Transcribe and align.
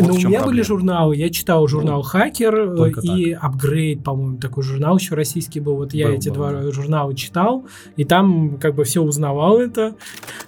Вот 0.00 0.08
ну, 0.08 0.14
у 0.14 0.16
меня 0.18 0.28
были 0.28 0.38
проблема. 0.38 0.64
журналы, 0.64 1.16
я 1.16 1.30
читал 1.30 1.66
журнал 1.68 2.02
«Хакер» 2.02 2.76
только 2.76 3.00
и 3.00 3.32
«Апгрейд», 3.32 4.02
по-моему, 4.02 4.38
такой 4.38 4.62
журнал 4.62 4.96
еще 4.96 5.14
российский 5.14 5.60
был. 5.60 5.76
Вот 5.76 5.94
я 5.94 6.08
Был, 6.08 6.14
эти 6.14 6.28
был, 6.28 6.36
два 6.36 6.52
да. 6.52 6.70
журнала 6.70 7.14
читал, 7.14 7.66
и 7.96 8.04
там 8.04 8.58
как 8.58 8.74
бы 8.74 8.84
все 8.84 9.02
узнавал 9.02 9.58
это. 9.58 9.94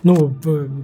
Ну, 0.03 0.34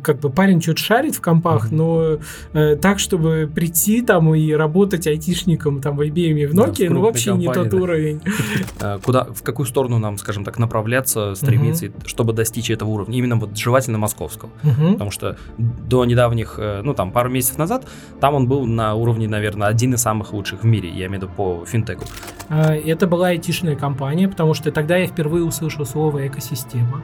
как 0.02 0.20
бы 0.20 0.30
парень 0.30 0.62
что-то 0.62 0.80
шарит 0.80 1.14
в 1.14 1.20
компах, 1.20 1.70
но 1.70 2.18
э, 2.52 2.76
так, 2.76 2.98
чтобы 2.98 3.50
прийти 3.52 4.02
там 4.02 4.34
и 4.34 4.52
работать 4.52 5.06
айтишником 5.06 5.80
там 5.80 5.96
в 5.96 6.02
IBM 6.02 6.38
и 6.38 6.46
в 6.46 6.54
Да, 6.54 6.66
в 6.66 6.70
Nokia, 6.70 6.90
ну 6.90 7.00
вообще 7.00 7.34
не 7.34 7.46
компании, 7.46 7.70
тот 7.70 7.78
да. 7.78 7.84
уровень. 7.84 8.20
Э, 8.80 8.98
Куда, 9.04 9.24
в 9.24 9.42
какую 9.42 9.66
сторону 9.66 9.98
нам, 9.98 10.18
скажем 10.18 10.44
так, 10.44 10.58
направляться, 10.58 11.34
стремиться, 11.34 11.86
и 11.86 11.90
чтобы 12.04 12.32
достичь 12.32 12.70
этого 12.70 12.90
уровня? 12.90 13.18
Именно 13.18 13.36
вот 13.36 13.56
желательно 13.56 13.98
московского. 13.98 14.50
Мгм. 14.62 14.92
Потому 14.94 15.10
что 15.10 15.36
до 15.58 16.04
недавних, 16.04 16.56
э, 16.58 16.82
ну 16.82 16.94
там 16.94 17.10
пару 17.10 17.30
месяцев 17.30 17.58
назад, 17.58 17.86
там 18.20 18.34
он 18.34 18.46
был 18.46 18.66
на 18.66 18.94
уровне, 18.94 19.28
наверное, 19.28 19.68
один 19.68 19.94
из 19.94 20.00
самых 20.00 20.32
лучших 20.32 20.62
в 20.62 20.66
мире, 20.66 20.88
я 20.88 21.06
имею 21.06 21.10
в 21.10 21.14
виду 21.14 21.28
по 21.36 21.64
финтеку. 21.66 22.04
А, 22.48 22.74
Это 22.74 23.06
была 23.06 23.28
айтишная 23.28 23.76
компания, 23.76 24.28
потому 24.28 24.54
что 24.54 24.70
тогда 24.70 24.96
я 24.96 25.06
впервые 25.06 25.44
услышал 25.44 25.84
слово 25.84 26.26
«экосистема». 26.26 27.02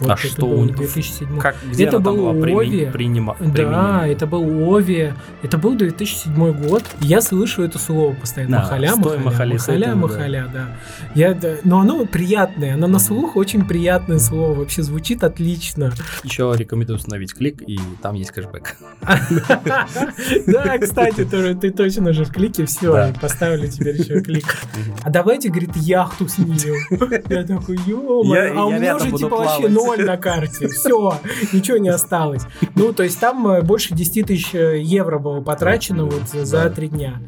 Вот 0.00 0.10
а 0.10 0.16
что 0.16 0.46
был 0.46 0.60
у 0.60 0.64
2007 0.66 1.38
Как, 1.38 1.56
где 1.70 1.84
Это 1.84 1.98
был 1.98 2.28
Ови. 2.28 2.86
принима- 2.86 3.36
Да, 3.40 4.06
это 4.06 4.26
был 4.26 4.74
Ови, 4.74 5.12
это 5.42 5.58
был 5.58 5.74
2007 5.76 6.52
год. 6.52 6.82
Я 7.00 7.20
слышу 7.20 7.62
это 7.62 7.78
слово 7.78 8.14
постоянно. 8.14 8.56
Да, 8.56 8.62
махаля, 8.62 8.96
махаля, 8.96 9.18
махали, 9.20 9.52
махаля, 9.52 9.78
этим, 9.78 9.90
да. 9.90 9.96
махаля, 9.96 10.50
да. 10.52 10.66
Я, 11.14 11.34
да. 11.34 11.54
Но 11.64 11.80
оно 11.80 12.04
приятное, 12.06 12.74
оно 12.74 12.86
на 12.86 12.98
слух 12.98 13.36
очень 13.36 13.66
приятное 13.66 14.18
слово, 14.18 14.54
вообще 14.54 14.82
звучит 14.82 15.22
отлично. 15.22 15.92
Еще 16.22 16.52
рекомендую 16.56 16.96
установить 16.98 17.34
клик, 17.34 17.62
и 17.62 17.78
там 18.02 18.14
есть 18.14 18.30
кэшбэк. 18.30 18.76
Да, 20.46 20.78
кстати, 20.78 21.24
ты 21.24 21.70
точно 21.70 22.12
же 22.12 22.24
в 22.24 22.32
клике, 22.32 22.66
все, 22.66 23.12
поставили 23.20 23.68
теперь 23.68 24.00
еще 24.00 24.20
клик. 24.20 24.44
А 25.02 25.10
давайте, 25.10 25.48
говорит, 25.48 25.76
яхту 25.76 26.28
снимем. 26.28 27.24
Я 27.28 27.44
такой, 27.44 27.78
ё 27.86 28.22
а 28.56 28.66
у 28.66 28.70
меня 28.72 28.98
буду 28.98 29.18
типа 29.18 29.36
вообще. 29.36 29.68
Ноль 29.86 30.04
на 30.04 30.16
карте. 30.16 30.68
Все, 30.68 31.18
ничего 31.52 31.78
не 31.78 31.88
осталось. 31.88 32.42
Ну, 32.74 32.92
то 32.92 33.02
есть 33.02 33.18
там 33.20 33.46
э, 33.48 33.62
больше 33.62 33.94
10 33.94 34.26
тысяч 34.26 34.54
э, 34.54 34.80
евро 34.80 35.18
было 35.18 35.40
потрачено 35.40 36.04
вот 36.04 36.28
за 36.28 36.70
три 36.70 36.88
дня. 36.88 37.20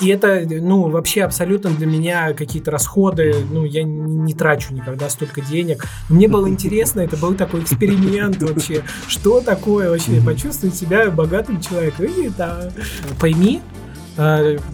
И 0.00 0.08
это, 0.08 0.42
ну, 0.46 0.90
вообще 0.90 1.22
абсолютно 1.22 1.70
для 1.70 1.86
меня 1.86 2.34
какие-то 2.34 2.70
расходы, 2.70 3.34
ну, 3.50 3.64
я 3.64 3.82
не, 3.82 4.14
не 4.14 4.34
трачу 4.34 4.74
никогда 4.74 5.08
столько 5.08 5.40
денег. 5.40 5.86
Мне 6.10 6.28
было 6.28 6.48
интересно, 6.48 7.00
это 7.00 7.16
был 7.16 7.34
такой 7.34 7.62
эксперимент 7.62 8.42
вообще. 8.42 8.82
Что 9.08 9.40
такое 9.40 9.88
вообще 9.88 10.20
почувствовать 10.20 10.74
себя 10.74 11.10
богатым 11.10 11.62
человеком? 11.62 12.06
И 12.06 12.28
да, 12.28 12.70
пойми, 13.18 13.62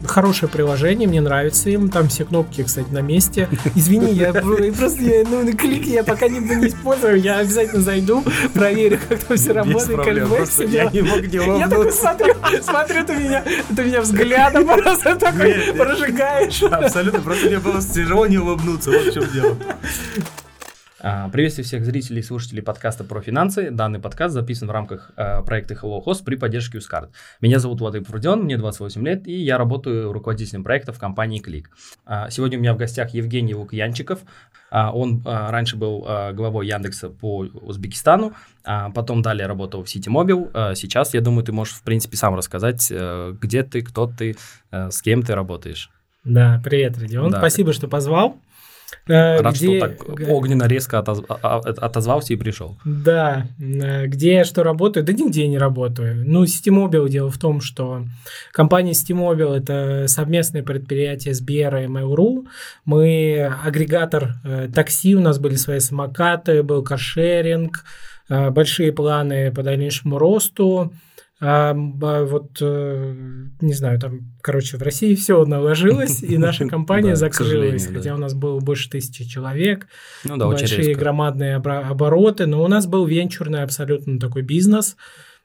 Хорошее 0.07 0.51
приложение, 0.51 1.09
мне 1.09 1.21
нравится 1.21 1.69
им. 1.71 1.89
Там 1.89 2.09
все 2.09 2.25
кнопки, 2.25 2.63
кстати, 2.63 2.89
на 2.91 3.01
месте. 3.01 3.49
Извини, 3.75 4.13
я 4.13 4.33
про- 4.33 4.73
просто 4.73 5.03
я, 5.03 5.25
ну, 5.29 5.51
клик 5.57 5.87
я 5.87 6.05
пока 6.05 6.29
не, 6.29 6.39
не 6.39 6.69
использую. 6.69 7.21
Я 7.21 7.39
обязательно 7.39 7.83
зайду, 7.83 8.25
проверю, 8.55 8.99
как 9.09 9.19
там 9.25 9.37
все 9.37 9.53
работает, 9.53 10.49
все 10.49 10.65
я 10.67 10.85
не 10.91 11.03
мог 11.03 11.21
не 11.23 11.59
Я 11.59 11.69
такой 11.69 11.93
смотрю, 11.93 12.35
смотрю, 12.63 13.05
ты 13.05 13.15
меня, 13.17 13.45
ты 13.75 13.85
меня 13.85 14.01
взглядом 14.01 14.67
просто 14.83 15.17
такой 15.17 15.55
прожигаешь. 15.77 16.63
Абсолютно, 16.63 17.21
просто 17.21 17.47
мне 17.47 17.59
было 17.59 17.81
тяжело 17.83 18.27
не 18.27 18.39
улыбнуться, 18.39 18.91
вот 18.91 19.07
в 19.07 19.13
чем 19.13 19.25
дело. 19.33 19.57
А, 21.05 21.29
Приветствую 21.31 21.65
всех 21.65 21.85
зрителей 21.85 22.21
и 22.21 22.23
слушателей 22.23 22.63
подкаста 22.63 23.03
про 23.03 23.21
финансы. 23.21 23.73
Данный 23.73 23.99
подкаст 23.99 24.35
записан 24.35 24.69
в 24.69 24.71
рамках 24.71 25.11
э, 25.17 25.43
проекта 25.43 25.75
Hello 25.75 26.01
Host 26.01 26.23
при 26.25 26.37
поддержке 26.37 26.79
Ускард. 26.79 27.11
Меня 27.41 27.59
зовут 27.59 27.81
Владимир 27.81 28.07
Фрудион, 28.07 28.45
мне 28.45 28.57
28 28.57 29.05
лет, 29.05 29.27
и 29.27 29.33
я 29.33 29.59
работаю 29.59 30.13
руководителем 30.13 30.63
проекта 30.63 30.93
в 30.93 31.01
компании 31.01 31.43
Click. 31.45 31.65
А, 32.07 32.31
Сегодня 32.31 32.57
у 32.57 32.61
меня 32.61 32.73
в 32.73 32.77
гостях 32.77 33.11
Евгений 33.15 33.53
Лукьянчиков. 33.53 34.21
А, 34.71 34.93
Он 34.93 35.23
раньше 35.25 35.77
был 35.77 36.07
главой 36.35 36.69
Яндекса 36.69 37.09
по 37.09 37.39
Узбекистану, 37.39 38.35
потом 38.63 39.23
далее 39.23 39.49
работал 39.49 39.83
в 39.83 39.89
City 39.89 40.07
Mobile. 40.07 40.77
Сейчас, 40.77 41.15
я 41.15 41.21
думаю, 41.21 41.43
ты 41.43 41.51
можешь, 41.51 41.75
в 41.75 41.83
принципе, 41.83 42.17
сам 42.17 42.37
рассказать, 42.37 42.89
э, 42.93 43.35
где 43.41 43.65
ты, 43.65 43.83
кто 43.83 44.07
ты, 44.07 44.37
э, 44.71 44.91
с 44.91 45.03
кем 45.03 45.23
ты 45.25 45.35
работаешь. 45.35 45.91
Да, 46.25 46.61
привет, 46.65 46.97
Родион. 46.97 47.33
Да. 47.33 47.39
Спасибо, 47.39 47.73
что 47.73 47.89
позвал. 47.89 48.37
Э, 49.09 49.41
Рад, 49.41 49.55
где- 49.57 49.79
что 49.79 49.89
так 49.89 50.29
огненно 50.29 50.69
резко 50.69 50.99
отоз- 50.99 51.25
а- 51.29 51.39
а- 51.43 51.59
отозвался 51.59 52.33
и 52.33 52.37
пришел. 52.37 52.77
Да, 52.85 53.49
э, 53.61 54.07
где 54.07 54.35
я 54.35 54.45
что 54.45 54.63
работаю? 54.63 55.05
Да 55.05 55.13
нигде 55.13 55.49
не 55.49 55.59
работаю. 55.59 56.23
Ну, 56.25 56.45
Steamobile 56.45 57.09
дело 57.09 57.29
в 57.31 57.39
том, 57.39 57.61
что 57.61 58.05
компания 58.53 58.93
Steamobile 58.93 59.57
это 59.59 60.07
совместное 60.07 60.63
предприятие 60.63 61.35
Сбера 61.35 61.83
и 61.83 61.89
Mail.ru. 61.89 62.47
Мы 62.85 63.53
агрегатор 63.65 64.35
э, 64.45 64.69
такси, 64.73 65.17
у 65.17 65.21
нас 65.21 65.39
были 65.39 65.57
свои 65.57 65.81
самокаты, 65.81 66.63
был 66.63 66.83
каршеринг, 66.85 67.85
э, 68.29 68.51
большие 68.51 68.93
планы 68.93 69.51
по 69.53 69.63
дальнейшему 69.65 70.19
росту. 70.19 70.93
А, 71.45 71.75
вот, 71.75 72.59
э, 72.61 73.15
не 73.61 73.73
знаю, 73.75 73.99
там, 73.99 74.33
короче, 74.43 74.77
в 74.77 74.83
России 74.83 75.17
все 75.17 75.45
наложилось, 75.45 76.23
и 76.23 76.39
наша 76.39 76.67
компания 76.69 77.17
закрылась, 77.17 77.89
хотя 77.89 78.15
у 78.15 78.19
нас 78.19 78.33
было 78.33 78.61
больше 78.61 78.89
тысячи 78.89 79.25
человек 79.25 79.89
Ну 80.25 80.37
большие 80.37 80.95
громадные 80.95 81.57
обороты, 81.57 82.47
но 82.47 82.63
у 82.63 82.69
нас 82.69 82.87
был 82.87 83.07
венчурный 83.07 83.65
абсолютно 83.65 84.21
такой 84.21 84.43
бизнес, 84.43 84.97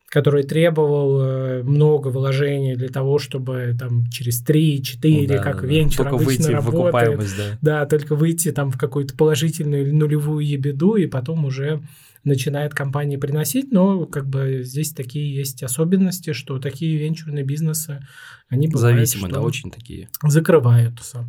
который 0.09 0.43
требовал 0.43 1.19
э, 1.19 1.63
много 1.63 2.09
вложений 2.09 2.75
для 2.75 2.89
того, 2.89 3.17
чтобы 3.17 3.75
там 3.77 4.07
через 4.11 4.45
3-4, 4.45 5.21
Ну 5.21 5.27
да, 5.27 5.37
как 5.39 5.61
да, 5.61 5.67
венчур 5.67 6.05
Только 6.05 6.23
обычно 6.23 6.45
выйти 6.45 6.51
работает. 6.51 7.21
Да, 7.61 7.85
только 7.87 8.15
выйти 8.15 8.51
там 8.51 8.71
в 8.71 8.77
какую-то 8.77 9.17
положительную 9.17 9.81
или 9.81 9.91
нулевую 9.91 10.45
ебеду, 10.45 10.93
и 10.93 11.07
потом 11.07 11.45
уже 11.45 11.81
начинает 12.27 12.73
компании 12.73 13.17
приносить, 13.17 13.71
но 13.71 14.05
как 14.05 14.27
бы 14.27 14.61
здесь 14.63 14.91
такие 14.91 15.33
есть 15.33 15.63
особенности, 15.63 16.33
что 16.33 16.59
такие 16.59 16.97
венчурные 16.97 17.43
бизнесы, 17.43 18.05
они 18.49 18.67
бывают, 18.67 18.95
Зависимые, 18.97 19.33
да, 19.33 19.41
очень 19.41 19.71
такие. 19.71 20.09
закрываются. 20.23 21.27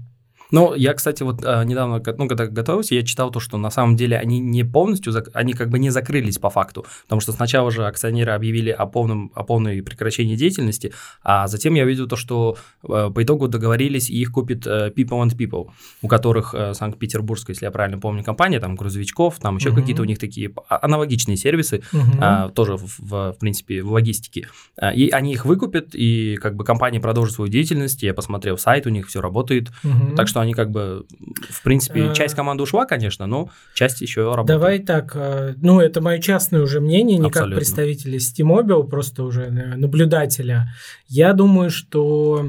Ну, 0.50 0.74
я, 0.74 0.94
кстати, 0.94 1.22
вот 1.22 1.44
а, 1.44 1.62
недавно, 1.64 2.02
ну, 2.18 2.28
когда 2.28 2.46
готовился, 2.46 2.94
я 2.94 3.02
читал 3.02 3.30
то, 3.30 3.40
что 3.40 3.58
на 3.58 3.70
самом 3.70 3.96
деле 3.96 4.16
они 4.16 4.38
не 4.40 4.64
полностью, 4.64 5.12
они 5.34 5.52
как 5.52 5.68
бы 5.68 5.78
не 5.78 5.90
закрылись 5.90 6.38
по 6.38 6.48
факту, 6.50 6.86
потому 7.04 7.20
что 7.20 7.32
сначала 7.32 7.70
же 7.70 7.86
акционеры 7.86 8.32
объявили 8.32 8.70
о 8.70 8.86
полном, 8.86 9.30
о 9.34 9.42
полной 9.44 9.82
прекращении 9.82 10.36
деятельности, 10.36 10.92
а 11.22 11.48
затем 11.48 11.74
я 11.74 11.84
видел 11.84 12.06
то, 12.08 12.16
что 12.16 12.56
э, 12.82 13.10
по 13.14 13.22
итогу 13.22 13.48
договорились, 13.48 14.08
и 14.10 14.16
их 14.20 14.32
купит 14.32 14.66
э, 14.66 14.90
People 14.96 15.22
and 15.26 15.36
People, 15.36 15.70
у 16.02 16.08
которых 16.08 16.54
э, 16.54 16.72
Санкт-Петербургская, 16.74 17.54
если 17.54 17.66
я 17.66 17.70
правильно 17.70 17.98
помню, 17.98 18.24
компания, 18.24 18.60
там, 18.60 18.74
грузовичков, 18.76 19.38
там 19.38 19.56
еще 19.56 19.70
Мгм. 19.70 19.80
какие-то 19.80 20.02
у 20.02 20.06
них 20.06 20.18
такие 20.18 20.50
а- 20.68 20.78
аналогичные 20.82 21.36
сервисы, 21.36 21.82
Мгм. 21.92 22.18
а, 22.20 22.48
тоже 22.48 22.76
в, 22.76 22.98
в, 22.98 23.32
в 23.32 23.38
принципе 23.38 23.82
в 23.82 23.92
логистике. 23.92 24.48
А, 24.80 24.92
И 24.94 25.10
они 25.10 25.32
их 25.32 25.44
выкупят, 25.44 25.90
и 25.94 26.36
как 26.40 26.56
бы 26.56 26.64
компания 26.64 27.00
продолжит 27.00 27.34
свою 27.34 27.50
деятельность. 27.50 28.02
Я 28.02 28.14
посмотрел 28.14 28.56
сайт, 28.58 28.86
у 28.86 28.90
них 28.90 29.08
все 29.08 29.20
работает. 29.20 29.68
Мгм. 29.82 30.14
Так 30.16 30.28
что 30.28 30.37
они 30.40 30.54
как 30.54 30.70
бы, 30.70 31.04
в 31.50 31.62
принципе, 31.62 32.10
А. 32.10 32.14
часть 32.14 32.34
команды 32.34 32.62
ушла, 32.62 32.86
конечно, 32.86 33.26
но 33.26 33.50
часть 33.74 34.00
еще 34.00 34.22
работает. 34.34 34.46
Давай 34.46 34.78
так, 34.80 35.12
э, 35.14 35.54
ну 35.60 35.80
это 35.80 36.00
мое 36.00 36.18
частное 36.18 36.62
уже 36.62 36.80
мнение, 36.80 37.18
не 37.18 37.24
как 37.24 37.42
Абсолютно. 37.42 37.56
представителя 37.56 38.18
Steamobile, 38.18 38.88
просто 38.88 39.24
уже 39.24 39.42
э, 39.42 39.76
наблюдателя. 39.76 40.68
Я 41.08 41.32
думаю, 41.32 41.70
что 41.70 42.48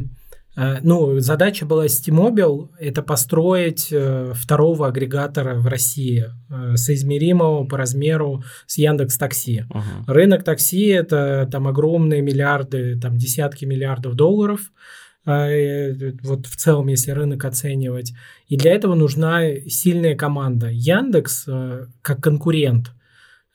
э, 0.56 0.78
ну, 0.82 1.20
задача 1.20 1.66
была 1.66 1.86
Steamobile– 1.86 2.70
это 2.80 3.02
построить 3.02 3.90
э, 3.92 4.34
второго 4.36 4.88
агрегатора 4.88 5.56
в 5.56 5.68
России, 5.68 6.26
э, 6.50 6.76
соизмеримого 6.76 7.66
по 7.66 7.78
размеру 7.78 8.44
с 8.66 8.78
Яндекс 8.78 9.18
Такси. 9.18 9.66
Мгм. 9.69 10.06
Рынок 10.08 10.44
такси– 10.44 10.88
это 10.88 11.48
там 11.52 11.68
огромные 11.68 12.22
миллиарды, 12.22 13.00
там 13.00 13.18
десятки 13.18 13.66
миллиардов 13.66 14.16
долларов, 14.16 14.60
э, 14.62 15.09
вот 15.25 16.48
в 16.48 16.56
целом, 16.56 16.88
если 16.88 17.12
рынок 17.12 17.45
оценивать. 17.45 18.13
И 18.48 18.57
для 18.57 18.74
этого 18.74 18.95
нужна 18.95 19.42
сильная 19.68 20.16
команда. 20.16 20.69
Яндекс 20.71 21.45
э, 21.48 21.88
как 22.01 22.21
конкурент, 22.24 22.92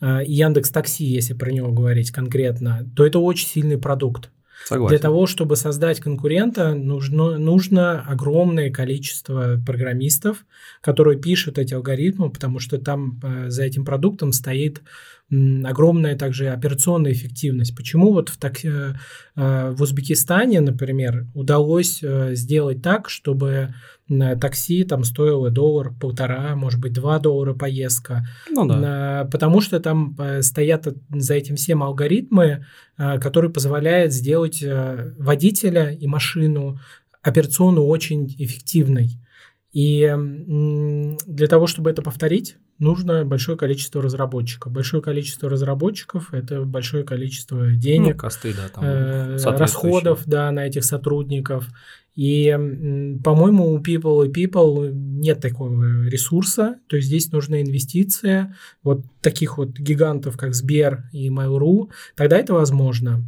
э, 0.00 0.25
и 0.25 0.32
Яндекс 0.32 0.70
Такси, 0.70 1.05
если 1.05 1.34
про 1.34 1.50
него 1.50 1.72
говорить 1.72 2.11
конкретно, 2.11 2.88
то 2.94 3.05
это 3.05 3.19
очень 3.19 3.49
сильный 3.49 3.78
продукт. 3.78 4.31
Согласен. 4.64 4.96
Для 4.96 4.99
того, 4.99 5.26
чтобы 5.26 5.56
создать 5.56 6.00
конкурента, 6.00 6.75
нужно, 6.75 7.37
нужно 7.38 8.00
огромное 8.00 8.70
количество 8.70 9.61
программистов, 9.64 10.46
которые 10.81 11.19
пишут 11.20 11.58
эти 11.58 11.75
алгоритмы, 11.75 12.31
потому 12.31 12.61
что 12.61 12.78
там 12.78 13.20
э, 13.22 13.50
за 13.50 13.64
этим 13.64 13.84
продуктом 13.84 14.32
стоит 14.32 14.82
огромная 15.64 16.16
также 16.16 16.50
операционная 16.50 17.12
эффективность. 17.12 17.75
Почему 17.75 18.12
вот 18.12 18.28
в, 18.28 18.37
так, 18.37 18.64
э, 18.64 18.94
э, 19.37 19.70
в 19.70 19.82
Узбекистане, 19.82 20.61
например, 20.61 21.26
удалось 21.34 22.00
э, 22.02 22.34
сделать 22.34 22.82
так, 22.82 23.08
чтобы 23.08 23.75
на 24.09 24.37
такси 24.37 24.85
там 24.85 25.05
стоило 25.05 25.51
доллар, 25.51 25.93
полтора, 25.99 26.55
может 26.56 26.81
быть, 26.81 26.93
два 26.93 27.19
доллара 27.19 27.55
поездка. 27.55 28.27
Ну 28.51 28.67
да. 28.67 29.27
Потому 29.31 29.61
что 29.61 29.81
там 29.81 30.15
э, 30.19 30.43
стоят 30.43 30.87
за 31.11 31.35
этим 31.35 31.56
всем 31.56 31.83
алгоритмы, 31.83 32.67
э, 32.99 33.19
которые 33.19 33.51
позволяют 33.51 34.12
сделать 34.12 34.62
э, 34.62 35.15
водителя 35.19 35.91
и 35.91 36.06
машину 36.06 36.79
операционно 37.23 37.81
очень 37.81 38.27
эффективной. 38.39 39.19
И 39.75 40.09
для 41.26 41.49
того, 41.49 41.67
чтобы 41.67 41.91
это 41.91 42.00
повторить, 42.00 42.56
нужно 42.79 43.25
большое 43.25 43.59
количество 43.59 44.00
разработчиков. 44.00 44.73
Большое 44.73 45.03
количество 45.03 45.50
разработчиков– 45.50 46.29
это 46.32 46.62
большое 46.62 47.03
количество 47.03 47.73
денег, 47.73 48.15
ну, 48.15 48.21
косты, 48.21 48.55
да, 48.55 48.69
там, 48.73 48.85
э, 48.85 49.37
расходов 49.37 50.23
да, 50.26 50.53
на 50.53 50.65
этих 50.65 50.85
сотрудников. 50.85 51.69
И, 52.15 52.53
по-моему, 53.25 53.73
у 53.73 53.81
People 53.81 54.25
и 54.25 54.47
People 54.47 54.93
нет 54.93 55.41
такого 55.41 56.05
ресурса, 56.06 56.77
то 56.87 56.94
есть 56.94 57.09
здесь 57.09 57.32
нужна 57.32 57.61
инвестиция 57.61 58.55
вот 58.85 59.00
таких 59.20 59.59
вот 59.59 59.70
гигантов, 59.70 60.37
как 60.37 60.55
Сбер 60.55 61.09
и 61.12 61.31
Mail.ru, 61.31 61.91
тогда 62.15 62.38
это 62.38 62.55
возможно. 62.55 63.25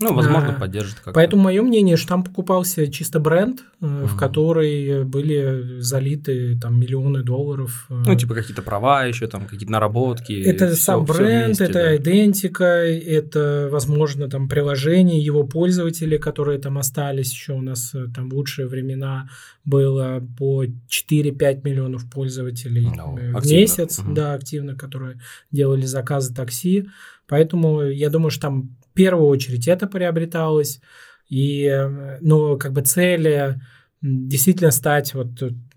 Ну, 0.00 0.12
возможно, 0.12 0.56
а, 0.56 0.58
поддержит 0.58 0.96
как-то. 0.96 1.12
Поэтому 1.12 1.44
мое 1.44 1.62
мнение, 1.62 1.96
что 1.96 2.08
там 2.08 2.24
покупался 2.24 2.90
чисто 2.90 3.20
бренд, 3.20 3.62
mm-hmm. 3.80 4.06
в 4.06 4.16
который 4.16 5.04
были 5.04 5.78
залиты 5.78 6.58
там 6.58 6.80
миллионы 6.80 7.22
долларов. 7.22 7.86
Э. 7.88 8.02
Ну, 8.04 8.14
типа 8.16 8.34
какие-то 8.34 8.62
права 8.62 9.04
еще, 9.04 9.28
там 9.28 9.46
какие-то 9.46 9.70
наработки. 9.70 10.32
Это 10.32 10.66
все, 10.68 10.76
сам 10.76 11.04
бренд, 11.04 11.46
вместе, 11.46 11.64
это 11.64 11.72
да. 11.74 11.96
идентика, 11.96 12.64
это, 12.64 13.68
возможно, 13.70 14.28
там 14.28 14.48
приложение, 14.48 15.20
его 15.24 15.44
пользователи, 15.44 16.16
которые 16.16 16.58
там 16.58 16.76
остались 16.76 17.30
еще 17.30 17.52
у 17.52 17.62
нас 17.62 17.94
э, 17.94 18.06
там 18.12 18.32
лучшие 18.32 18.66
времена 18.66 19.28
было 19.64 20.20
по 20.36 20.64
4-5 20.64 21.60
миллионов 21.62 22.10
пользователей 22.10 22.86
no, 22.86 23.32
в 23.32 23.36
активно. 23.36 23.60
месяц, 23.60 24.00
mm-hmm. 24.00 24.14
да, 24.14 24.34
активно, 24.34 24.74
которые 24.74 25.20
делали 25.52 25.86
заказы 25.86 26.34
такси. 26.34 26.88
Поэтому 27.26 27.82
я 27.82 28.10
думаю, 28.10 28.30
что 28.30 28.42
там 28.42 28.76
в 28.80 28.83
первую 28.94 29.28
очередь 29.28 29.68
это 29.68 29.86
приобреталось. 29.86 30.80
И, 31.28 31.70
ну, 32.20 32.58
как 32.58 32.72
бы 32.72 32.82
цели 32.82 33.60
действительно 34.02 34.70
стать 34.70 35.14
вот 35.14 35.28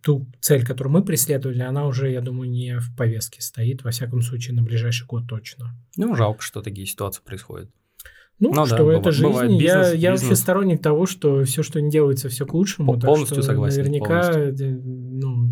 ту 0.02 0.28
цель, 0.42 0.66
которую 0.66 0.94
мы 0.94 1.04
преследовали, 1.04 1.62
она 1.62 1.88
уже, 1.88 2.12
я 2.12 2.22
думаю, 2.22 2.50
не 2.50 2.80
в 2.80 2.96
повестке 2.96 3.42
стоит, 3.42 3.84
во 3.84 3.92
всяком 3.92 4.22
случае, 4.22 4.56
на 4.56 4.64
ближайший 4.64 5.08
год 5.08 5.28
точно. 5.28 5.76
Ну, 5.96 6.16
жалко, 6.16 6.42
что 6.42 6.62
такие 6.62 6.86
ситуации 6.86 7.22
происходят. 7.24 7.70
Ну, 8.40 8.54
ну 8.54 8.66
что 8.66 8.76
да, 8.76 8.76
это 8.76 8.84
бывает, 8.84 9.06
жизнь. 9.06 9.28
Бывает 9.28 9.52
бизнес, 9.52 9.88
я, 9.88 9.94
я 9.94 10.12
вообще 10.12 10.36
сторонник 10.36 10.82
того, 10.82 11.08
что 11.08 11.44
все, 11.44 11.64
что 11.64 11.82
не 11.82 11.90
делается, 11.90 12.30
все 12.30 12.46
к 12.46 12.54
лучшему. 12.54 13.00
Полностью 13.00 13.36
так 13.36 13.44
что 13.44 13.52
согласен. 13.52 13.80
Наверняка, 13.80 14.32
полностью. 14.32 14.82
ну, 14.84 15.50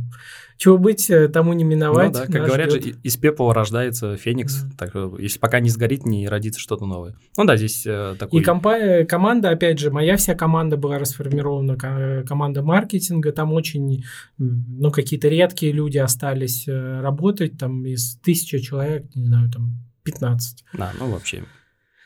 чего 0.57 0.77
быть, 0.77 1.09
э, 1.09 1.27
тому 1.27 1.53
не 1.53 1.63
миновать. 1.63 2.13
Ну, 2.13 2.19
да, 2.19 2.25
как 2.25 2.45
говорят 2.45 2.71
ждет. 2.71 2.83
же, 2.83 2.95
из 3.03 3.17
пепла 3.17 3.53
рождается 3.53 4.15
феникс. 4.15 4.63
Да. 4.63 4.69
Так 4.77 4.89
что, 4.89 5.17
если 5.17 5.39
пока 5.39 5.59
не 5.59 5.69
сгорит, 5.69 6.05
не 6.05 6.27
родится 6.27 6.59
что-то 6.59 6.85
новое. 6.85 7.15
Ну 7.37 7.45
да, 7.45 7.57
здесь 7.57 7.85
э, 7.85 8.15
такой... 8.17 8.41
И 8.41 8.43
компа- 8.43 9.05
команда, 9.05 9.49
опять 9.49 9.79
же, 9.79 9.91
моя 9.91 10.17
вся 10.17 10.35
команда 10.35 10.77
была 10.77 10.97
расформирована, 10.97 11.77
команда 12.25 12.63
маркетинга, 12.63 13.31
там 13.31 13.53
очень, 13.53 14.03
ну, 14.37 14.91
какие-то 14.91 15.27
редкие 15.27 15.71
люди 15.71 15.97
остались 15.97 16.67
э, 16.67 17.01
работать, 17.01 17.57
там 17.57 17.85
из 17.85 18.17
тысячи 18.17 18.59
человек, 18.59 19.05
не 19.15 19.25
знаю, 19.25 19.51
там 19.51 19.79
15. 20.03 20.63
Да, 20.73 20.91
ну 20.99 21.11
вообще 21.11 21.43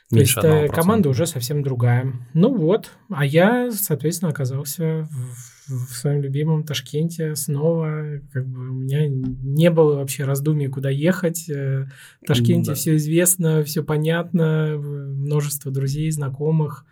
то 0.09 0.17
есть 0.17 0.37
э, 0.43 0.67
команда 0.69 1.09
уже 1.09 1.27
совсем 1.27 1.61
другая. 1.61 2.13
Ну 2.33 2.55
вот, 2.55 2.89
а 3.11 3.23
я, 3.23 3.71
соответственно, 3.71 4.31
оказался 4.31 5.07
в, 5.11 5.58
в 5.69 5.95
своем 5.95 6.21
любимом 6.21 6.63
Ташкенте 6.63 7.35
снова. 7.35 8.19
Как 8.33 8.45
бы 8.47 8.69
у 8.69 8.73
меня 8.73 9.07
не 9.07 9.69
было 9.69 9.95
вообще 9.95 10.25
раздумий, 10.25 10.67
куда 10.67 10.89
ехать. 10.89 11.49
Э, 11.49 11.87
в 12.21 12.25
Ташкенте 12.25 12.71
да. 12.71 12.75
все 12.75 12.95
известно, 12.95 13.63
все 13.63 13.83
понятно, 13.83 14.77
множество 14.77 15.71
друзей, 15.71 16.11
знакомых, 16.11 16.85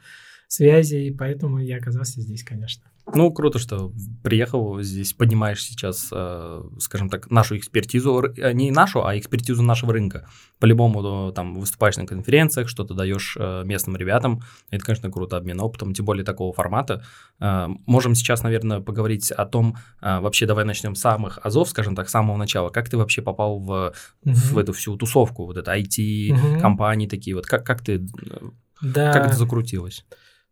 связей, 0.48 1.12
поэтому 1.12 1.60
я 1.60 1.78
оказался 1.78 2.22
здесь, 2.22 2.44
конечно. 2.44 2.84
Ну, 3.14 3.32
круто, 3.32 3.58
что 3.58 3.94
приехал 4.22 4.82
здесь, 4.82 5.14
поднимаешь 5.14 5.64
сейчас, 5.64 6.10
э, 6.12 6.64
скажем 6.80 7.10
так, 7.10 7.32
нашу 7.32 7.58
экспертизу, 7.58 8.22
э, 8.36 8.52
не 8.52 8.70
нашу, 8.70 9.06
а 9.06 9.18
экспертизу 9.18 9.64
нашего 9.64 9.94
рынка. 9.94 10.28
По-любому 10.60 11.32
там 11.32 11.56
выступаешь 11.56 11.96
на 11.96 12.06
конференциях, 12.06 12.68
что-то 12.68 12.94
даешь 12.94 13.38
э, 13.40 13.64
местным 13.64 13.96
ребятам. 13.96 14.42
Это, 14.72 14.84
конечно, 14.84 15.10
круто, 15.10 15.38
обмен 15.38 15.62
опытом, 15.62 15.94
тем 15.94 16.06
более 16.06 16.26
такого 16.26 16.54
формата. 16.54 17.04
Можем 17.40 18.16
сейчас, 18.16 18.44
наверное, 18.44 18.82
поговорить 18.82 19.32
о 19.32 19.46
том, 19.46 19.78
вообще 20.02 20.46
давай 20.46 20.66
начнем 20.66 20.96
с 20.96 21.02
самых 21.02 21.40
азов, 21.44 21.70
скажем 21.70 21.96
так, 21.96 22.10
с 22.10 22.12
самого 22.12 22.36
начала. 22.36 22.70
Как 22.70 22.90
ты 22.90 22.98
вообще 22.98 23.22
попал 23.22 23.60
в, 23.60 23.94
угу. 24.24 24.34
в 24.34 24.58
эту 24.58 24.74
всю 24.74 24.98
тусовку, 24.98 25.46
вот 25.46 25.58
это 25.58 25.76
IT, 25.78 26.32
угу. 26.32 26.60
компании 26.60 27.08
такие, 27.08 27.36
вот 27.36 27.46
как, 27.46 27.66
как 27.66 27.84
ты, 27.84 28.00
да. 28.82 29.14
как 29.14 29.28
это 29.28 29.36
закрутилось? 29.36 30.04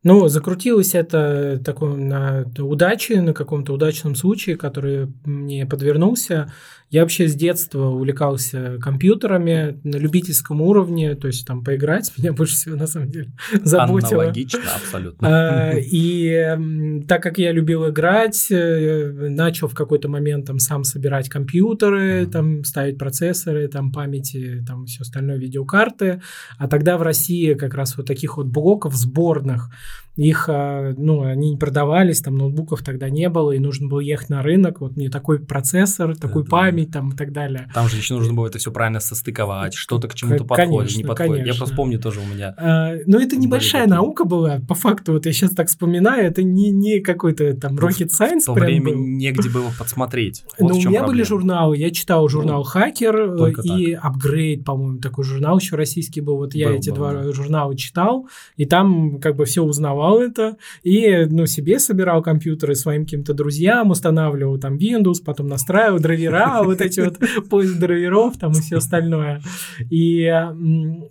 Ну, 0.06 0.28
закрутилось 0.28 0.94
это 0.94 1.60
такой 1.66 1.98
на 1.98 2.46
удаче, 2.60 3.22
на 3.22 3.34
каком-то 3.34 3.74
удачном 3.74 4.14
случае, 4.14 4.56
который 4.56 5.12
мне 5.24 5.66
подвернулся. 5.66 6.54
Я 6.96 7.02
вообще 7.02 7.28
с 7.28 7.36
детства 7.36 7.88
увлекался 7.88 8.78
компьютерами 8.82 9.78
на 9.84 9.98
любительском 9.98 10.62
уровне, 10.62 11.16
то 11.16 11.28
есть 11.28 11.46
там 11.46 11.62
поиграть 11.62 12.10
меня 12.18 12.32
больше 12.32 12.56
всего 12.56 12.78
на 12.78 12.88
самом 12.88 13.10
деле 13.10 13.34
заботило. 13.64 14.22
Аналогично, 14.22 14.62
абсолютно. 14.74 15.28
А, 15.28 15.74
и 15.76 17.04
так 17.06 17.22
как 17.22 17.38
я 17.38 17.52
любил 17.52 17.90
играть, 17.90 18.48
э, 18.50 19.12
начал 19.30 19.68
в 19.68 19.74
какой-то 19.74 20.08
момент 20.08 20.46
там 20.46 20.58
сам 20.60 20.86
собирать 20.86 21.28
компьютеры, 21.28 22.28
там 22.28 22.64
ставить 22.64 22.98
процессоры, 22.98 23.68
там 23.68 23.92
памяти, 23.92 24.64
там 24.66 24.86
все 24.86 25.02
остальное, 25.02 25.36
видеокарты. 25.36 26.22
А 26.58 26.70
тогда 26.70 26.98
в 26.98 27.02
России 27.02 27.56
как 27.56 27.74
раз 27.74 27.98
вот 27.98 28.06
таких 28.06 28.38
вот 28.38 28.48
блоков 28.48 28.96
сборных 28.96 29.70
их, 30.16 30.46
а, 30.50 30.94
ну, 30.98 31.24
они 31.24 31.52
не 31.52 31.58
продавались, 31.58 32.22
там 32.22 32.38
ноутбуков 32.38 32.82
тогда 32.84 33.10
не 33.10 33.28
было, 33.30 33.52
и 33.52 33.60
нужно 33.60 33.88
было 33.88 34.00
ехать 34.00 34.30
на 34.30 34.42
рынок, 34.42 34.80
вот 34.80 34.96
мне 34.96 35.10
такой 35.10 35.40
процессор, 35.40 36.16
такой 36.16 36.44
да, 36.44 36.50
память 36.50 36.92
там 36.92 37.12
и 37.12 37.16
так 37.16 37.34
далее. 37.34 37.70
Там 37.74 37.90
же 37.90 37.98
еще 37.98 38.14
нужно 38.14 38.34
было 38.34 38.48
это 38.48 38.58
все 38.58 38.72
правильно 38.72 39.00
состыковать, 39.00 39.74
что-то 39.74 40.08
к 40.08 40.16
чему-то 40.16 40.46
подходит, 40.46 40.96
не 40.96 41.04
подходит. 41.04 41.32
Конечно. 41.34 41.52
Я 41.52 41.58
просто 41.58 41.76
помню 41.76 42.00
тоже 42.00 42.22
у 42.22 42.26
меня. 42.26 42.56
А, 42.58 42.94
ну, 43.06 43.20
это 43.20 43.36
небольшая 43.36 43.88
наука 43.88 44.24
была, 44.24 44.62
по 44.68 44.76
факту, 44.76 45.14
вот 45.14 45.26
я 45.26 45.34
сейчас 45.34 45.52
так 45.52 45.68
вспоминаю, 45.68 46.26
это 46.26 46.44
не, 46.44 46.72
не 46.72 47.00
какой-то 47.02 47.54
там 47.56 47.76
ну, 47.76 47.88
rocket 47.88 48.10
science 48.10 48.42
В 48.42 48.46
то 48.46 48.54
время 48.54 48.94
был. 48.94 48.96
негде 48.96 49.50
было 49.50 49.72
подсмотреть. 49.78 50.44
Вот 50.58 50.70
ну, 50.70 50.76
у 50.76 50.78
меня 50.78 50.86
проблема. 51.00 51.08
были 51.08 51.24
журналы, 51.24 51.78
я 51.78 51.92
читал 51.92 52.28
журнал 52.30 52.60
ну, 52.60 52.64
«Хакер» 52.64 53.36
и 53.64 53.94
«Апгрейд», 53.94 54.64
по-моему, 54.64 55.00
такой 55.00 55.26
журнал 55.26 55.60
еще 55.60 55.76
российский 55.76 56.22
был, 56.22 56.38
вот 56.38 56.56
я 56.56 56.70
был, 56.70 56.76
эти 56.76 56.90
был, 56.90 56.96
два 56.96 57.14
да. 57.14 57.34
журнала 57.34 57.76
читал, 57.76 58.28
и 58.56 58.66
там 58.66 59.20
как 59.20 59.36
бы 59.36 59.46
все 59.46 59.64
узнавал 59.64 60.05
покупал 60.06 60.22
это 60.22 60.58
и, 60.84 61.26
ну, 61.30 61.46
себе 61.46 61.80
собирал 61.80 62.22
компьютеры 62.22 62.76
своим 62.76 63.06
каким-то 63.06 63.34
друзьям, 63.34 63.92
устанавливал 63.92 64.58
там 64.58 64.78
Windows, 64.78 65.24
потом 65.26 65.48
настраивал 65.48 66.00
драйвера, 66.00 66.62
вот 66.64 66.82
эти 66.82 67.02
вот 67.02 67.18
поиск 67.50 67.80
драйверов 67.80 68.38
там 68.38 68.52
и 68.52 68.56
все 68.56 68.78
остальное. 68.78 69.42
И, 69.90 70.32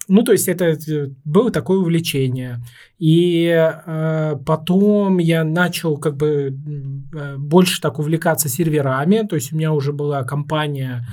ну, 0.09 0.23
то 0.23 0.33
есть 0.33 0.49
это 0.49 0.65
э, 0.65 1.09
было 1.25 1.51
такое 1.51 1.79
увлечение. 1.79 2.61
И 2.99 3.47
э, 3.47 4.37
потом 4.47 5.19
я 5.19 5.45
начал 5.45 5.97
как 5.99 6.17
бы 6.17 6.57
э, 7.15 7.37
больше 7.37 7.81
так 7.81 7.99
увлекаться 7.99 8.49
серверами, 8.49 9.27
то 9.29 9.37
есть 9.37 9.53
у 9.53 9.57
меня 9.57 9.73
уже 9.73 9.93
была 9.93 10.25
компания 10.25 11.07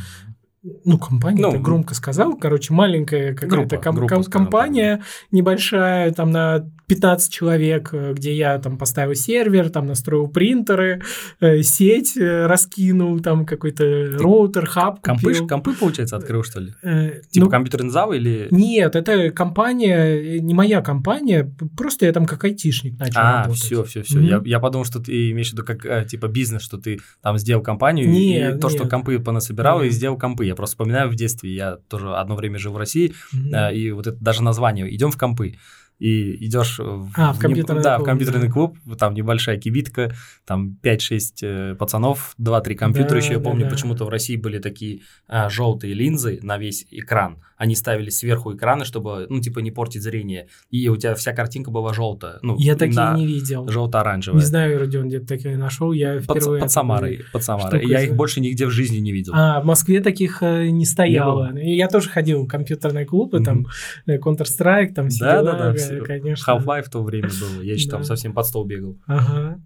ну, 0.86 1.00
компания, 1.00 1.41
ну, 1.41 1.60
громко 1.60 1.96
сказал, 1.96 2.38
короче, 2.38 2.72
маленькая 2.72 3.34
какая-то 3.34 3.77
ком- 3.77 3.96
группа, 3.96 4.24
компания 4.24 5.01
небольшая, 5.32 6.12
там 6.12 6.30
на 6.30 6.70
15 6.86 7.34
человек, 7.34 7.89
э, 7.94 8.13
где 8.13 8.36
я 8.36 8.60
там 8.60 8.77
поставил 8.77 9.15
сервер, 9.15 9.72
там 9.72 9.88
настроил 9.88 10.27
принтеры, 10.27 11.01
э, 11.39 11.63
сеть 11.63 12.15
э, 12.15 12.46
раскинул, 12.46 13.20
там 13.22 13.48
какой-то 13.48 14.18
роутер, 14.20 14.68
хаб 14.68 15.01
компы, 15.01 15.30
купил. 15.30 15.48
Компы, 15.48 15.74
получается, 15.74 16.18
открыл, 16.18 16.44
что 16.44 16.60
ли? 16.60 16.74
Э, 16.84 17.22
типа 17.32 17.46
ну, 17.46 17.50
компьютерный 17.50 17.89
зал 17.89 18.13
или... 18.13 18.48
Нет, 18.51 18.96
это 18.96 19.32
компания, 19.32 20.39
не 20.41 20.53
моя 20.53 20.82
компания, 20.82 21.51
просто 21.75 22.06
я 22.06 22.13
там 22.13 22.27
как 22.27 22.44
айтишник 22.44 23.00
начал 23.00 23.20
А, 23.20 23.44
работать. 23.44 23.63
все, 23.63 23.84
все, 23.84 24.03
все. 24.03 24.20
Mm-hmm. 24.20 24.27
Я, 24.27 24.41
я 24.46 24.60
подумал, 24.60 24.86
что 24.86 25.00
ты 25.00 25.32
имеешь 25.32 25.50
в 25.50 25.53
виду 25.53 25.63
как, 25.65 26.08
типа, 26.08 26.27
бизнес, 26.27 26.62
что 26.62 26.77
ты 26.77 27.00
там 27.24 27.39
сделал 27.39 27.63
компанию, 27.63 28.08
нет, 28.08 28.58
и 28.58 28.60
то, 28.60 28.68
нет. 28.68 28.77
что 28.77 28.88
компы 28.88 29.18
понасобирал, 29.18 29.80
нет. 29.82 29.88
и 29.88 29.96
сделал 29.96 30.20
компы. 30.20 30.50
Я 30.51 30.55
просто 30.55 30.75
вспоминаю 30.75 31.10
в 31.10 31.15
детстве, 31.15 31.53
я 31.53 31.77
тоже 31.89 32.15
одно 32.15 32.36
время 32.36 32.60
жил 32.60 32.74
в 32.74 32.77
России, 32.77 33.13
mm-hmm. 33.34 33.74
и 33.74 33.91
вот 33.91 34.08
это 34.08 34.17
даже 34.20 34.43
название 34.43 34.93
«Идем 34.93 35.12
в 35.12 35.17
компы». 35.17 35.55
и 36.01 36.48
идешь 36.48 36.79
а, 36.79 37.31
в, 37.31 37.38
компьютерный 37.38 37.84
да, 37.84 37.98
клуб, 37.98 38.08
в 38.08 38.10
компьютерный 38.10 38.48
да. 38.48 38.53
клуб, 38.53 38.77
там 38.98 39.13
небольшая 39.13 39.58
кибитка, 39.58 40.12
там 40.46 40.79
5-6 40.81 41.20
э, 41.43 41.75
пацанов, 41.75 42.34
2-3 42.41 42.74
компьютера 42.74 43.12
Да, 43.12 43.17
еще, 43.17 43.34
я 43.34 43.38
да, 43.38 43.43
помню, 43.43 43.65
да. 43.65 43.70
почему-то 43.70 44.05
в 44.05 44.10
России 44.10 44.36
были 44.36 44.58
такие 44.58 45.01
а, 45.27 45.48
желтые 45.50 45.93
линзы 45.93 46.39
на 46.41 46.58
весь 46.58 46.88
экран, 46.89 47.38
они 47.62 47.75
ставили 47.75 48.10
сверху 48.10 48.56
экраны, 48.56 48.86
чтобы, 48.86 49.27
ну, 49.30 49.39
типа, 49.39 49.60
не 49.60 49.70
портить 49.70 50.01
зрение, 50.01 50.48
и 50.72 50.89
у 50.89 50.98
тебя 50.98 51.13
вся 51.13 51.32
картинка 51.32 51.70
была 51.70 51.94
желтая, 51.94 52.39
ну, 52.41 52.56
Я 52.58 52.75
такие 52.75 52.96
именно 52.96 53.15
не 53.18 53.27
видел. 53.27 53.68
желто-оранжевая. 53.70 54.39
Не 54.41 54.46
знаю, 54.48 54.80
Родион, 54.80 55.10
где 55.10 55.20
ты 55.20 55.27
такие 55.27 55.58
нашел, 55.58 55.91
я 55.91 56.15
Под, 56.25 56.38
впервые... 56.38 56.60
под 56.62 56.72
Самарой, 56.72 57.22
под 57.32 57.44
Самарой. 57.44 57.86
Я 57.88 58.01
их 58.01 58.15
больше 58.15 58.39
нигде 58.41 58.65
в 58.65 58.72
жизни 58.72 58.98
не 58.98 59.12
видел. 59.12 59.34
А, 59.36 59.62
в 59.62 59.65
Москве 59.65 60.01
таких 60.01 60.41
э, 60.41 60.70
не 60.70 60.86
стояло. 60.86 61.56
И 61.56 61.75
я 61.75 61.88
тоже 61.88 62.10
ходил 62.10 62.46
в 62.46 62.48
компьютерные 62.48 63.06
клубы, 63.06 63.38
Мгм. 63.38 63.46
там 63.46 63.68
э, 64.08 64.18
Counter-Strike, 64.18 64.94
там 64.96 65.10
все 65.10 65.24
Да, 65.25 65.41
дела, 65.44 65.51
да, 65.51 65.58
да, 65.72 65.74
всё. 65.75 66.03
конечно. 66.03 66.51
Half-Life 66.51 66.84
в 66.86 66.89
то 66.89 67.03
время 67.03 67.30
было, 67.30 67.62
я 67.62 67.74
еще 67.74 67.89
там 67.91 68.03
совсем 68.03 68.34
под 68.34 68.48
стол 68.48 68.65
бегал. 68.65 68.98
Ага. 69.06 69.60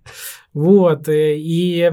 Вот. 0.53 1.07
э, 1.07 1.35
И 1.37 1.89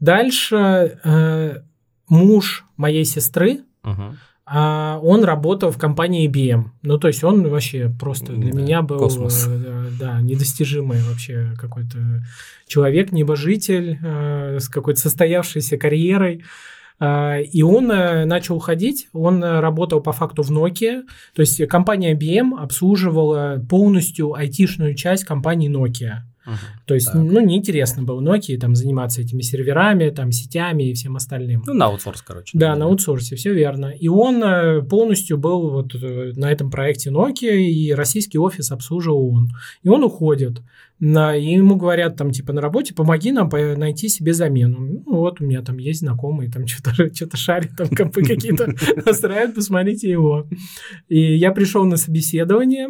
дальше 0.00 0.98
э, 1.04 1.60
муж 2.08 2.64
моей 2.76 3.04
сестры, 3.04 3.60
Мгм. 3.82 4.18
А 4.48 5.00
он 5.02 5.24
работал 5.24 5.72
в 5.72 5.76
компании 5.78 6.30
IBM. 6.30 6.66
Ну, 6.82 6.98
то 6.98 7.08
есть 7.08 7.24
он 7.24 7.48
вообще 7.48 7.92
просто 7.98 8.32
для 8.32 8.52
Да, 8.52 8.58
меня 8.60 8.82
был 8.82 8.98
космос. 8.98 9.44
э, 9.48 9.88
да, 9.98 10.20
недостижимый 10.20 11.02
вообще 11.02 11.52
какой-то 11.58 12.22
человек, 12.68 13.10
небожитель 13.10 13.98
э, 14.00 14.60
с 14.60 14.68
какой-то 14.68 15.00
состоявшейся 15.00 15.76
карьерой. 15.76 16.44
А, 17.00 17.38
И 17.40 17.62
он 17.62 17.90
э, 17.90 18.24
начал 18.24 18.56
уходить, 18.56 19.08
он 19.12 19.42
работал 19.42 20.00
по 20.00 20.12
факту 20.12 20.42
в 20.42 20.50
Nokia, 20.52 21.02
то 21.34 21.40
есть 21.40 21.66
компания 21.66 22.14
IBM 22.14 22.56
обслуживала 22.56 23.60
полностью 23.68 24.32
айтишную 24.34 24.94
часть 24.94 25.24
компании 25.24 25.68
Nokia. 25.68 26.18
То 26.84 26.94
есть, 26.94 27.06
Так. 27.06 27.16
ну, 27.16 27.40
неинтересно 27.40 28.02
было 28.02 28.20
Nokia 28.20 28.58
там 28.58 28.74
заниматься 28.74 29.20
этими 29.20 29.42
серверами, 29.42 30.10
там, 30.10 30.32
сетями 30.32 30.90
и 30.90 30.94
всем 30.94 31.16
остальным. 31.16 31.62
Ну, 31.66 31.74
на 31.74 31.86
аутсорс, 31.86 32.22
короче. 32.22 32.56
Да, 32.56 32.76
на 32.76 32.86
аутсорсе, 32.86 33.36
все 33.36 33.52
верно. 33.52 33.86
И 33.86 34.08
он 34.08 34.42
э, 34.42 34.82
полностью 34.82 35.38
был 35.38 35.70
вот 35.70 35.94
э, 35.94 36.32
на 36.36 36.50
этом 36.50 36.70
проекте 36.70 37.10
Nokia, 37.10 37.56
и 37.56 37.92
российский 37.92 38.38
офис 38.38 38.70
обслуживал 38.70 39.28
он. 39.28 39.50
И 39.82 39.88
он 39.88 40.04
уходит. 40.04 40.62
На, 40.98 41.36
и 41.36 41.52
ему 41.52 41.76
говорят 41.76 42.16
там, 42.16 42.30
типа, 42.30 42.54
на 42.54 42.62
работе, 42.62 42.94
помоги 42.94 43.30
нам 43.30 43.50
найти 43.50 44.08
себе 44.08 44.32
замену. 44.32 44.78
Ну, 44.80 45.02
вот 45.04 45.42
у 45.42 45.44
меня 45.44 45.60
там 45.62 45.76
есть 45.76 46.00
знакомые, 46.00 46.50
там 46.50 46.66
что-то 46.66 47.14
что 47.14 47.36
шарит, 47.36 47.72
там 47.76 47.88
компы 47.88 48.22
какие-то 48.22 48.72
настраивают, 49.06 49.54
посмотрите 49.54 50.10
его. 50.10 50.46
И 51.08 51.36
я 51.36 51.52
пришел 51.52 51.84
на 51.84 51.96
собеседование, 51.96 52.88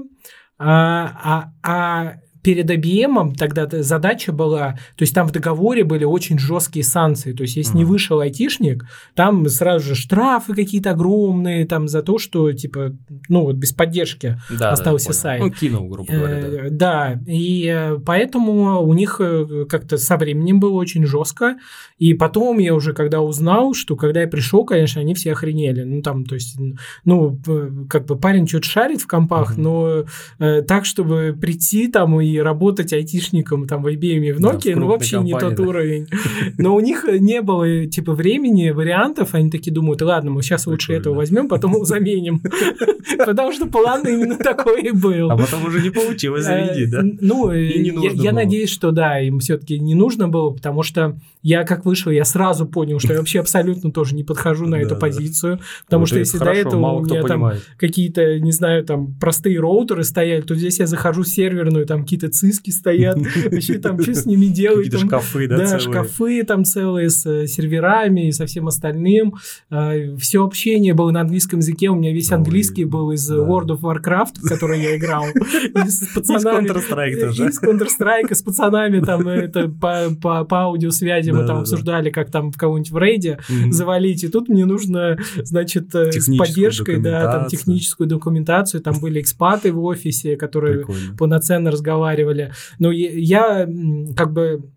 а, 0.59 1.13
а, 1.23 1.53
а 1.63 2.17
перед 2.47 2.71
IBM 2.71 3.35
тогда 3.37 3.67
задача 3.83 4.31
была, 4.33 4.79
то 4.97 5.03
есть 5.03 5.13
там 5.13 5.27
в 5.27 5.33
договоре 5.33 5.83
были 5.83 6.05
очень 6.05 6.39
жесткие 6.39 6.85
санкции, 6.85 7.33
то 7.33 7.43
есть 7.43 7.57
если 7.57 7.77
не 7.77 7.83
Мгм. 7.83 7.93
вышел 7.93 8.21
айтишник, 8.21 8.85
там 9.15 9.49
сразу 9.49 9.85
же 9.89 9.95
штрафы 9.97 10.55
какие-то 10.55 10.91
огромные 10.93 11.67
там 11.67 11.89
за 11.89 12.03
то, 12.03 12.19
что 12.19 12.53
типа, 12.53 12.93
ну 13.29 13.43
вот 13.43 13.57
без 13.57 13.73
поддержки. 13.73 14.39
Да, 14.49 14.57
да, 14.59 14.71
остался 14.71 15.07
понял. 15.09 15.19
сайт. 15.21 15.41
Ну, 15.43 15.51
кинул, 15.51 15.89
грубо 15.89 16.13
говоря, 16.13 16.41
да. 16.41 16.47
Э, 16.67 16.71
Да, 16.71 17.21
и 17.27 17.67
э, 17.67 17.99
поэтому 18.07 18.81
у 18.81 18.95
них 18.95 19.17
э, 19.21 19.67
как-то 19.69 19.99
со 19.99 20.17
временем 20.17 20.61
было 20.61 20.75
очень 20.75 21.05
жестко. 21.05 21.57
И 21.99 22.15
потом 22.15 22.59
я 22.59 22.75
уже 22.75 22.93
когда 22.93 23.23
узнал, 23.23 23.75
что 23.75 23.97
когда 23.97 24.21
я 24.21 24.29
пришел, 24.29 24.65
конечно, 24.65 25.01
они 25.01 25.15
все 25.15 25.33
охренели. 25.33 25.83
Ну, 25.83 26.03
там, 26.03 26.25
то 26.25 26.35
есть, 26.37 26.57
ну, 27.05 27.39
как 27.89 28.07
бы 28.07 28.17
парень 28.17 28.47
что-то 28.47 28.69
шарит 28.69 29.01
в 29.01 29.07
компах, 29.07 29.55
Мгм. 29.55 29.63
но 29.63 30.05
э, 30.39 30.63
так, 30.63 30.85
чтобы 30.85 31.37
прийти 31.41 31.89
там 31.89 32.21
и 32.21 32.36
работать 32.43 32.93
айтишником 32.93 33.67
там 33.67 33.83
в 33.83 33.87
IBM 33.89 34.25
и 34.29 34.33
в 34.33 34.41
Да, 34.41 34.53
в 34.53 34.57
Nokia, 34.57 34.77
ну, 34.77 34.87
вообще 34.87 35.19
не 35.21 35.33
компании, 35.33 35.57
тот 35.57 35.65
да. 35.65 35.69
уровень. 35.71 36.07
Но 36.59 36.75
у 36.75 36.81
них 36.81 37.05
не 37.09 37.41
было, 37.43 37.87
типа, 37.87 38.13
времени, 38.15 38.71
вариантов. 38.71 39.35
Они 39.35 39.51
такие 39.51 39.73
думают, 39.73 40.03
ладно, 40.03 40.31
мы 40.31 40.43
сейчас 40.43 40.67
лучше 40.67 40.93
этого 40.93 41.15
возьмем, 41.15 41.49
потом 41.49 41.75
его 41.75 41.85
заменим. 41.85 42.41
Потому 43.19 43.53
что 43.53 43.67
план 43.67 44.03
именно 44.07 44.37
такой 44.37 44.83
и 44.83 44.91
был. 44.91 45.31
А 45.31 45.37
потом 45.37 45.67
уже 45.67 45.81
не 45.83 45.91
получилось 45.91 46.47
Э, 46.47 46.87
да? 46.87 47.01
н- 47.01 47.19
Ну, 47.21 47.51
э, 47.51 47.73
не 47.79 48.23
я, 48.23 48.33
надеюсь, 48.33 48.71
что 48.71 48.91
да, 48.91 49.21
им 49.21 49.39
все-таки 49.41 49.79
не 49.79 49.95
нужно 49.95 50.29
было, 50.29 50.51
потому 50.51 50.83
что 50.83 51.19
я 51.43 51.65
как 51.65 51.85
вышел, 51.85 52.11
я 52.11 52.25
сразу 52.25 52.67
понял, 52.67 52.99
что 52.99 53.13
я 53.13 53.19
вообще 53.21 53.41
абсолютно 53.41 53.91
тоже 53.93 54.15
не 54.15 54.25
подхожу 54.25 54.65
на 54.67 54.77
Да, 54.77 54.83
эту 54.83 54.95
да. 54.95 55.01
позицию, 55.01 55.61
потому 55.85 56.07
что 56.07 56.19
если 56.19 56.39
до 56.39 56.51
этого 56.51 56.93
у 56.93 57.05
меня 57.05 57.23
там 57.23 57.53
какие-то, 57.79 58.39
не 58.41 58.53
знаю, 58.53 58.85
там 58.85 59.15
простые 59.21 59.61
роутеры 59.61 60.05
стояли, 60.05 60.43
то 60.43 60.55
здесь 60.55 60.79
я 60.81 60.87
захожу 60.87 61.23
в 61.23 61.29
серверную, 61.29 61.87
там 61.87 62.05
какие-то 62.17 62.35
циски 62.35 62.71
стоят, 62.71 63.19
вообще 63.51 63.79
там 63.79 64.01
что 64.01 64.15
с 64.15 64.27
ними 64.27 64.47
делать? 64.47 64.87
Какие-то 64.87 65.07
шкафы, 65.07 65.49
да, 65.49 65.57
да, 65.59 65.79
шкафы 65.79 66.43
там 66.45 66.65
целые 66.65 67.11
с 67.11 67.27
э, 67.27 67.47
серверами 67.47 68.29
и 68.29 68.33
со 68.33 68.47
всем 68.47 68.69
остальным. 68.69 69.35
Все 70.19 70.45
общение 70.45 70.95
было 70.95 71.11
на 71.11 71.21
английском 71.21 71.61
языке. 71.61 71.89
У 71.89 71.95
меня 71.95 72.13
весь 72.13 72.33
английский 72.33 72.85
был 72.85 73.13
из 73.13 73.31
э. 73.31 73.35
World 73.35 73.69
of 73.69 73.81
Warcraft, 73.81 74.41
в 74.43 74.49
который 74.49 74.81
я 74.81 74.97
играл. 74.97 75.25
И 75.85 75.89
с 75.89 76.09
пацанами. 76.15 76.69
Counter-Strike 76.69 77.21
тоже. 77.21 77.49
Из 77.49 77.61
Counter-Strike 77.63 78.35
с 78.35 78.43
пацанами 78.43 79.01
там 79.01 79.29
это 79.29 79.69
по, 79.69 80.47
аудиосвязи 80.51 81.31
мы 81.31 81.39
там 81.39 81.47
да, 81.47 81.55
да. 81.55 81.61
обсуждали, 81.61 82.11
как 82.11 82.31
там 82.31 82.51
в 82.51 82.57
кого-нибудь 82.57 82.91
в 82.91 82.99
рейде 82.99 83.39
завалить. 83.71 84.25
И 84.25 84.29
тут 84.29 84.49
мне 84.49 84.65
нужно, 84.65 85.19
значит, 85.43 85.95
э, 85.95 86.13
с 86.13 86.37
поддержкой, 86.37 87.01
да, 87.01 87.33
там 87.33 87.49
техническую 87.49 88.07
документацию. 88.07 88.81
Там 88.81 88.99
были 89.01 89.21
экспаты 89.21 89.73
в 89.73 89.83
офисе, 89.85 90.37
которые 90.37 90.87
полноценно 91.19 91.71
разговаривали. 91.71 92.06
Но 92.79 92.91
я, 92.91 93.11
я, 93.13 93.69
как 94.17 94.33
бы 94.33 94.71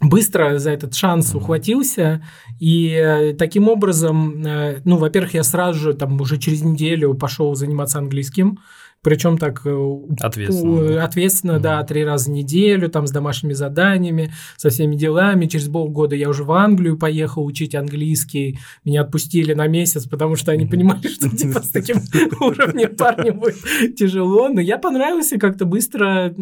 быстро 0.00 0.58
за 0.58 0.70
этот 0.70 0.94
шанс 0.94 1.34
ухватился, 1.34 2.24
и 2.58 2.88
э, 2.88 3.34
таким 3.34 3.68
образом, 3.68 4.42
э, 4.44 4.80
ну, 4.84 4.96
во-первых, 4.96 5.34
я 5.34 5.42
сразу 5.42 5.78
же 5.78 5.94
там 5.94 6.20
уже 6.20 6.38
через 6.38 6.62
неделю 6.62 7.14
пошел 7.14 7.54
заниматься 7.54 7.98
английским, 7.98 8.58
причем 9.02 9.38
так 9.38 9.62
э, 9.64 9.92
Ответственно, 10.20 10.88
да. 10.88 11.04
ответственно, 11.04 11.58
да, 11.58 11.78
Мгм. 11.78 11.86
три 11.86 12.04
раза 12.04 12.30
в 12.30 12.32
неделю, 12.34 12.88
там 12.90 13.06
с 13.06 13.10
домашними 13.10 13.52
заданиями, 13.54 14.32
со 14.56 14.70
всеми 14.70 14.96
делами. 14.96 15.46
Через 15.46 15.68
полгода 15.68 16.14
я 16.16 16.28
уже 16.28 16.44
в 16.44 16.52
Англию 16.52 16.98
поехал 16.98 17.44
учить 17.44 17.74
английский. 17.74 18.58
Меня 18.84 19.02
отпустили 19.02 19.54
на 19.54 19.66
месяц, 19.68 20.06
потому 20.06 20.36
что 20.36 20.52
они 20.52 20.64
Мгм. 20.64 20.70
понимали, 20.70 21.08
что 21.08 21.28
типа 21.28 21.62
с 21.62 21.68
таким 21.72 21.96
уровнем 22.40 22.94
парня 22.96 23.32
будет 23.32 23.96
тяжело. 23.96 24.48
Но 24.48 24.60
я 24.60 24.78
понравился 24.78 25.38
как-то 25.38 25.64
быстро. 25.64 26.34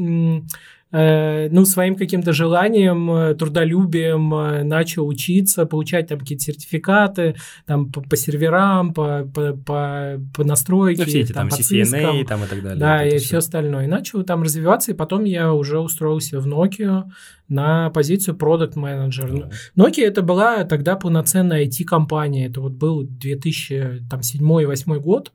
Э, 0.92 1.49
ну, 1.50 1.64
своим 1.64 1.97
каким-то 1.97 2.33
желанием, 2.33 3.11
э, 3.11 3.35
трудолюбием 3.35 4.35
э, 4.35 4.62
начал 4.64 5.07
учиться, 5.07 5.66
получать 5.66 6.09
там 6.09 6.18
какие-то 6.21 6.45
сертификаты, 6.45 7.37
там 7.66 7.90
по, 7.92 8.00
по 8.00 8.16
серверам, 8.16 8.95
по, 8.95 9.28
по, 9.35 9.52
по, 9.52 10.21
по 10.35 10.45
настройке, 10.45 11.02
Ну, 11.02 11.09
все 11.09 11.21
эти 11.21 11.33
там 11.33 11.49
по 11.49 11.54
CCNA 11.54 12.25
там 12.25 12.45
и 12.45 12.47
так 12.47 12.62
далее. 12.62 12.78
Да, 12.78 13.04
вот 13.04 13.12
и 13.12 13.18
все 13.18 13.38
остальное. 13.38 13.85
И 13.85 13.88
начал 13.88 14.23
там 14.23 14.42
развиваться, 14.42 14.92
и 14.92 14.95
потом 14.95 15.25
я 15.25 15.52
уже 15.52 15.78
устроился 15.78 16.40
в 16.40 16.47
Nokia 16.47 17.04
на 17.49 17.90
позицию 17.90 18.37
продукт 18.37 18.76
менеджер 18.76 19.33
Да. 19.33 19.50
Nokia 19.76 20.04
это 20.04 20.23
была 20.23 20.64
тогда 20.64 20.97
полноценная 20.97 21.64
IT-компания. 21.64 22.47
Это 22.47 22.61
вот 22.61 22.73
был 22.73 23.04
2007-2008 23.04 24.99
год. 25.00 25.33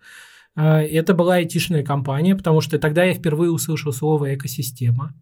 Это 0.55 1.15
была 1.15 1.36
айтишная 1.36 1.83
компания, 1.83 2.36
потому 2.36 2.62
что 2.62 2.77
тогда 2.77 3.03
я 3.03 3.15
впервые 3.15 3.50
услышал 3.50 3.91
слово 3.91 4.36
экосистема. 4.36 5.15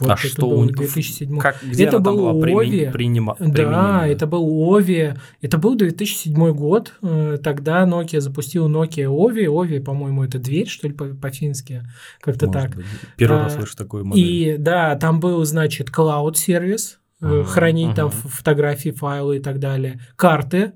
Вот 0.00 0.08
а 0.10 0.14
это 0.14 0.26
что 0.26 0.48
был 0.48 0.60
у 0.60 0.64
2007 0.66 1.38
Как, 1.38 1.62
где 1.62 1.84
Это 1.84 1.92
там 2.00 2.02
был 2.04 2.26
Ови. 2.42 2.86
принима- 2.92 3.36
Да, 3.38 4.06
это 4.08 4.26
был 4.26 4.42
Ови. 4.72 5.14
Это 5.42 5.58
был 5.58 5.74
2007 5.76 6.52
год. 6.54 6.94
Э, 7.02 7.36
Тогда 7.42 7.84
Nokia 7.84 8.20
запустил 8.20 8.70
Nokia 8.70 9.06
Ови. 9.08 9.46
Ови, 9.48 9.80
по-моему, 9.80 10.24
это 10.24 10.38
дверь, 10.38 10.66
что 10.66 10.88
ли, 10.88 10.94
по- 10.94 11.14
по-фински. 11.14 11.82
Как-то 12.22 12.46
так. 12.48 12.74
быть. 12.74 12.86
Первый 13.18 13.40
раз 13.40 13.52
А, 13.54 13.58
слышу 13.58 13.76
такую 13.76 14.06
модель. 14.06 14.24
И 14.24 14.56
да, 14.58 14.96
там 14.96 15.20
был, 15.20 15.44
значит, 15.44 15.90
клауд-сервис, 15.90 16.98
э, 17.20 17.26
Ага, 17.26 17.44
хранить 17.44 17.94
там 17.94 18.06
ага. 18.08 18.16
ф- 18.16 18.32
фотографии, 18.32 18.90
файлы 18.90 19.36
и 19.36 19.40
так 19.40 19.58
далее. 19.58 20.00
Карты, 20.16 20.72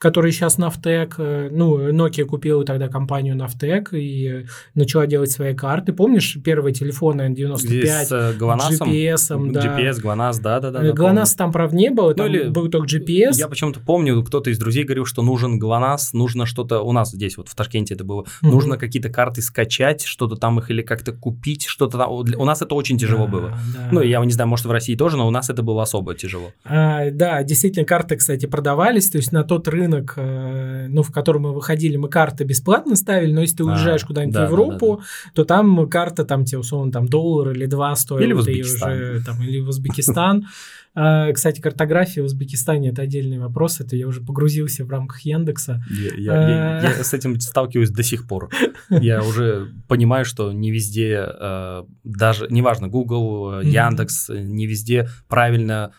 которые 0.00 0.32
сейчас 0.32 0.56
Нафтек, 0.56 1.16
э, 1.18 1.50
ну, 1.52 1.90
Nokia 1.90 2.24
купила 2.24 2.64
тогда 2.64 2.88
компанию 2.88 3.36
Нафтек 3.36 3.92
и 3.92 4.26
э, 4.28 4.44
начала 4.74 5.06
делать 5.06 5.30
свои 5.30 5.54
карты. 5.54 5.92
Помнишь 5.92 6.38
первые 6.42 6.72
телефоны 6.72 7.28
Где 7.28 7.44
N95 7.44 7.58
с 7.58 8.10
э? 8.10 8.34
GPS, 8.38 9.52
да. 9.52 9.60
GPS, 9.60 10.00
ГЛОНАСС, 10.00 10.38
да-да-да. 10.38 10.82
Э, 10.86 10.92
ГЛОНАСС 10.94 11.34
там, 11.34 11.52
правда, 11.52 11.76
не 11.76 11.90
было, 11.90 12.14
там 12.14 12.26
или- 12.28 12.48
был 12.48 12.68
только 12.70 12.86
GPS. 12.88 13.32
Я 13.34 13.46
почему-то 13.46 13.78
помню, 13.80 14.22
кто-то 14.22 14.48
из 14.48 14.58
друзей 14.58 14.84
говорил, 14.84 15.04
что 15.04 15.20
нужен 15.20 15.58
ГЛОНАСС, 15.58 16.14
нужно 16.14 16.46
что-то, 16.46 16.80
у 16.80 16.92
нас 16.92 17.10
здесь 17.10 17.36
вот 17.36 17.48
в 17.50 17.54
Ташкенте 17.54 17.92
это 17.92 18.02
было, 18.02 18.24
Мгм. 18.40 18.52
нужно 18.52 18.78
какие-то 18.78 19.10
карты 19.10 19.42
скачать, 19.42 20.02
что-то 20.02 20.36
там 20.36 20.58
их 20.60 20.70
или 20.70 20.80
как-то 20.80 21.12
купить, 21.12 21.66
что-то 21.66 21.98
там. 21.98 22.10
У 22.10 22.44
нас 22.46 22.62
это 22.62 22.74
очень 22.74 22.96
тяжело 22.96 23.26
Да, 23.26 23.30
было. 23.32 23.48
да. 23.50 23.88
Ну, 23.92 24.00
я 24.00 24.24
не 24.24 24.32
знаю, 24.32 24.48
может, 24.48 24.64
в 24.64 24.70
России 24.70 24.94
тоже, 24.96 25.18
но 25.18 25.28
у 25.28 25.30
нас 25.30 25.50
это 25.50 25.62
было 25.62 25.82
особо 25.82 26.14
тяжело. 26.14 26.52
А, 26.64 27.10
да, 27.10 27.42
действительно, 27.42 27.84
карты, 27.84 28.16
кстати, 28.16 28.46
продавались, 28.46 29.10
то 29.10 29.18
есть 29.18 29.30
на 29.32 29.44
тот 29.44 29.68
рынок 29.68 29.89
рынок, 29.90 30.14
э, 30.16 30.86
ну, 30.88 31.02
в 31.02 31.10
который 31.10 31.38
мы 31.38 31.52
выходили, 31.52 31.96
мы 31.96 32.08
карты 32.08 32.44
бесплатно 32.44 32.96
ставили, 32.96 33.32
но 33.32 33.40
если 33.40 33.56
ты 33.56 33.64
уезжаешь 33.64 34.04
а, 34.04 34.06
куда-нибудь 34.06 34.34
да, 34.34 34.46
в 34.46 34.50
Европу, 34.50 34.96
да, 34.96 35.02
да, 35.02 35.32
то 35.34 35.44
там 35.44 35.88
карта, 35.88 36.24
там 36.24 36.44
тебе, 36.44 36.58
условно, 36.58 36.92
там 36.92 37.06
доллар 37.08 37.50
или 37.50 37.66
два 37.66 37.94
стоит. 37.96 38.22
Или 38.22 38.32
в 38.32 38.38
Узбекистан. 38.38 38.92
Уже, 38.92 39.24
там, 39.24 39.42
или 39.42 39.60
в 39.60 39.68
Узбекистан. 39.68 40.46
А, 40.92 41.32
кстати, 41.32 41.60
картография 41.60 42.20
в 42.20 42.26
Узбекистане 42.26 42.88
это 42.88 43.02
отдельный 43.02 43.38
вопрос. 43.38 43.78
Это 43.78 43.94
я 43.94 44.08
уже 44.08 44.20
погрузился 44.20 44.84
в 44.84 44.90
рамках 44.90 45.20
Яндекса. 45.20 45.84
Я, 45.88 46.16
я, 46.16 46.80
я, 46.80 46.96
я 46.96 47.04
с 47.04 47.14
этим 47.14 47.38
сталкиваюсь 47.38 47.90
до 47.90 48.02
сих 48.02 48.26
пор. 48.26 48.50
Я 48.88 49.22
уже 49.28 49.68
понимаю, 49.86 50.24
что 50.24 50.50
не 50.50 50.72
везде, 50.72 51.28
э, 51.32 51.84
даже 52.02 52.48
неважно, 52.50 52.88
Google, 52.88 53.60
Яндекс, 53.60 54.30
не 54.30 54.66
везде 54.66 55.08
правильно 55.28 55.92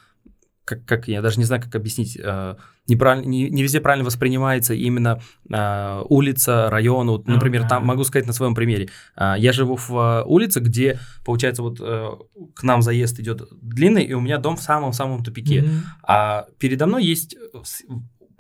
как, 0.72 0.86
как 0.86 1.08
я 1.08 1.22
даже 1.22 1.38
не 1.38 1.44
знаю, 1.44 1.62
как 1.62 1.76
объяснить, 1.76 2.18
э, 2.22 2.56
неправильно, 2.88 3.28
не, 3.28 3.50
не 3.50 3.64
везде 3.64 3.82
правильно 3.82 4.06
воспринимается 4.06 4.74
именно 4.74 5.22
э, 5.50 6.04
улица, 6.08 6.70
район. 6.70 7.10
Вот, 7.10 7.28
например, 7.28 7.68
там 7.68 7.86
могу 7.86 8.04
сказать 8.04 8.28
на 8.28 8.34
своем 8.34 8.56
примере. 8.56 8.90
Э, 9.18 9.34
я 9.38 9.52
живу 9.52 9.76
в 9.76 9.92
э, 9.92 10.24
улице, 10.26 10.62
где, 10.62 11.00
получается, 11.26 11.62
вот 11.62 11.80
э, 11.82 12.10
к 12.56 12.64
нам 12.64 12.82
заезд 12.82 13.20
идет 13.20 13.42
длинный, 13.62 14.04
и 14.04 14.14
у 14.14 14.22
меня 14.22 14.38
дом 14.38 14.56
в 14.56 14.62
самом-самом 14.62 15.24
тупике. 15.24 15.62
Mm-hmm. 15.62 15.80
А 16.04 16.46
передо 16.58 16.88
мной 16.88 17.04
есть 17.04 17.36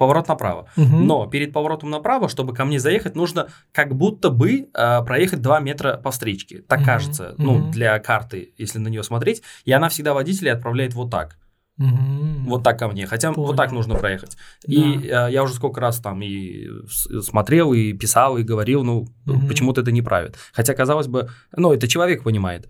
поворот 0.01 0.27
направо. 0.27 0.67
Угу. 0.77 0.97
Но 0.97 1.27
перед 1.27 1.53
поворотом 1.53 1.91
направо, 1.91 2.27
чтобы 2.27 2.55
ко 2.55 2.65
мне 2.65 2.79
заехать, 2.79 3.15
нужно 3.15 3.49
как 3.71 3.95
будто 3.95 4.31
бы 4.31 4.67
э, 4.73 5.03
проехать 5.03 5.43
2 5.43 5.59
метра 5.59 5.97
по 5.97 6.09
встречке. 6.09 6.63
Так 6.67 6.79
угу. 6.79 6.85
кажется, 6.87 7.33
угу. 7.33 7.43
ну, 7.43 7.71
для 7.71 7.99
карты, 7.99 8.51
если 8.57 8.79
на 8.79 8.87
нее 8.87 9.03
смотреть. 9.03 9.43
И 9.63 9.71
она 9.71 9.89
всегда 9.89 10.15
водителя 10.15 10.53
отправляет 10.53 10.95
вот 10.95 11.11
так. 11.11 11.37
Угу. 11.81 12.49
Вот 12.49 12.63
так 12.63 12.77
ко 12.79 12.87
мне. 12.87 13.07
Хотя 13.07 13.33
Понял. 13.33 13.47
вот 13.47 13.57
так 13.57 13.71
нужно 13.71 13.95
проехать. 13.95 14.37
Да. 14.67 14.73
И 14.73 15.07
э, 15.07 15.31
я 15.31 15.43
уже 15.43 15.53
сколько 15.53 15.81
раз 15.81 15.99
там 15.99 16.21
и 16.21 16.67
смотрел, 17.21 17.73
и 17.73 17.93
писал, 17.93 18.37
и 18.37 18.43
говорил, 18.43 18.83
ну, 18.83 19.07
угу. 19.25 19.47
почему-то 19.47 19.81
это 19.81 19.91
не 19.91 20.01
правит. 20.01 20.37
Хотя, 20.53 20.73
казалось 20.73 21.07
бы, 21.07 21.29
ну, 21.55 21.73
это 21.73 21.87
человек 21.87 22.23
понимает. 22.23 22.69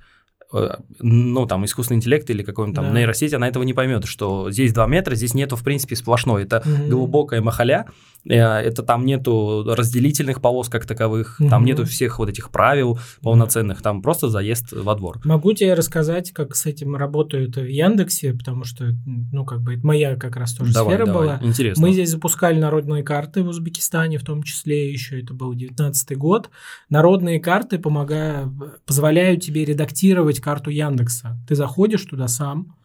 Ну, 1.00 1.46
там, 1.46 1.66
искусственный 1.66 1.98
интеллект 1.98 2.30
или 2.30 2.44
какой-нибудь 2.44 2.76
там 2.76 2.94
да. 2.94 3.00
нейросеть, 3.00 3.34
она 3.34 3.48
этого 3.48 3.64
не 3.64 3.74
поймет, 3.74 4.06
что 4.06 4.52
здесь 4.52 4.74
2 4.74 4.86
метра, 4.88 5.16
здесь 5.16 5.34
нету, 5.34 5.56
в 5.56 5.64
принципе, 5.64 5.96
сплошной. 5.96 6.44
Это 6.44 6.62
угу. 6.66 6.90
глубокая 6.90 7.42
махаля, 7.42 7.86
э, 8.26 8.36
это 8.36 8.84
там 8.84 9.06
нету 9.06 9.64
разделительных 9.66 10.42
полос 10.42 10.68
как 10.68 10.86
таковых, 10.86 11.38
угу. 11.40 11.50
там 11.50 11.64
нету 11.64 11.86
всех 11.86 12.20
вот 12.20 12.30
этих 12.30 12.50
правил 12.50 13.00
полноценных, 13.22 13.82
там 13.82 14.02
просто 14.02 14.30
заезд 14.30 14.74
во 14.74 14.96
двор. 14.96 15.22
Могу 15.24 15.54
тебе 15.54 15.74
рассказать, 15.74 16.32
как 16.32 16.56
с 16.56 16.66
этим 16.66 16.96
работают 16.96 17.56
в 17.56 17.66
Яндексе, 17.66 18.34
потому 18.34 18.66
что, 18.66 18.94
ну, 19.06 19.46
как 19.46 19.62
бы, 19.62 19.76
это 19.76 19.88
моя 19.88 20.16
как 20.18 20.36
раз 20.36 20.54
тоже 20.54 20.74
давай, 20.74 20.96
сфера 20.96 21.06
давай. 21.06 21.22
была. 21.22 21.40
Интересно. 21.42 21.82
Мы 21.82 21.94
здесь 21.94 22.10
запускали 22.10 22.60
народные 22.60 23.04
карты 23.04 23.44
в 23.44 23.48
Узбекистане, 23.48 24.18
в 24.18 24.26
том 24.26 24.44
числе 24.44 24.92
еще 24.92 25.22
это 25.22 25.34
был 25.34 25.54
19 25.54 26.18
год. 26.18 26.50
Народные 26.90 27.40
карты 27.40 27.80
помогают, 27.80 28.50
позволяют 28.86 29.44
тебе 29.44 29.64
редактировать 29.64 30.41
карту 30.42 30.70
Яндекса. 30.70 31.38
Ты 31.48 31.56
заходишь 31.56 32.06
туда 32.06 32.28
сам, 32.28 32.76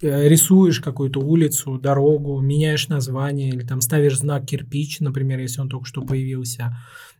э, 0.00 0.28
рисуешь 0.28 0.80
какую-то 0.80 1.20
улицу, 1.20 1.78
дорогу, 1.78 2.40
меняешь 2.40 2.88
название 2.88 3.48
или 3.48 3.64
там 3.64 3.80
ставишь 3.80 4.18
знак 4.18 4.46
кирпич, 4.46 5.00
например, 5.00 5.40
если 5.40 5.60
он 5.60 5.68
только 5.68 5.86
что 5.86 6.02
появился. 6.02 6.76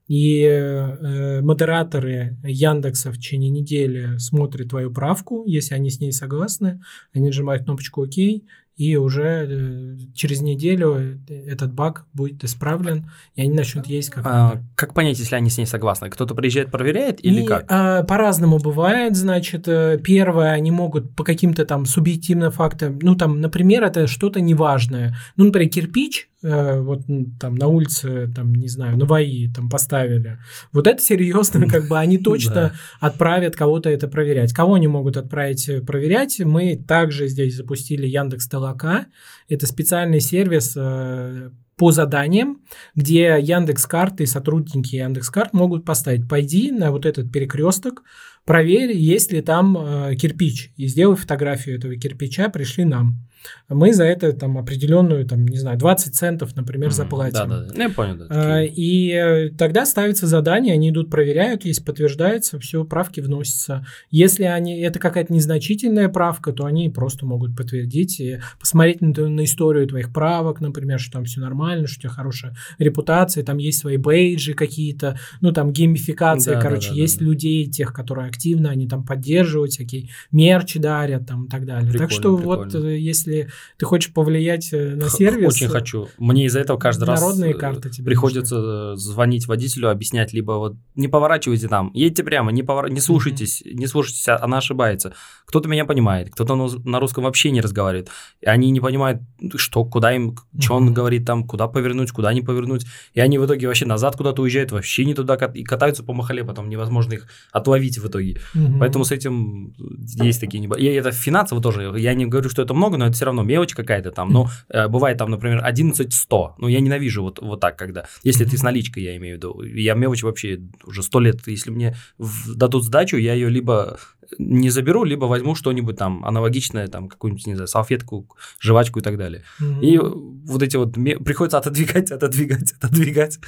И 0.08 0.42
э, 0.42 1.40
модераторы 1.40 2.36
Яндекса 2.42 3.12
в 3.12 3.16
течение 3.16 3.50
недели 3.50 4.18
смотрят 4.18 4.70
твою 4.70 4.92
правку, 4.92 5.44
если 5.46 5.74
они 5.74 5.90
с 5.90 6.00
ней 6.00 6.12
согласны, 6.12 6.82
они 7.14 7.26
нажимают 7.26 7.64
кнопочку 7.64 8.02
ОК, 8.02 8.42
и 8.76 8.96
уже 8.96 9.46
э, 9.48 9.96
через 10.14 10.40
неделю 10.40 11.20
этот 11.28 11.72
баг 11.72 12.06
будет 12.12 12.42
исправлен, 12.44 13.10
и 13.34 13.42
они 13.42 13.52
начнут 13.52 13.86
есть 13.86 14.10
как 14.10 14.26
а, 14.26 14.62
Как 14.74 14.94
понять, 14.94 15.18
если 15.18 15.36
они 15.36 15.50
с 15.50 15.58
ней 15.58 15.66
согласны? 15.66 16.10
Кто-то 16.10 16.34
приезжает, 16.34 16.70
проверяет 16.70 17.24
или 17.24 17.42
и, 17.42 17.46
как? 17.46 17.66
А, 17.68 18.02
по-разному 18.02 18.58
бывает, 18.58 19.16
значит, 19.16 19.68
э, 19.68 19.98
первое, 20.02 20.52
они 20.52 20.70
могут 20.70 21.14
по 21.14 21.24
каким-то 21.24 21.64
там 21.64 21.86
субъективным 21.86 22.50
фактам, 22.50 22.98
ну 23.02 23.14
там, 23.14 23.40
например, 23.40 23.84
это 23.84 24.06
что-то 24.06 24.40
неважное, 24.40 25.16
ну, 25.36 25.46
например, 25.46 25.68
кирпич, 25.68 26.28
Э, 26.31 26.31
вот 26.42 27.02
там 27.38 27.54
на 27.54 27.68
улице, 27.68 28.30
там, 28.34 28.52
не 28.54 28.68
знаю, 28.68 28.96
на 28.96 29.04
ВАИ 29.04 29.48
там 29.52 29.68
поставили. 29.68 30.38
Вот 30.72 30.86
это 30.86 31.00
серьезно, 31.00 31.68
как 31.68 31.88
бы 31.88 31.98
они 31.98 32.18
точно 32.18 32.74
отправят 33.00 33.54
кого-то 33.54 33.88
это 33.88 34.08
проверять. 34.08 34.52
Кого 34.52 34.74
они 34.74 34.88
могут 34.88 35.16
отправить 35.16 35.68
э, 35.68 35.80
проверять? 35.80 36.40
Мы 36.40 36.76
также 36.76 37.28
здесь 37.28 37.56
запустили 37.56 38.06
Яндекс 38.06 38.48
Толока. 38.48 39.06
Это 39.48 39.66
специальный 39.66 40.20
сервис 40.20 40.74
э, 40.76 41.50
по 41.76 41.92
заданиям, 41.92 42.62
где 42.94 43.38
Яндекс 43.40 43.86
карты 43.86 44.24
и 44.24 44.26
сотрудники 44.26 44.96
Яндекс 44.96 45.30
карт 45.30 45.52
могут 45.52 45.84
поставить, 45.84 46.28
пойди 46.28 46.70
на 46.70 46.90
вот 46.90 47.06
этот 47.06 47.32
перекресток, 47.32 48.02
проверь, 48.44 48.92
есть 48.96 49.32
ли 49.32 49.40
там 49.40 49.74
кирпич, 50.16 50.72
и 50.76 50.86
сделай 50.86 51.16
фотографию 51.16 51.78
этого 51.78 51.96
кирпича, 51.96 52.50
пришли 52.50 52.84
нам 52.84 53.26
мы 53.68 53.92
за 53.92 54.04
это 54.04 54.32
там 54.32 54.58
определенную, 54.58 55.26
там, 55.26 55.46
не 55.46 55.58
знаю, 55.58 55.78
20 55.78 56.14
центов, 56.14 56.56
например, 56.56 56.90
mm, 56.90 56.92
заплатим. 56.92 57.32
Да, 57.32 57.46
да, 57.46 57.64
да. 57.64 57.82
Я 57.82 57.90
понял, 57.90 58.16
да. 58.16 58.26
А, 58.30 58.62
и 58.62 59.10
э, 59.10 59.50
тогда 59.50 59.86
ставится 59.86 60.26
задание, 60.26 60.74
они 60.74 60.90
идут, 60.90 61.10
проверяют, 61.10 61.64
если 61.64 61.82
подтверждается, 61.82 62.58
все, 62.58 62.84
правки 62.84 63.20
вносятся. 63.20 63.86
Если 64.10 64.44
они, 64.44 64.80
это 64.80 64.98
какая-то 64.98 65.32
незначительная 65.32 66.08
правка, 66.08 66.52
то 66.52 66.64
они 66.64 66.88
просто 66.88 67.26
могут 67.26 67.56
подтвердить 67.56 68.20
и 68.20 68.40
посмотреть 68.58 69.00
на, 69.00 69.28
на 69.28 69.44
историю 69.44 69.86
твоих 69.86 70.12
правок, 70.12 70.60
например, 70.60 70.98
что 70.98 71.12
там 71.12 71.24
все 71.24 71.40
нормально, 71.40 71.86
что 71.86 71.98
у 71.98 72.02
тебя 72.02 72.10
хорошая 72.10 72.54
репутация, 72.78 73.44
там 73.44 73.58
есть 73.58 73.78
свои 73.78 73.96
бейджи 73.96 74.54
какие-то, 74.54 75.18
ну, 75.40 75.52
там 75.52 75.72
геймификация, 75.72 76.56
да, 76.56 76.60
короче, 76.60 76.90
да, 76.90 76.94
да, 76.94 77.00
есть 77.00 77.18
да, 77.18 77.24
людей, 77.24 77.66
тех, 77.66 77.92
которые 77.92 78.28
активно, 78.28 78.70
они 78.70 78.88
там 78.88 79.04
поддерживают, 79.04 79.72
всякие 79.72 80.08
мерчи 80.30 80.78
дарят, 80.78 81.26
там 81.26 81.46
и 81.46 81.48
так 81.48 81.64
далее. 81.64 81.90
Прикольно, 81.90 82.08
так 82.08 82.10
что 82.10 82.36
прикольно. 82.36 82.64
вот 82.64 82.74
э, 82.74 82.98
если 82.98 83.31
если 83.32 83.50
ты 83.78 83.86
хочешь 83.86 84.12
повлиять 84.12 84.72
э, 84.72 84.94
на 84.94 85.08
сервис... 85.08 85.54
Очень 85.54 85.68
хочу. 85.68 86.08
Мне 86.18 86.46
из-за 86.46 86.60
этого 86.60 86.78
каждый 86.78 87.04
раз 87.04 87.20
народные 87.20 87.52
э, 87.52 87.54
карты 87.54 87.90
тебе 87.90 88.06
приходится 88.06 88.56
нужны. 88.56 88.96
звонить 88.96 89.46
водителю, 89.46 89.90
объяснять, 89.90 90.32
либо 90.32 90.52
вот 90.52 90.76
не 90.94 91.08
поворачивайте 91.08 91.68
там, 91.68 91.90
едьте 91.94 92.22
прямо, 92.22 92.52
не, 92.52 92.62
повор... 92.62 92.90
не 92.90 93.00
слушайтесь, 93.00 93.62
mm-hmm. 93.62 93.74
не 93.74 93.86
слушайтесь, 93.86 94.28
а 94.28 94.38
она 94.42 94.58
ошибается. 94.58 95.14
Кто-то 95.46 95.68
меня 95.68 95.84
понимает, 95.84 96.30
кто-то 96.30 96.54
на 96.54 97.00
русском 97.00 97.24
вообще 97.24 97.50
не 97.50 97.60
разговаривает. 97.60 98.08
И 98.40 98.46
они 98.46 98.70
не 98.70 98.80
понимают, 98.80 99.22
что, 99.56 99.84
куда 99.84 100.14
им, 100.14 100.30
mm-hmm. 100.30 100.60
что 100.60 100.74
он 100.74 100.94
говорит 100.94 101.26
там, 101.26 101.46
куда 101.46 101.68
повернуть, 101.68 102.10
куда 102.12 102.32
не 102.32 102.42
повернуть. 102.42 102.86
И 103.14 103.20
они 103.20 103.38
в 103.38 103.46
итоге 103.46 103.66
вообще 103.66 103.86
назад 103.86 104.16
куда-то 104.16 104.42
уезжают, 104.42 104.72
вообще 104.72 105.04
не 105.04 105.14
туда, 105.14 105.34
и 105.54 105.64
катаются 105.64 106.02
по 106.02 106.12
махале, 106.12 106.44
потом 106.44 106.68
невозможно 106.68 107.14
их 107.14 107.26
отловить 107.52 107.98
в 107.98 108.06
итоге. 108.06 108.38
Mm-hmm. 108.54 108.78
Поэтому 108.78 109.04
с 109.04 109.12
этим 109.12 109.74
есть 110.22 110.40
такие. 110.40 110.62
И 110.78 110.84
это 110.84 111.12
финансово 111.12 111.60
тоже, 111.60 111.94
я 111.96 112.14
не 112.14 112.26
говорю, 112.26 112.48
что 112.48 112.62
это 112.62 112.74
много, 112.74 112.96
но 112.96 113.06
это 113.06 113.16
все 113.22 113.26
равно 113.26 113.44
мелочь 113.44 113.74
какая-то 113.74 114.10
там. 114.10 114.32
Но 114.32 114.48
э, 114.68 114.88
бывает 114.88 115.16
там, 115.16 115.30
например, 115.30 115.64
11-100. 115.64 116.54
Ну, 116.58 116.68
я 116.68 116.80
ненавижу 116.80 117.22
вот, 117.22 117.38
вот 117.40 117.60
так, 117.60 117.78
когда... 117.78 118.06
Если 118.24 118.44
ты 118.44 118.58
с 118.58 118.64
наличкой, 118.64 119.04
я 119.04 119.16
имею 119.16 119.36
в 119.36 119.38
виду. 119.38 119.62
Я 119.62 119.94
мелочь 119.94 120.24
вообще 120.24 120.58
уже 120.84 121.04
сто 121.04 121.20
лет. 121.20 121.46
Если 121.46 121.70
мне 121.70 121.94
дадут 122.18 122.84
сдачу, 122.84 123.16
я 123.16 123.34
ее 123.34 123.48
либо 123.48 124.00
не 124.38 124.70
заберу, 124.70 125.04
либо 125.04 125.26
возьму 125.26 125.54
что-нибудь 125.54 125.96
там 125.96 126.24
аналогичное, 126.24 126.88
там 126.88 127.08
какую-нибудь, 127.08 127.46
не 127.46 127.54
знаю, 127.54 127.68
салфетку, 127.68 128.28
жвачку 128.60 129.00
и 129.00 129.02
так 129.02 129.18
далее. 129.18 129.42
Mm-hmm. 129.60 129.80
И 129.80 129.98
вот 129.98 130.62
эти 130.62 130.76
вот 130.76 130.94
приходится 130.94 131.58
отодвигать, 131.58 132.10
отодвигать, 132.10 132.72
отодвигать. 132.80 133.38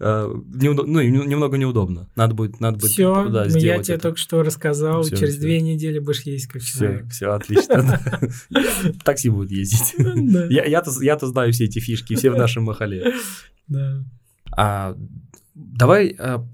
Э, 0.00 0.34
неудоб... 0.54 0.86
Ну, 0.86 1.00
немного 1.02 1.56
неудобно. 1.56 2.08
Надо 2.16 2.34
будет, 2.34 2.60
надо 2.60 2.78
будет 2.78 2.90
Все, 2.90 3.28
да, 3.28 3.48
сделать 3.48 3.64
я 3.64 3.82
тебе 3.82 3.94
это. 3.94 4.02
только 4.02 4.18
что 4.18 4.42
рассказал, 4.42 5.02
все, 5.02 5.16
через 5.16 5.34
все. 5.34 5.42
две 5.42 5.60
недели 5.60 5.98
будешь 5.98 6.22
есть 6.22 6.46
как 6.46 6.62
Все, 6.62 7.04
все, 7.10 7.32
отлично. 7.32 8.00
Такси 9.04 9.28
будет 9.28 9.50
ездить. 9.50 9.94
Я-то 10.50 11.26
знаю 11.26 11.52
все 11.52 11.64
эти 11.64 11.78
фишки, 11.78 12.14
все 12.14 12.30
в 12.30 12.36
нашем 12.36 12.64
махале. 12.64 13.14
А, 14.56 14.96
давай 15.54 16.14
а, 16.18 16.46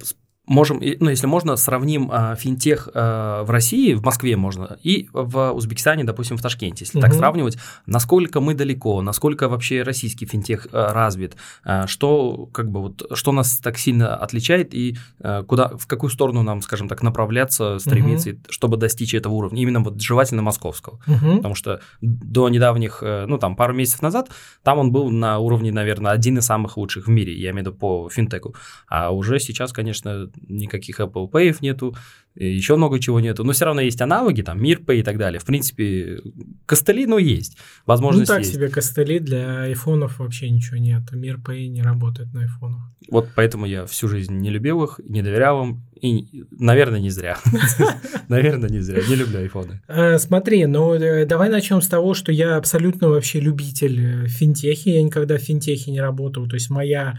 можем, 0.50 0.80
ну, 0.80 1.08
если 1.08 1.28
можно, 1.28 1.54
сравним 1.54 2.10
а, 2.12 2.34
финтех 2.34 2.88
а, 2.92 3.44
в 3.44 3.50
России, 3.50 3.94
в 3.94 4.02
Москве 4.02 4.36
можно, 4.36 4.78
и 4.82 5.08
в 5.12 5.52
Узбекистане, 5.52 6.02
допустим, 6.02 6.36
в 6.36 6.42
Ташкенте. 6.42 6.84
Если 6.84 6.98
угу. 6.98 7.06
так 7.06 7.14
сравнивать, 7.14 7.56
насколько 7.86 8.40
мы 8.40 8.54
далеко, 8.54 9.00
насколько 9.00 9.48
вообще 9.48 9.82
российский 9.82 10.26
финтех 10.26 10.66
а, 10.72 10.92
развит, 10.92 11.36
а, 11.64 11.86
что, 11.86 12.48
как 12.52 12.68
бы, 12.68 12.82
вот, 12.82 13.06
что 13.14 13.30
нас 13.30 13.58
так 13.58 13.78
сильно 13.78 14.16
отличает 14.16 14.74
и 14.74 14.96
а, 15.20 15.44
куда, 15.44 15.68
в 15.68 15.86
какую 15.86 16.10
сторону 16.10 16.42
нам, 16.42 16.62
скажем 16.62 16.88
так, 16.88 17.02
направляться, 17.02 17.78
стремиться, 17.78 18.30
угу. 18.30 18.38
чтобы 18.48 18.76
достичь 18.76 19.14
этого 19.14 19.34
уровня, 19.34 19.62
именно 19.62 19.80
вот 19.80 20.00
желательно 20.00 20.42
московского. 20.42 20.98
Угу. 21.06 21.36
Потому 21.36 21.54
что 21.54 21.80
до 22.00 22.48
недавних, 22.48 23.04
э, 23.04 23.26
ну, 23.26 23.38
там, 23.38 23.54
пару 23.54 23.72
месяцев 23.72 24.02
назад, 24.02 24.30
там 24.64 24.78
он 24.78 24.90
был 24.90 25.10
на 25.10 25.38
уровне, 25.38 25.70
наверное, 25.70 26.10
один 26.10 26.38
из 26.38 26.46
самых 26.46 26.76
лучших 26.76 27.06
в 27.06 27.10
мире, 27.10 27.34
я 27.34 27.50
имею 27.50 27.64
в 27.64 27.68
виду 27.68 27.72
по 27.78 28.08
финтеку. 28.08 28.56
А 28.88 29.10
уже 29.10 29.38
сейчас, 29.38 29.72
конечно, 29.72 30.28
никаких 30.48 31.00
Apple 31.00 31.30
Pay 31.30 31.56
нету, 31.60 31.94
еще 32.34 32.76
много 32.76 32.98
чего 33.00 33.20
нету. 33.20 33.44
Но 33.44 33.52
все 33.52 33.64
равно 33.64 33.80
есть 33.80 34.00
аналоги, 34.00 34.42
там, 34.42 34.62
MirPay 34.62 35.00
и 35.00 35.02
так 35.02 35.18
далее. 35.18 35.40
В 35.40 35.44
принципе, 35.44 36.20
костыли, 36.66 37.06
ну, 37.06 37.18
есть. 37.18 37.56
Возможность 37.86 38.28
ну, 38.28 38.34
так 38.34 38.42
есть. 38.42 38.54
себе 38.54 38.68
костыли, 38.68 39.18
для 39.18 39.62
айфонов 39.62 40.18
вообще 40.18 40.50
ничего 40.50 40.78
нет. 40.78 41.02
MirPay 41.12 41.66
не 41.68 41.82
работает 41.82 42.32
на 42.32 42.42
айфонах. 42.42 42.82
Вот 43.10 43.28
поэтому 43.34 43.66
я 43.66 43.86
всю 43.86 44.08
жизнь 44.08 44.34
не 44.34 44.50
любил 44.50 44.84
их, 44.84 45.00
не 45.04 45.22
доверял 45.22 45.64
им, 45.64 45.82
и, 46.02 46.44
наверное, 46.50 47.00
не 47.00 47.10
зря. 47.10 47.38
Наверное, 48.28 48.70
не 48.70 48.80
зря. 48.80 49.02
Не 49.08 49.16
люблю 49.16 49.40
айфоны. 49.40 49.80
Э, 49.88 50.18
смотри, 50.18 50.66
ну 50.66 50.94
э, 50.94 51.26
давай 51.26 51.50
начнем 51.50 51.82
с 51.82 51.88
того, 51.88 52.14
что 52.14 52.32
я 52.32 52.56
абсолютно 52.56 53.08
вообще 53.08 53.40
любитель 53.40 54.24
э, 54.24 54.26
финтехи. 54.28 54.88
Я 54.88 55.02
никогда 55.02 55.36
в 55.36 55.42
финтехе 55.42 55.90
не 55.90 56.00
работал. 56.00 56.48
То 56.48 56.54
есть 56.54 56.70
моя 56.70 57.18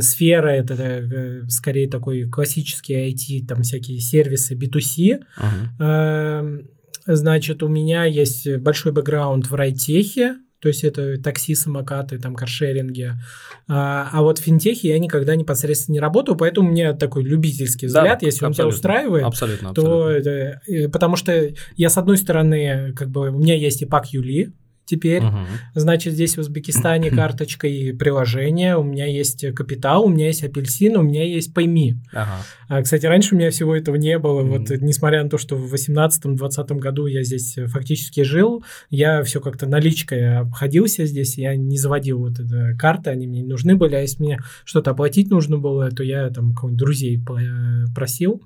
сфера 0.00 0.48
это 0.48 1.44
скорее 1.48 1.88
такой 1.88 2.28
классический 2.28 2.94
IT, 2.94 3.46
там 3.46 3.62
всякие 3.62 4.00
сервисы 4.00 4.54
B2C. 4.54 5.20
Эм, 5.78 6.68
значит, 7.06 7.62
у 7.62 7.68
меня 7.68 8.04
есть 8.04 8.56
большой 8.56 8.90
бэкграунд 8.90 9.48
в 9.48 9.54
райтехе, 9.54 10.38
то 10.60 10.68
есть 10.68 10.84
это 10.84 11.20
такси, 11.22 11.54
самокаты, 11.54 12.18
там 12.18 12.34
каршеринги. 12.34 13.12
А, 13.68 14.08
а 14.12 14.22
вот 14.22 14.38
в 14.38 14.42
финтехе 14.42 14.88
я 14.88 14.98
никогда 14.98 15.36
непосредственно 15.36 15.94
не 15.94 16.00
работал, 16.00 16.36
поэтому 16.36 16.68
у 16.68 16.72
меня 16.72 16.94
такой 16.94 17.22
любительский 17.22 17.86
взгляд, 17.86 18.18
да, 18.20 18.26
если 18.26 18.44
он 18.44 18.52
тебя 18.52 18.66
устраивает, 18.66 19.24
абсолютно, 19.24 19.72
то 19.72 20.10
это, 20.10 20.60
потому 20.92 21.16
что 21.16 21.52
я 21.76 21.90
с 21.90 21.96
одной 21.98 22.16
стороны, 22.16 22.92
как 22.94 23.08
бы 23.10 23.30
у 23.30 23.38
меня 23.38 23.54
есть 23.54 23.82
ИПАК 23.82 24.12
Юли, 24.12 24.52
теперь. 24.88 25.22
Угу. 25.22 25.38
Значит, 25.74 26.14
здесь 26.14 26.36
в 26.36 26.40
Узбекистане 26.40 27.10
карточка 27.12 27.66
и 27.66 27.92
приложение, 27.92 28.76
у 28.76 28.82
меня 28.82 29.06
есть 29.06 29.54
капитал, 29.54 30.04
у 30.04 30.08
меня 30.08 30.26
есть 30.26 30.42
апельсин, 30.42 30.96
у 30.96 31.02
меня 31.02 31.24
есть 31.24 31.54
пойми. 31.54 31.96
Ага. 32.12 32.38
А, 32.68 32.82
кстати, 32.82 33.06
раньше 33.06 33.34
у 33.34 33.38
меня 33.38 33.50
всего 33.50 33.74
этого 33.74 33.96
не 33.96 34.18
было. 34.18 34.42
Угу. 34.42 34.48
Вот 34.50 34.70
несмотря 34.80 35.22
на 35.22 35.30
то, 35.30 35.38
что 35.38 35.56
в 35.56 35.72
18-20 35.72 36.78
году 36.78 37.06
я 37.06 37.22
здесь 37.22 37.56
фактически 37.66 38.22
жил, 38.22 38.64
я 38.90 39.22
все 39.22 39.40
как-то 39.40 39.66
наличкой 39.66 40.38
обходился 40.38 41.06
здесь, 41.06 41.38
я 41.38 41.56
не 41.56 41.78
заводил 41.78 42.18
вот 42.18 42.38
это 42.38 42.74
карты, 42.78 43.10
они 43.10 43.26
мне 43.26 43.42
не 43.42 43.48
нужны 43.48 43.76
были, 43.76 43.94
а 43.94 44.00
если 44.00 44.22
мне 44.22 44.40
что-то 44.64 44.90
оплатить 44.90 45.30
нужно 45.30 45.58
было, 45.58 45.90
то 45.90 46.02
я 46.02 46.28
там 46.30 46.54
кого-нибудь 46.54 46.78
друзей 46.78 47.22
просил. 47.94 48.42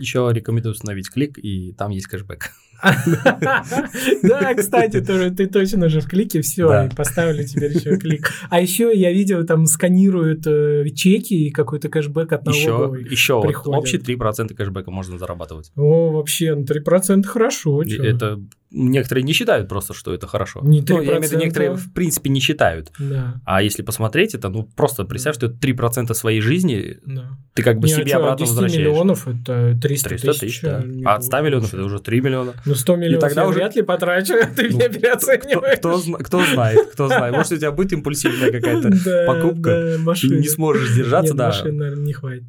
Еще 0.00 0.28
рекомендую 0.32 0.72
установить 0.72 1.10
клик, 1.10 1.38
и 1.38 1.72
там 1.72 1.90
есть 1.90 2.06
кэшбэк. 2.06 2.50
Да, 4.22 4.54
кстати, 4.54 5.00
ты 5.00 5.46
точно 5.46 5.88
же 5.88 6.00
в 6.00 6.08
клике, 6.08 6.40
все, 6.40 6.88
поставили 6.96 7.44
теперь 7.44 7.76
еще 7.76 7.96
клик. 7.96 8.30
А 8.50 8.60
еще 8.60 8.92
я 8.94 9.12
видел, 9.12 9.44
там 9.46 9.66
сканируют 9.66 10.46
э, 10.46 10.86
чеки 10.94 11.48
и 11.48 11.50
какой-то 11.50 11.88
кэшбэк 11.88 12.32
от 12.32 12.46
налоговой 12.46 13.02
Еще, 13.04 13.10
еще 13.10 13.34
общий 13.34 13.98
3% 13.98 14.54
кэшбэка 14.54 14.90
можно 14.90 15.18
зарабатывать. 15.18 15.72
О, 15.76 16.10
вообще, 16.12 16.54
ну 16.54 16.64
3% 16.64 17.24
хорошо. 17.24 17.82
Это 17.82 18.40
некоторые 18.74 19.24
не 19.24 19.32
считают 19.32 19.68
просто, 19.68 19.94
что 19.94 20.12
это 20.12 20.26
хорошо. 20.26 20.60
Не 20.62 20.80
3%. 20.80 20.84
Ну, 20.88 21.00
я 21.00 21.08
имею 21.10 21.22
в 21.22 21.24
виду, 21.24 21.38
некоторые 21.38 21.74
в 21.74 21.92
принципе 21.92 22.30
не 22.30 22.40
считают. 22.40 22.92
Да. 22.98 23.40
А 23.44 23.62
если 23.62 23.82
посмотреть 23.82 24.34
это, 24.34 24.48
ну 24.48 24.68
просто 24.76 25.04
представь, 25.04 25.36
что 25.36 25.46
это 25.46 25.56
3% 25.56 26.12
своей 26.14 26.40
жизни 26.40 26.98
да. 27.06 27.33
Ты 27.54 27.62
как 27.62 27.78
бы 27.78 27.86
не, 27.86 27.94
себе 27.94 28.14
а 28.14 28.16
обратно 28.16 28.38
10 28.38 28.50
возвращаешь. 28.50 28.80
миллионов 28.80 29.28
это 29.28 29.78
300, 29.80 30.08
300 30.08 30.26
тысяч. 30.26 30.40
тысяч 30.40 30.60
да. 30.62 30.82
А 31.04 31.14
от 31.14 31.24
100 31.24 31.40
миллионов 31.40 31.72
это 31.72 31.84
уже 31.84 32.00
3 32.00 32.20
миллиона. 32.20 32.54
Ну 32.66 32.74
100 32.74 32.96
миллионов 32.96 33.18
и 33.18 33.20
тогда 33.20 33.42
я 33.42 33.48
уже... 33.48 33.58
вряд 33.58 33.76
ли 33.76 33.82
потрачу, 33.82 34.34
ты 34.56 34.70
ну, 34.70 34.76
меня 34.76 34.88
переоцениваешь. 34.88 35.78
Кто, 35.78 35.98
кто, 36.00 36.18
кто 36.18 36.44
знает, 36.44 36.88
кто 36.92 37.06
знает. 37.06 37.34
Может, 37.36 37.52
у 37.52 37.56
тебя 37.56 37.70
будет 37.70 37.92
импульсивная 37.92 38.50
какая-то 38.50 38.90
да, 39.04 39.24
покупка, 39.26 39.98
да, 40.04 40.14
ты 40.14 40.28
не 40.36 40.48
сможешь 40.48 40.90
сдержаться. 40.90 41.32
Нет, 41.32 41.38
да. 41.38 41.46
машин, 41.46 41.76
наверное, 41.76 42.04
не 42.04 42.12
хватит. 42.12 42.42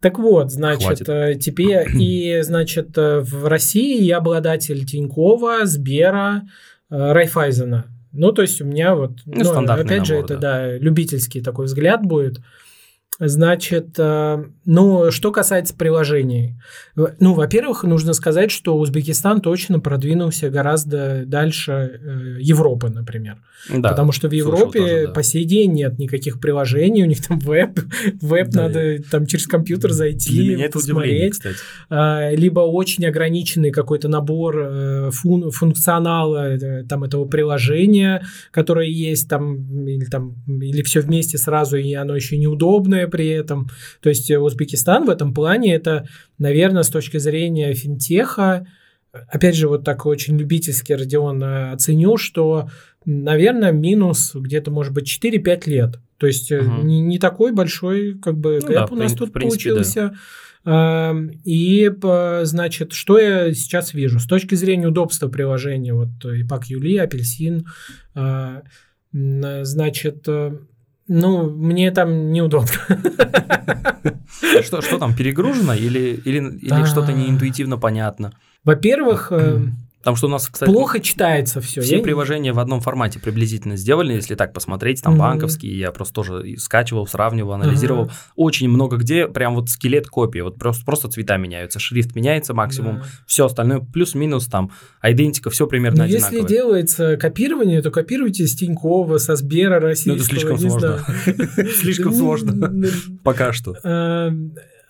Так 0.00 0.18
вот, 0.18 0.50
значит, 0.50 0.84
Хватит. 0.84 1.08
Э, 1.10 1.34
теперь 1.34 1.88
и, 2.00 2.40
значит, 2.42 2.96
э, 2.96 3.20
в 3.20 3.46
России 3.46 4.02
я 4.02 4.18
обладатель 4.18 4.86
Тинькова, 4.86 5.66
Сбера, 5.66 6.42
э, 6.90 7.12
Райфайзена. 7.12 7.84
Ну, 8.12 8.32
то 8.32 8.40
есть 8.40 8.62
у 8.62 8.64
меня 8.64 8.94
вот, 8.94 9.18
ну, 9.26 9.44
ну 9.44 9.70
опять 9.70 9.90
набор, 9.90 10.06
же, 10.06 10.14
это, 10.14 10.38
да. 10.38 10.40
да, 10.40 10.78
любительский 10.78 11.42
такой 11.42 11.66
взгляд 11.66 12.00
будет. 12.02 12.38
Значит, 13.18 13.94
э, 13.98 14.44
ну, 14.66 15.10
что 15.10 15.32
касается 15.32 15.74
приложений. 15.74 16.60
Ну, 16.94 17.32
во-первых, 17.32 17.82
нужно 17.82 18.12
сказать, 18.12 18.50
что 18.50 18.76
Узбекистан 18.76 19.40
точно 19.40 19.80
продвинулся 19.80 20.50
гораздо 20.50 21.24
дальше 21.24 21.72
э, 21.72 22.36
Европы, 22.40 22.90
например. 22.90 23.38
Да, 23.70 23.90
Потому 23.90 24.12
что 24.12 24.28
в 24.28 24.32
Европе 24.32 24.78
тоже, 24.78 25.06
да. 25.06 25.12
по 25.12 25.22
сей 25.22 25.44
день 25.44 25.72
нет 25.72 25.98
никаких 25.98 26.40
приложений, 26.40 27.04
у 27.04 27.06
них 27.06 27.26
там 27.26 27.38
веб, 27.38 27.80
веб 28.20 28.50
да, 28.50 28.64
надо 28.64 29.02
там 29.10 29.24
через 29.26 29.46
компьютер 29.46 29.92
зайти, 29.92 30.32
Для 30.32 30.56
меня 30.56 30.68
посмотреть. 30.70 31.32
кстати. 31.32 31.56
А, 31.88 32.30
либо 32.32 32.60
очень 32.60 33.06
ограниченный 33.06 33.70
какой-то 33.70 34.08
набор 34.08 34.58
э, 34.58 35.10
фун, 35.10 35.50
функционала 35.50 36.58
там 36.86 37.04
этого 37.04 37.24
приложения, 37.24 38.22
которое 38.50 38.88
есть 38.88 39.28
там 39.28 39.86
или, 39.86 40.04
там, 40.04 40.34
или 40.46 40.82
все 40.82 41.00
вместе 41.00 41.38
сразу, 41.38 41.78
и 41.78 41.94
оно 41.94 42.14
еще 42.14 42.36
неудобное, 42.36 43.05
при 43.06 43.28
этом. 43.28 43.68
То 44.00 44.08
есть 44.08 44.30
э, 44.30 44.38
Узбекистан 44.38 45.04
в 45.04 45.10
этом 45.10 45.34
плане 45.34 45.74
это, 45.74 46.06
наверное, 46.38 46.82
с 46.82 46.88
точки 46.88 47.18
зрения 47.18 47.72
финтеха, 47.74 48.66
опять 49.12 49.56
же, 49.56 49.68
вот 49.68 49.84
так 49.84 50.06
очень 50.06 50.38
любительски, 50.38 50.92
Родион, 50.92 51.42
э, 51.42 51.72
оценю, 51.72 52.16
что, 52.16 52.68
наверное, 53.04 53.72
минус 53.72 54.32
где-то, 54.34 54.70
может 54.70 54.92
быть, 54.92 55.06
4-5 55.06 55.68
лет. 55.68 55.98
То 56.18 56.26
есть 56.26 56.50
угу. 56.50 56.82
не, 56.82 57.00
не 57.00 57.18
такой 57.18 57.52
большой 57.52 58.18
как 58.18 58.38
бы 58.38 58.60
ну, 58.62 58.68
да, 58.72 58.86
у 58.90 58.94
нас 58.94 59.12
тут 59.12 59.32
принципе, 59.32 59.70
получился. 59.70 60.14
Да. 60.64 61.14
И, 61.44 61.92
значит, 62.42 62.92
что 62.92 63.18
я 63.20 63.54
сейчас 63.54 63.94
вижу? 63.94 64.18
С 64.18 64.26
точки 64.26 64.56
зрения 64.56 64.88
удобства 64.88 65.28
приложения, 65.28 65.94
вот 65.94 66.24
ИПАК 66.24 66.64
Юли, 66.64 66.96
Апельсин, 66.96 67.66
значит, 69.12 70.26
ну, 71.08 71.50
мне 71.50 71.90
там 71.90 72.32
неудобно. 72.32 72.70
Что, 74.62 74.80
что 74.80 74.98
там, 74.98 75.14
перегружено 75.14 75.74
или, 75.74 76.20
или, 76.24 76.38
или 76.58 76.84
что-то 76.84 77.12
неинтуитивно 77.12 77.78
понятно? 77.78 78.32
Во-первых, 78.64 79.32
Потому 80.06 80.18
что 80.18 80.26
у 80.28 80.30
нас, 80.30 80.48
кстати, 80.48 80.70
плохо 80.70 81.00
читается 81.00 81.60
все. 81.60 81.80
Все 81.80 81.96
я 81.96 82.00
приложения 82.00 82.52
в 82.52 82.60
одном 82.60 82.80
формате 82.80 83.18
приблизительно 83.18 83.76
сделали, 83.76 84.12
если 84.12 84.36
так 84.36 84.52
посмотреть, 84.52 85.02
там 85.02 85.14
mm-hmm. 85.14 85.18
банковские, 85.18 85.76
я 85.76 85.90
просто 85.90 86.14
тоже 86.14 86.54
скачивал, 86.58 87.08
сравнивал, 87.08 87.54
анализировал. 87.54 88.04
Uh-huh. 88.04 88.12
Очень 88.36 88.68
много 88.68 88.98
где 88.98 89.26
прям 89.26 89.56
вот 89.56 89.68
скелет 89.68 90.06
копии, 90.06 90.38
вот 90.38 90.60
просто, 90.60 90.84
просто 90.84 91.08
цвета 91.08 91.38
меняются, 91.38 91.80
шрифт 91.80 92.14
меняется 92.14 92.54
максимум, 92.54 92.98
yeah. 92.98 93.04
все 93.26 93.46
остальное 93.46 93.80
плюс-минус 93.80 94.46
там, 94.46 94.70
идентика, 95.02 95.50
все 95.50 95.66
примерно 95.66 96.04
Но 96.04 96.04
ну, 96.04 96.10
одинаковое. 96.10 96.40
Если 96.40 96.54
делается 96.54 97.16
копирование, 97.16 97.82
то 97.82 97.90
копируйте 97.90 98.46
с 98.46 98.54
Тинькова, 98.54 99.18
со 99.18 99.34
Сбера 99.34 99.80
российского. 99.80 100.14
Ну, 100.14 100.20
это 100.20 100.24
слишком 100.24 100.58
сложно. 100.58 101.04
Слишком 101.80 102.12
сложно. 102.12 102.72
Пока 103.24 103.52
что. 103.52 103.74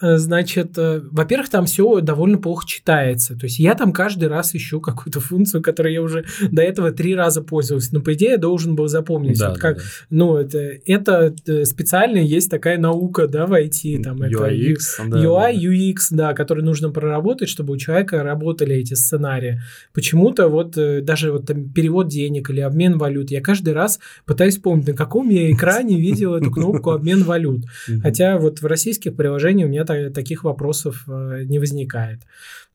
Э, 0.01 0.19
значит, 0.19 0.77
э, 0.77 1.01
во-первых, 1.11 1.49
там 1.49 1.65
все 1.65 2.01
довольно 2.01 2.37
плохо 2.39 2.67
читается. 2.67 3.35
То 3.35 3.47
есть 3.47 3.59
я 3.59 3.75
там 3.75 3.93
каждый 3.93 4.29
раз 4.29 4.55
ищу 4.55 4.81
какую-то 4.81 5.21
функцию, 5.21 5.63
которой 5.63 5.95
я 5.95 6.03
уже 6.03 6.27
до 6.51 6.63
этого 6.63 6.93
три 6.93 7.15
раза 7.15 7.41
пользовался. 7.41 7.95
Но, 7.95 8.01
по 8.01 8.13
идее, 8.13 8.33
я 8.33 8.37
должен 8.37 8.77
был 8.77 8.89
запомнить. 8.89 9.39
Да, 9.39 9.51
вот 9.51 9.59
как, 9.59 9.77
да, 9.79 9.83
да. 9.83 9.89
Ну, 10.11 10.37
это, 10.37 10.59
это 10.85 11.35
э, 11.47 11.65
специально 11.65 12.19
есть 12.19 12.51
такая 12.51 12.77
наука, 12.79 13.27
да, 13.27 13.47
в 13.47 13.53
IT. 13.55 14.03
Там, 14.03 14.23
UI, 14.23 14.27
это 14.27 15.09
да, 15.09 15.19
UI, 15.19 15.53
да. 15.53 15.53
UX, 15.53 15.95
да, 16.11 16.35
который 16.35 16.63
нужно 16.63 16.91
проработать, 16.91 17.49
чтобы 17.49 17.73
у 17.73 17.77
человека 17.79 18.23
работали 18.23 18.77
эти 18.77 18.93
сценарии. 18.93 19.63
Почему-то 19.95 20.49
вот 20.49 20.77
даже 21.05 21.33
вот 21.33 21.47
там 21.47 21.71
перевод 21.71 22.09
денег 22.09 22.51
или 22.51 22.61
обмен 22.61 22.99
валют, 22.99 23.31
я 23.31 23.41
каждый 23.41 23.73
раз 23.73 23.99
пытаюсь 24.27 24.59
помнить, 24.59 24.89
на 24.89 24.95
каком 24.95 25.31
я 25.31 25.51
экране 25.51 25.99
видел 25.99 26.35
эту 26.35 26.51
кнопку 26.51 26.91
обмен 26.91 27.25
валют. 27.25 27.65
Хотя 28.03 28.37
вот 28.37 28.61
в 28.61 28.67
российских 28.67 29.17
приложениях 29.17 29.69
у 29.69 29.71
меня 29.71 29.86
таких 29.87 30.45
вопросов 30.45 31.05
э, 31.09 31.45
не 31.45 31.59
возникает. 31.59 32.21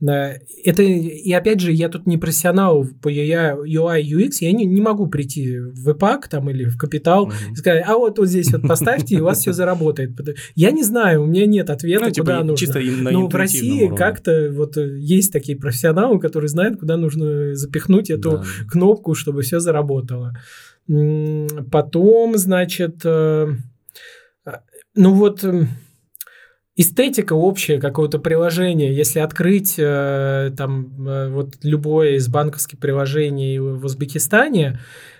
Это, 0.03 0.81
и 0.81 1.31
опять 1.31 1.59
же, 1.59 1.71
я 1.71 1.87
тут 1.87 2.07
не 2.07 2.17
профессионал 2.17 2.87
по 3.01 3.11
UI, 3.11 4.01
UX, 4.01 4.37
я 4.39 4.51
не, 4.51 4.65
не 4.65 4.81
могу 4.81 5.05
прийти 5.07 5.59
в 5.59 5.89
EPAC 5.89 6.23
там 6.29 6.49
или 6.49 6.65
в 6.65 6.77
Капитал 6.77 7.27
mm-hmm. 7.27 7.53
и 7.53 7.55
сказать, 7.55 7.83
а 7.85 7.97
вот, 7.97 8.17
вот 8.17 8.27
здесь 8.27 8.51
вот 8.51 8.63
поставьте, 8.67 9.15
и 9.15 9.19
у 9.19 9.25
вас 9.25 9.39
все 9.39 9.53
заработает. 9.53 10.11
Я 10.55 10.71
не 10.71 10.83
знаю, 10.83 11.23
у 11.23 11.25
меня 11.27 11.45
нет 11.45 11.69
ответа, 11.69 12.05
ну, 12.05 12.11
типа, 12.11 12.25
куда 12.25 12.43
нужно. 12.43 12.57
Чисто 12.57 12.79
Но 12.79 13.27
в 13.27 13.35
России 13.35 13.95
как-то 13.95 14.49
вот 14.51 14.77
э, 14.77 14.97
есть 14.97 15.31
такие 15.31 15.57
профессионалы, 15.57 16.19
которые 16.19 16.49
знают, 16.49 16.79
куда 16.79 16.97
нужно 16.97 17.55
запихнуть 17.55 18.09
эту 18.09 18.31
да. 18.31 18.43
кнопку, 18.69 19.13
чтобы 19.13 19.43
все 19.43 19.59
заработало. 19.59 20.35
Потом, 20.87 22.37
значит, 22.37 23.01
э, 23.05 23.47
ну 24.95 25.13
вот 25.13 25.45
эстетика 26.75 27.33
общая 27.33 27.79
какого-то 27.79 28.19
приложения, 28.19 28.93
если 28.93 29.19
открыть 29.19 29.75
э, 29.77 30.51
там 30.57 31.07
э, 31.07 31.29
вот 31.29 31.55
любое 31.63 32.15
из 32.15 32.27
банковских 32.27 32.79
приложений 32.79 33.59
в 33.59 33.85
Узбекистане, 33.85 34.79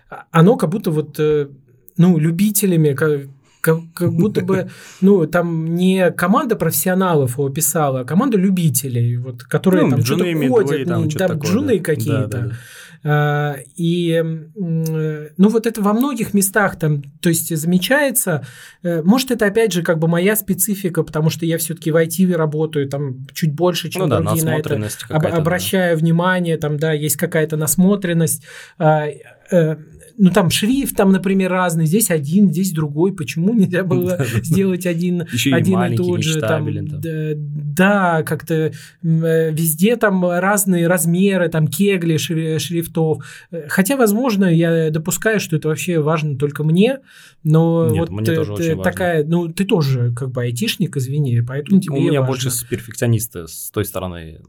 а, 0.09 0.25
оно 0.31 0.55
как 0.55 0.69
будто 0.69 0.91
вот, 0.91 1.19
э, 1.19 1.49
ну, 1.97 2.17
любителями, 2.17 2.93
как, 2.93 3.23
как, 3.59 3.79
как 3.93 4.13
будто 4.13 4.41
бы, 4.41 4.69
ну, 5.01 5.25
там 5.27 5.75
не 5.75 6.11
команда 6.11 6.55
профессионалов 6.55 7.37
его 7.37 7.49
писала, 7.49 8.01
а 8.01 8.05
команда 8.05 8.37
любителей, 8.37 9.17
вот, 9.17 9.43
которые 9.43 9.83
ну, 9.83 9.91
там 9.91 10.05
что-то 10.05 10.23
ходят, 10.47 10.87
там, 10.87 11.09
там 11.09 11.27
такое, 11.27 11.51
джуны 11.51 11.77
да. 11.77 11.83
какие-то. 11.83 12.27
Да, 12.27 12.39
да, 12.39 12.47
да. 12.47 12.55
А, 13.03 13.55
и, 13.75 14.21
ну, 14.55 15.49
вот 15.49 15.65
это 15.65 15.81
во 15.81 15.93
многих 15.93 16.33
местах 16.33 16.77
там, 16.77 17.01
то 17.21 17.29
есть 17.29 17.55
замечается, 17.55 18.45
э, 18.83 19.01
может, 19.01 19.31
это 19.31 19.47
опять 19.47 19.73
же 19.73 19.81
как 19.81 19.97
бы 19.97 20.07
моя 20.07 20.35
специфика, 20.35 21.03
потому 21.03 21.29
что 21.29 21.45
я 21.45 21.57
все-таки 21.57 21.91
в 21.91 21.95
IT 21.95 22.35
работаю, 22.35 22.87
там 22.87 23.25
чуть 23.33 23.53
больше, 23.53 23.89
чем 23.89 24.07
ну, 24.07 24.17
другие 24.17 24.43
да, 24.43 24.51
на 24.51 24.57
это 24.57 25.35
обращаю 25.35 25.95
да. 25.95 25.99
внимание, 25.99 26.57
там, 26.57 26.77
да, 26.77 26.91
есть 26.91 27.15
какая-то 27.15 27.57
насмотренность 27.57 28.43
а, 28.77 29.07
э, 29.51 29.75
ну 30.17 30.29
там 30.29 30.49
шрифт 30.49 30.95
там, 30.95 31.11
например, 31.11 31.51
разный, 31.51 31.85
здесь 31.85 32.11
один, 32.11 32.49
здесь 32.49 32.71
другой, 32.71 33.13
почему 33.13 33.53
нельзя 33.53 33.83
было 33.83 34.19
сделать 34.43 34.85
один, 34.85 35.23
один 35.51 35.83
и 35.83 35.95
тот 35.95 36.23
же, 36.23 36.39
там, 36.39 36.67
да, 37.01 38.23
как-то 38.23 38.53
э, 38.53 38.71
везде 39.01 39.95
там 39.95 40.23
разные 40.23 40.87
размеры, 40.87 41.49
там 41.49 41.67
кегли 41.67 42.17
шрифтов, 42.17 43.23
хотя, 43.67 43.97
возможно, 43.97 44.45
я 44.45 44.91
допускаю, 44.91 45.39
что 45.39 45.55
это 45.55 45.69
вообще 45.69 45.99
важно 45.99 46.37
только 46.37 46.63
мне, 46.63 46.99
но 47.43 47.89
Нет, 47.89 47.99
вот 47.99 48.09
мне 48.11 48.35
тоже 48.35 48.53
очень 48.53 48.81
такая, 48.81 49.23
важно. 49.23 49.31
ну 49.31 49.47
ты 49.51 49.65
тоже 49.65 50.13
как 50.13 50.31
бы 50.31 50.43
айтишник, 50.43 50.95
извини, 50.97 51.41
поэтому 51.41 51.81
тебе 51.81 51.95
У 51.95 52.01
меня 52.01 52.21
важно. 52.21 52.27
больше 52.27 52.67
перфекциониста 52.69 53.47
с 53.47 53.71
той 53.71 53.85
стороны. 53.85 54.41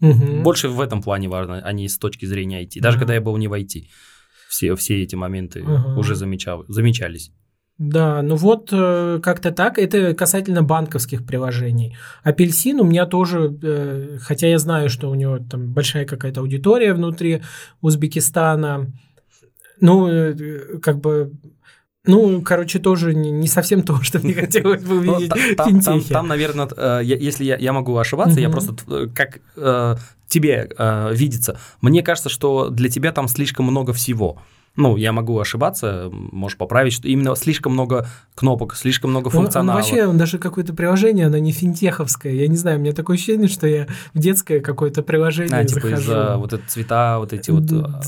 Угу. 0.00 0.42
Больше 0.42 0.68
в 0.68 0.80
этом 0.80 1.02
плане 1.02 1.28
важно, 1.28 1.60
а 1.60 1.72
не 1.72 1.88
с 1.88 1.98
точки 1.98 2.26
зрения 2.26 2.62
IT. 2.62 2.80
Даже 2.80 2.96
угу. 2.96 3.00
когда 3.00 3.14
я 3.14 3.20
был 3.20 3.36
не 3.38 3.48
в 3.48 3.52
IT 3.54 3.86
все, 4.48 4.74
все 4.74 5.02
эти 5.02 5.14
моменты 5.14 5.62
ага. 5.66 5.98
уже 5.98 6.14
замечал, 6.14 6.64
замечались. 6.68 7.32
Да, 7.78 8.22
ну 8.22 8.34
вот 8.34 8.70
э, 8.72 9.20
как-то 9.22 9.52
так. 9.52 9.78
Это 9.78 10.12
касательно 10.12 10.64
банковских 10.64 11.24
приложений. 11.24 11.96
Апельсин 12.24 12.80
у 12.80 12.84
меня 12.84 13.06
тоже, 13.06 13.56
э, 13.62 14.18
хотя 14.20 14.48
я 14.48 14.58
знаю, 14.58 14.88
что 14.88 15.08
у 15.08 15.14
него 15.14 15.38
там 15.38 15.72
большая 15.72 16.04
какая-то 16.04 16.40
аудитория 16.40 16.92
внутри 16.92 17.42
Узбекистана. 17.80 18.92
Ну, 19.80 20.08
э, 20.08 20.78
как 20.82 20.98
бы 21.00 21.30
ну, 22.04 22.42
короче, 22.42 22.78
тоже 22.78 23.14
не, 23.14 23.46
совсем 23.48 23.82
то, 23.82 24.02
что 24.02 24.18
мне 24.18 24.34
хотелось 24.40 24.82
бы 24.82 25.00
ну, 25.02 25.12
увидеть 25.12 25.32
в 25.32 25.64
финтехе. 25.64 26.12
Там, 26.12 26.28
наверное, 26.28 27.00
если 27.00 27.44
я 27.44 27.72
могу 27.72 27.96
ошибаться, 27.96 28.40
я 28.40 28.50
просто 28.50 28.74
как 29.14 29.40
тебе 30.26 30.70
видится, 31.12 31.58
мне 31.80 32.02
кажется, 32.02 32.28
что 32.28 32.68
для 32.68 32.88
тебя 32.88 33.12
там 33.12 33.28
слишком 33.28 33.66
много 33.66 33.92
всего. 33.92 34.40
Ну, 34.78 34.96
я 34.96 35.12
могу 35.12 35.38
ошибаться, 35.40 36.08
можешь 36.12 36.56
поправить, 36.56 36.92
что 36.92 37.08
именно 37.08 37.34
слишком 37.34 37.72
много 37.72 38.06
кнопок, 38.36 38.76
слишком 38.76 39.10
много 39.10 39.28
функционала. 39.28 39.78
Он, 39.78 39.82
он 39.82 39.90
вообще, 39.90 40.06
он 40.06 40.16
даже 40.16 40.38
какое-то 40.38 40.72
приложение, 40.72 41.26
оно 41.26 41.38
не 41.38 41.50
финтеховское. 41.50 42.32
Я 42.32 42.46
не 42.46 42.56
знаю, 42.56 42.78
у 42.78 42.80
меня 42.80 42.92
такое 42.92 43.16
ощущение, 43.16 43.48
что 43.48 43.66
я 43.66 43.88
в 44.14 44.18
детское 44.20 44.60
какое-то 44.60 45.02
приложение 45.02 45.58
а, 45.58 45.64
типа 45.64 45.80
захожу. 45.80 46.02
из-за 46.02 46.36
вот 46.36 46.52
эти 46.52 46.62
цвета, 46.68 47.18
вот 47.18 47.32
эти 47.32 47.50
вот, 47.50 47.64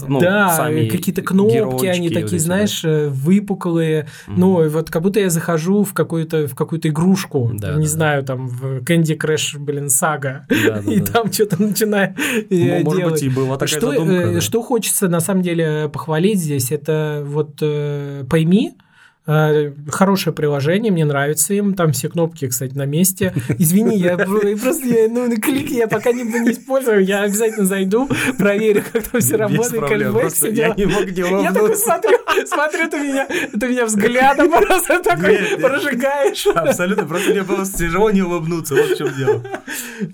ну, 0.07 0.21
Да, 0.21 0.51
сами 0.51 0.89
какие-то 0.89 1.23
кнопки, 1.23 1.87
они 1.87 2.09
такие, 2.09 2.39
вот 2.39 2.41
знаешь, 2.41 2.83
да. 2.83 2.89
Э, 2.89 3.09
выпуклые. 3.09 4.03
Mm-hmm. 4.29 4.35
Ну, 4.37 4.69
вот 4.69 4.91
как 4.91 5.03
будто 5.03 5.19
я 5.19 5.31
захожу 5.31 5.83
в 5.83 5.93
какую-то 5.93 6.47
в 6.47 6.55
какую-то 6.55 6.89
игрушку, 6.89 7.51
да, 7.53 7.75
не 7.75 7.83
да, 7.83 7.91
знаю, 7.91 8.23
там 8.23 8.47
в 8.47 8.83
Candy 8.83 9.19
Crush, 9.19 9.59
блин, 9.59 9.91
сага, 9.91 10.47
да, 10.49 10.81
да, 10.81 10.81
и 10.93 11.01
да. 11.01 11.07
там 11.07 11.33
что-то 11.33 11.61
начинаю 11.61 12.15
ну, 12.49 12.85
Может 12.85 13.11
быть, 13.11 13.23
и 13.25 13.29
была 13.29 13.57
такая 13.57 13.81
что, 13.81 13.91
задумка. 13.91 14.15
Э, 14.15 14.35
да. 14.35 14.41
Что 14.41 14.63
хочется, 14.63 15.09
на 15.09 15.19
самом 15.19 15.43
деле, 15.43 15.89
похвалить 15.93 16.39
здесь, 16.39 16.60
здесь, 16.61 16.73
это 16.73 17.23
вот 17.25 17.59
э, 17.63 18.25
пойми, 18.29 18.75
Хорошее 19.89 20.35
приложение, 20.35 20.91
мне 20.91 21.05
нравится 21.05 21.55
им. 21.55 21.75
Там 21.75 21.93
все 21.93 22.09
кнопки, 22.09 22.49
кстати, 22.49 22.75
на 22.75 22.87
месте. 22.87 23.33
Извини, 23.59 23.97
я 23.97 24.17
просто 24.17 24.87
я, 24.87 25.09
ну, 25.09 25.31
клики 25.41 25.75
я 25.75 25.89
пока 25.89 26.13
не, 26.13 26.25
не 26.25 26.53
использую. 26.53 27.05
Я 27.05 27.23
обязательно 27.23 27.67
зайду, 27.67 28.09
проверю, 28.39 28.83
как 28.93 29.05
там 29.05 29.21
все 29.21 29.37
работает. 29.37 29.89
Кальбэк, 29.89 30.33
все 30.33 30.51
я 30.51 30.75
не 30.75 30.87
мог 30.87 31.07
не 31.07 31.43
Я 31.43 31.53
такой 31.53 31.77
смотрю, 31.77 32.19
смотрю, 32.47 32.91
ты 32.91 32.99
меня, 32.99 33.27
ты 33.27 33.69
меня 33.69 33.87
взглядом 33.87 34.51
просто 34.67 35.03
такой 35.03 35.39
прожигаешь. 35.61 36.47
Абсолютно, 36.47 37.07
просто 37.07 37.31
мне 37.31 37.43
было 37.43 37.65
тяжело 37.65 38.11
не 38.11 38.23
улыбнуться, 38.23 38.75
вот 38.75 38.91
в 38.91 38.97
чем 38.97 39.15
дело. 39.17 39.43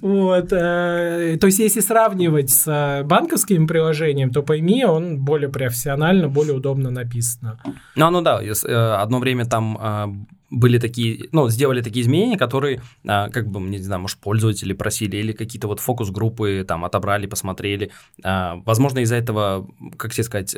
Вот. 0.00 0.52
Э, 0.52 1.36
то 1.40 1.46
есть, 1.46 1.58
если 1.58 1.80
сравнивать 1.80 2.50
с 2.50 3.02
банковским 3.04 3.66
приложением, 3.66 4.30
то 4.30 4.42
пойми, 4.42 4.84
он 4.84 5.18
более 5.18 5.48
профессионально, 5.48 6.28
более 6.28 6.54
удобно 6.54 6.90
написано. 6.90 7.58
Ну, 7.94 8.10
ну 8.10 8.20
да, 8.20 8.40
э, 8.42 9.05
одно 9.06 9.18
время 9.18 9.46
там 9.46 9.78
э, 9.80 10.06
были 10.50 10.78
такие, 10.78 11.28
ну, 11.32 11.48
сделали 11.48 11.82
такие 11.82 12.02
изменения, 12.02 12.36
которые, 12.36 12.82
как 13.04 13.48
бы, 13.48 13.60
не 13.60 13.78
знаю, 13.78 14.02
может, 14.02 14.18
пользователи 14.18 14.72
просили, 14.74 15.16
или 15.16 15.32
какие-то 15.32 15.66
вот 15.68 15.80
фокус-группы 15.80 16.64
там 16.66 16.84
отобрали, 16.84 17.26
посмотрели. 17.26 17.90
Возможно, 18.22 19.00
из-за 19.00 19.16
этого, 19.16 19.68
как 19.96 20.12
тебе 20.12 20.24
сказать, 20.24 20.56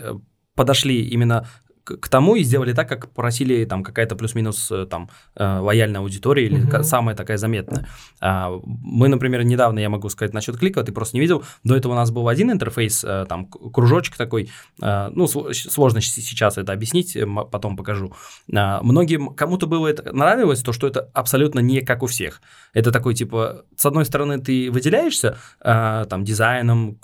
подошли 0.55 1.09
именно 1.09 1.49
к 1.97 2.09
тому 2.09 2.37
и 2.37 2.43
сделали 2.43 2.73
так, 2.73 2.89
как 2.89 3.11
просили 3.11 3.65
там 3.65 3.83
какая-то 3.83 4.17
плюс-минус 4.17 4.71
э, 4.71 4.87
там 4.87 5.11
э, 5.37 5.59
лояльная 5.59 6.01
аудитория 6.01 6.47
или 6.47 6.63
угу. 6.63 6.83
самая 6.83 7.17
такая 7.17 7.37
заметная. 7.37 7.89
А, 8.21 8.51
мы, 8.65 9.09
например, 9.09 9.43
недавно, 9.45 9.79
я 9.79 9.89
могу 9.89 10.09
сказать 10.09 10.35
насчет 10.35 10.57
клика, 10.59 10.83
ты 10.83 10.93
просто 10.93 11.17
не 11.17 11.21
видел, 11.21 11.45
до 11.65 11.77
этого 11.77 11.93
у 11.93 11.97
нас 11.97 12.11
был 12.11 12.29
один 12.29 12.51
интерфейс, 12.51 13.05
э, 13.05 13.27
там 13.29 13.47
кружочек 13.47 14.17
такой, 14.17 14.51
ну, 14.79 15.27
сложно 15.27 16.01
сейчас 16.01 16.59
это 16.59 16.73
объяснить, 16.73 17.17
потом 17.51 17.77
покажу. 17.77 18.13
А, 18.55 18.81
многим, 18.83 19.35
кому-то 19.35 19.67
было 19.67 19.87
это 19.87 20.13
нравилось, 20.13 20.63
то, 20.63 20.73
что 20.73 20.87
это 20.87 21.09
абсолютно 21.15 21.61
не 21.61 21.81
как 21.81 22.03
у 22.03 22.07
всех. 22.07 22.41
Это 22.73 22.93
такой, 22.93 23.15
типа, 23.15 23.65
с 23.77 23.87
одной 23.87 24.05
стороны, 24.05 24.39
ты 24.39 24.71
выделяешься 24.71 25.39
там 25.61 26.25
дизайном, 26.25 26.97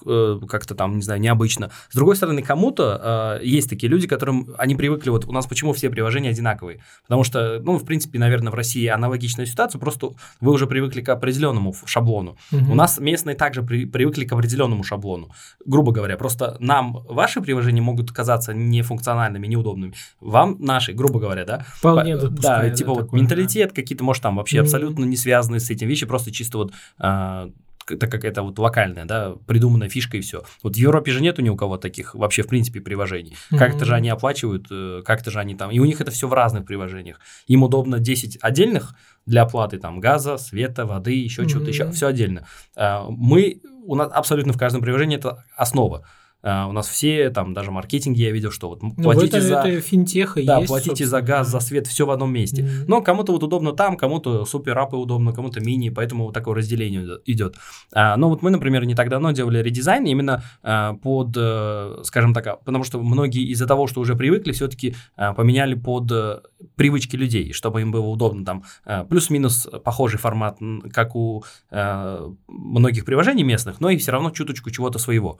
как-то 0.49 0.75
там, 0.75 0.97
не 0.97 1.03
знаю, 1.03 1.21
необычно. 1.21 1.71
С 1.91 1.95
другой 1.95 2.17
стороны, 2.17 2.43
кому-то 2.43 3.41
есть 3.43 3.69
такие 3.71 3.89
люди, 3.89 4.07
которым 4.07 4.55
они 4.59 4.74
привыкли, 4.77 5.11
вот 5.11 5.27
у 5.27 5.33
нас 5.33 5.47
почему 5.47 5.73
все 5.73 5.91
приложения 5.91 6.31
одинаковые? 6.31 6.81
Потому 7.03 7.25
что, 7.25 7.61
ну, 7.61 7.79
в 7.79 7.85
принципе, 7.85 8.19
наверное, 8.19 8.51
в 8.51 8.55
России 8.55 8.87
аналогичная 8.87 9.47
ситуация, 9.47 9.79
просто 9.79 10.11
вы 10.41 10.53
уже 10.53 10.67
привыкли 10.67 11.01
к 11.01 11.09
определенному 11.09 11.75
шаблону. 11.85 12.37
Угу. 12.53 12.73
У 12.73 12.75
нас 12.75 12.99
местные 12.99 13.37
также 13.37 13.63
при, 13.63 13.85
привыкли 13.85 14.25
к 14.25 14.33
определенному 14.33 14.83
шаблону. 14.83 15.31
Грубо 15.65 15.93
говоря, 15.93 16.17
просто 16.17 16.57
нам 16.61 16.93
ваши 17.09 17.41
приложения 17.41 17.81
могут 17.81 18.13
казаться 18.13 18.55
нефункциональными, 18.55 19.47
неудобными. 19.47 19.95
Вам 20.21 20.57
наши, 20.61 20.93
грубо 20.93 21.21
говоря, 21.21 21.45
да? 21.45 21.65
Вполне 21.77 22.17
Да, 22.17 22.71
типа 22.71 22.95
вот 22.95 23.01
такое, 23.05 23.21
менталитет, 23.21 23.71
да. 23.71 23.75
какие-то, 23.75 24.05
может, 24.05 24.23
там 24.23 24.37
вообще 24.37 24.59
угу. 24.59 24.65
абсолютно 24.65 25.05
не 25.05 25.17
связанные 25.17 25.61
с 25.61 25.71
этим 25.71 25.89
вещи, 25.89 26.07
просто 26.07 26.33
чисто 26.33 26.59
вот 26.59 26.73
а, 26.99 27.51
это 27.89 28.07
какая-то 28.07 28.43
вот 28.43 28.59
локальная, 28.59 29.05
да, 29.05 29.35
придуманная 29.47 29.89
фишка 29.89 30.17
и 30.17 30.21
все. 30.21 30.45
Вот 30.63 30.75
в 30.75 30.79
Европе 30.79 31.13
же 31.13 31.21
нету 31.21 31.43
ни 31.43 31.49
у 31.49 31.57
кого 31.57 31.77
таких 31.77 32.15
вообще, 32.15 32.43
в 32.43 32.49
принципе, 32.49 32.81
приложений. 32.81 33.37
Mm-hmm. 33.51 33.59
Как-то 33.59 33.85
же 33.85 33.95
они 33.95 34.09
оплачивают, 34.09 34.67
э, 34.71 35.03
как-то 35.05 35.31
же 35.31 35.41
они 35.41 35.55
там, 35.55 35.71
и 35.71 35.79
у 35.79 35.85
них 35.85 36.01
это 36.01 36.11
все 36.11 36.29
в 36.29 36.33
разных 36.33 36.65
приложениях. 36.65 37.21
Им 37.47 37.63
удобно 37.63 37.99
10 37.99 38.39
отдельных 38.41 38.95
для 39.27 39.43
оплаты 39.43 39.79
там 39.79 40.01
газа, 40.01 40.37
света, 40.39 40.87
воды, 40.87 41.13
еще 41.13 41.43
mm-hmm. 41.43 41.49
чего-то, 41.49 41.69
еще 41.69 41.91
все 41.93 42.07
отдельно. 42.07 42.47
А, 42.77 43.07
мы, 43.09 43.61
у 43.85 43.95
нас 43.95 44.11
абсолютно 44.13 44.53
в 44.53 44.59
каждом 44.59 44.83
приложении 44.83 45.17
это 45.17 45.45
основа. 45.57 46.07
Uh, 46.45 46.69
у 46.69 46.73
нас 46.73 46.89
все, 46.89 47.31
там, 47.31 47.55
даже 47.55 47.71
маркетинги 47.71 48.21
я 48.21 48.31
видел, 48.31 48.51
что 48.51 48.69
вот 48.69 48.83
ну, 48.83 48.95
платите 48.95 49.39
это, 49.39 49.41
за... 49.41 49.55
Это 49.61 49.81
финтеха 49.81 50.45
да, 50.45 50.59
есть, 50.59 50.69
платите 50.69 51.07
за 51.07 51.23
газ, 51.23 51.49
за 51.49 51.59
свет, 51.61 51.87
все 51.87 52.05
в 52.05 52.11
одном 52.11 52.35
месте. 52.35 52.61
Mm-hmm. 52.61 52.85
Но 52.87 53.01
кому-то 53.01 53.33
вот 53.33 53.43
удобно 53.43 53.73
там, 53.73 53.97
кому-то 53.97 54.45
супер 54.45 54.79
апы 54.79 54.97
удобно, 54.97 55.33
кому-то 55.33 55.61
мини, 55.61 55.89
поэтому 55.89 56.25
вот 56.25 56.35
такое 56.35 56.57
разделение 56.57 57.19
идет. 57.25 57.57
Uh, 57.95 58.17
но 58.17 58.29
вот 58.29 58.43
мы, 58.43 58.51
например, 58.51 58.85
не 58.85 58.95
так 58.95 59.09
давно 59.09 59.33
делали 59.33 59.63
редизайн 59.63 60.05
именно 60.05 60.45
uh, 60.63 60.95
под, 60.99 61.35
uh, 61.37 62.05
скажем 62.05 62.35
так, 62.35 62.63
потому 62.63 62.85
что 62.85 63.01
многие 63.01 63.45
из-за 63.53 63.67
того, 63.67 63.87
что 63.87 64.03
уже 64.03 64.15
привыкли, 64.15 64.53
все-таки 64.53 64.95
поменяли 65.17 65.75
под 65.75 66.11
uh, 66.13 66.43
привычки 66.77 67.17
людей, 67.17 67.55
чтобы 67.55 67.81
им 67.81 67.91
было 67.91 68.07
удобно 68.07 68.45
там 68.45 68.65
плюс-минус 69.09 69.67
похожий 69.83 70.19
формат, 70.19 70.59
как 70.93 71.17
у 71.17 71.45
многих 71.71 73.05
приложений 73.05 73.45
местных, 73.45 73.81
но 73.81 73.89
и 73.89 73.97
все 73.97 74.13
равно 74.13 74.31
чуточку 74.31 74.71
чего-то 74.71 74.99
своего 74.99 75.39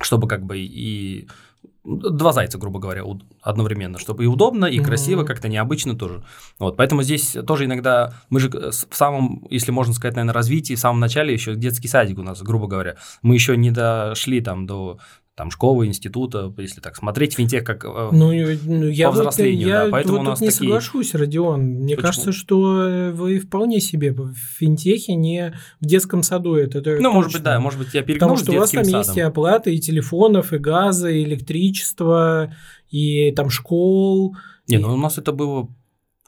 чтобы 0.00 0.28
как 0.28 0.44
бы 0.44 0.58
и 0.58 1.28
два 1.84 2.32
зайца, 2.32 2.58
грубо 2.58 2.78
говоря, 2.78 3.04
одновременно, 3.42 3.98
чтобы 3.98 4.24
и 4.24 4.26
удобно, 4.26 4.66
и 4.66 4.78
mm-hmm. 4.78 4.84
красиво, 4.84 5.24
как-то 5.24 5.48
необычно 5.48 5.96
тоже. 5.96 6.22
Вот, 6.58 6.76
поэтому 6.76 7.02
здесь 7.02 7.36
тоже 7.46 7.64
иногда 7.64 8.12
мы 8.28 8.40
же 8.40 8.50
в 8.50 8.94
самом, 8.94 9.46
если 9.50 9.72
можно 9.72 9.94
сказать, 9.94 10.14
наверное, 10.14 10.34
развитии, 10.34 10.74
в 10.74 10.80
самом 10.80 11.00
начале 11.00 11.32
еще 11.32 11.54
детский 11.54 11.88
садик 11.88 12.18
у 12.18 12.22
нас, 12.22 12.42
грубо 12.42 12.66
говоря, 12.66 12.96
мы 13.22 13.34
еще 13.34 13.56
не 13.56 13.70
дошли 13.70 14.40
там 14.40 14.66
до 14.66 14.98
там 15.40 15.50
школы, 15.50 15.86
института, 15.86 16.52
если 16.58 16.82
так 16.82 16.96
смотреть 16.96 17.32
финтех 17.32 17.64
как 17.64 17.86
э, 17.86 18.08
ну, 18.12 18.30
ну, 18.30 18.88
я 18.88 19.06
по 19.06 19.12
взрослению, 19.12 19.68
я, 19.68 19.84
да, 19.86 19.90
поэтому 19.90 20.18
вот 20.18 20.26
у 20.26 20.30
нас 20.30 20.40
не 20.42 20.48
такие... 20.48 20.58
соглашусь, 20.58 21.14
Родион. 21.14 21.62
Мне 21.62 21.96
Почему? 21.96 22.06
кажется, 22.06 22.32
что 22.32 23.10
вы 23.14 23.38
вполне 23.38 23.80
себе 23.80 24.12
в 24.12 24.34
финтехе 24.34 25.14
не 25.14 25.54
в 25.80 25.86
детском 25.86 26.22
саду. 26.22 26.56
Это, 26.56 26.80
это 26.80 26.90
ну, 26.90 26.96
точно. 26.96 27.10
может 27.10 27.32
быть, 27.32 27.42
да, 27.42 27.58
может 27.58 27.78
быть, 27.78 27.94
я 27.94 28.02
перегнул 28.02 28.36
Потому 28.36 28.36
что 28.36 28.52
у 28.52 28.58
вас 28.58 28.70
там 28.70 28.84
садом. 28.84 29.00
есть 29.00 29.16
и 29.16 29.20
оплаты, 29.22 29.74
и 29.74 29.80
телефонов, 29.80 30.52
и 30.52 30.58
газа, 30.58 31.08
и 31.08 31.24
электричества, 31.24 32.54
и 32.90 33.32
там 33.32 33.48
школ. 33.48 34.36
Не, 34.68 34.76
ну 34.76 34.92
у 34.92 34.98
нас 34.98 35.16
это 35.16 35.32
было 35.32 35.74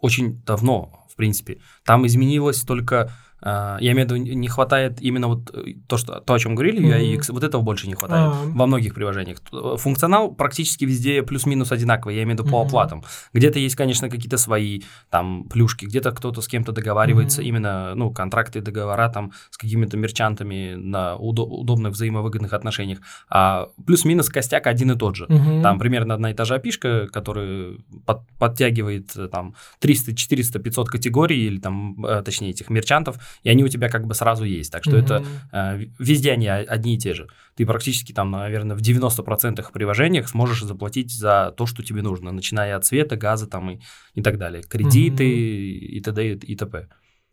очень 0.00 0.42
давно, 0.46 1.04
в 1.10 1.16
принципе. 1.16 1.58
Там 1.84 2.06
изменилось 2.06 2.62
только 2.62 3.12
я 3.42 3.92
имею 3.92 4.08
в 4.08 4.12
виду, 4.12 4.16
не 4.16 4.48
хватает 4.48 5.00
именно 5.00 5.28
вот 5.28 5.50
э, 5.54 5.74
то, 5.86 5.96
что, 5.96 6.20
то 6.20 6.34
о 6.34 6.38
чем 6.38 6.54
говорили, 6.54 6.80
UX, 7.16 7.32
вот 7.32 7.42
этого 7.42 7.62
больше 7.62 7.88
не 7.88 7.94
хватает 7.94 8.28
А-а-а. 8.28 8.46
во 8.54 8.66
многих 8.66 8.94
приложениях. 8.94 9.38
Функционал 9.78 10.32
практически 10.32 10.84
везде 10.84 11.22
плюс-минус 11.22 11.72
одинаковый, 11.72 12.16
я 12.16 12.22
имею 12.22 12.36
в 12.36 12.40
виду 12.40 12.50
по 12.50 12.62
оплатам. 12.62 13.04
Где-то 13.32 13.58
есть, 13.58 13.74
конечно, 13.74 14.08
какие-то 14.08 14.36
свои 14.36 14.82
там 15.10 15.44
плюшки, 15.48 15.86
где-то 15.86 16.12
кто-то 16.12 16.40
с 16.40 16.48
кем-то 16.48 16.72
договаривается, 16.72 17.42
именно, 17.42 17.94
ну, 17.94 18.12
контракты, 18.12 18.60
договора 18.60 19.08
там 19.08 19.32
с 19.50 19.56
какими-то 19.56 19.96
мерчантами 19.96 20.74
на 20.74 21.16
удо- 21.16 21.46
удобных 21.46 21.92
взаимовыгодных 21.92 22.52
отношениях. 22.52 22.98
А 23.28 23.68
плюс-минус 23.86 24.28
костяк 24.28 24.66
один 24.66 24.92
и 24.92 24.96
тот 24.96 25.16
же. 25.16 25.26
Там 25.62 25.78
примерно 25.78 26.14
одна 26.14 26.30
и 26.30 26.34
та 26.34 26.44
же 26.44 26.54
опишка, 26.54 27.08
которая 27.08 27.74
под, 28.06 28.22
подтягивает 28.38 29.16
э, 29.16 29.28
там 29.28 29.54
300, 29.80 30.14
400, 30.14 30.58
500 30.58 30.88
категорий 30.88 31.46
или 31.46 31.58
там, 31.58 32.04
э, 32.04 32.22
точнее, 32.22 32.50
этих 32.50 32.70
мерчантов, 32.70 33.16
и 33.42 33.50
они 33.50 33.64
у 33.64 33.68
тебя 33.68 33.88
как 33.88 34.06
бы 34.06 34.14
сразу 34.14 34.44
есть. 34.44 34.72
Так 34.72 34.84
что 34.84 34.96
mm-hmm. 34.96 35.04
это 35.04 35.24
э, 35.52 35.84
везде 35.98 36.32
они 36.32 36.48
одни 36.48 36.94
и 36.94 36.98
те 36.98 37.14
же. 37.14 37.28
Ты 37.54 37.66
практически 37.66 38.12
там, 38.12 38.30
наверное, 38.30 38.76
в 38.76 38.80
90% 38.80 39.64
приложениях 39.72 40.28
сможешь 40.28 40.62
заплатить 40.62 41.12
за 41.12 41.54
то, 41.56 41.66
что 41.66 41.82
тебе 41.82 42.02
нужно, 42.02 42.32
начиная 42.32 42.76
от 42.76 42.84
света, 42.84 43.16
газа 43.16 43.46
там 43.46 43.70
и, 43.70 43.80
и 44.14 44.22
так 44.22 44.38
далее, 44.38 44.62
кредиты 44.62 45.24
mm-hmm. 45.24 45.86
и 45.86 46.00
т.д. 46.00 46.34
и 46.34 46.56
т.п. 46.56 46.88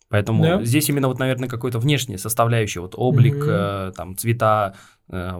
Поэтому 0.09 0.43
да. 0.43 0.63
здесь 0.63 0.89
именно 0.89 1.07
вот, 1.07 1.19
наверное, 1.19 1.47
какой-то 1.47 1.77
внешний 1.77 2.17
составляющий, 2.17 2.79
вот 2.79 2.93
облик, 2.95 3.35
mm-hmm. 3.35 3.89
э, 3.89 3.91
там, 3.95 4.17
цвета, 4.17 4.75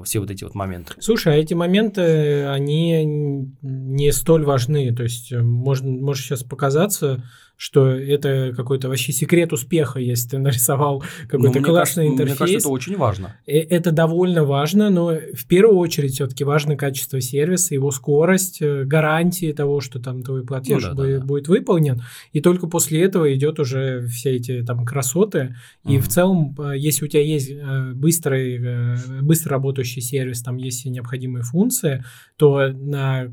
все 0.04 0.20
вот 0.20 0.32
эти 0.32 0.44
вот 0.44 0.56
моменты. 0.56 0.94
Слушай, 1.00 1.34
а 1.34 1.38
эти 1.38 1.54
моменты, 1.54 2.46
они 2.48 3.50
не 3.62 4.12
столь 4.12 4.44
важны, 4.44 4.94
то 4.96 5.04
есть 5.04 5.32
э, 5.32 5.42
можно, 5.42 5.90
может 5.90 6.24
сейчас 6.24 6.44
показаться, 6.44 7.24
что 7.60 7.90
это 7.90 8.54
какой-то 8.56 8.88
вообще 8.88 9.12
секрет 9.12 9.52
успеха, 9.52 10.00
если 10.00 10.30
ты 10.30 10.38
нарисовал 10.38 11.04
какой-то 11.28 11.60
ну, 11.60 11.66
классный 11.66 12.06
кажется, 12.06 12.24
интерфейс. 12.24 12.30
Мне 12.30 12.38
кажется, 12.38 12.60
это 12.60 12.70
очень 12.70 12.96
важно. 12.96 13.36
Э, 13.46 13.58
это 13.58 13.92
довольно 13.92 14.46
важно, 14.46 14.90
но 14.90 15.12
в 15.34 15.46
первую 15.46 15.78
очередь 15.78 16.14
все-таки 16.14 16.46
важно 16.46 16.78
качество 16.78 17.20
сервиса, 17.20 17.74
его 17.74 17.92
скорость, 17.92 18.62
э, 18.62 18.86
гарантии 18.86 19.52
того, 19.52 19.82
что 19.82 20.00
там 20.00 20.24
твой 20.24 20.46
платеж 20.46 20.84
ну, 20.84 20.90
да, 20.90 20.96
будет, 20.96 21.14
да, 21.16 21.20
да. 21.20 21.26
будет 21.26 21.48
выполнен. 21.50 22.02
И 22.32 22.40
только 22.40 22.68
после 22.68 23.04
этого 23.04 23.36
идет 23.36 23.60
уже 23.60 24.08
все 24.08 24.38
эти 24.38 24.64
там 24.64 24.86
красоты. 24.86 25.58
И 25.84 25.98
угу. 25.98 26.06
в 26.06 26.08
целом, 26.08 26.56
э, 26.60 26.78
если 26.78 27.04
у 27.04 27.08
тебя 27.10 27.24
есть 27.24 27.52
быстрый, 27.94 29.22
быстро 29.22 29.56
работающий 29.60 30.02
сервис, 30.02 30.42
там 30.42 30.58
есть 30.58 30.80
все 30.80 30.90
необходимые 30.90 31.44
функции, 31.44 32.04
то 32.38 32.70
на 32.70 33.32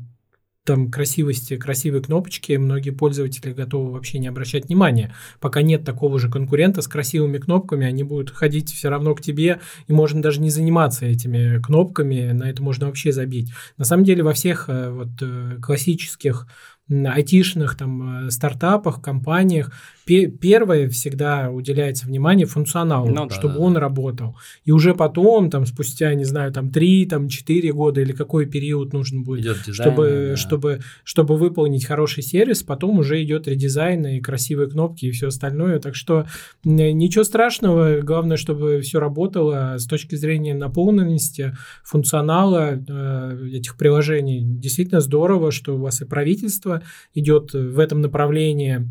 там 0.67 0.91
красивости, 0.91 1.55
красивые 1.55 2.03
кнопочки, 2.03 2.51
многие 2.57 2.89
пользователи 2.89 3.53
готовы 3.53 3.93
вообще 3.93 4.19
не 4.19 4.27
обращать 4.27 4.65
внимания. 4.65 5.15
Пока 5.39 5.61
нет 5.61 5.85
такого 5.85 6.19
же 6.19 6.29
конкурента 6.29 6.81
с 6.81 6.89
красивыми 6.89 7.37
кнопками, 7.37 7.87
они 7.87 8.03
будут 8.03 8.31
ходить 8.31 8.73
все 8.73 8.89
равно 8.89 9.15
к 9.15 9.21
тебе, 9.21 9.61
и 9.87 9.93
можно 9.93 10.21
даже 10.21 10.41
не 10.41 10.49
заниматься 10.49 11.05
этими 11.05 11.61
кнопками, 11.61 12.31
на 12.33 12.49
это 12.49 12.61
можно 12.61 12.87
вообще 12.87 13.13
забить. 13.13 13.49
На 13.77 13.85
самом 13.85 14.03
деле 14.03 14.23
во 14.23 14.33
всех 14.33 14.65
э, 14.67 14.89
вот 14.89 15.09
э, 15.21 15.57
классических 15.61 16.47
айтишных 16.89 17.77
там 17.77 18.27
э, 18.27 18.31
стартапах, 18.31 19.01
компаниях 19.01 19.71
первое 20.07 20.89
всегда 20.89 21.51
уделяется 21.51 22.07
внимание 22.07 22.45
функционалу, 22.45 23.09
ну, 23.09 23.27
да, 23.27 23.35
чтобы 23.35 23.55
да, 23.55 23.59
он 23.59 23.73
да. 23.73 23.79
работал. 23.81 24.35
И 24.65 24.71
уже 24.71 24.95
потом, 24.95 25.49
там, 25.49 25.65
спустя, 25.65 26.13
не 26.13 26.23
знаю, 26.23 26.51
там, 26.53 26.71
3, 26.71 27.05
там, 27.07 27.27
4 27.27 27.73
года 27.73 28.01
или 28.01 28.13
какой 28.13 28.45
период 28.45 28.93
нужен 28.93 29.23
будет, 29.23 29.63
дизайн, 29.65 29.73
чтобы, 29.73 30.27
да. 30.29 30.35
чтобы, 30.37 30.79
чтобы 31.03 31.37
выполнить 31.37 31.85
хороший 31.85 32.23
сервис, 32.23 32.63
потом 32.63 32.99
уже 32.99 33.21
идет 33.23 33.47
редизайн 33.47 34.05
и 34.07 34.21
красивые 34.21 34.69
кнопки 34.69 35.05
и 35.05 35.11
все 35.11 35.27
остальное. 35.27 35.79
Так 35.79 35.95
что 35.95 36.25
ничего 36.63 37.23
страшного, 37.23 38.01
главное, 38.01 38.37
чтобы 38.37 38.81
все 38.81 38.99
работало 38.99 39.75
с 39.77 39.85
точки 39.85 40.15
зрения 40.15 40.53
наполненности, 40.53 41.55
функционала 41.83 42.81
э, 42.87 43.47
этих 43.53 43.77
приложений. 43.77 44.43
Действительно 44.59 45.01
здорово, 45.01 45.51
что 45.51 45.75
у 45.75 45.79
вас 45.79 46.01
и 46.01 46.05
правительство 46.05 46.81
идет 47.13 47.53
в 47.53 47.79
этом 47.79 48.01
направлении, 48.01 48.87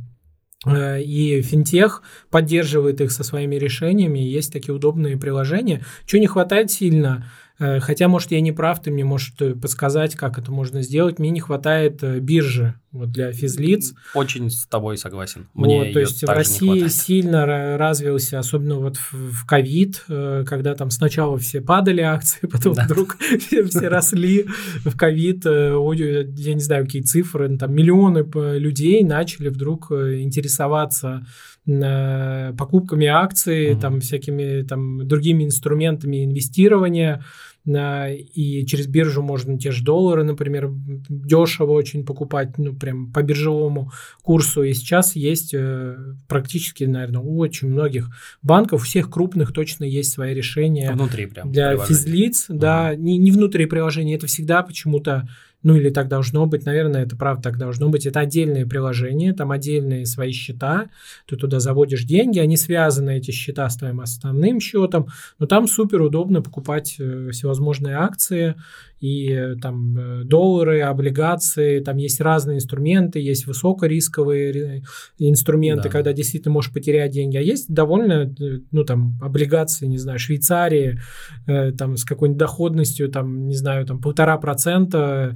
и 0.68 1.42
финтех 1.42 2.02
поддерживает 2.30 3.00
их 3.00 3.12
со 3.12 3.22
своими 3.22 3.56
решениями, 3.56 4.18
есть 4.18 4.52
такие 4.52 4.74
удобные 4.74 5.16
приложения. 5.16 5.84
Чего 6.06 6.20
не 6.20 6.26
хватает 6.26 6.70
сильно– 6.70 7.30
Э, 7.58 7.80
хотя, 7.80 8.08
может, 8.08 8.32
я 8.32 8.40
не 8.40 8.52
прав, 8.52 8.80
ты 8.80 8.90
мне 8.90 9.04
можешь 9.04 9.34
э, 9.40 9.54
подсказать, 9.54 10.14
как 10.14 10.38
это 10.38 10.52
можно 10.52 10.82
сделать. 10.82 11.18
Мне 11.18 11.30
не 11.30 11.40
хватает 11.40 12.02
э, 12.02 12.18
биржи 12.20 12.74
вот 12.96 13.10
для 13.10 13.32
физлиц. 13.32 13.94
Очень 14.14 14.50
с 14.50 14.66
тобой 14.66 14.98
согласен. 14.98 15.48
Мне 15.54 15.78
вот, 15.78 15.92
то 15.92 16.00
есть 16.00 16.22
в 16.22 16.28
России 16.28 16.88
сильно 16.88 17.46
развился, 17.76 18.38
особенно 18.38 18.76
вот 18.76 18.96
в 19.12 19.46
ковид, 19.46 20.04
когда 20.06 20.74
там 20.74 20.90
сначала 20.90 21.38
все 21.38 21.60
падали 21.60 22.00
акции, 22.00 22.46
потом 22.50 22.74
да. 22.74 22.84
вдруг 22.84 23.16
все, 23.18 23.64
все 23.64 23.88
росли 23.88 24.46
в 24.84 24.96
ковид. 24.96 25.44
Я 25.44 26.54
не 26.54 26.60
знаю, 26.60 26.84
какие 26.84 27.02
цифры, 27.02 27.56
там 27.56 27.74
миллионы 27.74 28.26
людей 28.58 29.04
начали 29.04 29.48
вдруг 29.48 29.90
интересоваться 29.90 31.24
покупками 31.66 33.06
акций, 33.06 33.72
mm-hmm. 33.72 33.80
там 33.80 34.00
всякими 34.00 34.62
там 34.62 35.06
другими 35.06 35.44
инструментами 35.44 36.24
инвестирования 36.24 37.24
и 37.66 38.64
через 38.66 38.86
биржу 38.86 39.22
можно 39.22 39.58
те 39.58 39.72
же 39.72 39.82
доллары, 39.82 40.22
например, 40.22 40.70
дешево 41.08 41.72
очень 41.72 42.04
покупать, 42.04 42.58
ну, 42.58 42.74
прям 42.74 43.12
по 43.12 43.22
биржевому 43.22 43.90
курсу. 44.22 44.62
И 44.62 44.72
сейчас 44.72 45.16
есть 45.16 45.52
э, 45.52 45.96
практически, 46.28 46.84
наверное, 46.84 47.20
у 47.20 47.38
очень 47.38 47.68
многих 47.68 48.10
банков, 48.42 48.82
у 48.82 48.84
всех 48.84 49.10
крупных 49.10 49.52
точно 49.52 49.84
есть 49.84 50.12
свои 50.12 50.32
решения. 50.32 50.92
Внутри 50.92 51.26
прям. 51.26 51.50
Для 51.50 51.76
физлиц, 51.76 52.48
uh-huh. 52.48 52.56
да, 52.56 52.94
не, 52.94 53.18
не 53.18 53.32
внутри 53.32 53.66
приложения, 53.66 54.14
это 54.14 54.28
всегда 54.28 54.62
почему-то 54.62 55.28
ну 55.62 55.74
или 55.74 55.90
так 55.90 56.08
должно 56.08 56.46
быть, 56.46 56.64
наверное, 56.64 57.04
это 57.04 57.16
правда 57.16 57.42
так 57.42 57.58
должно 57.58 57.88
быть. 57.88 58.06
Это 58.06 58.20
отдельное 58.20 58.66
приложение, 58.66 59.32
там 59.32 59.50
отдельные 59.50 60.06
свои 60.06 60.32
счета, 60.32 60.90
ты 61.26 61.36
туда 61.36 61.60
заводишь 61.60 62.04
деньги, 62.04 62.38
они 62.38 62.56
связаны, 62.56 63.16
эти 63.16 63.30
счета, 63.30 63.68
с 63.68 63.76
твоим 63.76 64.00
основным 64.00 64.60
счетом, 64.60 65.08
но 65.38 65.46
там 65.46 65.66
супер 65.66 66.02
удобно 66.02 66.42
покупать 66.42 66.96
э, 66.98 67.30
всевозможные 67.32 67.96
акции, 67.96 68.54
и 69.00 69.30
э, 69.30 69.56
там 69.56 69.96
э, 69.98 70.24
доллары, 70.24 70.80
облигации, 70.80 71.80
там 71.80 71.98
есть 71.98 72.20
разные 72.20 72.56
инструменты, 72.56 73.18
есть 73.18 73.46
высокорисковые 73.46 74.84
инструменты, 75.18 75.84
да. 75.84 75.88
когда 75.90 76.12
действительно 76.12 76.54
можешь 76.54 76.72
потерять 76.72 77.12
деньги, 77.12 77.36
а 77.36 77.42
есть 77.42 77.72
довольно, 77.72 78.34
ну 78.70 78.84
там, 78.84 79.18
облигации, 79.20 79.86
не 79.86 79.98
знаю, 79.98 80.18
Швейцарии, 80.18 80.98
э, 81.46 81.72
там 81.72 81.96
с 81.96 82.04
какой-нибудь 82.04 82.38
доходностью, 82.38 83.10
там, 83.10 83.48
не 83.48 83.56
знаю, 83.56 83.84
там 83.86 84.00
полтора 84.00 84.38
процента, 84.38 85.34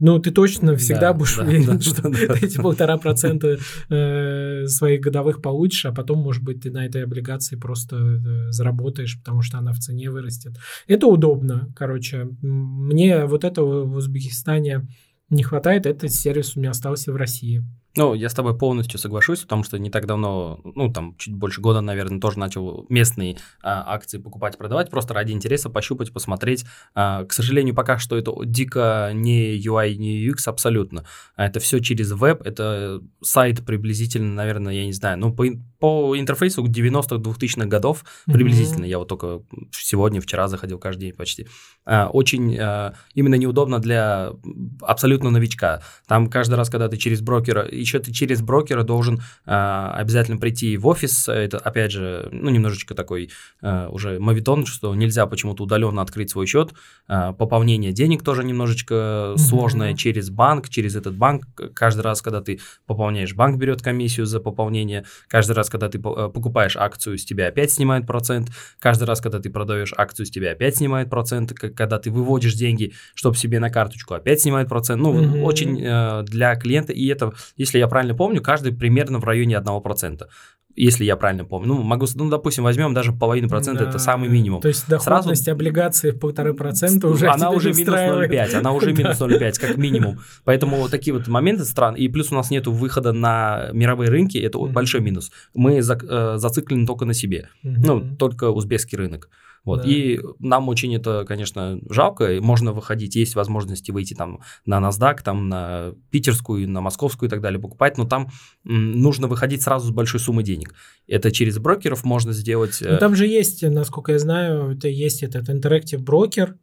ну 0.00 0.18
ты 0.18 0.30
точно 0.30 0.76
всегда 0.76 1.12
да, 1.12 1.12
будешь 1.12 1.36
да, 1.36 1.44
уверен, 1.44 1.66
да, 1.66 1.80
что 1.80 2.02
да, 2.08 2.34
эти 2.42 2.56
полтора 2.56 2.96
процента 2.96 3.58
э, 3.90 4.66
своих 4.66 5.00
годовых 5.00 5.42
получишь, 5.42 5.84
а 5.86 5.92
потом, 5.92 6.18
может 6.18 6.42
быть, 6.42 6.62
ты 6.62 6.70
на 6.70 6.86
этой 6.86 7.04
облигации 7.04 7.56
просто 7.56 7.96
э, 7.96 8.50
заработаешь, 8.50 9.18
потому 9.18 9.42
что 9.42 9.58
она 9.58 9.72
в 9.72 9.78
цене 9.78 10.10
вырастет. 10.10 10.56
Это 10.86 11.06
удобно, 11.06 11.68
короче. 11.76 12.28
Мне 12.40 13.02
мне 13.02 13.24
вот 13.26 13.44
этого 13.44 13.84
в 13.84 13.96
Узбекистане 13.96 14.86
не 15.30 15.42
хватает, 15.42 15.86
этот 15.86 16.12
сервис 16.12 16.56
у 16.56 16.60
меня 16.60 16.70
остался 16.70 17.12
в 17.12 17.16
России. 17.16 17.64
Ну, 17.94 18.14
я 18.14 18.30
с 18.30 18.34
тобой 18.34 18.56
полностью 18.56 18.98
соглашусь, 18.98 19.40
потому 19.40 19.64
что 19.64 19.78
не 19.78 19.90
так 19.90 20.06
давно, 20.06 20.60
ну, 20.64 20.90
там, 20.90 21.14
чуть 21.18 21.34
больше 21.34 21.60
года, 21.60 21.82
наверное, 21.82 22.20
тоже 22.20 22.38
начал 22.38 22.86
местные 22.88 23.36
а, 23.62 23.84
акции 23.94 24.16
покупать, 24.16 24.56
продавать, 24.56 24.88
просто 24.90 25.12
ради 25.12 25.32
интереса 25.32 25.68
пощупать, 25.68 26.10
посмотреть. 26.10 26.64
А, 26.94 27.24
к 27.24 27.32
сожалению, 27.34 27.74
пока 27.74 27.98
что 27.98 28.16
это 28.16 28.32
дико 28.44 29.10
не 29.12 29.58
UI, 29.58 29.96
не 29.96 30.26
UX 30.26 30.44
абсолютно. 30.46 31.04
А 31.36 31.46
это 31.46 31.60
все 31.60 31.80
через 31.80 32.12
веб, 32.12 32.40
это 32.46 33.02
сайт 33.20 33.64
приблизительно, 33.64 34.32
наверное, 34.34 34.72
я 34.72 34.86
не 34.86 34.94
знаю, 34.94 35.18
ну, 35.18 35.34
по, 35.34 35.44
по 35.78 36.18
интерфейсу 36.18 36.64
90-х, 36.64 37.16
2000-х 37.16 37.66
годов 37.66 38.04
mm-hmm. 38.04 38.32
приблизительно. 38.32 38.84
Я 38.86 38.98
вот 38.98 39.08
только 39.08 39.42
сегодня, 39.70 40.22
вчера 40.22 40.48
заходил 40.48 40.78
каждый 40.78 41.02
день 41.02 41.12
почти. 41.12 41.46
А, 41.84 42.08
очень 42.08 42.56
а, 42.58 42.94
именно 43.12 43.34
неудобно 43.34 43.80
для 43.80 44.32
абсолютно 44.80 45.28
новичка. 45.28 45.82
Там 46.06 46.30
каждый 46.30 46.54
раз, 46.54 46.70
когда 46.70 46.88
ты 46.88 46.96
через 46.96 47.20
брокера 47.20 47.68
еще 47.82 47.98
ты 47.98 48.12
через 48.12 48.40
брокера 48.40 48.82
должен 48.82 49.20
а, 49.44 49.92
обязательно 49.94 50.38
прийти 50.38 50.76
в 50.76 50.86
офис. 50.86 51.28
Это, 51.28 51.58
опять 51.58 51.92
же, 51.92 52.28
ну, 52.32 52.50
немножечко 52.50 52.94
такой 52.94 53.30
а, 53.60 53.88
уже 53.88 54.18
мавитон, 54.18 54.66
что 54.66 54.94
нельзя 54.94 55.26
почему-то 55.26 55.64
удаленно 55.64 56.02
открыть 56.02 56.30
свой 56.30 56.46
счет. 56.46 56.72
А, 57.08 57.32
пополнение 57.32 57.92
денег 57.92 58.22
тоже 58.22 58.44
немножечко 58.44 58.94
mm-hmm. 58.94 59.36
сложное 59.38 59.94
через 59.94 60.30
банк, 60.30 60.68
через 60.68 60.96
этот 60.96 61.16
банк. 61.16 61.44
Каждый 61.74 62.02
раз, 62.02 62.22
когда 62.22 62.40
ты 62.40 62.60
пополняешь, 62.86 63.34
банк 63.34 63.58
берет 63.58 63.82
комиссию 63.82 64.26
за 64.26 64.40
пополнение. 64.40 65.04
Каждый 65.28 65.52
раз, 65.52 65.68
когда 65.68 65.88
ты 65.88 65.98
э, 65.98 66.00
покупаешь 66.00 66.76
акцию, 66.76 67.18
с 67.18 67.24
тебя 67.24 67.48
опять 67.48 67.70
снимают 67.70 68.06
процент. 68.06 68.48
Каждый 68.78 69.04
раз, 69.04 69.20
когда 69.20 69.40
ты 69.40 69.50
продаешь 69.50 69.92
акцию, 69.96 70.26
с 70.26 70.30
тебя 70.30 70.52
опять 70.52 70.76
снимают 70.76 71.10
процент. 71.10 71.52
Когда 71.52 71.98
ты 71.98 72.10
выводишь 72.10 72.54
деньги, 72.54 72.92
чтобы 73.14 73.36
себе 73.36 73.60
на 73.60 73.70
карточку, 73.70 74.14
опять 74.14 74.40
снимают 74.40 74.68
процент. 74.68 75.02
Ну, 75.02 75.14
mm-hmm. 75.14 75.42
очень 75.42 75.82
э, 75.82 76.22
для 76.24 76.54
клиента. 76.56 76.92
И 76.92 77.06
это, 77.06 77.32
если 77.56 77.71
если 77.72 77.78
я 77.78 77.88
правильно 77.88 78.14
помню, 78.14 78.42
каждый 78.42 78.72
примерно 78.72 79.18
в 79.18 79.24
районе 79.24 79.54
1% 79.54 80.26
если 80.74 81.04
я 81.04 81.16
правильно 81.16 81.44
помню. 81.44 81.68
Ну, 81.68 81.82
могу, 81.82 82.06
ну, 82.14 82.30
допустим, 82.30 82.64
возьмем 82.64 82.94
даже 82.94 83.12
половину 83.12 83.48
процента, 83.48 83.84
да. 83.84 83.90
это 83.90 83.98
самый 83.98 84.28
минимум. 84.28 84.60
То 84.60 84.68
есть 84.68 84.88
доходность 84.88 85.44
Сразу... 85.44 85.56
облигации 85.56 86.10
в 86.12 86.18
полторы 86.18 86.54
процента 86.54 87.08
уже 87.08 87.28
Она 87.28 87.50
уже 87.50 87.72
минус 87.72 87.94
0,5, 87.94 88.54
она 88.54 88.72
уже 88.72 88.92
минус 88.94 89.20
0,5, 89.20 89.60
как 89.60 89.76
минимум. 89.76 90.20
Поэтому 90.44 90.76
вот 90.76 90.90
такие 90.90 91.12
вот 91.12 91.28
моменты 91.28 91.64
стран, 91.64 91.94
и 91.94 92.08
плюс 92.08 92.32
у 92.32 92.34
нас 92.34 92.50
нет 92.50 92.66
выхода 92.66 93.12
на 93.12 93.68
мировые 93.72 94.10
рынки, 94.10 94.38
это 94.38 94.58
большой 94.58 95.02
минус. 95.02 95.30
Мы 95.54 95.78
э, 95.78 95.82
зациклены 95.82 96.86
только 96.86 97.04
на 97.04 97.14
себе, 97.14 97.48
ну, 97.62 98.16
только 98.16 98.50
узбекский 98.50 98.96
рынок. 98.96 99.28
Вот. 99.64 99.82
Да. 99.82 99.88
И 99.88 100.20
нам 100.38 100.68
очень 100.68 100.94
это, 100.94 101.24
конечно, 101.26 101.78
жалко. 101.88 102.38
Можно 102.40 102.72
выходить, 102.72 103.14
есть 103.14 103.34
возможности 103.34 103.90
выйти 103.90 104.14
там 104.14 104.40
на 104.66 104.80
NASDAQ, 104.80 105.22
там 105.22 105.48
на 105.48 105.92
питерскую, 106.10 106.68
на 106.68 106.80
московскую 106.80 107.28
и 107.28 107.30
так 107.30 107.40
далее 107.40 107.60
покупать, 107.60 107.96
но 107.96 108.04
там 108.04 108.28
нужно 108.64 109.28
выходить 109.28 109.62
сразу 109.62 109.88
с 109.88 109.90
большой 109.90 110.20
суммой 110.20 110.44
денег. 110.44 110.74
Это 111.06 111.30
через 111.30 111.58
брокеров 111.58 112.04
можно 112.04 112.32
сделать. 112.32 112.78
Ну, 112.80 112.98
там 112.98 113.14
же 113.14 113.26
есть, 113.26 113.62
насколько 113.62 114.12
я 114.12 114.18
знаю, 114.18 114.76
это 114.76 114.88
есть 114.88 115.22
этот 115.22 115.48
Interactive 115.48 115.98
брокер, 115.98 116.52
Э, 116.52 116.56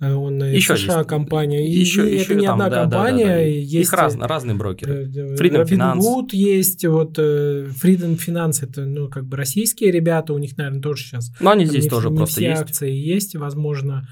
он 0.00 0.42
еще 0.44 0.76
США 0.76 0.98
есть. 0.98 1.08
компания. 1.08 1.66
И 1.66 1.72
еще, 1.72 2.02
это 2.22 2.34
не 2.34 2.46
там, 2.46 2.60
одна 2.60 2.68
да, 2.68 2.82
компания. 2.82 3.24
Да, 3.24 3.30
да, 3.30 3.36
да. 3.36 3.42
Есть 3.42 3.88
Их 3.88 3.92
раз, 3.94 4.16
разные 4.16 4.54
брокеры. 4.54 5.04
Э, 5.04 5.36
Freedom 5.36 5.64
Finance. 5.64 6.00
Wood 6.00 6.28
есть, 6.32 6.84
вот 6.84 7.18
э, 7.18 7.68
Freedom 7.82 8.18
Finance 8.18 8.62
это 8.62 8.84
ну 8.84 9.08
как 9.08 9.26
бы 9.26 9.36
российские 9.36 9.90
ребята, 9.90 10.34
у 10.34 10.38
них, 10.38 10.56
наверное, 10.58 10.82
тоже 10.82 11.04
сейчас. 11.04 11.32
Но 11.40 11.50
они 11.50 11.64
здесь 11.64 11.86
тоже 11.86 12.10
не 12.10 12.16
просто 12.16 12.36
все 12.36 12.50
есть. 12.50 12.62
акции 12.62 12.92
есть, 12.92 13.36
возможно. 13.36 14.06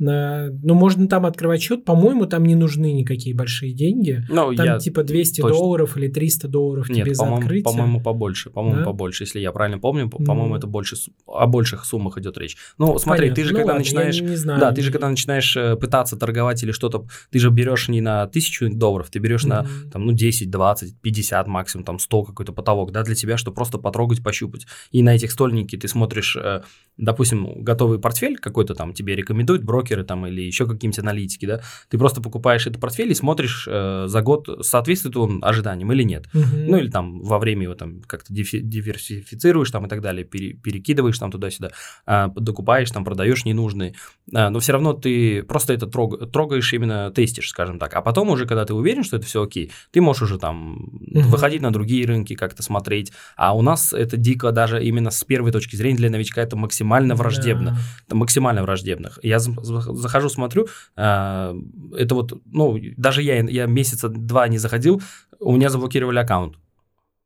Ну, 0.00 0.74
можно 0.74 1.06
там 1.08 1.26
открывать 1.26 1.60
счет. 1.60 1.84
По-моему, 1.84 2.24
там 2.24 2.44
не 2.44 2.54
нужны 2.54 2.92
никакие 2.92 3.34
большие 3.34 3.72
деньги. 3.72 4.24
Ну, 4.30 4.54
там 4.54 4.78
типа 4.78 5.02
200 5.02 5.42
точно... 5.42 5.56
долларов 5.56 5.96
или 5.96 6.08
300 6.08 6.48
долларов 6.48 6.88
Нет, 6.88 7.04
тебе 7.04 7.14
за 7.14 7.26
открытие. 7.34 7.64
по-моему, 7.64 8.00
побольше. 8.00 8.50
По-моему, 8.50 8.78
да? 8.78 8.84
побольше. 8.84 9.24
Если 9.24 9.40
я 9.40 9.52
правильно 9.52 9.78
помню, 9.78 10.08
по-моему, 10.08 10.54
mm. 10.54 10.58
это 10.58 10.66
больше 10.66 10.96
о 11.26 11.46
больших 11.46 11.84
суммах 11.84 12.16
идет 12.18 12.38
речь. 12.38 12.56
Ну, 12.78 12.98
смотри, 12.98 13.28
Понятно. 13.28 13.42
ты 13.42 13.44
же 13.48 13.52
ну, 13.52 13.58
когда 13.58 13.72
ладно, 13.72 13.84
начинаешь... 13.84 14.20
Не, 14.20 14.36
знаю. 14.36 14.60
Да, 14.60 14.72
ты 14.72 14.82
же 14.82 14.90
когда 14.90 15.08
начинаешь 15.08 15.56
э, 15.56 15.76
пытаться 15.76 16.16
торговать 16.16 16.62
или 16.62 16.72
что-то, 16.72 17.06
ты 17.30 17.38
же 17.38 17.50
берешь 17.50 17.88
не 17.88 18.00
на 18.00 18.26
тысячу 18.26 18.70
долларов, 18.70 19.10
ты 19.10 19.18
берешь 19.18 19.44
mm. 19.44 19.48
на 19.48 19.66
там, 19.92 20.06
ну, 20.06 20.12
10, 20.12 20.50
20, 20.50 21.00
50 21.00 21.46
максимум, 21.46 21.84
там 21.84 21.98
100 21.98 22.22
какой-то 22.24 22.52
потолок, 22.52 22.90
да, 22.90 23.02
для 23.02 23.14
тебя, 23.14 23.36
что 23.36 23.52
просто 23.52 23.78
потрогать, 23.78 24.22
пощупать. 24.22 24.66
И 24.92 25.02
на 25.02 25.14
этих 25.14 25.30
стольники 25.30 25.76
ты 25.76 25.88
смотришь, 25.88 26.36
э, 26.36 26.62
допустим, 26.96 27.62
готовый 27.62 27.98
портфель 27.98 28.38
какой-то 28.38 28.74
там 28.74 28.94
тебе 28.94 29.14
рекомендуют 29.14 29.62
брокеры 29.90 30.04
там 30.04 30.26
или 30.26 30.42
еще 30.42 30.66
какие-нибудь 30.66 30.98
аналитики, 30.98 31.46
да, 31.46 31.60
ты 31.88 31.98
просто 31.98 32.20
покупаешь 32.20 32.66
этот 32.66 32.80
портфель 32.80 33.10
и 33.10 33.14
смотришь 33.14 33.66
э, 33.70 34.04
за 34.06 34.22
год, 34.22 34.48
соответствует 34.62 35.16
он 35.16 35.40
ожиданиям 35.42 35.92
или 35.92 36.02
нет. 36.02 36.26
Угу. 36.34 36.56
Ну, 36.68 36.76
или 36.78 36.90
там 36.90 37.20
во 37.20 37.38
время 37.38 37.64
его 37.64 37.74
там 37.74 38.00
как-то 38.06 38.32
диверсифицируешь 38.32 39.70
там 39.70 39.86
и 39.86 39.88
так 39.88 40.00
далее, 40.00 40.24
пере, 40.24 40.54
перекидываешь 40.54 41.18
там 41.18 41.30
туда-сюда, 41.30 41.70
э, 42.06 42.28
докупаешь, 42.34 42.90
там 42.90 43.04
продаешь 43.04 43.44
ненужные, 43.44 43.94
э, 44.32 44.48
но 44.48 44.58
все 44.60 44.72
равно 44.72 44.92
ты 44.92 45.42
просто 45.42 45.72
это 45.72 45.86
трог, 45.86 46.30
трогаешь, 46.30 46.72
именно 46.72 47.10
тестишь, 47.10 47.50
скажем 47.50 47.78
так. 47.78 47.94
А 47.94 48.02
потом 48.02 48.30
уже, 48.30 48.46
когда 48.46 48.64
ты 48.64 48.74
уверен, 48.74 49.04
что 49.04 49.16
это 49.16 49.26
все 49.26 49.42
окей, 49.42 49.70
ты 49.90 50.00
можешь 50.00 50.22
уже 50.22 50.38
там 50.38 50.74
угу. 50.74 51.20
выходить 51.28 51.62
на 51.62 51.72
другие 51.72 52.06
рынки, 52.06 52.34
как-то 52.34 52.62
смотреть. 52.62 53.12
А 53.36 53.56
у 53.56 53.62
нас 53.62 53.92
это 53.92 54.16
дико 54.16 54.52
даже 54.52 54.82
именно 54.82 55.10
с 55.10 55.24
первой 55.24 55.52
точки 55.52 55.76
зрения 55.76 55.96
для 55.96 56.10
новичка 56.10 56.42
это 56.42 56.56
максимально 56.56 57.14
враждебно. 57.14 57.78
Да. 58.08 58.16
Максимально 58.16 58.62
враждебно. 58.62 59.10
Я 59.22 59.38
захожу, 59.80 60.28
смотрю, 60.28 60.68
а, 60.96 61.54
это 61.96 62.14
вот, 62.14 62.40
ну, 62.46 62.78
даже 62.96 63.22
я, 63.22 63.40
я 63.40 63.66
месяца 63.66 64.08
два 64.08 64.48
не 64.48 64.58
заходил, 64.58 65.02
у 65.38 65.54
меня 65.54 65.70
заблокировали 65.70 66.18
аккаунт. 66.18 66.56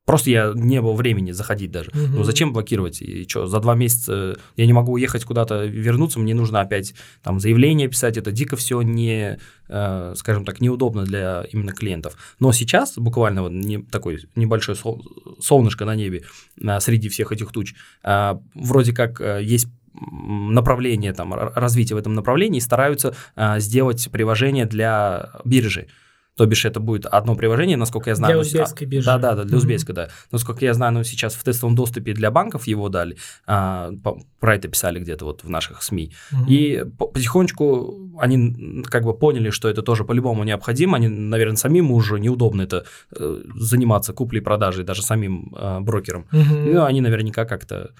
Просто 0.05 0.29
я 0.29 0.53
не 0.53 0.81
было 0.81 0.93
времени 0.93 1.31
заходить 1.31 1.71
даже. 1.71 1.89
Угу. 1.89 2.17
Ну 2.17 2.23
зачем 2.23 2.53
блокировать? 2.53 3.01
И 3.01 3.27
что, 3.27 3.47
за 3.47 3.59
два 3.59 3.73
месяца 3.73 4.37
я 4.55 4.65
не 4.67 4.73
могу 4.73 4.93
уехать 4.93 5.25
куда-то, 5.25 5.65
вернуться, 5.65 6.19
мне 6.19 6.35
нужно 6.35 6.61
опять 6.61 6.93
там 7.23 7.39
заявление 7.39 7.87
писать. 7.87 8.15
Это 8.15 8.31
дико 8.31 8.55
все 8.55 8.81
не, 8.83 9.39
э, 9.67 10.13
скажем 10.15 10.45
так, 10.45 10.61
неудобно 10.61 11.05
для 11.05 11.45
именно 11.51 11.71
клиентов. 11.71 12.17
Но 12.39 12.51
сейчас 12.51 12.97
буквально 12.97 13.41
вот 13.41 13.51
не, 13.51 13.79
такой 13.79 14.19
небольшое 14.35 14.77
сол, 14.77 15.03
солнышко 15.41 15.85
на 15.85 15.95
небе 15.95 16.23
э, 16.61 16.79
среди 16.79 17.09
всех 17.09 17.31
этих 17.31 17.51
туч. 17.51 17.73
Э, 18.03 18.35
вроде 18.53 18.93
как 18.93 19.19
э, 19.19 19.39
есть 19.41 19.67
направление, 19.99 21.13
там, 21.13 21.33
развитие 21.33 21.95
в 21.95 21.99
этом 21.99 22.13
направлении, 22.13 22.59
стараются 22.59 23.15
а, 23.35 23.59
сделать 23.59 24.09
приложение 24.11 24.65
для 24.65 25.31
биржи. 25.43 25.87
То 26.35 26.45
бишь 26.45 26.65
это 26.65 26.81
будет 26.81 27.05
одно 27.05 27.35
приложение, 27.35 27.77
насколько 27.77 28.09
я 28.09 28.15
знаю. 28.15 28.33
Для 28.33 28.41
узбекской 28.41 28.85
биржи. 28.85 29.05
Да, 29.05 29.17
да, 29.17 29.35
да, 29.35 29.43
для 29.45 29.57
узбекской, 29.57 29.93
mm-hmm. 29.93 30.07
да. 30.07 30.09
Насколько 30.31 30.65
я 30.65 30.73
знаю, 30.73 30.93
ну, 30.93 31.03
сейчас 31.03 31.33
в 31.33 31.43
тестовом 31.43 31.75
доступе 31.75 32.13
для 32.13 32.29
банков 32.29 32.67
его 32.67 32.89
дали. 32.89 33.15
А, 33.47 33.91
про 34.39 34.55
это 34.55 34.67
писали 34.67 34.99
где-то 34.99 35.23
вот 35.23 35.45
в 35.45 35.49
наших 35.49 35.81
СМИ. 35.81 36.11
Mm-hmm. 36.33 36.47
И 36.49 36.83
потихонечку 36.97 38.11
они 38.19 38.83
как 38.83 39.03
бы 39.03 39.17
поняли, 39.17 39.49
что 39.49 39.69
это 39.69 39.81
тоже 39.81 40.03
по-любому 40.03 40.43
необходимо. 40.43 40.97
Они, 40.97 41.07
наверное, 41.07 41.55
самим 41.55 41.91
уже 41.91 42.19
неудобно 42.19 42.63
это 42.63 42.85
э, 43.17 43.41
заниматься 43.55 44.11
куплей-продажей, 44.11 44.83
даже 44.83 45.03
самим 45.03 45.53
э, 45.57 45.79
брокером. 45.79 46.27
Mm-hmm. 46.33 46.73
Ну, 46.73 46.83
они 46.83 46.99
наверняка 46.99 47.45
как-то 47.45 47.91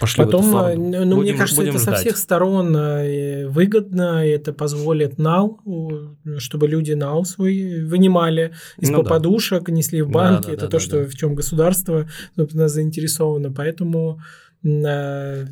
пошли 0.00 0.24
Потом, 0.24 0.44
в 0.44 0.56
эту 0.56 0.68
э, 0.68 0.76
ну, 0.76 1.04
ну, 1.04 1.16
будем, 1.16 1.30
мне 1.32 1.38
кажется, 1.38 1.62
это 1.62 1.78
ждать. 1.78 1.82
со 1.82 1.94
всех 2.00 2.16
сторон 2.16 2.76
э, 2.76 3.48
выгодно, 3.48 4.26
это 4.26 4.52
позволит 4.52 5.18
нал, 5.18 5.60
чтобы 6.38 6.68
люди 6.68 6.92
нал 6.92 7.24
свой 7.24 7.84
вынимали 7.84 8.52
из-под 8.78 9.04
ну, 9.04 9.08
подушек, 9.08 9.68
несли 9.68 10.02
в 10.02 10.10
банки, 10.10 10.46
да, 10.46 10.48
да, 10.48 10.52
это 10.54 10.60
да, 10.62 10.66
то, 10.66 10.72
да, 10.72 10.80
что 10.80 11.02
да. 11.02 11.08
в 11.08 11.14
чем 11.14 11.34
государство 11.34 12.08
собственно, 12.36 12.68
заинтересовано, 12.68 13.52
поэтому 13.52 14.20
э, 14.64 15.46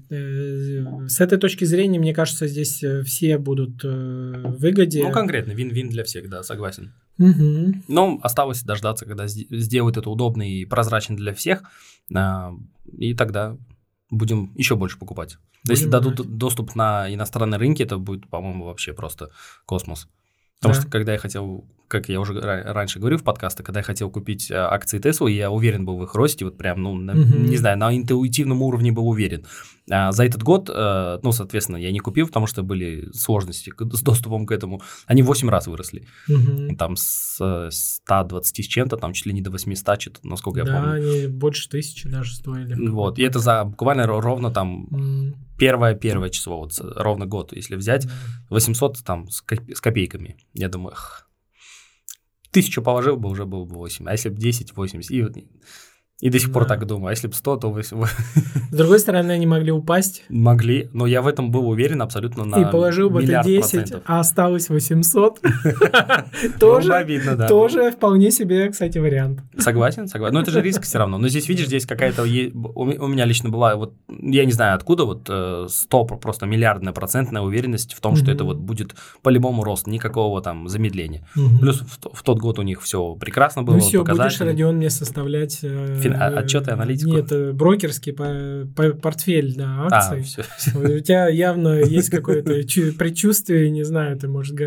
с 1.08 1.20
этой 1.20 1.38
точки 1.38 1.64
зрения, 1.64 1.98
мне 1.98 2.14
кажется, 2.14 2.46
здесь 2.46 2.82
все 3.04 3.38
будут 3.38 3.82
в 3.82 4.56
выгоде. 4.58 5.02
Ну, 5.02 5.12
конкретно, 5.12 5.52
вин-вин 5.52 5.88
для 5.88 6.04
всех, 6.04 6.28
да, 6.28 6.42
согласен. 6.42 6.92
Угу. 7.18 7.74
Но 7.88 8.18
осталось 8.22 8.62
дождаться, 8.62 9.04
когда 9.04 9.26
сделают 9.26 9.96
это 9.96 10.08
удобно 10.08 10.48
и 10.48 10.64
прозрачно 10.64 11.16
для 11.16 11.34
всех, 11.34 11.62
и 12.98 13.14
тогда 13.14 13.56
будем 14.12 14.52
еще 14.54 14.76
больше 14.76 14.98
покупать. 14.98 15.38
Будем 15.64 15.74
Если 15.74 15.88
дадут 15.88 16.16
брать. 16.16 16.36
доступ 16.36 16.76
на 16.76 17.12
иностранные 17.12 17.58
рынки, 17.58 17.82
это 17.82 17.98
будет, 17.98 18.28
по-моему, 18.28 18.66
вообще 18.66 18.92
просто 18.92 19.30
космос. 19.66 20.08
Потому 20.60 20.74
да. 20.74 20.80
что 20.80 20.90
когда 20.90 21.12
я 21.12 21.18
хотел 21.18 21.64
как 21.92 22.08
я 22.08 22.20
уже 22.20 22.40
раньше 22.40 22.98
говорил 22.98 23.18
в 23.18 23.22
подкастах, 23.22 23.66
когда 23.66 23.80
я 23.80 23.84
хотел 23.84 24.10
купить 24.10 24.50
э, 24.50 24.54
акции 24.54 24.98
Tesla, 24.98 25.30
я 25.30 25.50
уверен 25.50 25.84
был 25.84 25.98
в 25.98 26.04
их 26.04 26.14
росте, 26.14 26.46
вот 26.46 26.56
прям, 26.56 26.82
ну, 26.82 26.98
mm-hmm. 26.98 27.48
не 27.48 27.56
знаю, 27.58 27.76
на 27.76 27.94
интуитивном 27.94 28.62
уровне 28.62 28.92
был 28.92 29.06
уверен. 29.06 29.44
А 29.90 30.10
за 30.10 30.24
этот 30.24 30.42
год, 30.42 30.70
э, 30.72 31.18
ну, 31.22 31.32
соответственно, 31.32 31.76
я 31.76 31.92
не 31.92 31.98
купил, 31.98 32.28
потому 32.28 32.46
что 32.46 32.62
были 32.62 33.10
сложности 33.12 33.70
с 33.78 34.00
доступом 34.00 34.46
к 34.46 34.52
этому. 34.52 34.80
Они 35.04 35.22
в 35.22 35.26
8 35.26 35.50
раз 35.50 35.66
выросли. 35.66 36.06
Mm-hmm. 36.30 36.76
Там 36.76 36.96
с 36.96 37.68
120 37.70 38.64
с 38.64 38.68
чем-то, 38.68 38.96
там 38.96 39.12
чуть 39.12 39.26
ли 39.26 39.34
не 39.34 39.42
до 39.42 39.50
800, 39.50 40.00
что-то, 40.00 40.26
насколько 40.26 40.60
я 40.60 40.64
да, 40.64 40.72
помню. 40.72 40.88
Да, 40.88 40.94
они 40.94 41.26
больше 41.26 41.68
тысячи 41.68 42.08
даже 42.08 42.34
стоили. 42.34 42.74
Вот, 42.88 43.18
и 43.18 43.22
это 43.22 43.38
за 43.38 43.64
буквально 43.64 44.06
ровно 44.06 44.50
там 44.50 44.86
mm-hmm. 44.86 45.34
первое-первое 45.58 46.30
число, 46.30 46.60
вот 46.60 46.72
ровно 46.80 47.26
год, 47.26 47.52
если 47.52 47.76
взять, 47.76 48.08
800 48.48 49.04
там 49.04 49.28
с 49.28 49.42
копейками. 49.42 50.38
Я 50.54 50.70
думаю, 50.70 50.94
тысячу 52.52 52.82
положил 52.82 53.16
бы, 53.16 53.28
уже 53.28 53.44
было 53.44 53.64
бы 53.64 53.74
8. 53.74 54.08
А 54.08 54.12
если 54.12 54.28
бы 54.28 54.36
10, 54.36 54.76
80. 54.76 55.10
И 55.10 55.22
и 56.22 56.30
до 56.30 56.38
сих 56.38 56.48
да. 56.48 56.54
пор 56.54 56.64
так 56.66 56.86
думаю. 56.86 57.08
А 57.08 57.10
если 57.10 57.26
бы 57.26 57.34
100, 57.34 57.56
то 57.56 57.68
8. 57.68 58.04
С 58.70 58.76
другой 58.76 59.00
стороны, 59.00 59.32
они 59.32 59.44
могли 59.44 59.72
упасть. 59.72 60.22
Могли, 60.28 60.88
но 60.92 61.04
я 61.04 61.20
в 61.20 61.26
этом 61.26 61.50
был 61.50 61.68
уверен 61.68 62.00
абсолютно 62.00 62.44
на 62.44 62.62
И 62.62 62.70
положил 62.70 63.10
бы 63.10 63.22
ты 63.22 63.42
10, 63.42 63.60
процентов. 63.60 64.02
а 64.06 64.20
осталось 64.20 64.68
800. 64.68 65.40
Тоже 66.60 67.46
Тоже 67.48 67.90
вполне 67.90 68.30
себе, 68.30 68.70
кстати, 68.70 68.98
вариант. 68.98 69.40
Согласен, 69.58 70.06
согласен. 70.06 70.34
Но 70.34 70.42
это 70.42 70.52
же 70.52 70.62
риск 70.62 70.84
все 70.84 70.98
равно. 70.98 71.18
Но 71.18 71.26
здесь, 71.26 71.48
видишь, 71.48 71.66
здесь 71.66 71.86
какая-то... 71.86 72.22
У 72.22 72.26
меня 73.08 73.24
лично 73.24 73.50
была, 73.50 73.74
вот 73.74 73.94
я 74.08 74.44
не 74.44 74.52
знаю 74.52 74.76
откуда, 74.76 75.04
вот 75.04 75.22
100 75.22 75.68
э, 75.68 76.16
просто 76.18 76.46
миллиардная 76.46 76.92
процентная 76.92 77.42
уверенность 77.42 77.94
в 77.94 78.00
том, 78.00 78.14
что 78.14 78.30
это 78.30 78.44
вот 78.44 78.58
будет 78.58 78.94
по-любому 79.22 79.64
рост, 79.64 79.88
никакого 79.88 80.40
там 80.40 80.68
замедления. 80.68 81.26
Плюс 81.34 81.80
в 81.80 82.22
тот 82.22 82.38
год 82.38 82.60
у 82.60 82.62
них 82.62 82.80
все 82.80 83.16
прекрасно 83.16 83.64
было. 83.64 83.74
Ну 83.74 83.80
все, 83.80 84.04
будешь, 84.04 84.40
Родион, 84.40 84.76
мне 84.76 84.88
составлять 84.88 85.64
э, 86.12 86.16
а, 86.18 86.38
отчеты, 86.40 86.70
аналитику? 86.72 87.10
Нет, 87.10 87.54
брокерский 87.54 88.12
портфель, 88.12 89.54
да, 89.56 89.88
акций. 89.90 90.20
А, 90.20 90.22
все, 90.22 90.44
все. 90.56 90.78
У 90.78 91.00
тебя 91.00 91.28
явно 91.28 91.80
есть 91.80 92.10
какое-то 92.10 92.52
предчувствие, 92.98 93.70
не 93.70 93.84
знаю, 93.84 94.18
ты, 94.18 94.28
может, 94.28 94.58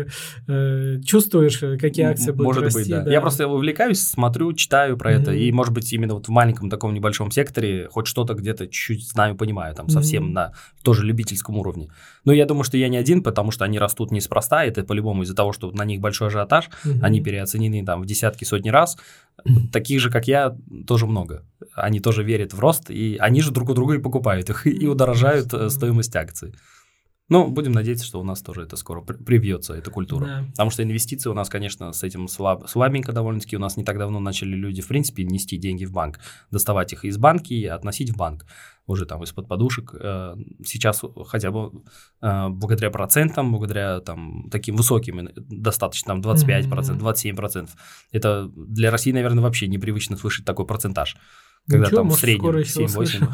э, 0.48 1.00
чувствуешь, 1.04 1.58
какие 1.80 2.06
акции 2.06 2.30
будут 2.30 2.46
Может 2.46 2.62
расти. 2.64 2.80
быть, 2.80 2.90
да. 2.90 3.02
да. 3.02 3.10
Я 3.10 3.20
просто 3.20 3.48
увлекаюсь, 3.48 4.00
смотрю, 4.00 4.52
читаю 4.52 4.96
про 4.96 5.12
mm-hmm. 5.12 5.22
это, 5.22 5.32
и, 5.32 5.52
может 5.52 5.72
быть, 5.72 5.92
именно 5.92 6.14
вот 6.14 6.26
в 6.26 6.30
маленьком 6.30 6.70
таком 6.70 6.94
небольшом 6.94 7.30
секторе 7.30 7.88
хоть 7.90 8.06
что-то 8.06 8.34
где-то 8.34 8.66
чуть-чуть 8.66 9.08
знаю, 9.08 9.36
понимаю, 9.36 9.74
там 9.74 9.88
совсем 9.88 10.28
mm-hmm. 10.28 10.32
на 10.32 10.52
тоже 10.82 11.04
любительском 11.04 11.56
уровне. 11.56 11.90
Но 12.24 12.32
я 12.32 12.46
думаю, 12.46 12.64
что 12.64 12.76
я 12.76 12.88
не 12.88 12.96
один, 12.96 13.22
потому 13.22 13.50
что 13.50 13.64
они 13.64 13.78
растут 13.78 14.10
неспроста, 14.10 14.64
это 14.64 14.84
по-любому 14.84 15.22
из-за 15.22 15.34
того, 15.34 15.52
что 15.52 15.70
на 15.70 15.84
них 15.84 16.00
большой 16.00 16.28
ажиотаж, 16.28 16.68
mm-hmm. 16.84 16.98
они 17.02 17.20
переоценены 17.20 17.84
там 17.84 18.02
в 18.02 18.06
десятки, 18.06 18.44
сотни 18.44 18.70
раз. 18.70 18.96
Таких 19.72 20.00
же, 20.00 20.10
как 20.10 20.26
я, 20.26 20.56
тоже 20.86 21.06
много. 21.06 21.35
Они 21.74 22.00
тоже 22.00 22.22
верят 22.22 22.52
в 22.52 22.60
рост, 22.60 22.90
и 22.90 23.16
они 23.20 23.40
же 23.40 23.50
друг 23.50 23.70
у 23.70 23.74
друга 23.74 23.94
и 23.94 23.98
покупают 23.98 24.50
их, 24.50 24.66
и 24.66 24.86
удорожают 24.86 25.52
э, 25.54 25.70
стоимость 25.70 26.16
акций. 26.16 26.54
Ну, 27.28 27.48
будем 27.48 27.72
надеяться, 27.72 28.04
что 28.06 28.20
у 28.20 28.22
нас 28.22 28.40
тоже 28.40 28.62
это 28.62 28.76
скоро 28.76 29.00
привьется, 29.00 29.74
эта 29.74 29.90
культура. 29.90 30.24
Да. 30.24 30.44
Потому 30.52 30.70
что 30.70 30.84
инвестиции 30.84 31.28
у 31.28 31.34
нас, 31.34 31.48
конечно, 31.48 31.92
с 31.92 32.04
этим 32.04 32.28
слаб, 32.28 32.68
слабенько 32.68 33.12
довольно-таки. 33.12 33.56
У 33.56 33.58
нас 33.58 33.76
не 33.76 33.82
так 33.82 33.98
давно 33.98 34.20
начали 34.20 34.54
люди, 34.54 34.80
в 34.80 34.86
принципе, 34.86 35.24
нести 35.24 35.56
деньги 35.56 35.84
в 35.84 35.92
банк, 35.92 36.20
доставать 36.52 36.92
их 36.92 37.04
из 37.04 37.18
банки 37.18 37.52
и 37.52 37.66
относить 37.66 38.10
в 38.10 38.16
банк 38.16 38.46
уже 38.86 39.06
там 39.06 39.24
из-под 39.24 39.48
подушек. 39.48 39.92
Э, 39.98 40.36
сейчас 40.64 41.02
хотя 41.26 41.50
бы 41.50 41.82
э, 42.22 42.48
благодаря 42.48 42.90
процентам, 42.90 43.50
благодаря 43.50 43.98
там 44.00 44.48
таким 44.50 44.76
высоким, 44.76 45.28
достаточно 45.34 46.14
там 46.14 46.20
25%, 46.20 46.68
mm-hmm. 46.70 47.34
27%. 47.36 47.68
Это 48.12 48.48
для 48.54 48.92
России, 48.92 49.10
наверное, 49.10 49.42
вообще 49.42 49.66
непривычно 49.66 50.16
слышать 50.16 50.44
такой 50.44 50.66
процентаж. 50.66 51.16
Когда 51.68 51.86
Ничего, 51.86 52.02
там 52.02 52.10
в 52.10 52.14
среднем 52.14 52.50
7-8. 52.50 53.26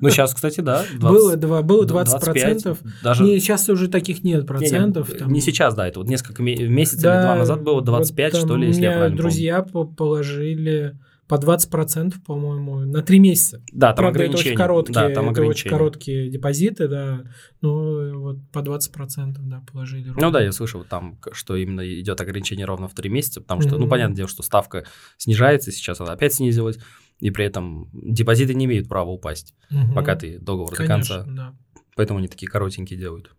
Ну, 0.00 0.10
сейчас, 0.10 0.34
кстати, 0.34 0.60
да. 0.60 0.84
20, 0.98 1.00
было, 1.00 1.36
два, 1.36 1.62
было 1.62 1.84
20 1.84 2.20
процентов. 2.20 2.78
Даже... 3.02 3.24
Не, 3.24 3.38
сейчас 3.38 3.68
уже 3.68 3.88
таких 3.88 4.22
нет 4.24 4.46
процентов. 4.46 5.08
Не, 5.08 5.14
не, 5.14 5.18
там... 5.18 5.32
не 5.32 5.40
сейчас, 5.40 5.74
да, 5.74 5.88
это 5.88 6.00
вот 6.00 6.08
несколько 6.08 6.42
месяцев 6.42 7.02
да, 7.02 7.16
или 7.16 7.22
два 7.22 7.36
назад 7.36 7.62
было 7.62 7.82
25, 7.82 8.32
вот 8.32 8.42
что 8.42 8.56
ли, 8.56 8.68
если 8.68 8.82
я 8.82 8.92
правильно 8.92 9.16
друзья 9.16 9.62
помню. 9.62 9.94
положили 9.94 10.98
по 11.28 11.34
20%, 11.34 12.14
по-моему, 12.26 12.80
на 12.80 13.02
3 13.02 13.18
месяца. 13.18 13.62
Да, 13.70 13.92
там 13.92 14.04
Правда, 14.04 14.24
это 14.24 14.38
очень 14.38 14.54
короткие, 14.54 14.94
да, 14.94 15.10
там 15.10 15.28
это 15.30 15.42
очень 15.42 15.68
короткие 15.68 16.30
депозиты, 16.30 16.88
да, 16.88 17.24
ну 17.60 18.18
вот 18.18 18.38
по 18.50 18.60
20%, 18.60 19.36
да, 19.40 19.62
положили. 19.70 20.08
Ровно. 20.08 20.22
Ну 20.22 20.30
да, 20.30 20.40
я 20.40 20.52
слышал 20.52 20.84
там, 20.84 21.18
что 21.32 21.56
именно 21.56 21.86
идет 21.86 22.18
ограничение 22.20 22.64
ровно 22.64 22.88
в 22.88 22.94
3 22.94 23.10
месяца, 23.10 23.42
потому 23.42 23.60
что, 23.60 23.76
mm-hmm. 23.76 23.78
ну, 23.78 23.88
понятное 23.88 24.16
дело, 24.16 24.28
что 24.28 24.42
ставка 24.42 24.84
снижается, 25.18 25.70
сейчас 25.70 26.00
она 26.00 26.12
опять 26.12 26.32
снизилась, 26.32 26.78
и 27.20 27.30
при 27.30 27.44
этом 27.44 27.90
депозиты 27.92 28.54
не 28.54 28.66
имеют 28.66 28.88
права 28.88 29.10
упасть, 29.10 29.54
mm-hmm. 29.70 29.94
пока 29.94 30.16
ты 30.16 30.38
договор 30.38 30.74
Конечно, 30.74 31.18
до 31.18 31.24
конца. 31.24 31.24
Да. 31.26 31.54
Поэтому 31.96 32.18
они 32.18 32.28
такие 32.28 32.48
коротенькие 32.48 32.98
делают. 32.98 33.34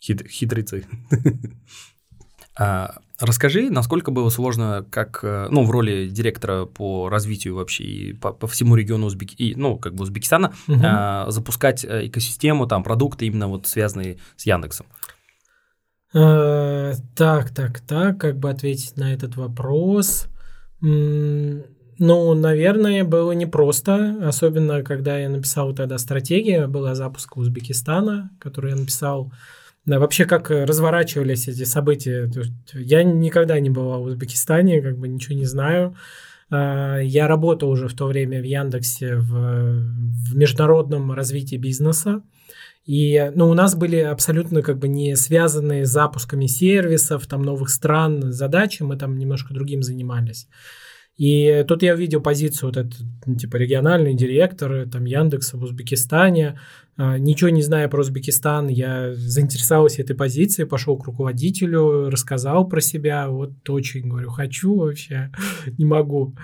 Хит, 0.00 0.26
хитрецы. 0.28 0.86
А, 2.54 2.96
расскажи, 3.18 3.70
насколько 3.70 4.10
было 4.10 4.28
сложно, 4.28 4.86
как, 4.90 5.20
э, 5.22 5.48
ну, 5.50 5.64
в 5.64 5.70
роли 5.70 6.08
директора 6.08 6.66
по 6.66 7.08
развитию 7.08 7.54
вообще 7.54 7.82
и 7.82 8.12
по, 8.12 8.32
по 8.32 8.46
всему 8.46 8.76
региону 8.76 9.06
Узбек... 9.06 9.30
и, 9.40 9.54
ну, 9.54 9.78
как 9.78 9.94
бы 9.94 10.02
Узбекистана 10.02 10.52
угу. 10.68 10.78
а, 10.84 11.30
запускать 11.30 11.82
э, 11.82 12.08
экосистему, 12.08 12.66
там, 12.66 12.82
продукты 12.82 13.26
именно 13.26 13.48
вот 13.48 13.66
связанные 13.66 14.18
с 14.36 14.44
Яндексом? 14.44 14.84
А, 16.12 16.92
так, 17.16 17.54
так, 17.54 17.80
так, 17.80 18.20
как 18.20 18.38
бы 18.38 18.50
ответить 18.50 18.98
на 18.98 19.14
этот 19.14 19.36
вопрос? 19.36 20.28
Ну, 21.98 22.34
наверное, 22.34 23.04
было 23.04 23.32
непросто, 23.32 24.16
особенно 24.22 24.82
когда 24.82 25.18
я 25.18 25.28
написал 25.28 25.74
тогда 25.74 25.98
стратегию, 25.98 26.68
была 26.68 26.94
запуск 26.94 27.36
Узбекистана, 27.36 28.30
которую 28.38 28.74
я 28.74 28.80
написал 28.80 29.32
да, 29.84 29.98
вообще, 29.98 30.26
как 30.26 30.50
разворачивались 30.50 31.48
эти 31.48 31.64
события. 31.64 32.30
Я 32.72 33.02
никогда 33.02 33.58
не 33.58 33.68
бывал 33.68 34.02
в 34.02 34.06
Узбекистане, 34.06 34.80
как 34.80 34.96
бы 34.96 35.08
ничего 35.08 35.36
не 35.36 35.44
знаю. 35.44 35.96
А, 36.50 36.98
я 36.98 37.26
работал 37.26 37.68
уже 37.70 37.88
в 37.88 37.94
то 37.94 38.06
время 38.06 38.40
в 38.40 38.44
Яндексе 38.44 39.16
в, 39.16 39.30
в 39.30 40.36
международном 40.36 41.12
развитии 41.12 41.56
бизнеса. 41.56 42.22
И 42.86 43.32
ну, 43.34 43.48
у 43.48 43.54
нас 43.54 43.74
были 43.74 43.98
абсолютно 43.98 44.62
как 44.62 44.78
бы 44.78 44.88
не 44.88 45.16
связанные 45.16 45.84
с 45.84 45.90
запусками 45.90 46.46
сервисов, 46.46 47.26
там 47.26 47.42
новых 47.42 47.68
стран 47.70 48.32
задачи, 48.32 48.82
мы 48.82 48.96
там 48.96 49.18
немножко 49.18 49.54
другим 49.54 49.82
занимались. 49.82 50.48
И 51.16 51.64
тут 51.68 51.82
я 51.82 51.94
увидел 51.94 52.20
позицию 52.20 52.70
вот 52.70 52.76
этот, 52.78 53.00
ну, 53.26 53.36
типа, 53.36 53.56
региональный 53.56 54.14
директор, 54.14 54.88
там, 54.90 55.04
Яндекса 55.04 55.56
в 55.56 55.62
Узбекистане. 55.62 56.58
А, 56.96 57.18
ничего 57.18 57.50
не 57.50 57.62
зная 57.62 57.88
про 57.88 58.00
Узбекистан, 58.00 58.68
я 58.68 59.14
заинтересовался 59.14 60.02
этой 60.02 60.16
позицией, 60.16 60.66
пошел 60.66 60.96
к 60.96 61.04
руководителю, 61.04 62.10
рассказал 62.10 62.66
про 62.66 62.80
себя, 62.80 63.28
вот 63.28 63.68
очень, 63.68 64.08
говорю, 64.08 64.30
хочу 64.30 64.74
вообще, 64.76 65.30
не 65.78 65.84
могу. 65.84 66.34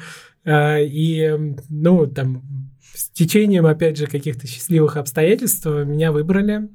А, 0.45 0.79
и, 0.79 1.55
ну, 1.69 2.07
там, 2.07 2.68
с 2.95 3.11
течением, 3.11 3.67
опять 3.67 3.97
же, 3.97 4.07
каких-то 4.07 4.47
счастливых 4.47 4.97
обстоятельств 4.97 5.67
меня 5.67 6.13
выбрали. 6.13 6.69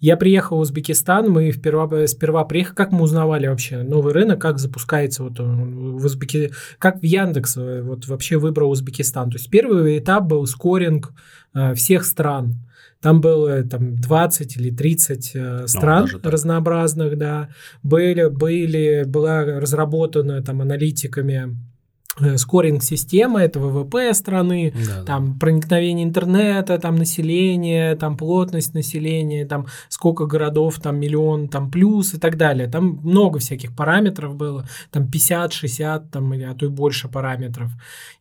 Я 0.00 0.16
приехал 0.16 0.58
в 0.58 0.60
Узбекистан, 0.60 1.30
мы 1.30 1.50
вперва, 1.50 2.06
сперва 2.06 2.44
приехали, 2.44 2.74
как 2.74 2.92
мы 2.92 3.02
узнавали 3.02 3.46
вообще 3.46 3.82
новый 3.82 4.12
рынок, 4.12 4.40
как 4.40 4.58
запускается 4.58 5.22
вот 5.22 5.38
в 5.38 6.04
Узбеки... 6.04 6.52
как 6.78 7.00
в 7.00 7.04
Яндекс 7.04 7.56
э, 7.56 7.82
вот 7.82 8.06
вообще 8.06 8.36
выбрал 8.38 8.70
Узбекистан. 8.70 9.30
То 9.30 9.36
есть 9.36 9.50
первый 9.50 9.98
этап 9.98 10.24
был 10.24 10.46
скоринг 10.46 11.12
э, 11.54 11.74
всех 11.74 12.04
стран. 12.04 12.54
Там 13.00 13.20
было 13.20 13.62
там 13.64 13.96
20 13.96 14.56
или 14.56 14.70
30 14.70 15.30
э, 15.34 15.58
ну, 15.60 15.66
стран 15.68 16.08
ну, 16.12 16.30
разнообразных, 16.30 17.18
да. 17.18 17.50
Были, 17.82 18.28
были, 18.28 19.04
была 19.06 19.44
разработана 19.44 20.42
там 20.42 20.62
аналитиками 20.62 21.56
Э, 22.20 22.36
скоринг-система, 22.36 23.42
это 23.42 23.58
ВВП 23.58 24.14
страны, 24.14 24.72
да, 24.86 25.02
там 25.02 25.32
да. 25.32 25.38
проникновение 25.40 26.06
интернета, 26.06 26.78
там 26.78 26.94
население, 26.94 27.96
там 27.96 28.16
плотность 28.16 28.72
населения, 28.72 29.44
там 29.46 29.66
сколько 29.88 30.26
городов, 30.26 30.78
там 30.78 31.00
миллион, 31.00 31.48
там 31.48 31.72
плюс 31.72 32.14
и 32.14 32.18
так 32.18 32.36
далее. 32.36 32.68
Там 32.68 33.00
много 33.02 33.40
всяких 33.40 33.74
параметров 33.74 34.36
было, 34.36 34.64
там 34.92 35.10
50, 35.10 35.52
60, 35.52 36.10
там, 36.12 36.32
или, 36.34 36.44
а 36.44 36.54
то 36.54 36.66
и 36.66 36.68
больше 36.68 37.08
параметров. 37.08 37.72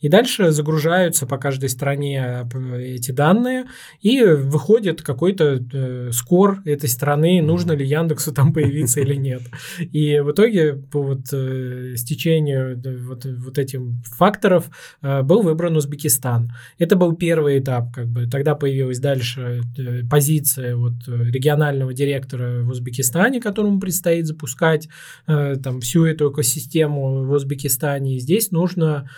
И 0.01 0.09
дальше 0.09 0.51
загружаются 0.51 1.27
по 1.27 1.37
каждой 1.37 1.69
стране 1.69 2.47
э, 2.51 2.81
эти 2.95 3.11
данные, 3.11 3.65
и 4.01 4.23
выходит 4.23 5.03
какой-то 5.03 5.59
э, 5.71 6.09
скор 6.13 6.61
этой 6.65 6.89
страны, 6.89 7.43
нужно 7.43 7.73
ли 7.73 7.85
Яндексу 7.85 8.33
там 8.33 8.53
появиться 8.53 9.01
или 9.01 9.13
нет. 9.29 9.43
И 9.79 10.19
в 10.19 10.31
итоге 10.31 10.73
по 10.73 11.03
вот 11.03 11.31
э, 11.31 11.93
стечению 11.95 12.81
вот, 13.07 13.25
вот 13.25 13.59
этим 13.59 13.82
факторов 14.03 14.69
э, 15.01 15.21
был 15.21 15.41
выбран 15.41 15.75
Узбекистан. 15.75 16.53
Это 16.77 16.95
был 16.95 17.15
первый 17.15 17.59
этап, 17.59 17.93
как 17.93 18.07
бы 18.07 18.27
тогда 18.27 18.55
появилась 18.55 18.99
дальше 18.99 19.61
э, 19.77 20.03
позиция 20.09 20.75
вот 20.75 20.93
э, 21.07 21.23
регионального 21.25 21.93
директора 21.93 22.63
в 22.63 22.69
Узбекистане, 22.69 23.41
которому 23.41 23.79
предстоит 23.79 24.27
запускать 24.27 24.89
там 25.25 25.81
всю 25.81 26.05
эту 26.05 26.31
экосистему 26.31 27.25
в 27.25 27.31
Узбекистане. 27.31 28.15
И 28.15 28.19
здесь 28.19 28.51
нужно 28.51 29.09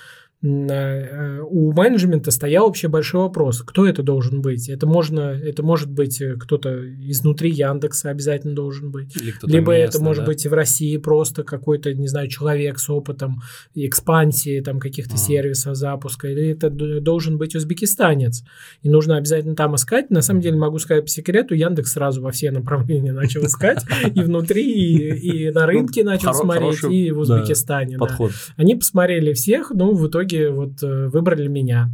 у 0.42 1.72
менеджмента 1.74 2.30
стоял 2.30 2.68
вообще 2.68 2.88
большой 2.88 3.22
вопрос, 3.22 3.64
кто 3.66 3.88
это 3.88 4.04
должен 4.04 4.42
быть. 4.42 4.70
Это 4.70 4.86
можно, 4.86 5.22
это 5.22 5.64
может 5.64 5.90
быть 5.90 6.22
э, 6.22 6.36
кто-то 6.36 6.86
изнутри 7.10 7.50
Яндекса 7.50 8.10
обязательно 8.10 8.54
должен 8.54 8.92
быть, 8.92 9.16
либо 9.44 9.72
местный, 9.72 9.78
это 9.78 10.00
может 10.04 10.26
да? 10.26 10.28
быть 10.28 10.46
в 10.46 10.54
России 10.54 10.98
просто 10.98 11.44
какой-то, 11.44 11.94
не 11.94 12.08
знаю, 12.08 12.28
человек 12.28 12.78
с 12.78 12.90
опытом 12.90 13.42
экспансии 13.74 14.60
там 14.62 14.80
каких-то 14.80 15.16
а. 15.16 15.18
сервисов 15.18 15.76
запуска, 15.76 16.28
или 16.28 16.50
это 16.50 16.70
должен 16.70 17.38
быть 17.38 17.56
узбекистанец, 17.56 18.44
и 18.84 18.90
нужно 18.90 19.18
обязательно 19.18 19.56
там 19.56 19.76
искать. 19.76 20.12
На 20.12 20.22
самом 20.22 20.42
деле 20.42 20.58
могу 20.58 20.78
сказать 20.78 21.06
по 21.06 21.10
секрету, 21.10 21.56
Яндекс 21.56 21.94
сразу 21.94 22.22
во 22.22 22.32
все 22.32 22.52
направления 22.52 23.12
начал 23.14 23.46
искать, 23.46 23.84
и 24.14 24.22
внутри, 24.22 25.18
и 25.18 25.50
на 25.50 25.66
рынке 25.66 26.04
начал 26.04 26.34
смотреть, 26.34 26.84
и 26.84 27.12
в 27.12 27.20
Узбекистане. 27.20 27.98
Подход. 27.98 28.32
Они 28.58 28.76
посмотрели 28.76 29.34
всех, 29.34 29.72
ну 29.72 29.94
в 29.94 30.08
итоге 30.08 30.35
итоге 30.36 30.50
вот 30.50 30.84
э, 30.84 31.08
выбрали 31.08 31.48
меня. 31.48 31.90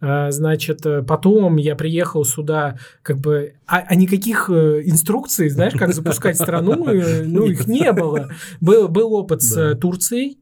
А, 0.00 0.30
значит, 0.30 0.84
э, 0.84 1.02
потом 1.02 1.56
я 1.56 1.76
приехал 1.76 2.24
сюда, 2.24 2.76
как 3.02 3.18
бы, 3.18 3.54
а, 3.66 3.84
а 3.86 3.94
никаких 3.94 4.50
э, 4.50 4.82
инструкций, 4.84 5.48
знаешь, 5.48 5.74
как 5.74 5.94
запускать 5.94 6.36
страну, 6.36 6.84
ну, 7.24 7.44
их 7.46 7.66
не 7.66 7.92
было. 7.92 8.30
Был, 8.60 8.88
был 8.88 9.14
опыт 9.14 9.42
с 9.42 9.74
Турцией, 9.76 10.38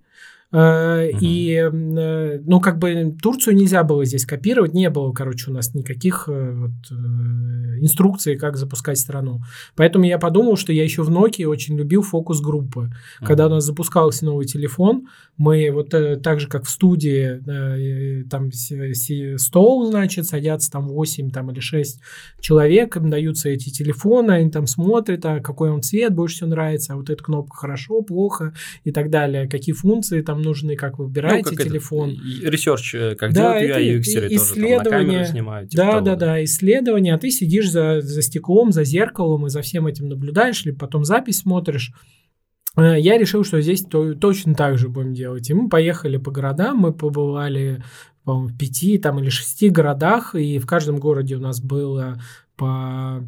и, 0.55 1.71
э, 1.73 2.41
ну, 2.45 2.61
как 2.61 2.79
бы 2.79 3.17
Турцию 3.23 3.57
нельзя 3.57 3.85
было 3.85 4.05
здесь 4.05 4.27
копировать, 4.27 4.75
не 4.75 4.91
было, 4.91 5.11
короче, 5.13 5.51
у 5.51 5.55
нас 5.55 5.75
никаких 5.75 6.29
э, 6.29 6.53
вот, 6.55 6.73
инструкций, 7.81 8.37
как 8.37 8.59
запускать 8.59 8.99
страну. 8.99 9.41
Поэтому 9.77 10.05
я 10.05 10.19
подумал, 10.19 10.57
что 10.57 10.73
я 10.73 10.85
еще 10.85 11.05
в 11.05 11.11
Nokia 11.11 11.47
очень 11.47 11.77
любил 11.79 12.03
фокус-группы. 12.03 12.91
Когда 13.21 13.47
у 13.47 13.49
нас 13.49 13.65
запускался 13.65 14.27
новый 14.27 14.45
телефон, 14.45 15.09
мы 15.39 15.71
вот 15.73 15.89
так 16.23 16.41
же, 16.41 16.49
как 16.49 16.65
в 16.65 16.71
студии, 16.71 17.43
там 18.29 18.53
стол, 19.39 19.87
значит, 19.87 20.27
садятся 20.27 20.71
там 20.71 20.89
8 20.89 21.31
там, 21.31 21.51
или 21.51 21.61
6 21.61 22.01
человек, 22.41 22.97
им 22.97 23.09
даются 23.09 23.49
эти 23.49 23.71
телефоны, 23.71 24.33
они 24.33 24.51
там 24.51 24.67
смотрят, 24.67 25.25
а 25.25 25.41
какой 25.41 25.71
он 25.71 25.81
цвет 25.83 26.15
больше 26.15 26.37
всего 26.37 26.51
нравится, 26.51 26.93
а 26.93 26.97
вот 26.97 27.09
эта 27.09 27.25
кнопка 27.25 27.57
хорошо, 27.57 28.03
плохо 28.03 28.53
и 28.85 28.93
так 28.93 29.09
далее, 29.11 29.49
какие 29.49 29.75
функции 29.75 30.21
там 30.21 30.42
нужны, 30.43 30.77
как 30.77 30.99
вы 30.99 31.07
выбираете 31.07 31.51
ну, 31.51 31.57
как 31.57 31.67
телефон. 31.67 32.19
Ресерч, 32.43 32.95
э, 32.95 33.15
как 33.15 33.33
да, 33.33 33.61
делают 33.61 34.07
UI, 34.07 34.29
UX, 34.29 34.39
тоже 34.39 34.55
там, 34.55 34.85
на 34.85 34.91
камеру 34.91 35.25
снимают. 35.25 35.71
Типа 35.71 35.83
да, 35.83 35.91
того, 35.93 36.05
да, 36.05 36.17
да, 36.17 36.45
исследование, 36.45 37.15
а 37.15 37.19
ты 37.19 37.31
сидишь 37.31 37.71
за, 37.71 38.01
за 38.01 38.23
стеклом, 38.23 38.73
за 38.73 38.85
зеркалом 38.85 39.47
и 39.47 39.51
за 39.51 39.63
всем 39.63 39.87
этим 39.87 40.09
наблюдаешь, 40.09 40.65
или 40.67 40.73
потом 40.73 41.05
запись 41.05 41.39
смотришь. 41.39 41.93
Э, 42.77 42.99
я 42.99 43.19
решил, 43.19 43.45
что 43.45 43.61
здесь 43.61 43.83
то, 43.83 44.15
точно 44.15 44.55
так 44.55 44.79
же 44.79 44.89
будем 44.89 45.15
делать. 45.15 45.49
И 45.51 45.55
мы 45.55 45.69
поехали 45.69 46.17
по 46.17 46.31
городам, 46.31 46.79
мы 46.79 46.93
побывали 46.93 47.83
по 48.25 48.35
в 48.35 48.57
пяти 48.57 48.99
там, 48.99 49.19
или 49.19 49.31
шести 49.31 49.69
городах, 49.69 50.35
и 50.35 50.59
в 50.59 50.67
каждом 50.67 50.99
городе 50.99 51.37
у 51.37 51.41
нас 51.41 51.61
было 51.61 52.21
по 52.57 53.25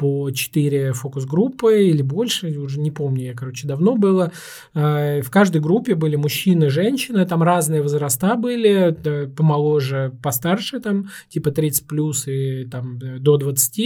по 0.00 0.30
4 0.30 0.94
фокус-группы 0.94 1.84
или 1.84 2.00
больше, 2.00 2.58
уже 2.58 2.80
не 2.80 2.90
помню, 2.90 3.24
я, 3.26 3.34
короче, 3.34 3.68
давно 3.68 3.96
было. 3.96 4.32
Э, 4.72 5.20
в 5.20 5.30
каждой 5.30 5.60
группе 5.60 5.94
были 5.94 6.16
мужчины, 6.16 6.70
женщины, 6.70 7.26
там 7.26 7.42
разные 7.42 7.82
возраста 7.82 8.34
были, 8.36 8.96
помоложе, 9.36 10.12
постарше, 10.22 10.80
там, 10.80 11.10
типа 11.28 11.50
30 11.50 11.86
плюс 11.86 12.26
и 12.26 12.64
там 12.64 12.98
до 12.98 13.36
20. 13.36 13.78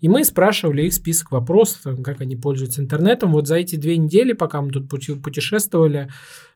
И 0.00 0.08
мы 0.08 0.24
спрашивали 0.24 0.86
их 0.86 0.94
список 0.94 1.32
вопросов, 1.32 2.02
как 2.02 2.22
они 2.22 2.34
пользуются 2.34 2.80
интернетом. 2.80 3.32
Вот 3.32 3.46
за 3.46 3.56
эти 3.56 3.76
две 3.76 3.98
недели, 3.98 4.32
пока 4.32 4.62
мы 4.62 4.70
тут 4.70 4.88
путешествовали, 4.88 6.08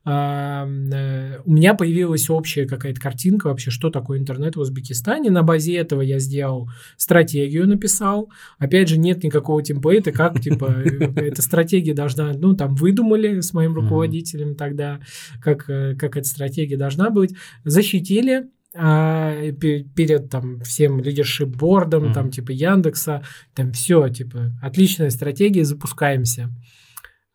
у 0.05 0.11
меня 0.11 1.75
появилась 1.75 2.29
общая 2.29 2.67
какая-то 2.67 3.01
картинка 3.01 3.47
вообще, 3.47 3.71
что 3.71 3.89
такое 3.89 4.19
интернет 4.19 4.57
в 4.57 4.61
Узбекистане. 4.61 5.31
На 5.31 5.43
базе 5.43 5.77
этого 5.77 6.01
я 6.01 6.19
сделал 6.19 6.69
стратегию, 6.97 7.69
написал. 7.69 8.31
Опять 8.59 8.89
же, 8.89 8.99
нет 8.99 9.23
никакого 9.23 9.63
темплейта, 9.63 10.11
как, 10.11 10.41
типа, 10.41 10.67
эта 11.17 11.41
стратегия 11.43 11.95
должна, 11.95 12.33
ну, 12.33 12.55
там, 12.55 12.75
выдумали 12.75 13.41
с 13.41 13.53
моим 13.53 13.75
руководителем 13.75 14.57
тогда, 14.57 15.01
как, 15.41 15.71
э, 15.71 15.95
как 15.95 16.17
эта 16.17 16.27
стратегия 16.27 16.77
должна 16.77 17.11
быть. 17.11 17.35
Защитили, 17.65 18.49
а, 18.75 19.53
перед 19.53 20.31
там 20.31 20.61
всем 20.63 21.01
лидершип 21.01 21.49
бордом, 21.49 22.05
mm-hmm. 22.05 22.15
там 22.15 22.31
типа 22.31 22.53
Яндекса, 22.53 23.23
там 23.55 23.73
все, 23.73 24.09
типа 24.09 24.53
отличная 24.63 25.11
стратегия, 25.11 25.65
запускаемся. 25.65 26.51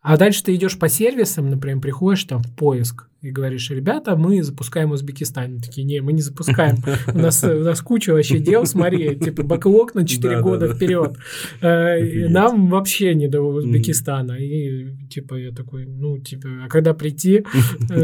А 0.07 0.15
дальше 0.15 0.41
ты 0.41 0.55
идешь 0.55 0.79
по 0.79 0.87
сервисам, 0.87 1.49
например, 1.49 1.81
приходишь 1.81 2.23
там 2.23 2.41
в 2.41 2.49
поиск, 2.55 3.09
и 3.27 3.31
говоришь, 3.31 3.69
ребята, 3.71 4.15
мы 4.15 4.41
запускаем 4.41 4.91
Узбекистан. 4.91 5.43
Они 5.43 5.59
такие, 5.59 5.83
не, 5.83 5.99
мы 6.01 6.13
не 6.13 6.21
запускаем. 6.21 6.77
У 7.13 7.17
нас, 7.17 7.43
у 7.43 7.59
нас 7.59 7.81
куча 7.81 8.13
вообще 8.13 8.39
дел, 8.39 8.65
смотри, 8.65 9.15
типа 9.17 9.43
бэклог 9.43 9.95
на 9.95 10.07
4 10.07 10.41
года 10.41 10.73
вперед. 10.73 11.17
Э, 11.61 12.29
нам 12.29 12.69
вообще 12.69 13.15
не 13.15 13.27
до 13.27 13.41
Узбекистана. 13.41 14.37
И 14.39 14.91
типа 15.09 15.35
я 15.35 15.51
такой, 15.51 15.85
ну, 15.85 16.17
типа, 16.19 16.47
а 16.65 16.69
когда 16.69 16.93
прийти? 16.93 17.43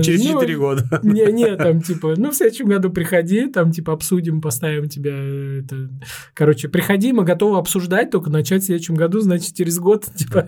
Через 0.04 0.24
4 0.24 0.54
ну, 0.54 0.60
года. 0.60 1.00
Не, 1.04 1.32
не, 1.32 1.56
там, 1.56 1.82
типа, 1.82 2.16
ну, 2.18 2.32
в 2.32 2.36
следующем 2.36 2.68
году 2.68 2.90
приходи, 2.90 3.48
там, 3.48 3.72
типа, 3.72 3.94
обсудим, 3.94 4.42
поставим 4.42 4.90
тебя. 4.90 5.16
Это... 5.60 5.90
Короче, 6.34 6.68
приходи, 6.68 7.14
мы 7.14 7.24
готовы 7.24 7.58
обсуждать, 7.58 8.12
только 8.12 8.30
начать 8.30 8.64
в 8.64 8.66
следующем 8.66 8.96
году, 8.96 9.22
значит, 9.22 9.56
через 9.56 9.80
год, 9.80 10.06
типа, 10.16 10.46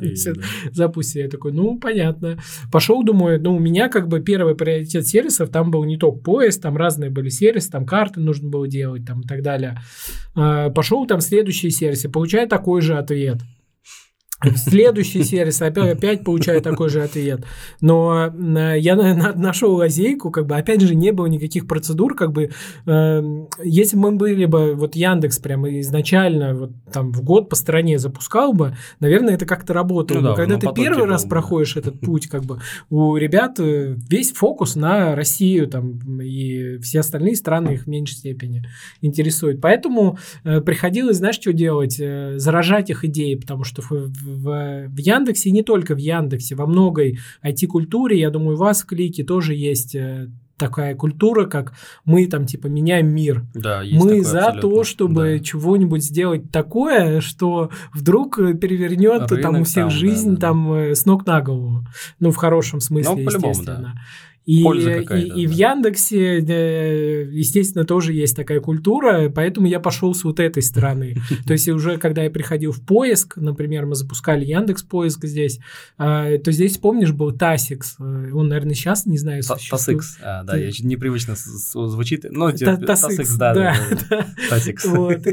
запустим. 0.71 1.21
Я 1.21 1.29
такой, 1.29 1.53
ну, 1.53 1.79
понятно. 1.79 2.37
Пошел, 2.71 3.03
думаю, 3.03 3.41
ну, 3.41 3.55
у 3.55 3.59
меня 3.59 3.87
как 3.87 4.09
бы 4.09 4.19
первый 4.19 4.55
приоритет 4.65 5.07
сервисов, 5.07 5.49
там 5.49 5.71
был 5.71 5.83
не 5.85 5.97
только 5.97 6.19
поезд, 6.19 6.61
там 6.61 6.75
разные 6.75 7.09
были 7.09 7.29
сервисы, 7.29 7.71
там 7.71 7.85
карты 7.85 8.19
нужно 8.19 8.49
было 8.49 8.67
делать, 8.67 9.05
там 9.05 9.21
и 9.21 9.27
так 9.27 9.41
далее. 9.41 9.77
А, 10.35 10.69
пошел 10.71 11.05
там 11.07 11.21
следующий 11.21 11.69
сервис 11.69 12.03
и 12.03 12.09
получаю 12.09 12.49
такой 12.49 12.81
же 12.81 12.97
ответ– 12.97 13.37
Следующий 14.55 15.23
сервис 15.23 15.61
опять, 15.61 16.23
получаю 16.23 16.61
такой 16.61 16.89
же 16.89 17.01
ответ. 17.01 17.45
Но 17.81 18.33
я 18.75 18.95
нашел 18.95 19.73
лазейку, 19.75 20.31
как 20.31 20.47
бы, 20.47 20.55
опять 20.55 20.81
же, 20.81 20.95
не 20.95 21.11
было 21.11 21.27
никаких 21.27 21.67
процедур, 21.67 22.15
как 22.15 22.31
бы, 22.31 22.51
э, 22.85 23.45
если 23.63 23.97
мы 23.97 24.11
были 24.11 24.45
бы, 24.45 24.75
вот 24.75 24.95
Яндекс 24.95 25.39
прямо 25.39 25.79
изначально, 25.79 26.53
вот 26.55 26.71
там 26.91 27.11
в 27.11 27.21
год 27.21 27.49
по 27.49 27.55
стране 27.55 27.99
запускал 27.99 28.53
бы, 28.53 28.75
наверное, 28.99 29.35
это 29.35 29.45
как-то 29.45 29.73
работало. 29.73 30.19
Ну, 30.19 30.29
да, 30.29 30.35
когда 30.35 30.57
ты 30.57 30.67
первый 30.73 31.05
раз 31.05 31.23
был, 31.23 31.29
проходишь 31.29 31.77
этот 31.77 31.99
путь, 31.99 32.27
как 32.27 32.43
бы, 32.43 32.59
у 32.89 33.15
ребят 33.17 33.59
э, 33.59 33.95
весь 34.09 34.31
фокус 34.31 34.75
на 34.75 35.15
Россию, 35.15 35.67
там, 35.67 36.21
и 36.21 36.77
все 36.79 36.99
остальные 36.99 37.35
страны 37.35 37.71
их 37.71 37.83
в 37.83 37.87
меньшей 37.87 38.15
степени 38.15 38.63
интересуют. 39.01 39.61
Поэтому 39.61 40.17
э, 40.43 40.61
приходилось, 40.61 41.17
знаешь, 41.17 41.35
что 41.35 41.53
делать? 41.53 41.97
Э, 41.99 42.37
заражать 42.37 42.89
их 42.89 43.03
идеей, 43.05 43.35
потому 43.35 43.63
что 43.63 43.81
в, 44.35 44.87
в, 44.87 44.97
Яндексе, 44.97 45.49
и 45.49 45.53
не 45.53 45.63
только 45.63 45.95
в 45.95 45.97
Яндексе, 45.97 46.55
во 46.55 46.65
многой 46.65 47.19
IT-культуре, 47.43 48.19
я 48.19 48.29
думаю, 48.29 48.55
у 48.55 48.59
вас 48.59 48.81
в 48.81 48.85
Клике 48.85 49.23
тоже 49.23 49.53
есть 49.53 49.95
э, 49.95 50.29
такая 50.57 50.95
культура, 50.95 51.45
как 51.45 51.73
мы 52.05 52.27
там 52.27 52.45
типа 52.45 52.67
меняем 52.67 53.07
мир. 53.07 53.45
Да, 53.53 53.81
есть 53.81 54.03
мы 54.03 54.23
за 54.23 54.47
абсолютно. 54.47 54.69
то, 54.69 54.83
чтобы 54.83 55.37
да. 55.37 55.39
чего-нибудь 55.39 56.03
сделать 56.03 56.51
такое, 56.51 57.21
что 57.21 57.69
вдруг 57.93 58.37
перевернет 58.37 59.31
Рынок 59.31 59.41
там 59.41 59.61
у 59.61 59.63
всех 59.63 59.83
там, 59.85 59.89
жизнь 59.89 60.29
да, 60.31 60.35
да, 60.35 60.47
там 60.47 60.73
да. 60.73 60.95
с 60.95 61.05
ног 61.05 61.25
на 61.25 61.41
голову. 61.41 61.85
Ну, 62.19 62.31
в 62.31 62.35
хорошем 62.35 62.79
смысле, 62.79 63.15
ну, 63.15 63.21
естественно. 63.21 63.93
Да. 63.95 64.01
И, 64.45 64.61
и, 64.61 65.41
и 65.41 65.47
в 65.47 65.51
Яндексе, 65.51 66.37
естественно, 67.31 67.83
тоже 67.83 68.13
есть 68.13 68.35
такая 68.35 68.59
культура, 68.59 69.29
поэтому 69.33 69.65
я 69.65 69.79
пошел 69.79 70.13
с 70.13 70.23
вот 70.23 70.39
этой 70.39 70.61
стороны. 70.61 71.17
То 71.47 71.53
есть 71.53 71.67
уже 71.67 71.97
когда 71.97 72.23
я 72.23 72.29
приходил 72.29 72.71
в 72.71 72.81
поиск, 72.81 73.37
например, 73.37 73.87
мы 73.87 73.95
запускали 73.95 74.45
Яндекс 74.45 74.83
поиск 74.83 75.25
здесь, 75.25 75.59
а, 75.97 76.37
то 76.37 76.51
здесь, 76.51 76.77
помнишь, 76.77 77.11
был 77.11 77.31
TAS-IX. 77.31 77.95
Он, 77.99 78.47
наверное, 78.47 78.75
сейчас, 78.75 79.07
не 79.07 79.17
знаю, 79.17 79.41
существует. 79.41 79.99
TAS-IX, 80.01 80.17
а, 80.21 80.43
да, 80.43 80.57
я 80.57 80.69
непривычно 80.81 81.35
звучит. 81.35 82.25
TAS-IX, 82.85 83.35
да. 83.37 83.75
TAS-IX. 84.49 84.85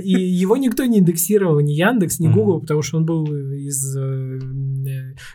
И 0.03 0.11
его 0.11 0.57
никто 0.57 0.85
не 0.87 1.01
индексировал, 1.01 1.61
ни 1.61 1.73
Яндекс, 1.73 2.19
ни 2.19 2.29
Google, 2.29 2.61
потому 2.61 2.81
что 2.81 2.97
он 2.97 3.05
был 3.05 3.27
из 3.27 3.95
э, 3.97 4.41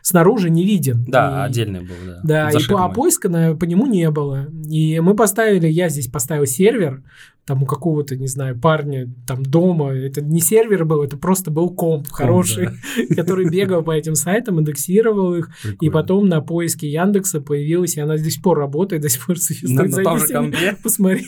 снаружи 0.02 0.50
не 0.50 0.66
виден. 0.66 1.06
Да, 1.08 1.44
отдельный 1.44 1.82
был, 1.82 1.96
да. 2.06 2.20
Да, 2.24 2.50
и 2.52 2.68
по, 2.68 2.86
а 2.86 2.90
поиска 2.90 3.30
на 3.30 3.54
нему 3.54 3.86
не 3.86 4.10
было. 4.12 4.48
И 4.70 5.00
мы 5.00 5.16
поставили, 5.16 5.68
я 5.68 5.90
здесь 5.90 6.08
поставил 6.08 6.46
сервер, 6.46 7.04
там 7.48 7.64
у 7.64 7.66
какого-то, 7.66 8.18
не 8.18 8.28
знаю, 8.28 8.60
парня 8.60 9.10
там 9.26 9.42
дома. 9.42 9.94
Это 9.94 10.22
не 10.22 10.42
сервер 10.42 10.84
был, 10.84 11.02
это 11.02 11.16
просто 11.16 11.50
был 11.50 11.70
комп, 11.70 12.10
хороший, 12.12 12.68
да. 12.68 13.16
который 13.16 13.50
бегал 13.50 13.84
по 13.84 13.92
этим 13.92 14.16
сайтам, 14.16 14.60
индексировал 14.60 15.34
их. 15.34 15.50
Прикольно. 15.64 15.78
И 15.80 15.90
потом 15.90 16.28
на 16.28 16.42
поиске 16.42 16.90
Яндекса 16.90 17.40
появилась, 17.40 17.96
и 17.96 18.02
она 18.02 18.18
до 18.18 18.30
сих 18.30 18.42
пор 18.42 18.60
работает, 18.60 19.02
до 19.02 19.08
сих 19.08 19.26
пор 19.26 19.40
существует. 19.40 19.92
На, 19.92 20.04
Посмотри. 20.84 21.26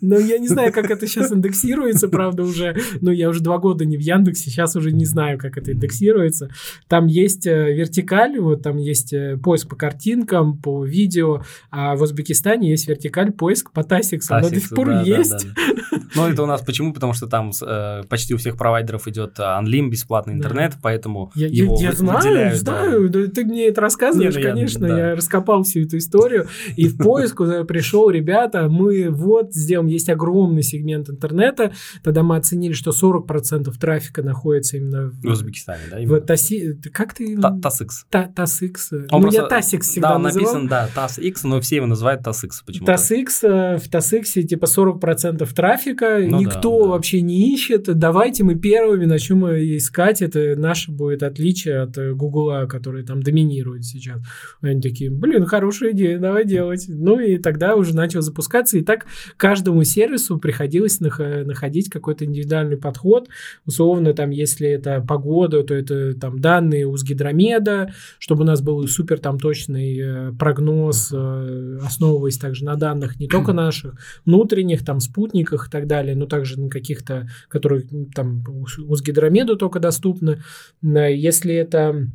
Но 0.00 0.18
я 0.18 0.38
не 0.38 0.48
знаю, 0.48 0.72
как 0.72 0.90
это 0.90 1.06
сейчас 1.06 1.30
индексируется, 1.30 2.08
правда, 2.08 2.42
уже. 2.42 2.74
Ну, 3.02 3.10
я 3.10 3.28
уже 3.28 3.40
два 3.40 3.58
года 3.58 3.84
не 3.84 3.98
в 3.98 4.00
Яндексе, 4.00 4.50
сейчас 4.50 4.76
уже 4.76 4.92
не 4.92 5.04
знаю, 5.04 5.38
как 5.38 5.58
это 5.58 5.72
индексируется. 5.72 6.48
Там 6.88 7.06
есть 7.06 7.46
э, 7.46 7.74
вертикаль, 7.74 8.40
вот 8.40 8.62
там 8.62 8.78
есть 8.78 9.12
э, 9.12 9.36
поиск 9.36 9.68
по 9.68 9.76
картинкам, 9.76 10.56
по 10.56 10.86
видео, 10.86 11.42
а 11.70 11.96
в 11.96 12.02
Узбекистане 12.02 12.70
есть 12.70 12.88
вертикаль 12.88 13.30
поиск 13.30 13.72
по 13.72 13.84
Тасиксу. 13.84 14.34
Она 14.34 14.48
до 14.48 14.58
сих 14.58 14.70
пор 14.70 14.86
да, 14.86 15.02
есть. 15.02 15.30
Да, 15.30 15.38
да. 15.38 15.49
Ну, 16.16 16.28
это 16.28 16.42
у 16.42 16.46
нас 16.46 16.60
почему? 16.62 16.92
Потому 16.92 17.12
что 17.12 17.28
там 17.28 17.52
э, 17.62 18.02
почти 18.08 18.34
у 18.34 18.36
всех 18.36 18.56
провайдеров 18.56 19.06
идет 19.06 19.38
Unlim, 19.38 19.88
бесплатный 19.88 20.34
интернет, 20.34 20.74
поэтому 20.82 21.30
я, 21.36 21.46
его 21.46 21.76
я, 21.80 21.90
я 21.90 21.92
знаю, 21.92 22.56
знаю, 22.56 23.08
да. 23.10 23.26
ты 23.28 23.44
мне 23.44 23.68
это 23.68 23.80
рассказываешь, 23.80 24.34
ну, 24.34 24.42
конечно, 24.42 24.86
я, 24.86 24.92
да. 24.92 25.08
я 25.10 25.14
раскопал 25.14 25.62
всю 25.62 25.82
эту 25.82 25.98
историю, 25.98 26.48
и 26.76 26.88
в 26.88 26.96
поиск 26.98 27.36
пришел, 27.66 28.10
ребята, 28.10 28.68
мы 28.68 29.08
вот 29.08 29.54
сделаем, 29.54 29.88
есть 29.88 30.08
огромный 30.08 30.62
сегмент 30.62 31.08
интернета, 31.08 31.72
тогда 32.02 32.22
мы 32.22 32.36
оценили, 32.36 32.72
что 32.72 32.90
40% 32.90 33.72
трафика 33.78 34.22
находится 34.22 34.76
именно 34.76 35.10
в, 35.10 35.22
в 35.22 35.26
Узбекистане, 35.26 35.82
да? 35.90 35.98
В 36.00 36.20
Таси... 36.20 36.74
Как 36.92 37.14
ты... 37.14 37.38
TAS-IX. 37.62 38.06
TAS-IX. 38.10 38.90
Ну, 38.90 39.30
я 39.30 39.44
TAS-IX 39.44 39.88
всегда 39.88 40.14
Да, 40.14 40.18
написан, 40.18 40.66
да, 40.66 40.88
TAS-IX, 40.94 41.44
но 41.44 41.60
все 41.60 41.76
его 41.76 41.86
называют 41.86 42.22
TAS-IX 42.22 42.62
почему-то. 42.62 42.92
TAS-IX, 42.92 43.44
э, 43.44 43.76
в 43.76 43.88
Тасиксе 43.88 44.42
типа 44.42 44.64
40% 44.64 45.39
процентов 45.40 45.54
трафика, 45.54 46.18
Ну 46.20 46.30
да, 46.30 46.38
никто 46.38 46.82
да. 46.84 46.88
вообще 46.90 47.22
не 47.22 47.54
ищет. 47.54 47.84
Давайте 47.98 48.44
мы 48.44 48.54
первыми 48.54 49.06
начнем 49.06 49.46
искать. 49.76 50.22
Это 50.22 50.54
наше 50.56 50.90
будет 50.90 51.22
отличие 51.22 51.80
от 51.80 51.96
э, 51.98 52.12
Гугла, 52.12 52.66
который 52.68 53.04
там 53.04 53.22
доминирует 53.22 53.84
сейчас. 53.84 54.20
Они 54.60 54.80
такие, 54.80 55.10
блин, 55.10 55.44
хорошая 55.46 55.92
идея, 55.92 56.18
давай 56.18 56.44
делать. 56.44 56.86
Ну 56.88 57.18
и 57.18 57.38
тогда 57.38 57.74
уже 57.76 57.94
начал 57.94 58.20
запускаться. 58.22 58.78
И 58.78 58.82
так 58.82 59.06
каждому 59.36 59.84
сервису 59.84 60.38
приходилось 60.38 61.00
нах- 61.00 61.44
находить 61.44 61.88
какой-то 61.90 62.24
индивидуальный 62.24 62.76
подход. 62.76 63.28
Условно, 63.66 64.12
там, 64.14 64.30
если 64.30 64.68
это 64.68 65.04
погода, 65.06 65.62
то 65.62 65.74
это 65.74 66.14
там 66.14 66.38
данные 66.38 66.86
Узгидромеда, 66.86 67.92
чтобы 68.18 68.42
у 68.42 68.46
нас 68.46 68.60
был 68.60 68.86
супер 68.86 69.18
там 69.18 69.38
точный 69.38 69.98
э, 69.98 70.32
прогноз, 70.38 71.10
э, 71.12 71.78
основываясь 71.84 72.38
также 72.38 72.64
на 72.64 72.76
данных 72.76 73.18
не 73.18 73.28
только 73.28 73.52
наших, 73.52 73.94
внутренних, 74.26 74.84
там, 74.84 75.00
спутниках 75.30 75.68
и 75.68 75.70
так 75.70 75.86
далее, 75.86 76.16
но 76.16 76.26
также 76.26 76.60
на 76.60 76.68
каких-то, 76.68 77.28
которые 77.48 77.84
там 78.14 78.44
Уз- 78.48 78.78
Узгидромеду 78.78 79.56
только 79.56 79.78
доступны. 79.80 80.42
Э, 80.82 81.14
Если 81.14 81.54
это 81.54 82.08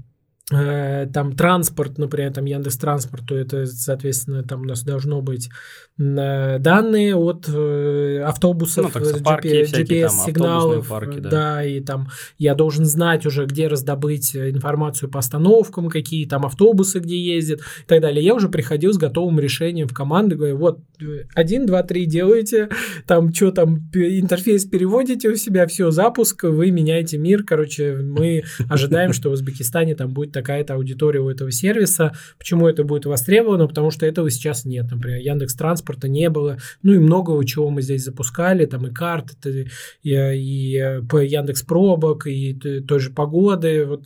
там 0.52 1.36
транспорт, 1.36 1.98
например, 1.98 2.32
там 2.32 2.46
Яндекс 2.46 2.78
Транспорт, 2.78 3.24
то 3.28 3.36
это, 3.36 3.66
соответственно, 3.66 4.44
там 4.44 4.62
у 4.62 4.66
нас 4.66 4.84
должно 4.84 5.22
быть 5.22 5.50
э, 5.98 6.60
данные 6.60 7.16
от 7.16 7.50
э, 7.50 8.22
автобусов, 8.24 8.94
Ну, 8.94 9.02
э, 9.02 9.64
GPS-сигналов, 9.64 10.88
парки, 10.88 11.20
да. 11.20 11.30
да, 11.30 11.66
и 11.66 11.80
там 11.80 12.10
я 12.38 12.54
должен 12.54 12.86
знать 12.86 13.26
уже, 13.26 13.48
где 13.48 13.66
раздобыть 13.68 14.36
э, 14.36 14.52
информацию 14.52 15.10
по 15.10 15.18
остановкам, 15.18 15.90
какие 15.90 16.28
там 16.28 16.46
автобусы, 16.46 17.00
где 17.00 17.20
ездят 17.20 17.62
и 17.62 17.88
так 17.88 18.02
далее. 18.02 18.24
Я 18.24 18.36
уже 18.36 18.48
приходил 18.48 18.94
с 18.94 18.98
готовым 18.98 19.40
решением 19.40 19.88
в 19.88 19.96
команду, 19.96 20.36
говорю, 20.36 20.58
вот, 20.58 20.80
э, 21.02 21.24
один, 21.34 21.66
два, 21.66 21.82
три 21.82 22.06
делаете, 22.06 22.70
там 23.08 23.34
что 23.34 23.50
там, 23.50 23.90
интерфейс 23.96 24.66
переводите 24.66 25.30
у 25.30 25.36
себя, 25.36 25.66
все, 25.66 25.90
запуск, 25.90 26.44
вы 26.44 26.70
меняете 26.70 27.18
мир, 27.18 27.42
короче, 27.44 27.96
мы 27.96 28.44
ожидаем, 28.70 29.12
что 29.12 29.30
в 29.30 29.34
Узбекистане 29.34 29.96
там 29.96 30.14
будет 30.14 30.35
такая-то 30.36 30.76
аудитория 30.76 31.22
у 31.22 31.30
этого 31.30 31.52
сервиса. 31.52 32.12
Почему 32.38 32.68
это 32.68 32.84
будет 32.84 33.06
востребовано? 33.06 33.68
Потому 33.68 33.90
что 33.90 34.06
этого 34.06 34.30
сейчас 34.30 34.66
нет. 34.66 34.92
Например, 34.92 35.20
Яндекс 35.20 35.56
Транспорта 35.56 36.08
не 36.08 36.30
было. 36.30 36.58
Ну 36.84 36.94
и 36.94 37.00
много 37.00 37.44
чего 37.46 37.70
мы 37.70 37.82
здесь 37.82 38.04
запускали. 38.04 38.66
Там 38.66 38.88
и 38.88 38.94
карты, 38.94 39.70
и, 40.04 40.12
и 40.12 40.78
э, 40.78 41.02
по 41.02 41.18
Яндекс 41.18 41.64
Пробок, 41.64 42.28
и 42.28 42.54
той 42.54 43.00
же 43.00 43.12
погоды. 43.12 43.86
Вот 43.86 44.04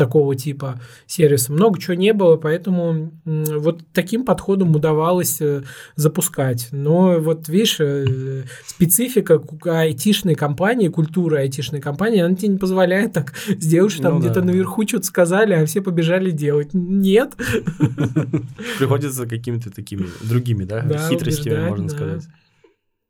такого 0.00 0.34
типа 0.34 0.80
сервиса. 1.06 1.52
Много 1.52 1.78
чего 1.78 1.92
не 1.92 2.14
было, 2.14 2.38
поэтому 2.38 3.12
вот 3.26 3.82
таким 3.92 4.24
подходом 4.24 4.74
удавалось 4.74 5.42
э, 5.42 5.62
запускать. 5.94 6.68
Но 6.72 7.20
вот 7.20 7.50
видишь, 7.50 7.76
э, 7.80 8.44
специфика 8.66 9.42
айтишной 9.66 10.36
компании, 10.36 10.88
культура 10.88 11.40
айтишной 11.40 11.82
компании, 11.82 12.20
она 12.20 12.34
тебе 12.34 12.48
не 12.48 12.56
позволяет 12.56 13.12
так 13.12 13.34
сделать, 13.48 13.92
что 13.92 14.04
там 14.04 14.14
Ну 14.14 14.20
где-то 14.20 14.40
да. 14.40 14.46
наверху 14.46 14.88
что-то 14.88 15.04
сказали, 15.04 15.52
а 15.52 15.66
все 15.66 15.82
побежали 15.82 16.30
делать. 16.30 16.70
Нет. 16.72 17.34
Приходится 18.78 19.26
какими-то 19.26 19.70
такими 19.70 20.06
другими, 20.22 20.64
да, 20.64 20.82
хитростями, 21.10 21.68
можно 21.68 21.90
сказать. 21.90 22.22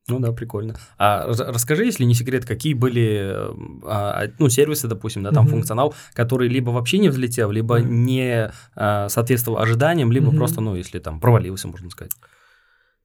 Ну 0.09 0.19
да, 0.19 0.33
прикольно. 0.33 0.75
А 0.99 1.27
рас- 1.27 1.41
расскажи, 1.41 1.85
если 1.85 2.05
не 2.05 2.15
секрет, 2.15 2.45
какие 2.45 2.75
были 2.75 3.33
э, 3.33 3.51
а, 3.85 4.25
ну, 4.39 4.49
сервисы, 4.49 4.89
допустим, 4.89 5.23
да, 5.23 5.31
там 5.31 5.45
Мгм. 5.45 5.53
функционал, 5.53 5.95
который 6.15 6.49
либо 6.49 6.71
вообще 6.71 6.99
не 6.99 7.09
взлетел, 7.11 7.51
либо 7.51 7.79
Мгм. 7.79 8.05
не 8.05 8.51
а, 8.75 9.09
соответствовал 9.09 9.59
ожиданиям, 9.59 10.11
либо 10.11 10.29
Мгм. 10.29 10.37
просто, 10.39 10.61
ну, 10.61 10.75
если 10.75 10.99
там 10.99 11.21
провалился, 11.21 11.69
можно 11.69 11.91
сказать. 11.91 12.13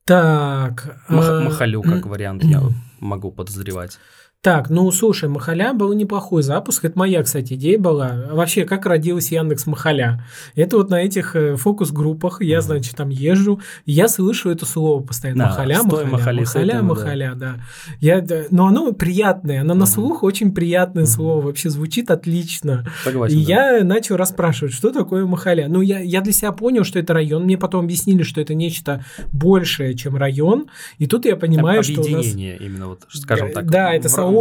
Так. 0.06 0.98
Мах- 1.10 1.30
а, 1.30 1.42
Махалю 1.42 1.82
как 1.82 2.06
вариант 2.06 2.44
я 2.44 2.62
могу 3.00 3.32
подозревать. 3.32 3.98
Так, 4.46 4.70
ну 4.70 4.92
слушай, 4.92 5.28
Махаля 5.28 5.74
был 5.74 5.92
неплохой 5.94 6.44
запуск. 6.44 6.86
Это 6.86 7.00
моя, 7.00 7.24
кстати, 7.24 7.54
идея 7.54 7.80
была. 7.80 8.26
Вообще, 8.32 8.64
как 8.64 8.86
родилась 8.86 9.32
Яндекс 9.32 9.66
Махаля? 9.66 10.24
Это 10.54 10.78
вот 10.78 10.92
на 10.92 11.02
этих 11.02 11.36
э, 11.36 11.56
фокус-группах 11.56 12.44
я, 12.44 12.62
значит, 12.62 12.96
там 12.96 13.10
езжу, 13.10 13.60
я 13.88 14.08
слышу 14.08 14.52
это 14.52 14.68
слово 14.68 15.02
постоянно. 15.02 15.46
Да, 15.46 15.50
Махаля, 15.50 15.78
Махаля, 15.82 16.06
Махали, 16.06 16.40
Махаля, 16.42 16.46
стой, 16.46 16.70
там, 16.70 16.78
да. 16.78 16.84
Махаля, 16.84 17.34
да. 17.34 17.56
Я, 18.02 18.24
но 18.52 18.68
оно 18.68 18.94
приятное, 18.94 19.62
оно 19.62 19.74
на 19.74 19.86
Мгм. 19.86 19.88
слух 19.88 20.22
очень 20.22 20.54
приятное 20.54 21.06
Мгм. 21.06 21.12
слово, 21.12 21.42
вообще 21.42 21.72
звучит 21.72 22.12
отлично. 22.12 22.86
Согласен. 23.04 23.40
И 23.40 23.44
да. 23.48 23.78
я 23.78 23.84
начал 23.84 24.16
расспрашивать, 24.16 24.76
что 24.76 24.92
такое 24.92 25.26
Махаля. 25.26 25.68
Ну, 25.68 25.82
я, 25.82 26.02
я 26.02 26.22
для 26.22 26.34
себя 26.34 26.52
понял, 26.52 26.84
что 26.84 27.00
это 27.00 27.16
район. 27.16 27.46
Мне 27.46 27.58
потом 27.58 27.86
объяснили, 27.86 28.22
что 28.22 28.42
это 28.42 28.54
нечто 28.54 29.04
большее, 29.34 29.96
чем 29.96 30.16
район. 30.16 30.68
И 31.00 31.08
тут 31.08 31.26
я 31.26 31.36
понимаю, 31.36 31.82
что 31.82 31.94
у 31.94 32.04
нас... 32.04 32.06
Объединение 32.14 32.58
именно, 32.58 32.90
вот, 32.90 33.08
скажем 33.10 33.52
так. 33.52 33.72
Да, 33.72 33.92
это 33.92 34.08
в- 34.08 34.35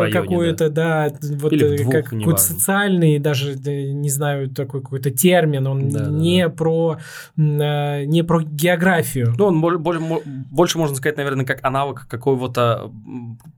районе, 0.00 0.12
какое-то, 0.28 0.70
да, 0.70 1.12
вот 1.22 1.52
Или 1.52 1.64
в 1.64 1.72
э, 1.72 1.76
двух, 1.78 1.92
как 1.92 2.04
какой-то 2.06 2.40
социальный, 2.40 3.18
даже 3.18 3.56
да, 3.56 3.70
не 3.72 4.10
знаю, 4.10 4.50
такой 4.50 4.82
какой-то 4.82 5.10
термин, 5.10 5.66
он 5.66 5.88
Да, 5.90 6.06
да, 6.06 6.10
не 6.10 6.48
про 6.48 6.98
м, 7.36 7.60
э, 7.60 8.04
не 8.06 8.22
про 8.22 8.42
географию. 8.42 9.34
Ну, 9.38 9.46
он 9.46 9.60
боль- 9.60 9.78
боль- 9.78 9.98
мо- 10.00 10.22
больше 10.24 10.78
можно 10.78 10.96
сказать, 10.96 11.16
наверное, 11.16 11.44
как 11.44 11.64
аналог 11.64 12.06
какого-то 12.08 12.90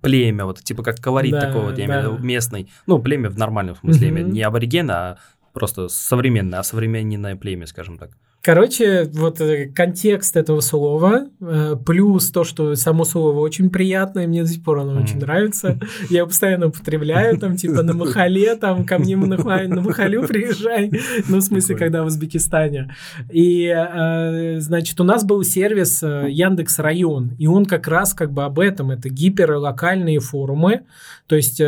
племя, 0.00 0.44
вот 0.44 0.62
типа 0.62 0.82
как 0.82 0.96
колорит 1.00 1.32
Да, 1.32 1.40
такой 1.40 1.62
вот, 1.62 1.78
я 1.78 1.86
имею 1.86 2.00
в 2.00 2.04
да. 2.04 2.10
виду 2.14 2.24
местный. 2.24 2.70
Ну, 2.86 2.98
племя 2.98 3.30
в 3.30 3.38
нормальном 3.38 3.76
смысле, 3.76 4.08
именно 4.08 4.28
не 4.32 4.42
аборигена, 4.42 4.94
а 4.94 5.18
просто 5.52 5.88
современное, 5.88 6.60
осовремененное 6.60 7.36
племя, 7.36 7.66
скажем 7.66 7.98
так. 7.98 8.10
Короче, 8.40 9.10
вот 9.12 9.40
э, 9.40 9.66
контекст 9.74 10.36
этого 10.36 10.60
слова, 10.60 11.26
э, 11.40 11.76
плюс 11.84 12.30
то, 12.30 12.44
что 12.44 12.76
само 12.76 13.04
слово 13.04 13.40
очень 13.40 13.68
приятное, 13.68 14.28
мне 14.28 14.42
до 14.42 14.48
сих 14.48 14.62
пор 14.62 14.78
оно 14.78 14.92
Мгм. 14.92 15.02
очень 15.02 15.18
нравится. 15.18 15.78
Я 16.08 16.18
его 16.18 16.28
постоянно 16.28 16.68
употребляю, 16.68 17.36
там, 17.36 17.56
типа, 17.56 17.82
на 17.82 17.94
Махале, 17.94 18.54
там, 18.54 18.86
ко 18.86 18.98
мне 18.98 19.16
на 19.16 19.36
на 19.36 19.80
Махалю 19.80 20.26
приезжай. 20.26 20.90
Ну, 21.28 21.38
в 21.38 21.42
смысле, 21.42 21.76
когда 21.76 22.02
в 22.04 22.06
Узбекистане. 22.06 22.94
И, 23.30 23.64
э, 23.66 24.60
значит, 24.60 25.00
у 25.00 25.04
нас 25.04 25.24
был 25.24 25.42
сервис 25.42 26.02
Яндекс 26.02 26.78
Район, 26.78 27.32
и 27.38 27.48
он 27.48 27.66
как 27.66 27.88
раз 27.88 28.14
как 28.14 28.32
бы 28.32 28.44
об 28.44 28.60
этом. 28.60 28.92
Это 28.92 29.08
гиперлокальные 29.08 30.20
форумы, 30.20 30.82
то 31.26 31.36
есть... 31.36 31.60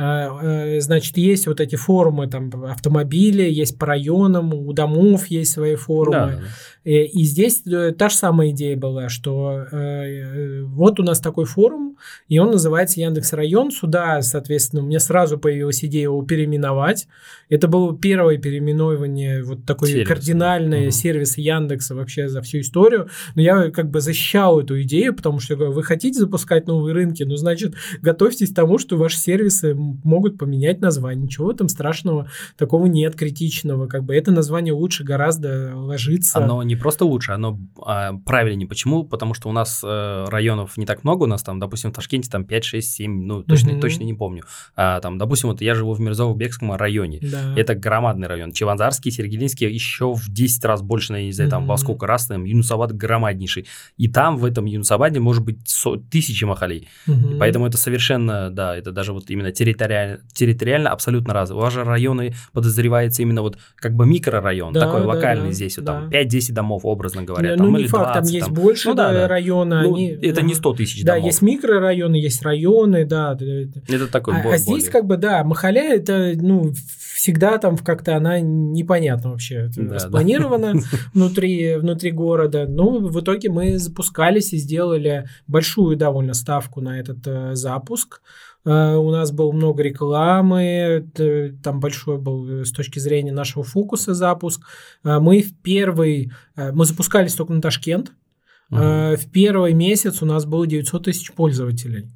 э, 0.00 0.76
э, 0.76 0.80
Значит, 0.80 1.16
есть 1.16 1.46
вот 1.46 1.60
эти 1.60 1.76
форумы, 1.76 2.26
там, 2.26 2.50
автомобили, 2.64 3.42
есть 3.42 3.78
по 3.78 3.86
районам, 3.86 4.54
у 4.54 4.72
домов 4.72 5.26
есть 5.26 5.52
свои 5.52 5.74
форумы. 5.74 6.40
Да, 6.40 6.40
И 6.84 7.24
здесь 7.24 7.62
э, 7.66 7.92
та 7.92 8.08
же 8.08 8.14
самая 8.14 8.50
идея 8.50 8.74
была, 8.74 9.10
что 9.10 9.66
э, 9.70 9.76
э, 9.76 10.62
вот 10.62 10.98
у 10.98 11.02
нас 11.02 11.20
такой 11.20 11.44
форум, 11.44 11.98
и 12.28 12.38
он 12.38 12.52
называется 12.52 13.00
Яндекс 13.00 13.34
Район. 13.34 13.70
Сюда, 13.70 14.22
соответственно, 14.22 14.82
у 14.82 14.86
меня 14.86 14.98
сразу 14.98 15.38
появилась 15.38 15.84
идея 15.84 16.04
его 16.04 16.22
переименовать. 16.22 17.06
Это 17.50 17.68
было 17.68 17.96
первое 17.98 18.38
переименование, 18.38 19.42
вот 19.42 19.66
такое 19.66 19.90
Сервиса, 19.90 20.14
кардинальное 20.14 20.82
Мгм. 20.84 20.90
сервис 20.90 21.36
Яндекса 21.36 21.94
вообще 21.94 22.28
за 22.28 22.40
всю 22.40 22.60
историю. 22.60 23.08
Но 23.34 23.42
я 23.42 23.70
как 23.70 23.90
бы 23.90 24.00
защищал 24.00 24.60
эту 24.60 24.80
идею, 24.82 25.14
потому 25.14 25.40
что 25.40 25.54
я 25.54 25.58
говорю, 25.58 25.74
вы 25.74 25.82
хотите 25.82 26.18
запускать 26.18 26.66
новые 26.66 26.94
рынки, 26.94 27.24
ну, 27.24 27.36
значит, 27.36 27.74
готовьтесь 28.00 28.52
к 28.52 28.54
тому, 28.54 28.78
что 28.78 28.96
ваши 28.96 29.18
сервисы 29.18 29.74
могут 29.74 30.38
поменять 30.38 30.80
название. 30.80 31.24
Ничего 31.24 31.50
этом 31.50 31.68
страшного 31.68 32.30
такого 32.56 32.86
нет, 32.86 33.16
критичного. 33.16 33.86
Как 33.86 34.04
бы 34.04 34.14
это 34.14 34.30
название 34.30 34.72
лучше 34.72 35.04
гораздо 35.04 35.76
ложится. 35.76 36.38
Оно 36.38 36.62
не 36.70 36.76
просто 36.76 37.04
лучше, 37.04 37.32
оно 37.32 37.58
а, 37.84 38.12
правильнее. 38.24 38.66
Почему? 38.68 39.04
Потому 39.04 39.34
что 39.34 39.48
у 39.48 39.52
нас 39.52 39.82
э, 39.84 40.24
районов 40.28 40.76
не 40.76 40.86
так 40.86 41.04
много, 41.04 41.24
у 41.24 41.26
нас 41.26 41.42
там, 41.42 41.58
допустим, 41.58 41.90
в 41.90 41.94
Ташкенте 41.94 42.30
там 42.30 42.44
5, 42.44 42.64
6, 42.64 42.92
7, 42.92 43.24
ну, 43.26 43.42
точно, 43.42 43.72
Мгм. 43.72 43.80
точно 43.80 44.04
не 44.04 44.14
помню. 44.14 44.44
А, 44.76 45.00
там, 45.00 45.18
допустим, 45.18 45.48
вот 45.50 45.60
я 45.60 45.74
живу 45.74 45.92
в 45.94 46.00
Мирзово-Бекском 46.00 46.76
районе. 46.76 47.18
Да. 47.22 47.54
Это 47.56 47.74
громадный 47.74 48.28
район. 48.28 48.52
Чеванзарский, 48.52 49.10
Сергелинский 49.10 49.68
еще 49.70 50.14
в 50.14 50.28
10 50.32 50.64
раз 50.64 50.82
больше, 50.82 51.12
я 51.14 51.24
не 51.24 51.32
знаю, 51.32 51.50
там, 51.50 51.66
во 51.66 51.74
Мгм. 51.74 51.78
сколько 51.78 52.06
раз, 52.06 52.26
там, 52.26 52.44
Юнусабад 52.44 52.92
громаднейший. 52.96 53.66
И 53.96 54.08
там, 54.08 54.36
в 54.36 54.44
этом 54.44 54.64
Юнусабаде, 54.66 55.20
может 55.20 55.44
быть 55.44 55.68
со- 55.68 55.96
тысячи 55.96 56.44
махалей. 56.44 56.88
Мгм. 57.06 57.38
Поэтому 57.38 57.66
это 57.66 57.76
совершенно, 57.78 58.50
да, 58.50 58.76
это 58.76 58.92
даже 58.92 59.12
вот 59.12 59.28
именно 59.30 59.50
территориально, 59.52 60.20
территориально 60.32 60.90
абсолютно 60.90 61.34
разные. 61.34 61.56
У 61.58 61.60
вас 61.60 61.72
же 61.72 61.82
районы 61.84 62.32
подозревается 62.52 63.22
именно 63.22 63.42
вот 63.42 63.58
как 63.76 63.94
бы 63.94 64.06
микрорайон, 64.06 64.72
Да, 64.72 64.80
такой 64.80 65.00
да, 65.00 65.06
локальный 65.08 65.48
да, 65.48 65.52
здесь, 65.52 65.76
вот 65.76 65.86
да. 65.86 66.00
там 66.00 66.10
5-10 66.10 66.52
домов, 66.60 66.82
образно 66.84 67.22
говоря. 67.22 67.50
Не, 67.50 67.56
там, 67.56 67.66
ну, 67.70 67.76
или 67.76 67.82
не 67.84 67.88
факт, 67.88 68.04
там 68.14 68.22
20, 68.22 68.34
есть 68.34 68.46
там. 68.46 68.54
больше 68.54 68.88
Ну 68.90 68.94
да, 68.94 69.08
да, 69.08 69.14
да. 69.20 69.28
района. 69.28 69.82
Ну, 69.82 69.94
они- 69.94 70.08
это 70.10 70.42
не 70.42 70.52
Ага. 70.52 70.58
100 70.60 70.72
тысяч 70.74 71.02
Да, 71.04 71.12
домов. 71.14 71.26
есть 71.26 71.42
микрорайоны, 71.42 72.16
есть 72.16 72.42
районы, 72.42 73.04
да. 73.04 73.34
да, 73.34 73.44
да. 73.44 73.94
Это 73.94 74.06
такой 74.06 74.34
А, 74.40 74.42
бо- 74.42 74.52
а 74.54 74.56
здесь 74.58 74.68
более. 74.84 74.90
как 74.90 75.06
бы, 75.06 75.16
да, 75.16 75.44
Махаля 75.44 75.94
это, 75.94 76.32
ну, 76.36 76.72
всегда 77.14 77.58
там 77.58 77.76
как-то 77.76 78.16
она 78.16 78.40
непонятно 78.40 79.30
вообще 79.32 79.68
Да, 79.76 79.94
распланирована 79.94 80.72
внутри, 81.14 81.76
внутри 81.76 82.10
города. 82.12 82.66
Ну, 82.66 83.08
в 83.08 83.20
итоге 83.20 83.50
мы 83.50 83.78
запускались 83.78 84.52
и 84.52 84.56
сделали 84.56 85.26
большую 85.46 85.96
довольно 85.96 86.32
ставку 86.34 86.80
на 86.80 86.98
этот 86.98 87.18
э, 87.26 87.54
запуск. 87.54 88.22
Э, 88.64 88.94
у 88.96 89.10
нас 89.10 89.32
было 89.32 89.52
много 89.52 89.82
рекламы, 89.82 91.08
там 91.62 91.80
большой 91.80 92.18
был 92.18 92.48
э, 92.48 92.64
с 92.64 92.72
точки 92.72 92.98
зрения 92.98 93.32
нашего 93.32 93.64
фокуса 93.64 94.14
запуск. 94.14 94.62
Э, 95.02 95.18
мы 95.18 95.42
в 95.42 95.56
первый, 95.62 96.32
мы 96.56 96.84
запускались 96.84 97.34
только 97.34 97.52
на 97.52 97.60
Ташкент, 97.60 98.12
Угу. 98.72 98.78
В 98.78 99.26
первый 99.32 99.72
месяц 99.72 100.22
у 100.22 100.26
нас 100.26 100.44
было 100.44 100.64
900 100.64 101.06
тысяч 101.06 101.32
пользователей. 101.32 102.08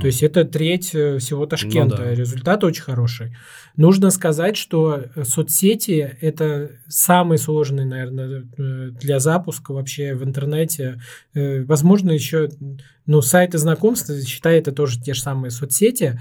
То 0.00 0.06
есть 0.06 0.24
это 0.24 0.44
треть 0.44 0.86
всего 0.88 1.46
Ташкента. 1.46 1.98
Ну, 1.98 2.02
да. 2.02 2.14
Результат 2.16 2.64
очень 2.64 2.82
хороший. 2.82 3.36
Нужно 3.76 4.10
сказать, 4.10 4.56
что 4.56 5.04
соцсети– 5.22 6.16
это 6.20 6.72
самый 6.88 7.38
сложный, 7.38 7.84
наверное, 7.84 8.42
для 8.90 9.20
запуска 9.20 9.70
вообще 9.70 10.16
в 10.16 10.24
интернете. 10.24 11.00
Возможно, 11.32 12.10
еще 12.10 12.48
ну, 13.10 13.22
сайты 13.22 13.58
знакомств, 13.58 14.08
считай, 14.24 14.60
это 14.60 14.70
тоже 14.70 15.00
те 15.00 15.14
же 15.14 15.20
самые 15.20 15.50
соцсети. 15.50 16.20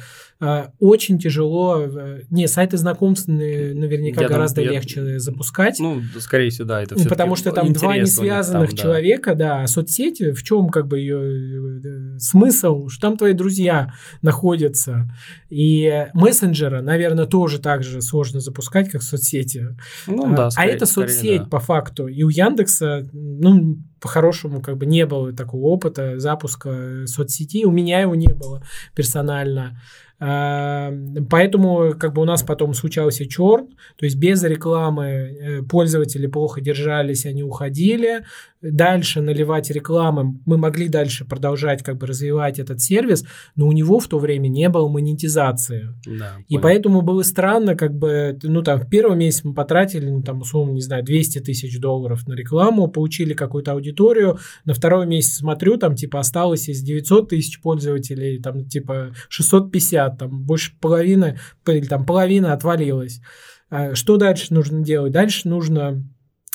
Очень 0.80 1.20
тяжело. 1.20 1.86
Не, 2.32 2.48
сайты 2.48 2.78
знакомств 2.78 3.28
наверняка 3.28 4.22
я 4.22 4.28
гораздо 4.28 4.64
легче 4.64 5.02
я... 5.02 5.20
запускать. 5.20 5.78
Ну, 5.80 6.02
скорее 6.18 6.50
всего, 6.50 6.68
да, 6.68 6.82
это 6.82 6.96
Потому 7.08 7.36
что 7.36 7.52
там 7.52 7.74
два 7.74 7.96
несвязанных 7.96 8.70
там, 8.72 8.78
человека, 8.78 9.36
да. 9.36 9.62
А 9.62 9.68
соцсети, 9.68 10.32
в 10.32 10.42
чем 10.42 10.70
как 10.70 10.88
бы 10.88 10.98
ее 10.98 12.18
смысл? 12.18 12.88
Что 12.88 13.02
там 13.02 13.18
твои 13.18 13.34
друзья 13.34 13.94
находятся. 14.24 15.14
И 15.52 16.08
мессенджера, 16.16 16.82
наверное, 16.82 17.28
тоже 17.28 17.60
так 17.60 17.84
же 17.84 18.02
сложно 18.02 18.40
запускать, 18.40 18.90
как 18.90 19.04
соцсети. 19.04 19.78
Ну, 20.08 20.36
да, 20.36 20.48
а 20.48 20.52
скорее, 20.52 20.72
а 20.72 20.76
это 20.76 20.86
соцсеть 20.88 21.18
скорее, 21.18 21.40
да. 21.40 21.46
по 21.46 21.60
факту. 21.60 22.08
И 22.08 22.24
у 22.24 22.30
Яндекса, 22.30 23.08
ну, 23.14 23.78
по-хорошему, 24.00 24.62
как 24.62 24.78
бы 24.78 24.86
не 24.86 25.06
было 25.06 25.34
такого 25.34 25.68
опыта 25.68 26.20
запуска 26.20 27.06
соцсети. 27.06 27.66
У 27.66 27.72
меня 27.72 28.02
его 28.02 28.16
не 28.16 28.34
было 28.34 28.64
персонально. 28.96 29.80
Эм, 30.22 31.28
поэтому 31.30 31.94
как 31.98 32.14
бы 32.14 32.22
у 32.22 32.26
нас 32.26 32.44
потом 32.44 32.74
случался 32.74 33.26
черн, 33.26 33.68
то 33.98 34.06
есть 34.06 34.18
без 34.18 34.44
рекламы 34.44 35.06
э, 35.06 35.62
пользователи 35.64 36.28
плохо 36.28 36.60
держались, 36.60 37.26
они 37.26 37.42
уходили. 37.42 38.26
Дальше 38.62 39.22
наливать 39.22 39.72
рекламы, 39.72 40.38
мы 40.46 40.58
могли 40.58 40.90
дальше 40.90 41.24
продолжать 41.24 41.82
как 41.82 41.98
бы 41.98 42.08
развивать 42.08 42.60
этот 42.60 42.82
сервис, 42.82 43.24
но 43.56 43.66
у 43.68 43.72
него 43.72 44.00
в 44.00 44.08
то 44.10 44.20
время 44.20 44.50
не 44.50 44.68
было 44.68 44.90
монетизации. 44.90 45.96
Да, 46.06 46.34
и 46.50 46.56
понял. 46.56 46.62
поэтому 46.64 47.02
было 47.02 47.24
странно, 47.24 47.76
как 47.76 47.98
бы, 47.98 48.38
ну 48.44 48.62
там 48.62 48.82
в 48.82 48.90
первый 48.90 49.16
месяц 49.16 49.46
мы 49.46 49.54
потратили, 49.54 50.10
ну 50.10 50.22
там 50.22 50.42
условно, 50.42 50.74
не 50.74 50.82
знаю, 50.82 51.06
200 51.06 51.40
тысяч 51.40 51.80
долларов 51.80 52.28
на 52.28 52.34
рекламу, 52.34 52.90
получили 52.90 53.34
какую-то 53.34 53.72
аудиторию, 53.72 54.40
на 54.66 54.74
второй 54.74 55.06
месяц 55.06 55.38
смотрю, 55.38 55.78
там 55.78 55.96
типа 55.96 56.20
осталось 56.20 56.68
из 56.68 56.82
900 56.82 57.30
тысяч 57.30 57.62
пользователей, 57.62 58.42
там 58.42 58.66
типа 58.66 59.14
650 59.30 60.09
там 60.18 60.44
больше 60.44 60.74
половины, 60.80 61.40
или 61.68 61.86
там 61.86 62.06
половина 62.06 62.54
отвалилась. 62.54 63.22
А 63.70 63.96
что 63.96 64.18
дальше 64.18 64.54
нужно 64.54 64.82
делать? 64.82 65.12
Дальше 65.12 65.48
нужно 65.48 66.04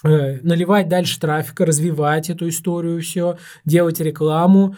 э, 0.04 0.40
наливать 0.42 0.88
дальше 0.88 1.20
трафика, 1.20 1.64
развивать 1.64 2.30
эту 2.30 2.48
историю 2.48 3.00
все, 3.00 3.38
делать 3.64 4.00
рекламу, 4.00 4.76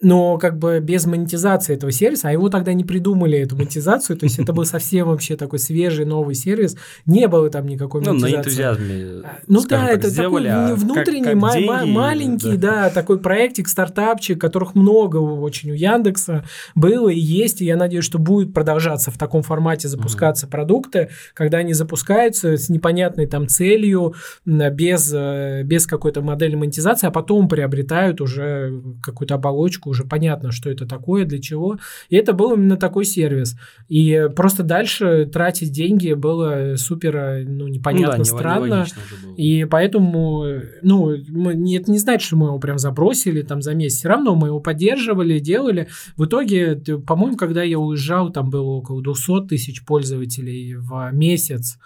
но 0.00 0.38
как 0.38 0.58
бы 0.58 0.78
без 0.80 1.06
монетизации 1.06 1.74
этого 1.74 1.90
сервиса, 1.90 2.28
а 2.28 2.32
его 2.32 2.48
тогда 2.48 2.72
не 2.72 2.84
придумали, 2.84 3.38
эту 3.38 3.56
монетизацию, 3.56 4.16
то 4.16 4.24
есть 4.24 4.38
это 4.38 4.52
был 4.52 4.64
совсем 4.64 5.08
вообще 5.08 5.36
такой 5.36 5.58
свежий 5.58 6.04
новый 6.04 6.36
сервис, 6.36 6.76
не 7.04 7.26
было 7.26 7.50
там 7.50 7.66
никакой 7.66 8.02
монетизации. 8.02 8.30
Ну, 8.30 8.36
на 8.36 8.40
энтузиазме, 8.40 9.04
а, 9.24 9.38
Ну 9.48 9.62
да, 9.68 9.88
это 9.88 10.08
сделали, 10.08 10.48
такой 10.48 10.74
внутренний, 10.76 11.40
как, 11.40 11.40
как 11.40 11.52
деньги, 11.54 11.90
маленький, 11.90 12.56
да. 12.56 12.84
да, 12.84 12.90
такой 12.90 13.18
проектик, 13.18 13.68
стартапчик, 13.68 14.40
которых 14.40 14.76
много 14.76 15.16
очень 15.16 15.72
у 15.72 15.74
Яндекса 15.74 16.44
было 16.76 17.08
и 17.08 17.18
есть, 17.18 17.60
и 17.60 17.64
я 17.64 17.76
надеюсь, 17.76 18.04
что 18.04 18.18
будет 18.18 18.54
продолжаться 18.54 19.10
в 19.10 19.18
таком 19.18 19.42
формате 19.42 19.88
запускаться 19.88 20.46
угу. 20.46 20.52
продукты, 20.52 21.10
когда 21.34 21.58
они 21.58 21.72
запускаются 21.72 22.56
с 22.56 22.68
непонятной 22.68 23.26
там 23.26 23.48
целью, 23.48 24.14
без, 24.44 25.12
э, 25.12 25.62
без 25.64 25.86
какой-то 25.86 26.22
модели 26.22 26.54
монетизации, 26.54 27.08
а 27.08 27.10
потом 27.10 27.48
приобретают 27.48 28.20
уже 28.20 28.80
какую-то 29.02 29.34
оболочку 29.34 29.87
уже 29.88 30.04
понятно, 30.04 30.52
что 30.52 30.70
это 30.70 30.86
такое, 30.86 31.24
для 31.24 31.40
чего. 31.40 31.78
И 32.08 32.16
это 32.16 32.32
был 32.32 32.54
именно 32.54 32.76
такой 32.76 33.04
сервис. 33.04 33.56
И 33.88 34.28
просто 34.36 34.62
дальше 34.62 35.28
тратить 35.32 35.72
деньги 35.72 36.12
было 36.12 36.76
супер, 36.76 37.44
ну, 37.46 37.68
непонятно, 37.68 38.18
ну, 38.18 38.24
да, 38.24 38.24
странно. 38.24 38.86
И 39.36 39.64
поэтому, 39.64 40.44
ну, 40.82 41.16
мы, 41.28 41.52
это 41.76 41.90
не 41.90 41.98
значит, 41.98 42.26
что 42.26 42.36
мы 42.36 42.48
его 42.48 42.58
прям 42.58 42.78
забросили 42.78 43.42
там 43.42 43.62
за 43.62 43.74
месяц. 43.74 43.98
Все 43.98 44.08
равно 44.08 44.34
мы 44.34 44.48
его 44.48 44.60
поддерживали, 44.60 45.38
делали. 45.38 45.88
В 46.16 46.26
итоге, 46.26 46.76
по-моему, 47.06 47.36
когда 47.36 47.62
я 47.62 47.78
уезжал, 47.78 48.30
там 48.30 48.50
было 48.50 48.70
около 48.70 49.02
200 49.02 49.48
тысяч 49.48 49.84
пользователей 49.84 50.74
в 50.74 51.10
месяц 51.12 51.78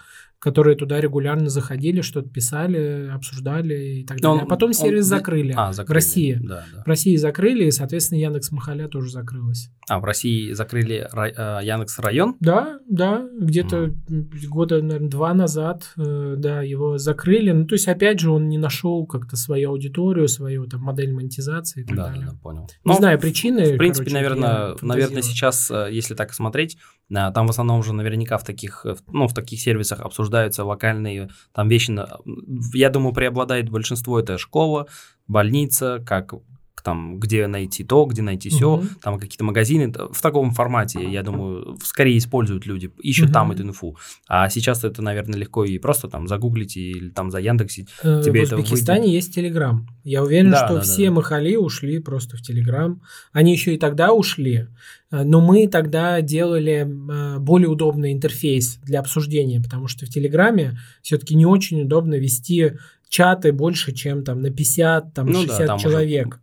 которые 0.42 0.76
туда 0.76 1.00
регулярно 1.00 1.48
заходили, 1.48 2.00
что-то 2.00 2.28
писали, 2.28 3.08
обсуждали 3.14 4.00
и 4.00 4.04
так 4.04 4.18
далее. 4.18 4.40
Он, 4.40 4.44
а 4.44 4.46
потом 4.46 4.72
сервис 4.72 5.04
он... 5.04 5.18
закрыли, 5.18 5.54
а, 5.56 5.72
закрыли 5.72 5.92
в 5.92 5.94
России. 5.94 6.38
Да, 6.42 6.64
да. 6.74 6.82
В 6.82 6.86
России 6.88 7.14
закрыли, 7.14 7.66
и, 7.66 7.70
соответственно, 7.70 8.18
Яндекс 8.18 8.50
Махаля 8.50 8.88
тоже 8.88 9.10
закрылась. 9.10 9.70
А, 9.88 10.00
в 10.00 10.04
России 10.04 10.52
закрыли 10.52 11.06
рай, 11.12 11.32
э, 11.36 11.60
Яндекс 11.62 11.96
район? 12.00 12.36
Да, 12.40 12.80
да, 12.88 13.24
где-то 13.38 13.94
mm. 14.08 14.46
года, 14.48 14.82
наверное, 14.82 15.08
два 15.08 15.32
назад, 15.32 15.92
э, 15.96 16.34
да, 16.36 16.62
его 16.62 16.98
закрыли. 16.98 17.52
Ну, 17.52 17.64
то 17.66 17.76
есть, 17.76 17.86
опять 17.86 18.18
же, 18.18 18.32
он 18.32 18.48
не 18.48 18.58
нашел 18.58 19.06
как-то 19.06 19.36
свою 19.36 19.70
аудиторию, 19.70 20.26
свою 20.26 20.66
там 20.66 20.80
модель 20.80 21.12
монетизации 21.12 21.82
и 21.82 21.84
так 21.84 21.96
да, 21.96 22.06
далее. 22.06 22.24
Да, 22.26 22.32
да, 22.32 22.38
понял. 22.42 22.62
Не 22.84 22.92
Но, 22.92 22.94
знаю 22.94 23.20
причины. 23.20 23.74
В 23.74 23.78
принципе, 23.78 24.10
короче, 24.10 24.14
наверное, 24.14 24.74
наверное, 24.82 25.22
сейчас, 25.22 25.70
э, 25.70 25.88
если 25.92 26.14
так 26.16 26.34
смотреть, 26.34 26.78
там 27.12 27.46
в 27.46 27.50
основном 27.50 27.80
уже 27.80 27.92
наверняка 27.92 28.38
в 28.38 28.44
таких, 28.44 28.86
ну, 29.08 29.28
в 29.28 29.34
таких 29.34 29.60
сервисах 29.60 30.00
обсуждаются 30.00 30.64
локальные 30.64 31.28
там 31.52 31.68
вещи. 31.68 31.92
Я 32.74 32.90
думаю, 32.90 33.12
преобладает 33.12 33.68
большинство 33.68 34.18
это 34.18 34.38
школа, 34.38 34.86
больница, 35.26 36.02
как 36.06 36.32
там, 36.82 37.18
где 37.18 37.46
найти 37.46 37.84
то, 37.84 38.04
где 38.06 38.22
найти 38.22 38.48
все, 38.48 38.74
угу. 38.74 38.86
там 39.00 39.18
какие-то 39.18 39.44
магазины. 39.44 39.92
В 39.92 40.20
таком 40.20 40.52
формате, 40.52 41.00
я 41.08 41.22
думаю, 41.22 41.78
скорее 41.82 42.18
используют 42.18 42.66
люди, 42.66 42.90
ищут 43.00 43.26
угу. 43.26 43.34
там 43.34 43.52
эту 43.52 43.62
инфу. 43.62 43.96
А 44.28 44.48
сейчас 44.48 44.84
это, 44.84 45.02
наверное, 45.02 45.38
легко 45.38 45.64
и 45.64 45.78
просто 45.78 46.08
там 46.08 46.26
загуглить 46.26 46.76
или 46.76 47.10
там 47.10 47.30
за 47.30 47.38
Яндексе. 47.38 47.86
Э, 48.02 48.22
тебе 48.24 48.40
в 48.40 48.52
Узбекистане 48.52 49.02
выйдет. 49.02 49.14
есть 49.14 49.34
Телеграм. 49.34 49.86
Я 50.04 50.22
уверен, 50.22 50.50
да, 50.50 50.66
что 50.66 50.74
да, 50.76 50.80
все 50.80 51.06
да. 51.06 51.12
махали 51.12 51.56
ушли 51.56 51.98
просто 51.98 52.36
в 52.36 52.42
Телеграм. 52.42 53.02
Они 53.32 53.52
еще 53.52 53.74
и 53.74 53.78
тогда 53.78 54.12
ушли, 54.12 54.68
э, 55.10 55.22
но 55.22 55.40
мы 55.40 55.68
тогда 55.68 56.20
делали 56.20 56.86
э, 56.86 57.38
более 57.38 57.68
удобный 57.68 58.12
интерфейс 58.12 58.78
для 58.82 59.00
обсуждения, 59.00 59.60
потому 59.60 59.88
что 59.88 60.06
в 60.06 60.08
Телеграме 60.08 60.78
все-таки 61.02 61.34
не 61.34 61.46
очень 61.46 61.82
удобно 61.82 62.14
вести 62.14 62.72
чаты 63.12 63.52
больше, 63.52 63.92
чем 63.92 64.24
там 64.24 64.40
на 64.40 64.50
50, 64.50 65.12
там, 65.14 65.26
ну 65.26 65.42
60 65.42 65.58
да, 65.58 65.66
там 65.66 65.78
человек. 65.78 66.40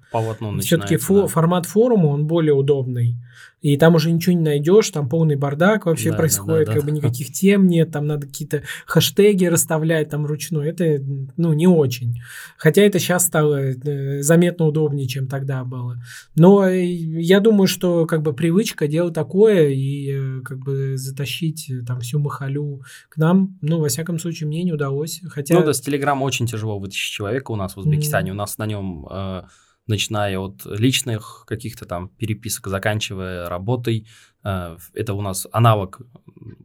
Все-таки 0.61 0.95
фо- 0.95 1.27
формат 1.27 1.65
форума, 1.65 2.07
он 2.07 2.27
более 2.27 2.53
удобный 2.53 3.15
и 3.61 3.77
там 3.77 3.95
уже 3.95 4.11
ничего 4.11 4.35
не 4.35 4.43
найдешь, 4.43 4.89
там 4.89 5.09
полный 5.09 5.35
бардак 5.35 5.85
вообще 5.85 6.11
да, 6.11 6.17
происходит, 6.17 6.67
да, 6.67 6.73
да, 6.73 6.79
как 6.79 6.81
да. 6.81 6.85
бы 6.85 6.97
никаких 6.97 7.31
тем 7.33 7.67
нет, 7.67 7.91
там 7.91 8.07
надо 8.07 8.27
какие-то 8.27 8.63
хэштеги 8.85 9.45
расставлять 9.45 10.09
там 10.09 10.23
вручную, 10.23 10.69
это, 10.69 11.03
ну, 11.35 11.53
не 11.53 11.67
очень. 11.67 12.21
Хотя 12.57 12.81
это 12.83 12.99
сейчас 12.99 13.25
стало 13.25 13.71
э, 13.71 14.21
заметно 14.21 14.65
удобнее, 14.65 15.07
чем 15.07 15.27
тогда 15.27 15.63
было. 15.63 16.01
Но 16.35 16.67
я 16.69 17.39
думаю, 17.39 17.67
что 17.67 18.05
как 18.05 18.21
бы 18.21 18.33
привычка 18.33 18.87
делать 18.87 19.13
такое 19.13 19.69
и 19.69 20.11
э, 20.11 20.41
как 20.41 20.59
бы 20.59 20.97
затащить 20.97 21.69
э, 21.69 21.83
там 21.85 21.99
всю 21.99 22.19
махалю 22.19 22.81
к 23.09 23.17
нам, 23.17 23.57
ну, 23.61 23.79
во 23.79 23.89
всяком 23.89 24.19
случае, 24.19 24.47
мне 24.47 24.63
не 24.63 24.71
удалось. 24.71 25.21
Хотя... 25.27 25.55
Ну 25.55 25.65
да, 25.65 25.73
с 25.73 25.81
Телеграма 25.81 26.23
очень 26.23 26.47
тяжело 26.47 26.79
вытащить 26.79 27.13
человека 27.13 27.51
у 27.51 27.55
нас 27.55 27.75
в 27.75 27.79
Узбекистане, 27.79 28.29
mm. 28.29 28.33
у 28.33 28.37
нас 28.37 28.57
на 28.57 28.65
нем... 28.65 29.07
Э 29.09 29.41
начиная 29.89 30.39
от 30.39 30.65
личных 30.65 31.43
каких-то 31.47 31.85
там 31.85 32.09
переписок, 32.09 32.67
заканчивая 32.67 33.49
работой. 33.49 34.07
Э, 34.43 34.77
это 34.93 35.13
у 35.13 35.21
нас 35.21 35.47
аналог 35.51 36.01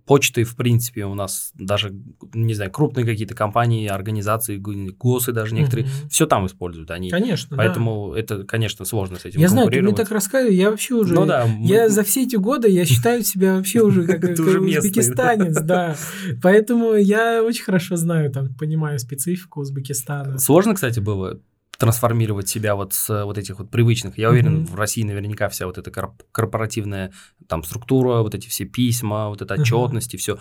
почты, 0.06 0.44
в 0.44 0.56
принципе, 0.56 1.04
у 1.04 1.14
нас 1.14 1.50
даже, 1.54 1.94
не 2.32 2.54
знаю, 2.54 2.70
крупные 2.70 3.04
какие-то 3.04 3.34
компании, 3.34 3.88
организации, 3.88 4.56
ГОСы 4.56 5.32
даже 5.32 5.54
некоторые, 5.54 5.86
угу. 5.86 6.08
все 6.08 6.26
там 6.26 6.46
используют 6.46 6.90
они. 6.90 7.10
Конечно, 7.10 7.56
Поэтому 7.56 8.12
да. 8.12 8.20
это, 8.20 8.44
конечно, 8.44 8.84
сложно 8.84 9.18
с 9.18 9.24
этим 9.24 9.40
Я 9.40 9.48
знаю, 9.48 9.70
ты 9.70 9.82
мне 9.82 9.94
так 9.94 10.10
рассказываешь, 10.10 10.56
я 10.56 10.70
вообще 10.70 10.94
уже, 10.94 11.14
ну, 11.14 11.26
да, 11.26 11.44
я 11.60 11.84
мы... 11.84 11.88
за 11.88 12.04
все 12.04 12.24
эти 12.24 12.36
годы, 12.36 12.68
я 12.68 12.84
считаю 12.84 13.24
себя 13.24 13.56
вообще 13.56 13.80
уже 13.80 14.06
как 14.06 14.22
узбекистанец, 14.38 15.60
да. 15.60 15.96
Поэтому 16.42 16.94
я 16.94 17.42
очень 17.42 17.64
хорошо 17.64 17.96
знаю, 17.96 18.30
там, 18.30 18.54
понимаю 18.54 18.98
специфику 18.98 19.60
Узбекистана. 19.60 20.38
Сложно, 20.38 20.74
кстати, 20.74 21.00
было 21.00 21.40
трансформировать 21.78 22.48
себя 22.48 22.74
вот 22.76 22.92
с 22.92 23.24
вот 23.24 23.38
этих 23.38 23.58
вот 23.58 23.70
привычных. 23.70 24.18
Я 24.18 24.30
уверен, 24.30 24.62
mm-hmm. 24.62 24.66
в 24.66 24.74
России 24.74 25.02
наверняка 25.02 25.48
вся 25.48 25.66
вот 25.66 25.78
эта 25.78 25.90
корпоративная 25.90 27.12
там 27.48 27.62
структура, 27.64 28.22
вот 28.22 28.34
эти 28.34 28.48
все 28.48 28.64
письма, 28.64 29.28
вот 29.28 29.42
эта 29.42 29.54
отчетность 29.54 30.12
mm-hmm. 30.12 30.16
и 30.16 30.18
все. 30.18 30.38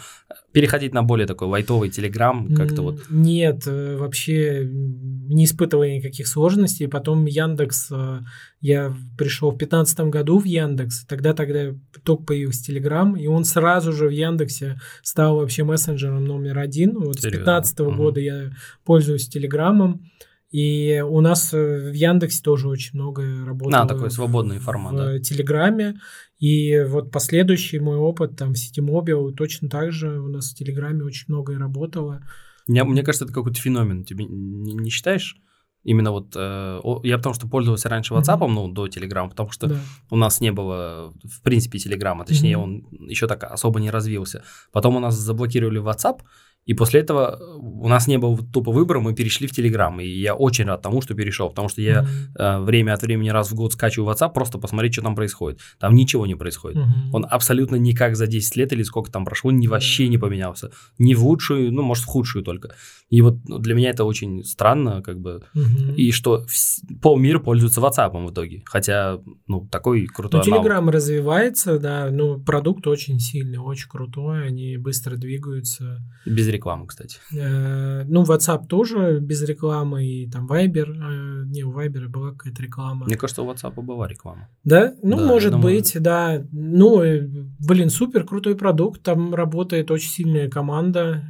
Переходить 0.52 0.94
на 0.94 1.04
более 1.04 1.28
такой 1.28 1.48
лайтовый 1.48 1.90
телеграм 1.90 2.54
как-то 2.56 2.82
вот. 2.84 3.04
Нет, 3.10 3.64
э, 3.66 3.98
вообще 3.98 4.68
не 4.70 5.46
испытывая 5.46 5.98
никаких 5.98 6.28
сложностей. 6.28 6.88
Потом 6.88 7.26
Яндекс, 7.26 7.88
э, 7.92 8.20
я 8.62 8.96
пришел 9.18 9.50
в 9.50 9.58
2015 9.58 10.00
году 10.12 10.40
в 10.40 10.46
Яндекс, 10.46 11.06
тогда 11.06 11.34
тогда 11.34 11.74
только 12.04 12.24
появился 12.24 12.64
Телеграм, 12.64 13.16
и 13.16 13.28
он 13.28 13.44
сразу 13.44 13.92
же 13.92 14.08
в 14.08 14.12
Яндексе 14.12 14.80
стал 15.02 15.38
вообще 15.38 15.64
мессенджером 15.64 16.26
номер 16.26 16.60
один. 16.60 16.94
Вот 16.94 17.20
Серьезно? 17.20 17.64
с 17.64 17.74
2015 17.74 17.80
mm-hmm. 17.80 17.96
года 17.96 18.20
я 18.20 18.52
пользуюсь 18.86 19.28
Телеграмом. 19.28 20.10
И 20.54 21.04
у 21.04 21.20
нас 21.20 21.52
в 21.52 21.92
Яндексе 21.94 22.44
тоже 22.44 22.68
очень 22.68 22.92
много 22.94 23.24
работало. 23.44 23.82
На, 23.82 23.88
такой 23.88 24.12
свободный 24.12 24.60
формат, 24.60 24.94
в 24.94 24.98
да. 24.98 25.20
Телеграме. 25.20 25.96
И 26.38 26.80
вот 26.88 27.10
последующий 27.10 27.80
мой 27.80 27.98
опыт 27.98 28.38
там 28.38 28.54
в 28.54 28.58
сети 28.58 28.80
Mobile 28.80 29.34
точно 29.34 29.68
так 29.68 29.92
же 29.92 30.20
у 30.20 30.28
нас 30.28 30.52
в 30.52 30.56
Телеграме 30.56 31.04
очень 31.04 31.26
многое 31.28 31.58
работало. 31.58 32.22
Мне, 32.68 32.84
мне 32.84 33.02
кажется, 33.02 33.26
это 33.26 33.34
какой-то 33.34 33.60
феномен. 33.60 34.04
Тебе 34.04 34.26
не, 34.26 34.74
не 34.74 34.92
считаешь? 34.92 35.38
Именно 35.84 36.12
вот 36.12 36.36
э, 36.36 36.82
я 37.02 37.18
потому 37.18 37.34
что 37.34 37.48
пользовался 37.48 37.90
раньше 37.90 38.14
WhatsApp, 38.14 38.40
mm-hmm. 38.40 38.48
ну, 38.48 38.68
до 38.68 38.86
Telegram, 38.86 39.28
потому 39.28 39.50
что 39.50 39.68
да. 39.68 39.80
у 40.12 40.16
нас 40.16 40.40
не 40.40 40.52
было, 40.52 41.14
в 41.24 41.42
принципе, 41.42 41.80
Telegram, 41.80 42.24
точнее, 42.24 42.54
mm-hmm. 42.54 42.64
он 42.64 42.88
еще 43.10 43.28
так 43.28 43.44
особо 43.44 43.80
не 43.80 43.90
развился. 43.90 44.44
Потом 44.72 44.96
у 44.96 45.00
нас 45.00 45.16
заблокировали 45.16 45.82
WhatsApp, 45.82 46.22
и 46.66 46.74
после 46.74 47.02
этого 47.02 47.38
э, 47.40 47.44
у 47.60 47.88
нас 47.88 48.08
не 48.08 48.18
было 48.18 48.38
тупо 48.38 48.72
выбора, 48.72 49.00
мы 49.00 49.14
перешли 49.14 49.48
в 49.48 49.58
Telegram. 49.58 50.02
И 50.02 50.08
я 50.08 50.34
очень 50.34 50.66
рад 50.66 50.82
тому, 50.82 51.02
что 51.02 51.14
перешел, 51.14 51.50
потому 51.50 51.68
что 51.68 51.82
я 51.82 52.04
mm-hmm. 52.04 52.40
э, 52.40 52.60
время 52.62 52.94
от 52.94 53.02
времени 53.02 53.30
раз 53.30 53.52
в 53.52 53.56
год 53.56 53.74
скачиваю 53.74 54.14
WhatsApp, 54.14 54.34
просто 54.34 54.58
посмотреть, 54.58 54.94
что 54.94 55.04
там 55.04 55.16
происходит. 55.16 55.60
Там 55.80 55.96
ничего 55.96 56.26
не 56.26 56.36
происходит. 56.36 56.78
Mm-hmm. 56.78 57.10
Он 57.12 57.26
абсолютно 57.30 57.76
никак 57.76 58.16
за 58.16 58.28
10 58.28 58.56
лет 58.56 58.72
или 58.72 58.84
сколько 58.84 59.12
там 59.12 59.26
прошло, 59.26 59.52
ни 59.52 59.68
вообще 59.68 60.06
mm-hmm. 60.06 60.10
не 60.10 60.18
поменялся. 60.18 60.72
Ни 61.00 61.16
в 61.16 61.26
лучшую, 61.26 61.74
ну, 61.74 61.82
может, 61.82 62.06
в 62.06 62.08
худшую 62.08 62.44
только. 62.44 62.76
И 63.10 63.22
вот 63.22 63.38
ну, 63.48 63.60
для 63.60 63.76
меня 63.76 63.90
это 63.90 64.06
очень 64.06 64.44
странно, 64.46 65.02
как 65.02 65.20
бы. 65.20 65.44
Mm-hmm. 65.56 65.96
И 65.96 66.12
что 66.12 66.46
вс- 66.46 66.80
полмира 67.02 67.40
пользуется 67.40 67.82
WhatsApp 67.82 68.26
в 68.26 68.32
итоге. 68.32 68.64
Хотя, 68.66 69.20
ну, 69.48 69.68
такой 69.70 70.08
крутой 70.08 70.42
Ну, 70.46 70.56
Telegram 70.56 70.90
развивается, 70.90 71.78
да, 71.78 72.10
ну, 72.10 72.40
продукт 72.40 72.88
очень 72.88 73.20
сильный, 73.20 73.58
очень 73.58 73.90
крутой, 73.90 74.48
они 74.48 74.78
быстро 74.78 75.18
двигаются. 75.18 76.02
Без 76.26 76.53
рекламы, 76.54 76.88
кстати. 76.88 77.20
Э, 77.36 78.04
ну, 78.06 78.24
WhatsApp 78.24 78.68
тоже 78.68 79.20
без 79.20 79.44
рекламы, 79.44 80.06
и 80.06 80.30
там 80.30 80.48
Viber, 80.48 80.88
э, 80.88 81.46
не, 81.48 81.64
у 81.64 81.72
Viber 81.72 82.08
была 82.08 82.32
какая-то 82.32 82.62
реклама. 82.62 83.06
Мне 83.06 83.18
кажется, 83.18 83.42
у 83.42 83.52
WhatsApp 83.52 83.74
была 83.82 84.08
реклама. 84.08 84.50
Да? 84.64 84.94
Ну, 85.04 85.18
да, 85.18 85.26
может 85.26 85.52
думаю... 85.52 85.76
быть, 85.76 85.98
да. 86.00 86.44
Ну, 86.52 87.02
э, 87.02 87.28
блин, 87.60 87.90
супер 87.90 88.26
крутой 88.26 88.56
продукт, 88.56 89.04
там 89.04 89.36
работает 89.36 89.92
очень 89.92 90.10
сильная 90.10 90.50
команда, 90.50 91.24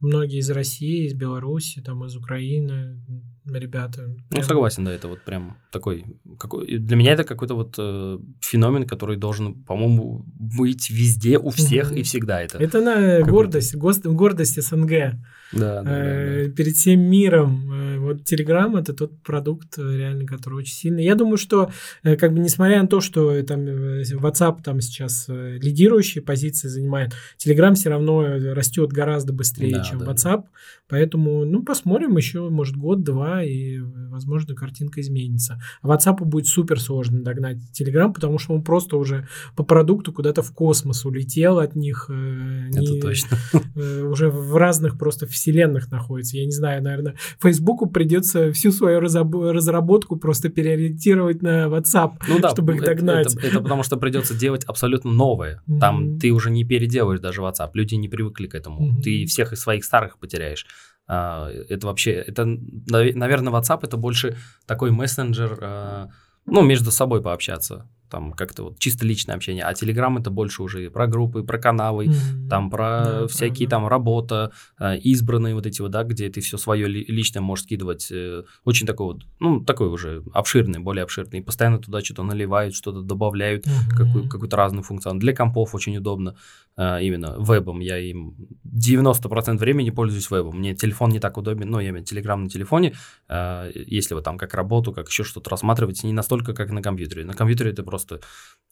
многие 0.00 0.38
из 0.38 0.50
России, 0.50 1.06
из 1.06 1.14
Беларуси, 1.14 1.82
там 1.82 2.04
из 2.04 2.16
Украины, 2.16 3.00
ребята. 3.46 4.14
Ну, 4.30 4.42
согласен, 4.42 4.84
да, 4.84 4.92
это 4.92 5.08
вот 5.08 5.22
прям 5.22 5.56
такой, 5.70 6.04
какой, 6.38 6.78
для 6.78 6.96
меня 6.96 7.12
это 7.12 7.24
какой-то 7.24 7.54
вот 7.54 7.74
э, 7.78 8.18
феномен, 8.40 8.86
который 8.86 9.16
должен, 9.16 9.54
по-моему, 9.64 10.24
быть 10.26 10.90
везде, 10.90 11.38
у 11.38 11.50
всех 11.50 11.90
угу. 11.90 11.96
и 11.96 12.02
всегда. 12.02 12.42
Это, 12.42 12.58
это 12.58 12.80
на 12.80 13.22
гордость, 13.22 13.76
гордость 13.76 14.62
СНГ. 14.62 15.16
Да, 15.52 15.82
да, 15.82 15.90
э, 15.90 16.42
да, 16.42 16.48
да. 16.48 16.54
Перед 16.54 16.74
всем 16.74 17.00
миром. 17.00 17.72
Э, 17.72 17.98
вот 17.98 18.22
Telegram 18.22 18.78
это 18.78 18.92
тот 18.92 19.22
продукт, 19.22 19.78
э, 19.78 19.96
реально, 19.96 20.26
который 20.26 20.54
очень 20.54 20.74
сильный. 20.74 21.04
Я 21.04 21.14
думаю, 21.14 21.36
что, 21.36 21.70
как 22.02 22.32
бы, 22.32 22.40
несмотря 22.40 22.82
на 22.82 22.88
то, 22.88 23.00
что 23.00 23.40
там 23.42 23.60
WhatsApp 23.60 24.62
там 24.62 24.80
сейчас 24.80 25.26
лидирующие 25.28 26.22
позиции 26.22 26.68
занимает, 26.68 27.12
Telegram 27.38 27.74
все 27.74 27.90
равно 27.90 28.22
растет 28.54 28.92
гораздо 28.92 29.32
быстрее, 29.32 29.76
да, 29.76 29.84
чем 29.84 29.98
да, 29.98 30.06
WhatsApp. 30.06 30.42
Да. 30.42 30.48
Поэтому, 30.88 31.44
ну, 31.44 31.62
посмотрим 31.62 32.16
еще, 32.16 32.48
может, 32.48 32.76
год-два, 32.76 33.35
и, 33.42 33.78
возможно, 33.80 34.54
картинка 34.54 35.00
изменится. 35.00 35.60
А 35.82 35.88
WhatsApp 35.88 36.24
будет 36.24 36.46
супер 36.46 36.80
сложно 36.80 37.22
догнать 37.22 37.58
Telegram, 37.78 38.12
потому 38.12 38.38
что 38.38 38.54
он 38.54 38.62
просто 38.62 38.96
уже 38.96 39.26
по 39.54 39.64
продукту 39.64 40.12
куда-то 40.12 40.42
в 40.42 40.52
космос 40.52 41.04
улетел 41.04 41.58
от 41.58 41.76
них. 41.76 42.04
Это 42.08 42.80
не, 42.80 43.00
точно. 43.00 43.36
Уже 43.74 44.30
в 44.30 44.56
разных 44.56 44.98
просто 44.98 45.26
вселенных 45.26 45.90
находится. 45.90 46.36
Я 46.36 46.44
не 46.44 46.52
знаю, 46.52 46.82
наверное, 46.82 47.16
Фейсбуку 47.40 47.86
придется 47.86 48.52
всю 48.52 48.72
свою 48.72 49.00
разработку 49.00 50.16
просто 50.16 50.48
переориентировать 50.48 51.42
на 51.42 51.66
WhatsApp, 51.66 52.12
ну, 52.28 52.38
да, 52.40 52.50
чтобы 52.50 52.74
их 52.74 52.82
догнать. 52.82 53.34
Это, 53.34 53.46
это 53.46 53.60
потому 53.60 53.82
что 53.82 53.96
придется 53.96 54.34
делать 54.34 54.64
абсолютно 54.64 55.10
новое. 55.10 55.62
Там 55.80 56.02
mm-hmm. 56.02 56.18
ты 56.18 56.30
уже 56.30 56.50
не 56.50 56.64
переделаешь 56.64 57.20
даже 57.20 57.42
WhatsApp. 57.42 57.70
Люди 57.74 57.94
не 57.94 58.08
привыкли 58.08 58.46
к 58.46 58.54
этому. 58.54 58.80
Mm-hmm. 58.80 59.02
Ты 59.02 59.26
всех 59.26 59.52
из 59.52 59.60
своих 59.60 59.84
старых 59.84 60.18
потеряешь. 60.18 60.66
А, 61.08 61.48
это 61.68 61.86
вообще, 61.86 62.12
это, 62.12 62.44
наверное, 62.44 63.52
WhatsApp 63.52 63.80
это 63.82 63.96
больше 63.96 64.36
такой 64.66 64.90
мессенджер, 64.90 65.58
а, 65.62 66.08
ну, 66.46 66.62
между 66.62 66.90
собой 66.90 67.22
пообщаться 67.22 67.88
там 68.08 68.32
как-то 68.32 68.64
вот 68.64 68.78
чисто 68.78 69.04
личное 69.04 69.34
общение, 69.34 69.64
а 69.64 69.72
Telegram 69.72 70.18
это 70.18 70.30
больше 70.30 70.62
уже 70.62 70.90
про 70.90 71.06
группы, 71.06 71.42
про 71.42 71.58
каналы, 71.58 72.06
mm-hmm. 72.06 72.48
там 72.48 72.70
про 72.70 73.04
да, 73.04 73.26
всякие 73.26 73.68
правда. 73.68 73.86
там 73.86 73.88
работа, 73.88 74.52
э, 74.78 74.98
избранные 74.98 75.54
вот 75.54 75.66
эти 75.66 75.80
вот, 75.82 75.90
да, 75.90 76.04
где 76.04 76.28
ты 76.28 76.40
все 76.40 76.58
свое 76.58 76.88
личное 76.88 77.40
можешь 77.40 77.64
скидывать, 77.64 78.08
э, 78.10 78.42
очень 78.64 78.86
такой 78.86 79.06
вот, 79.06 79.22
ну, 79.40 79.64
такой 79.64 79.88
уже 79.88 80.22
обширный, 80.32 80.78
более 80.78 81.02
обширный, 81.02 81.40
и 81.40 81.42
постоянно 81.42 81.78
туда 81.78 82.00
что-то 82.00 82.22
наливают, 82.22 82.74
что-то 82.74 83.02
добавляют, 83.02 83.66
mm-hmm. 83.66 83.96
какую- 83.96 84.28
какую-то 84.28 84.56
разную 84.56 84.82
функцию. 84.82 85.14
Для 85.14 85.34
компов 85.34 85.74
очень 85.74 85.96
удобно, 85.96 86.36
э, 86.76 87.02
именно 87.02 87.36
вебом, 87.38 87.80
я 87.80 87.98
им 87.98 88.34
90% 88.64 89.58
времени 89.58 89.90
пользуюсь 89.90 90.30
вебом, 90.30 90.58
мне 90.58 90.74
телефон 90.74 91.10
не 91.10 91.20
так 91.20 91.36
удобен, 91.36 91.70
ну, 91.70 91.80
я 91.80 91.90
имею 91.90 92.04
Telegram 92.04 92.36
на 92.36 92.48
телефоне, 92.48 92.94
если 93.28 94.14
вот 94.14 94.24
там 94.24 94.38
как 94.38 94.54
работу, 94.54 94.92
как 94.92 95.08
еще 95.08 95.24
что-то 95.24 95.50
рассматривать, 95.50 96.04
не 96.04 96.12
настолько, 96.12 96.52
как 96.54 96.70
на 96.70 96.82
компьютере. 96.82 97.24
На 97.24 97.34
компьютере 97.34 97.70
это 97.70 97.82
просто 97.82 97.95
просто 97.96 98.20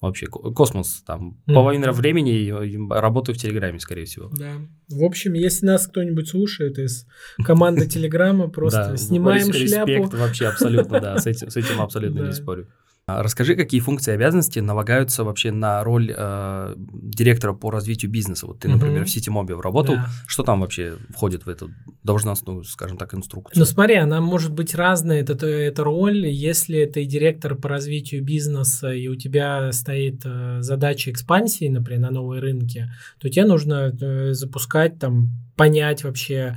вообще 0.01 0.27
космос. 0.27 1.03
Там 1.07 1.41
mm. 1.47 1.55
половина 1.55 1.93
времени 1.93 2.93
работаю 2.93 3.35
в 3.35 3.39
Телеграме, 3.39 3.79
скорее 3.81 4.05
всего. 4.05 4.31
Да. 4.37 4.57
В 4.89 5.03
общем, 5.03 5.33
если 5.33 5.66
нас 5.66 5.87
кто-нибудь 5.87 6.29
слушает 6.29 6.79
из 6.79 7.07
команды 7.45 7.87
Телеграма, 7.87 8.49
просто 8.51 8.97
снимаем 8.97 9.53
шляпу. 9.53 9.91
Респект 9.91 10.14
вообще 10.14 10.49
абсолютно, 10.49 11.01
да, 11.01 11.18
с 11.18 11.27
этим 11.27 11.81
абсолютно 11.81 12.20
не 12.22 12.33
спорю. 12.33 12.68
А 13.07 13.22
расскажи, 13.22 13.55
какие 13.55 13.80
функции 13.80 14.12
и 14.12 14.14
обязанности 14.14 14.61
налагаются 14.61 15.24
вообще 15.24 15.52
на 15.52 15.84
роль 15.84 16.11
э, 16.16 16.74
директора 16.76 17.52
по 17.52 17.70
развитию 17.70 18.11
бизнеса. 18.11 18.46
Вот 18.46 18.61
ты, 18.61 18.68
например, 18.68 19.02
угу. 19.02 19.07
в 19.07 19.11
Ситимобе 19.11 19.55
работал. 19.61 19.96
Да. 19.96 20.09
Что 20.26 20.42
там 20.42 20.62
вообще 20.62 20.94
входит 21.11 21.44
в 21.44 21.50
эту 21.50 21.70
должностную, 22.02 22.64
скажем 22.64 22.96
так, 22.96 23.12
инструкцию? 23.12 23.59
Ну 23.61 23.66
смотри, 23.66 23.96
она 23.96 24.22
может 24.22 24.52
быть 24.52 24.74
разная, 24.74 25.20
это, 25.20 25.46
эта 25.46 25.84
роль. 25.84 26.26
Если 26.26 26.86
ты 26.86 27.05
директор 27.05 27.55
по 27.57 27.68
развитию 27.68 28.24
бизнеса, 28.24 28.90
и 28.90 29.07
у 29.09 29.16
тебя 29.16 29.70
стоит 29.72 30.22
э, 30.24 30.62
задача 30.62 31.11
экспансии, 31.11 31.68
например, 31.68 32.00
на 32.00 32.11
новые 32.11 32.40
рынки, 32.40 32.90
то 33.20 33.28
тебе 33.28 33.44
нужно 33.44 33.94
э, 34.00 34.32
запускать, 34.32 34.98
там, 34.98 35.28
понять 35.57 36.05
вообще, 36.05 36.57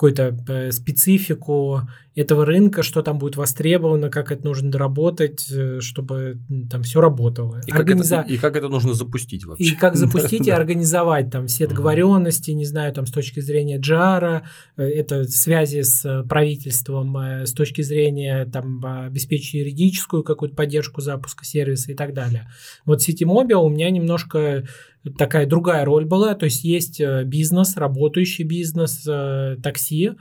какую-то 0.00 0.34
э, 0.48 0.72
специфику 0.72 1.82
этого 2.16 2.44
рынка, 2.44 2.82
что 2.82 3.02
там 3.02 3.18
будет 3.18 3.36
востребовано, 3.36 4.10
как 4.10 4.32
это 4.32 4.44
нужно 4.44 4.70
доработать, 4.70 5.46
э, 5.50 5.80
чтобы 5.80 6.38
там 6.68 6.82
все 6.82 7.00
работало. 7.00 7.60
И, 7.66 7.70
Организа... 7.70 8.16
как, 8.16 8.24
это, 8.24 8.34
и 8.34 8.38
как 8.38 8.56
это 8.56 8.68
нужно 8.68 8.94
запустить 8.94 9.44
вообще. 9.44 9.64
И 9.64 9.70
как 9.76 9.96
запустить 9.96 10.46
и 10.46 10.50
организовать 10.50 11.30
там 11.30 11.46
все 11.46 11.66
договоренности, 11.66 12.50
не 12.50 12.64
знаю, 12.64 12.92
там 12.92 13.06
с 13.06 13.12
точки 13.12 13.40
зрения 13.40 13.78
джара, 13.78 14.42
э, 14.76 14.82
это 14.82 15.24
связи 15.24 15.82
с 15.82 16.24
правительством, 16.28 17.16
с 17.16 17.52
точки 17.52 17.82
зрения 17.82 18.44
там 18.44 18.84
обеспечить 18.84 19.54
юридическую 19.54 20.24
какую-то 20.24 20.56
поддержку 20.56 21.00
запуска 21.00 21.44
сервиса 21.44 21.92
и 21.92 21.94
так 21.94 22.12
далее. 22.12 22.48
Вот 22.84 23.00
City 23.00 23.24
Mobile 23.24 23.64
у 23.64 23.68
меня 23.68 23.90
немножко 23.90 24.64
такая 25.18 25.46
другая 25.46 25.84
роль 25.84 26.04
была, 26.04 26.34
то 26.34 26.44
есть 26.44 26.64
есть 26.64 27.00
э, 27.00 27.24
бизнес, 27.24 27.76
работающий 27.76 28.44
бизнес, 28.44 29.04
э, 29.06 29.56
такси, 29.62 30.12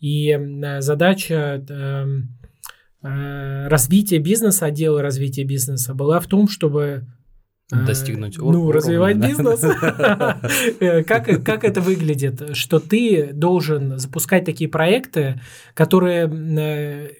и 0.00 0.30
э, 0.30 0.80
задача 0.80 1.64
эм, 1.68 2.34
развития 3.00 4.18
бизнеса, 4.18 4.66
отдела 4.66 5.02
развития 5.02 5.44
бизнеса 5.44 5.94
была 5.94 6.18
в 6.18 6.26
том, 6.26 6.48
чтобы 6.48 7.06
Э, 7.06 7.17
достигнуть 7.70 8.38
уровня. 8.38 8.58
Ну, 8.58 8.72
развивать 8.72 9.20
да? 9.20 9.28
бизнес. 9.28 9.64
Э, 10.80 11.02
как, 11.02 11.44
как 11.44 11.64
это 11.64 11.80
выглядит? 11.80 12.56
Что 12.56 12.78
ты 12.78 13.30
должен 13.32 13.98
запускать 13.98 14.44
такие 14.44 14.70
проекты, 14.70 15.40
которые, 15.74 16.26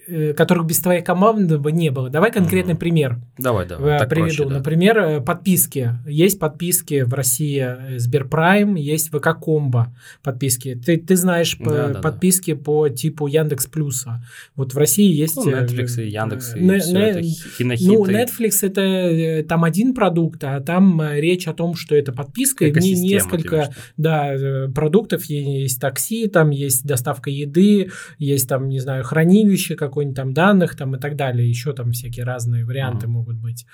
э, 0.07 0.33
которых 0.35 0.67
без 0.67 0.79
твоей 0.81 1.03
команды 1.03 1.59
бы 1.59 1.73
не 1.73 1.91
было. 1.91 2.09
Давай 2.09 2.31
конкретный 2.33 2.75
угу. 2.75 2.81
пример. 2.81 3.19
Давай, 3.37 3.67
давай. 3.67 4.07
Приведу. 4.07 4.25
Проще, 4.25 4.45
да. 4.45 4.55
Например, 4.59 5.23
подписки. 5.23 5.95
Есть 6.07 6.39
подписки 6.39 7.03
в 7.03 7.13
России 7.15 7.99
Сберпрайм, 7.99 8.75
есть 8.77 9.11
ВК 9.11 9.39
Комбо 9.41 9.95
подписки. 10.23 10.75
Ты, 10.75 10.97
ты 10.97 11.17
знаешь 11.17 11.57
да, 11.59 11.89
да, 11.89 12.01
подписки 12.01 12.55
да. 12.55 12.63
по 12.63 12.89
типу 12.89 13.27
Яндекс 13.27 13.67
Плюса. 13.67 14.25
Вот 14.57 14.75
в 14.75 14.79
России 14.79 15.13
есть... 15.13 15.37
Ну, 15.37 15.51
Netflix 15.51 16.03
и 16.03 16.09
Яндекс, 16.09 16.57
и 16.57 16.61
не, 16.61 16.79
все 16.79 16.93
не, 16.93 17.01
это, 17.01 17.85
Ну, 17.85 18.07
Netflix 18.07 18.59
это 18.63 19.47
там 19.49 19.65
один 19.65 19.95
продукт, 19.95 20.38
продукта, 20.39 20.57
а 20.57 20.61
там 20.61 21.01
э, 21.01 21.21
речь 21.21 21.49
о 21.49 21.55
том, 21.55 21.75
что 21.75 21.95
это 21.95 22.13
подписка, 22.13 22.67
и 22.67 22.73
в 22.73 22.79
ней 22.79 22.95
несколько 22.95 23.71
да, 23.97 24.35
э, 24.35 24.69
продуктов, 24.69 25.25
есть 25.25 25.81
такси, 25.81 26.29
там 26.29 26.51
есть 26.51 26.87
доставка 26.87 27.31
еды, 27.31 27.91
есть 28.19 28.49
там, 28.49 28.69
не 28.69 28.81
знаю, 28.81 29.05
хранилище 29.05 29.75
какое-нибудь 29.75 30.17
там 30.17 30.35
данных 30.35 30.77
там 30.77 30.97
и 30.97 30.99
так 30.99 31.17
далее, 31.17 31.49
еще 31.49 31.73
там 31.73 31.93
всякие 31.93 32.25
разные 32.25 32.65
варианты 32.65 33.07
uh-huh. 33.07 33.11
могут 33.11 33.37
быть. 33.37 33.67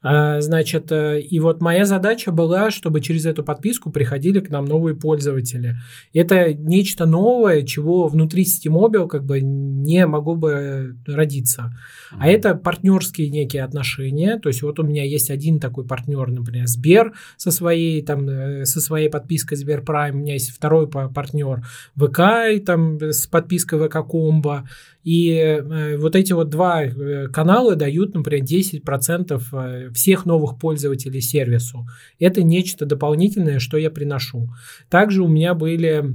А, 0.00 0.40
значит, 0.40 0.92
э, 0.92 1.20
и 1.20 1.40
вот 1.40 1.60
моя 1.60 1.84
задача 1.84 2.30
была, 2.30 2.70
чтобы 2.70 3.00
через 3.00 3.26
эту 3.26 3.42
подписку 3.42 3.90
приходили 3.90 4.38
к 4.38 4.48
нам 4.48 4.64
новые 4.64 4.94
пользователи. 4.94 5.76
Это 6.12 6.54
нечто 6.54 7.04
новое, 7.04 7.62
чего 7.62 8.06
внутри 8.06 8.44
Steamobile 8.44 9.08
как 9.08 9.24
бы 9.24 9.40
не 9.40 10.06
могло 10.06 10.36
бы 10.36 10.96
родиться. 11.04 11.76
А 12.12 12.28
это 12.28 12.54
партнерские 12.54 13.28
некие 13.28 13.64
отношения. 13.64 14.38
То 14.38 14.50
есть 14.50 14.62
вот 14.62 14.78
у 14.78 14.84
меня 14.84 15.04
есть 15.04 15.30
один 15.30 15.58
такой 15.58 15.84
партнер, 15.84 16.30
например, 16.30 16.68
Сбер 16.68 17.14
со 17.36 17.50
своей, 17.50 18.00
там, 18.02 18.28
э, 18.28 18.64
со 18.66 18.80
своей 18.80 19.10
подпиской 19.10 19.56
Сбер 19.56 19.80
Prime. 19.80 20.12
У 20.12 20.18
меня 20.18 20.34
есть 20.34 20.50
второй 20.50 20.88
партнер 20.88 21.64
ВК 21.96 22.20
и, 22.54 22.60
там, 22.60 23.00
с 23.00 23.26
подпиской 23.26 23.80
ВК 23.80 24.06
Комбо. 24.08 24.64
И 25.08 25.30
э, 25.30 25.96
вот 25.96 26.14
эти 26.16 26.34
вот 26.34 26.50
два 26.50 26.84
э, 26.84 27.28
канала 27.28 27.76
дают, 27.76 28.14
например, 28.14 28.44
10% 28.44 29.40
э, 29.52 29.87
всех 29.92 30.26
новых 30.26 30.58
пользователей 30.58 31.20
сервису. 31.20 31.86
Это 32.18 32.42
нечто 32.42 32.86
дополнительное, 32.86 33.58
что 33.58 33.76
я 33.76 33.90
приношу. 33.90 34.48
Также 34.88 35.22
у 35.22 35.28
меня 35.28 35.54
были 35.54 36.14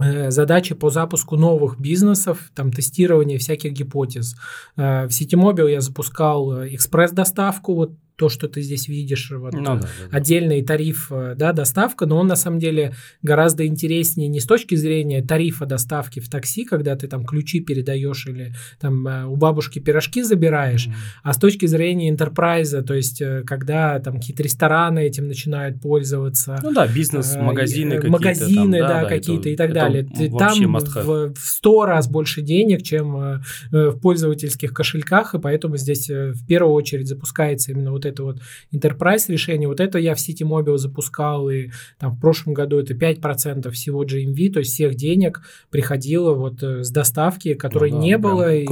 э, 0.00 0.30
задачи 0.30 0.74
по 0.74 0.90
запуску 0.90 1.36
новых 1.36 1.80
бизнесов, 1.80 2.50
там 2.54 2.72
тестирование 2.72 3.38
всяких 3.38 3.72
гипотез. 3.72 4.36
В 4.76 5.10
сети 5.10 5.36
Мобил 5.36 5.66
я 5.66 5.80
запускал 5.80 6.66
экспресс-доставку, 6.66 7.74
вот 7.74 7.92
то, 8.16 8.28
что 8.28 8.48
ты 8.48 8.62
здесь 8.62 8.86
видишь, 8.86 9.32
вот, 9.32 9.54
ну, 9.54 9.62
да, 9.62 9.74
да, 9.76 9.88
отдельный 10.12 10.62
тариф, 10.62 11.08
э, 11.10 11.34
да, 11.36 11.52
доставка, 11.52 12.06
но 12.06 12.18
он 12.18 12.28
на 12.28 12.36
самом 12.36 12.60
деле 12.60 12.94
гораздо 13.22 13.66
интереснее 13.66 14.28
не 14.28 14.38
с 14.38 14.46
точки 14.46 14.76
зрения 14.76 15.20
тарифа 15.20 15.66
доставки 15.66 16.20
в 16.20 16.30
такси, 16.30 16.64
когда 16.64 16.94
ты 16.94 17.08
там 17.08 17.24
ключи 17.24 17.60
передаешь 17.60 18.26
или 18.26 18.54
там 18.78 19.06
э, 19.08 19.24
у 19.24 19.34
бабушки 19.34 19.80
пирожки 19.80 20.22
забираешь, 20.22 20.86
mm. 20.86 20.92
а 21.24 21.32
с 21.32 21.38
точки 21.38 21.66
зрения 21.66 22.08
интерпрайза, 22.08 22.82
то 22.82 22.94
есть 22.94 23.20
э, 23.20 23.42
когда 23.44 23.98
там 23.98 24.20
какие-то 24.20 24.44
рестораны 24.44 25.00
этим 25.00 25.26
начинают 25.26 25.80
пользоваться. 25.80 26.60
Ну 26.62 26.72
да, 26.72 26.86
бизнес, 26.86 27.34
магазины 27.34 27.96
какие-то. 27.96 28.12
Магазины, 28.12 28.78
там, 28.78 28.88
да, 28.88 29.02
да, 29.02 29.08
какие-то 29.08 29.40
это, 29.40 29.48
и 29.48 29.56
так 29.56 29.72
далее. 29.72 30.06
Там 30.38 30.76
в, 30.76 31.34
100 31.36 31.84
раз 31.84 32.08
больше 32.08 32.42
денег, 32.42 32.82
чем 32.82 33.40
в 33.70 33.98
пользовательских 33.98 34.72
кошельках, 34.72 35.34
и 35.34 35.40
поэтому 35.40 35.76
здесь 35.76 36.08
в 36.08 36.46
первую 36.46 36.74
очередь 36.74 37.08
запускается 37.08 37.72
именно 37.72 37.90
вот 37.90 38.03
вот 38.04 38.12
это 38.12 38.22
вот 38.22 38.40
enterprise 38.72 39.24
решение, 39.28 39.68
вот 39.68 39.80
это 39.80 39.98
я 39.98 40.14
в 40.14 40.18
City 40.18 40.42
Mobile 40.42 40.78
запускал, 40.78 41.50
и 41.50 41.70
там 41.98 42.12
в 42.16 42.20
прошлом 42.20 42.54
году 42.54 42.78
это 42.78 42.94
5% 42.94 43.70
всего 43.70 44.04
GMV, 44.04 44.52
то 44.52 44.58
есть 44.60 44.72
всех 44.72 44.94
денег 44.94 45.42
приходило 45.70 46.34
вот 46.34 46.62
э, 46.62 46.84
с 46.84 46.90
доставки, 46.90 47.54
которой 47.54 47.90
ну, 47.90 47.98
да, 47.98 48.02
не 48.02 48.18
было, 48.18 48.54
и, 48.54 48.66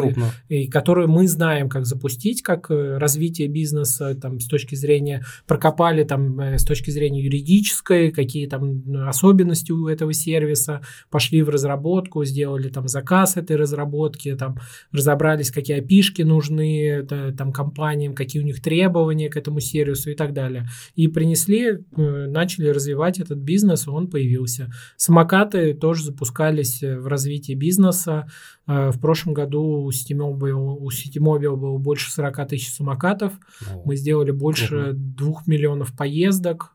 и 0.48 0.66
которую 0.66 1.08
мы 1.08 1.26
знаем, 1.28 1.68
как 1.68 1.86
запустить, 1.86 2.42
как 2.42 2.70
э, 2.70 2.98
развитие 2.98 3.48
бизнеса, 3.48 4.14
там, 4.14 4.40
с 4.40 4.46
точки 4.46 4.74
зрения, 4.74 5.24
прокопали 5.46 6.04
там 6.04 6.38
э, 6.40 6.58
с 6.58 6.64
точки 6.64 6.90
зрения 6.90 7.22
юридической, 7.22 8.10
какие 8.10 8.46
там 8.46 8.82
особенности 9.08 9.72
у 9.72 9.88
этого 9.88 10.12
сервиса, 10.12 10.82
пошли 11.10 11.42
в 11.42 11.48
разработку, 11.48 12.24
сделали 12.24 12.68
там 12.68 12.88
заказ 12.88 13.36
этой 13.36 13.56
разработки, 13.56 14.34
там, 14.36 14.58
разобрались, 14.92 15.50
какие 15.50 15.78
опишки 15.78 16.22
нужны 16.22 17.04
там 17.36 17.52
компаниям, 17.52 18.14
какие 18.14 18.42
у 18.42 18.44
них 18.44 18.60
требования, 18.60 19.21
требования 19.22 19.30
к 19.30 19.36
этому 19.36 19.60
сервису 19.60 20.10
и 20.10 20.14
так 20.14 20.32
далее. 20.32 20.66
И 20.96 21.08
принесли, 21.08 21.78
э, 21.96 22.26
начали 22.26 22.68
развивать 22.68 23.20
этот 23.20 23.38
бизнес, 23.38 23.88
он 23.88 24.08
появился. 24.08 24.70
Самокаты 24.96 25.74
тоже 25.74 26.04
запускались 26.04 26.82
э, 26.82 26.98
в 26.98 27.06
развитии 27.06 27.54
бизнеса. 27.54 28.26
Э, 28.66 28.90
в 28.90 29.00
прошлом 29.00 29.34
году 29.34 29.84
у 29.84 29.90
Citymobil, 29.90 30.52
у 30.52 30.90
Citymobil 30.90 31.56
было 31.56 31.78
больше 31.78 32.10
40 32.12 32.48
тысяч 32.48 32.72
самокатов. 32.72 33.32
О, 33.70 33.82
Мы 33.84 33.96
сделали 33.96 34.32
больше 34.32 34.92
двух 34.92 35.46
миллионов 35.46 35.92
поездок. 35.96 36.72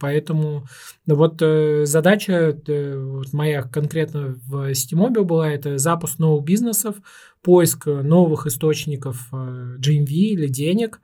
Поэтому 0.00 0.66
вот 1.06 1.42
задача 1.84 2.56
вот 2.66 3.32
моя 3.32 3.62
конкретно 3.62 4.36
в 4.46 4.72
Citymobil 4.72 5.24
была 5.24 5.50
это 5.50 5.78
запуск 5.78 6.18
новых 6.18 6.44
бизнесов, 6.44 6.96
поиск 7.42 7.86
новых 7.86 8.46
источников 8.46 9.28
GMV 9.32 10.10
или 10.10 10.48
денег, 10.48 11.00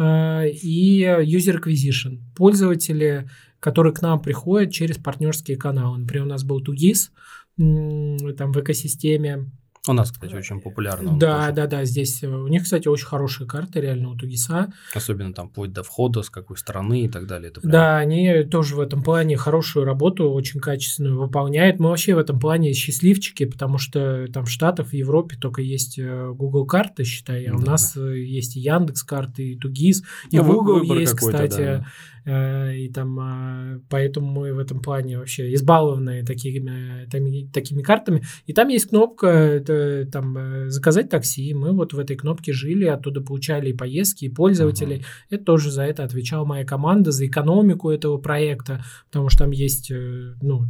и 0.00 1.02
user 1.02 1.60
acquisition. 1.60 2.20
Пользователи, 2.34 3.28
которые 3.60 3.92
к 3.92 4.00
нам 4.00 4.20
приходят 4.20 4.72
через 4.72 4.96
партнерские 4.96 5.56
каналы. 5.56 5.98
Например, 5.98 6.26
у 6.26 6.30
нас 6.30 6.42
был 6.44 6.60
Тугис 6.60 7.12
там 7.56 8.52
в 8.52 8.60
экосистеме 8.60 9.50
у 9.88 9.94
нас, 9.94 10.12
кстати, 10.12 10.34
очень 10.34 10.60
популярно. 10.60 11.16
Да, 11.18 11.40
тоже. 11.40 11.52
да, 11.54 11.66
да. 11.66 11.84
Здесь 11.86 12.22
э, 12.22 12.28
у 12.28 12.48
них, 12.48 12.64
кстати, 12.64 12.86
очень 12.86 13.06
хорошие 13.06 13.46
карты, 13.46 13.80
реально 13.80 14.10
у 14.10 14.14
Тугиса. 14.14 14.70
Особенно 14.94 15.32
там 15.32 15.48
вплоть 15.48 15.72
до 15.72 15.82
входа, 15.82 16.22
с 16.22 16.28
какой 16.28 16.58
стороны 16.58 17.04
и 17.04 17.08
так 17.08 17.26
далее. 17.26 17.50
Это 17.50 17.62
прям... 17.62 17.72
Да, 17.72 17.96
они 17.96 18.42
тоже 18.44 18.76
в 18.76 18.80
этом 18.80 19.02
плане 19.02 19.38
хорошую 19.38 19.86
работу, 19.86 20.30
очень 20.30 20.60
качественную 20.60 21.18
выполняют. 21.18 21.80
Мы 21.80 21.88
вообще 21.88 22.14
в 22.14 22.18
этом 22.18 22.38
плане 22.38 22.74
счастливчики, 22.74 23.46
потому 23.46 23.78
что 23.78 24.26
там 24.30 24.44
в 24.44 24.50
Штатах, 24.50 24.88
в 24.88 24.92
Европе 24.92 25.36
только 25.40 25.62
есть 25.62 25.98
э, 25.98 26.30
Google 26.30 26.66
карты, 26.66 27.04
считай, 27.04 27.46
а 27.46 27.52
да. 27.52 27.56
у 27.56 27.60
нас 27.60 27.96
э, 27.96 28.18
есть 28.18 28.56
и 28.56 28.60
Яндекс 28.60 29.02
карты, 29.02 29.52
и 29.52 29.58
Тугис, 29.58 30.02
и 30.30 30.36
ну, 30.36 30.44
Google 30.44 30.82
есть, 30.94 31.14
кстати. 31.14 31.56
Да. 31.56 31.86
Э, 32.24 32.74
и 32.74 32.88
там 32.88 33.18
а, 33.20 33.80
поэтому 33.88 34.30
мы 34.30 34.52
в 34.52 34.58
этом 34.58 34.80
плане 34.80 35.18
вообще 35.18 35.52
избалованы 35.54 36.24
такими, 36.24 37.06
такими, 37.10 37.48
такими 37.52 37.82
картами. 37.82 38.22
И 38.46 38.52
там 38.52 38.68
есть 38.68 38.88
кнопка 38.88 39.62
там 40.10 40.36
э, 40.36 40.68
заказать 40.70 41.08
такси. 41.08 41.54
Мы 41.54 41.72
вот 41.72 41.92
в 41.92 41.98
этой 41.98 42.16
кнопке 42.16 42.52
жили, 42.52 42.84
оттуда 42.84 43.20
получали 43.20 43.70
и 43.70 43.72
поездки, 43.72 44.26
и 44.26 44.28
пользователей. 44.28 44.98
Uh-huh. 44.98 45.36
Это 45.36 45.44
тоже 45.44 45.70
за 45.70 45.82
это 45.84 46.04
отвечала 46.04 46.44
моя 46.44 46.64
команда, 46.64 47.10
за 47.12 47.26
экономику 47.26 47.90
этого 47.90 48.18
проекта, 48.18 48.84
потому 49.10 49.28
что 49.28 49.44
там 49.44 49.50
есть 49.50 49.90
э, 49.90 50.34
ну, 50.42 50.66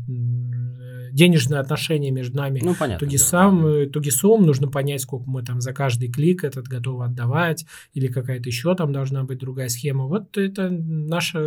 денежные 1.12 1.60
отношения 1.60 2.10
между 2.10 2.36
нами. 2.36 2.60
Ну, 2.62 2.74
понятно. 2.74 3.06
Тугисам, 3.06 3.62
да. 3.62 3.86
Тугисом 3.90 4.46
нужно 4.46 4.68
понять, 4.68 5.02
сколько 5.02 5.28
мы 5.28 5.42
там 5.42 5.60
за 5.60 5.72
каждый 5.72 6.10
клик 6.10 6.44
этот 6.44 6.68
готовы 6.68 7.04
отдавать, 7.04 7.66
или 7.94 8.06
какая-то 8.06 8.48
еще 8.48 8.74
там 8.74 8.92
должна 8.92 9.24
быть 9.24 9.38
другая 9.38 9.68
схема. 9.68 10.06
Вот 10.06 10.36
это 10.38 10.70
наша 10.70 11.39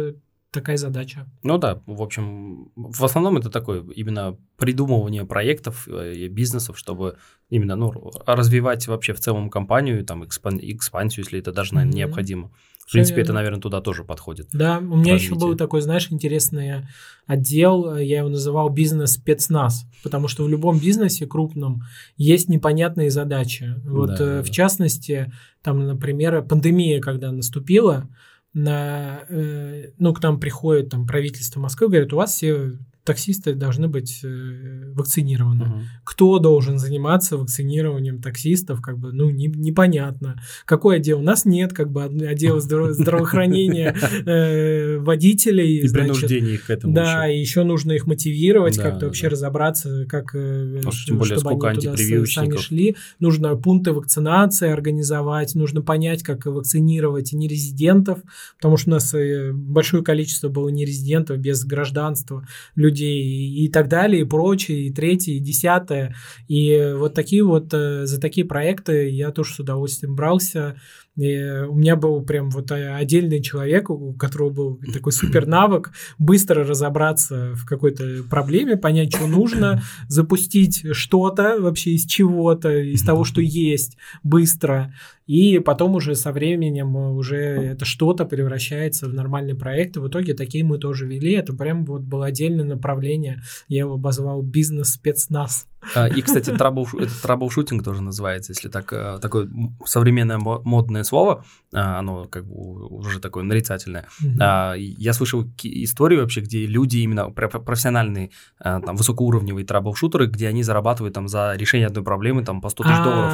такая 0.53 0.77
задача. 0.77 1.25
Ну 1.41 1.57
да, 1.57 1.81
в 1.85 2.01
общем, 2.01 2.71
в 2.75 3.03
основном 3.03 3.37
это 3.37 3.49
такое 3.49 3.83
именно 3.95 4.37
придумывание 4.57 5.25
проектов 5.25 5.87
э, 5.87 6.13
и 6.15 6.27
бизнесов, 6.27 6.77
чтобы 6.77 7.17
именно 7.49 7.75
ну, 7.75 7.91
развивать 8.25 8.87
вообще 8.87 9.13
в 9.13 9.19
целом 9.19 9.49
компанию, 9.49 10.05
там 10.05 10.23
экспан- 10.23 10.59
экспансию, 10.61 11.25
если 11.25 11.39
это 11.39 11.51
даже 11.51 11.73
mm-hmm. 11.73 11.87
необходимо. 11.87 12.51
В 12.83 12.87
Все 12.87 12.97
принципе, 12.97 13.17
верно. 13.17 13.25
это, 13.25 13.33
наверное, 13.33 13.61
туда 13.61 13.81
тоже 13.81 14.03
подходит. 14.03 14.49
Да, 14.53 14.77
у 14.77 14.97
меня 14.97 15.13
еще 15.15 15.35
был 15.35 15.55
такой, 15.55 15.81
знаешь, 15.81 16.11
интересный 16.11 16.85
отдел, 17.25 17.95
я 17.95 18.19
его 18.19 18.29
называл 18.29 18.69
бизнес-спецназ, 18.69 19.85
потому 20.03 20.27
что 20.27 20.43
в 20.43 20.49
любом 20.49 20.79
бизнесе 20.79 21.25
крупном 21.25 21.83
есть 22.17 22.49
непонятные 22.49 23.09
задачи. 23.09 23.75
Вот 23.85 24.17
да, 24.17 24.39
э, 24.39 24.41
в 24.41 24.47
да. 24.47 24.51
частности, 24.51 25.33
там, 25.61 25.87
например, 25.87 26.43
пандемия, 26.43 26.99
когда 27.01 27.31
наступила, 27.31 28.09
на, 28.54 29.26
э, 29.30 29.91
ну, 29.97 30.14
к 30.14 30.22
нам 30.22 30.39
приходит 30.39 30.89
там 30.89 31.08
правительство 31.08 31.60
Москвы, 31.60 31.88
говорят, 31.88 32.14
у 32.14 32.18
вас 32.18 32.34
все 32.34 32.74
таксисты 33.04 33.54
должны 33.54 33.88
быть 33.88 34.22
э, 34.24 34.91
вакцинированы. 34.93 35.66
Угу. 35.66 35.82
Кто 36.06 36.39
должен 36.39 36.80
заниматься 36.80 37.38
вакцинированием 37.38 38.22
таксистов, 38.22 38.82
как 38.82 38.97
бы, 38.97 39.12
ну, 39.12 39.30
не, 39.30 39.47
непонятно. 39.47 40.41
Какой 40.66 40.97
отдел? 40.97 41.20
У 41.20 41.24
нас 41.24 41.43
нет, 41.45 41.74
как 41.74 41.91
бы, 41.91 42.04
отдела 42.04 42.60
здравоохранения 42.93 43.95
э, 44.26 44.97
водителей. 44.99 45.80
И 45.80 45.89
принуждение 45.89 46.56
их 46.56 46.68
к 46.68 46.70
этому. 46.70 46.93
Да, 46.93 47.30
и 47.30 47.39
еще 47.39 47.64
нужно 47.64 47.91
их 47.91 48.08
мотивировать, 48.08 48.78
как-то 48.78 49.08
вообще 49.08 49.28
разобраться, 49.28 50.06
как, 50.08 50.34
э, 50.34 50.82
тем 51.06 51.18
более, 51.18 51.38
сколько 51.38 51.70
антипрививочников. 51.70 52.62
сами 52.62 52.62
шли. 52.62 52.95
Нужно 53.20 53.56
пункты 53.56 53.91
вакцинации 53.91 54.70
организовать, 54.70 55.56
нужно 55.56 55.82
понять, 55.82 56.24
как 56.24 56.45
вакцинировать 56.45 57.34
нерезидентов, 57.34 58.20
потому 58.58 58.78
что 58.78 58.89
у 58.89 58.93
нас 58.93 59.14
большое 59.54 60.04
количество 60.04 60.47
было 60.47 60.70
нерезидентов 60.70 61.38
без 61.39 61.66
гражданства, 61.66 62.47
людей 62.76 62.92
людей 62.93 63.65
и 63.65 63.67
так 63.69 63.87
далее, 63.87 64.21
и 64.21 64.25
прочее, 64.25 64.87
и 64.87 64.93
третье, 64.93 65.33
и 65.33 65.39
десятое. 65.39 66.15
И 66.47 66.93
вот 66.95 67.13
такие 67.13 67.43
вот, 67.43 67.73
э, 67.73 68.05
за 68.05 68.21
такие 68.21 68.45
проекты 68.45 69.09
я 69.09 69.31
тоже 69.31 69.53
с 69.53 69.59
удовольствием 69.59 70.15
брался. 70.15 70.75
И 71.16 71.38
у 71.70 71.76
меня 71.76 71.95
был 71.95 72.24
прям 72.24 72.49
вот 72.49 72.72
отдельный 72.72 73.41
человек, 73.41 73.89
у 73.89 74.14
которого 74.14 74.49
был 74.49 74.80
такой 74.91 75.11
супер 75.11 75.45
навык 75.45 75.91
быстро 76.18 76.64
разобраться 76.64 77.53
в 77.53 77.66
какой-то 77.66 78.24
проблеме, 78.30 78.78
понять, 78.78 79.16
что 79.16 79.28
нужно, 79.28 79.84
запустить 80.07 80.84
что-то 80.93 81.57
вообще 81.59 81.91
из 81.91 82.05
чего-то, 82.05 82.76
из 82.76 83.03
того, 83.03 83.26
что 83.26 83.41
есть, 83.41 83.97
быстро. 84.24 84.93
И 85.28 85.59
потом 85.59 85.95
уже 85.95 86.16
со 86.16 86.32
временем 86.32 86.95
уже 86.95 87.38
это 87.38 87.86
что-то 87.86 88.26
превращается 88.26 89.07
в 89.07 89.14
нормальный 89.14 89.55
проект. 89.55 89.95
И 89.95 89.99
в 89.99 90.07
итоге 90.07 90.34
такие 90.34 90.64
мы 90.64 90.80
тоже 90.80 91.07
вели. 91.07 91.34
Это 91.34 91.53
прям 91.53 91.86
вот 91.86 92.01
было 92.01 92.26
отдельное 92.26 92.66
направление. 92.66 93.41
Я 93.68 93.82
его 93.82 93.93
обозвал 93.93 94.41
бизнес-спецназ. 94.41 95.68
А, 95.95 96.07
и, 96.07 96.21
кстати, 96.21 96.51
trouble, 96.51 96.88
это 96.93 97.21
troubleshooting 97.21 97.84
тоже 97.84 98.01
называется, 98.01 98.51
если 98.51 98.69
так, 98.69 98.91
э, 98.93 99.19
такое 99.21 99.49
современное 99.86 100.38
модное 100.38 101.03
слово, 101.03 101.45
а, 101.73 101.99
оно 101.99 102.25
как 102.25 102.45
бы 102.45 102.88
уже 102.88 103.19
такое 103.19 103.43
нарицательное. 103.43 104.07
Mm-hmm. 104.21 104.77
Я 104.79 105.13
слышал 105.13 105.45
истории 105.63 106.17
вообще, 106.17 106.41
где 106.41 106.65
люди 106.65 106.97
именно 106.97 107.29
профессиональные, 107.29 108.31
там, 108.59 108.95
высокоуровневые 108.95 109.65
troubleshooter 109.65 110.20
ы, 110.20 110.28
где 110.27 110.47
они 110.47 110.63
зарабатывают 110.63 111.13
там 111.13 111.27
за 111.27 111.53
решение 111.55 111.88
одной 111.88 112.03
проблемы 112.03 112.43
там 112.43 112.61
по 112.61 112.69
100 112.69 112.84
тысяч 112.84 113.03
долларов. 113.03 113.34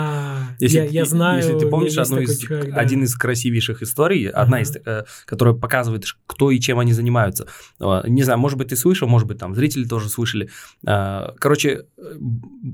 Если, 0.59 0.77
я, 0.77 0.83
я 0.85 1.05
знаю. 1.05 1.37
Если 1.37 1.57
ты 1.57 1.67
помнишь 1.67 1.97
одну 1.97 2.19
из, 2.19 2.37
человек, 2.37 2.73
да. 2.73 2.79
один 2.79 3.03
из 3.03 3.15
красивейших 3.15 3.81
историй, 3.81 4.29
одна 4.29 4.61
из, 4.61 4.75
э, 4.75 5.05
которая 5.25 5.55
показывает, 5.55 6.05
кто 6.27 6.51
и 6.51 6.59
чем 6.59 6.79
они 6.79 6.93
занимаются. 6.93 7.47
Не 7.79 8.23
знаю, 8.23 8.39
может 8.39 8.57
быть, 8.57 8.69
ты 8.69 8.75
слышал, 8.75 9.07
может 9.07 9.27
быть, 9.27 9.37
там 9.37 9.55
зрители 9.55 9.85
тоже 9.85 10.09
слышали. 10.09 10.49
Короче, 10.83 11.85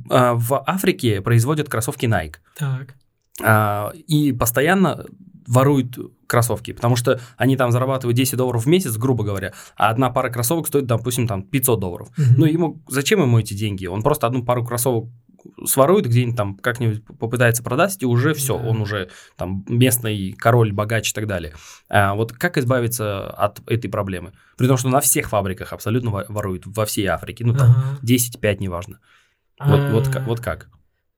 а, 0.10 0.34
в 0.36 0.64
Африке 0.66 1.22
производят 1.22 1.70
кроссовки 1.70 2.06
Nike. 2.06 2.36
Так. 2.58 2.96
И 4.08 4.32
постоянно 4.32 5.06
воруют 5.48 5.98
кроссовки, 6.28 6.74
потому 6.74 6.96
что 6.96 7.20
они 7.38 7.56
там 7.56 7.72
зарабатывают 7.72 8.18
10 8.18 8.38
долларов 8.38 8.66
в 8.66 8.68
месяц, 8.68 8.98
грубо 8.98 9.24
говоря, 9.24 9.54
а 9.76 9.90
одна 9.90 10.10
пара 10.10 10.30
кроссовок 10.30 10.68
стоит, 10.68 10.86
допустим, 10.86 11.28
там 11.28 11.44
500 11.44 11.80
долларов. 11.80 12.10
Угу. 12.18 12.28
Ну, 12.38 12.46
ему 12.46 12.82
зачем 12.88 13.22
ему 13.22 13.40
эти 13.40 13.54
деньги? 13.54 13.86
Он 13.86 14.02
просто 14.02 14.28
одну 14.28 14.44
пару 14.44 14.66
кроссовок 14.66 15.10
сворует 15.66 16.06
где-нибудь 16.06 16.36
там, 16.36 16.56
как-нибудь 16.56 17.04
попытается 17.20 17.64
продать, 17.64 17.98
и 18.02 18.06
уже 18.06 18.34
все, 18.34 18.58
да. 18.58 18.68
он 18.68 18.82
уже 18.82 19.10
там 19.38 19.66
местный 19.68 20.34
король, 20.34 20.72
богач 20.72 21.12
и 21.12 21.14
так 21.14 21.28
далее. 21.28 21.54
А 21.90 22.16
вот 22.16 22.32
как 22.32 22.58
избавиться 22.58 23.30
от 23.30 23.62
этой 23.70 23.90
проблемы? 23.90 24.34
При 24.58 24.68
том, 24.68 24.78
что 24.78 24.90
на 24.90 25.00
всех 25.00 25.30
фабриках 25.30 25.74
абсолютно 25.74 26.12
воруют, 26.12 26.64
во 26.66 26.86
всей 26.86 27.06
Африке, 27.08 27.46
ну 27.46 27.54
там 27.54 27.72
ага. 27.72 28.00
10-5, 28.04 28.58
неважно. 28.60 29.00
Вот, 29.60 29.80
а... 29.80 29.92
вот, 29.92 30.10
вот 30.26 30.40
как? 30.40 30.70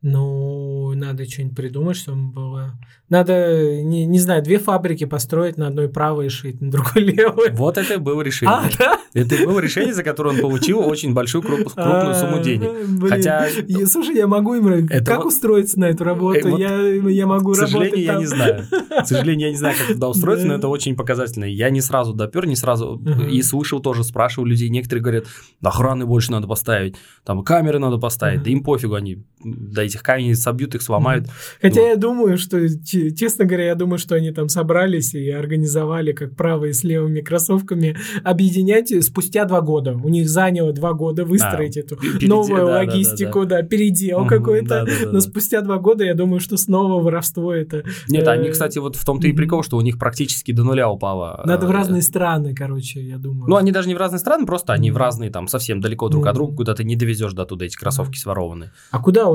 Ну, 0.03 0.93
надо 0.93 1.25
что-нибудь 1.25 1.55
придумать, 1.55 1.97
чтобы 1.97 2.31
было. 2.31 2.79
Надо, 3.09 3.81
не, 3.81 4.05
не 4.05 4.19
знаю, 4.19 4.43
две 4.43 4.59
фабрики 4.59 5.05
построить, 5.05 5.57
на 5.57 5.67
одной 5.67 5.89
правой 5.89 6.29
шить, 6.29 6.61
на 6.61 6.69
другой 6.69 7.01
левой. 7.03 7.51
Вот 7.53 7.79
это 7.79 7.99
было 7.99 8.21
решение. 8.21 8.55
А, 8.55 8.69
да? 8.77 8.99
Это 9.15 9.43
было 9.43 9.59
решение, 9.59 9.95
за 9.95 10.03
которое 10.03 10.35
он 10.35 10.41
получил 10.41 10.81
очень 10.81 11.15
большую 11.15 11.41
круп, 11.41 11.73
крупную 11.73 12.13
сумму 12.13 12.39
денег. 12.39 12.69
Блин. 12.87 13.09
Хотя... 13.09 13.47
Я, 13.67 13.87
слушай, 13.87 14.15
я 14.15 14.27
могу 14.27 14.53
им... 14.53 14.67
Это 14.67 15.03
как 15.03 15.23
вот... 15.23 15.33
устроиться 15.33 15.79
на 15.79 15.85
эту 15.85 16.03
работу? 16.03 16.47
Э, 16.47 16.51
вот... 16.51 16.59
Я, 16.59 16.79
я 17.09 17.25
могу 17.25 17.53
К 17.53 17.55
сожалению, 17.55 18.03
я 18.03 18.15
не 18.19 18.27
знаю. 18.27 18.65
К 18.69 19.07
сожалению, 19.07 19.47
я 19.47 19.51
не 19.51 19.57
знаю, 19.57 19.75
как 19.79 19.95
туда 19.95 20.09
устроиться, 20.09 20.45
но 20.45 20.55
это 20.55 20.67
очень 20.67 20.95
показательно. 20.95 21.45
Я 21.45 21.71
не 21.71 21.81
сразу 21.81 22.13
допер, 22.13 22.45
не 22.45 22.55
сразу... 22.55 23.01
И 23.31 23.41
слышал 23.41 23.79
тоже, 23.79 24.03
спрашивал 24.03 24.45
людей. 24.45 24.69
Некоторые 24.69 25.01
говорят, 25.01 25.25
охраны 25.63 26.05
больше 26.05 26.31
надо 26.31 26.45
поставить, 26.47 26.97
там 27.25 27.43
камеры 27.43 27.79
надо 27.79 27.97
поставить. 27.97 28.43
Да 28.43 28.51
им 28.51 28.63
пофигу, 28.63 28.93
они 28.93 29.23
до 29.43 29.86
этих 29.87 30.03
камней 30.03 30.35
собьют, 30.35 30.75
их 30.75 30.81
сломают. 30.81 31.27
Хотя 31.61 31.89
я 31.89 31.95
думаю, 31.95 32.37
что 32.37 32.67
честно 32.85 33.45
говоря, 33.45 33.67
я 33.67 33.75
думаю, 33.75 33.97
что 33.97 34.15
они 34.15 34.31
там 34.31 34.49
собрались 34.49 35.13
и 35.13 35.29
организовали, 35.29 36.11
как 36.11 36.35
правые 36.35 36.73
с 36.73 36.83
левыми 36.83 37.21
кроссовками, 37.21 37.97
объединять 38.23 38.93
спустя 39.03 39.45
два 39.45 39.61
года. 39.61 39.93
У 39.93 40.09
них 40.09 40.29
заняло 40.29 40.71
два 40.73 40.93
года 40.93 41.25
выстроить 41.25 41.77
а, 41.77 41.81
эту 41.81 41.95
передел, 41.95 42.29
новую 42.29 42.65
да, 42.65 42.73
логистику, 42.77 43.45
да, 43.45 43.57
да, 43.57 43.61
да. 43.61 43.67
передел 43.67 44.21
угу, 44.21 44.29
какой-то. 44.29 44.67
Да, 44.67 44.85
да, 44.85 44.91
да, 45.03 45.11
Но 45.11 45.19
спустя 45.19 45.61
два 45.61 45.77
года, 45.77 46.03
я 46.03 46.13
думаю, 46.13 46.39
что 46.39 46.57
снова 46.57 47.01
воровство 47.01 47.53
это... 47.53 47.83
Нет, 48.07 48.27
э, 48.27 48.31
они, 48.31 48.49
кстати, 48.49 48.79
вот 48.79 48.95
в 48.95 49.05
том-то 49.05 49.27
и 49.27 49.33
прикол, 49.33 49.63
что 49.63 49.77
у 49.77 49.81
них 49.81 49.97
практически 49.97 50.51
до 50.51 50.63
нуля 50.63 50.89
упало. 50.89 51.41
Надо 51.45 51.67
в 51.67 51.71
э, 51.71 51.73
разные 51.73 52.01
страны, 52.01 52.53
короче, 52.55 53.01
я 53.01 53.17
думаю. 53.17 53.49
Ну, 53.49 53.55
они 53.55 53.71
даже 53.71 53.87
не 53.87 53.95
в 53.95 53.97
разные 53.97 54.19
страны, 54.19 54.45
просто 54.45 54.73
они 54.73 54.91
в 54.91 54.97
разные, 54.97 55.29
там, 55.29 55.47
совсем 55.47 55.81
далеко 55.81 56.09
друг 56.09 56.27
от 56.27 56.35
друга, 56.35 56.55
куда 56.55 56.73
ты 56.73 56.83
не 56.83 56.95
довезешь 56.95 57.33
до 57.33 57.45
туда 57.45 57.65
эти 57.65 57.75
кроссовки 57.75 58.17
сворованные. 58.17 58.71
А 58.91 58.99
куда 59.01 59.27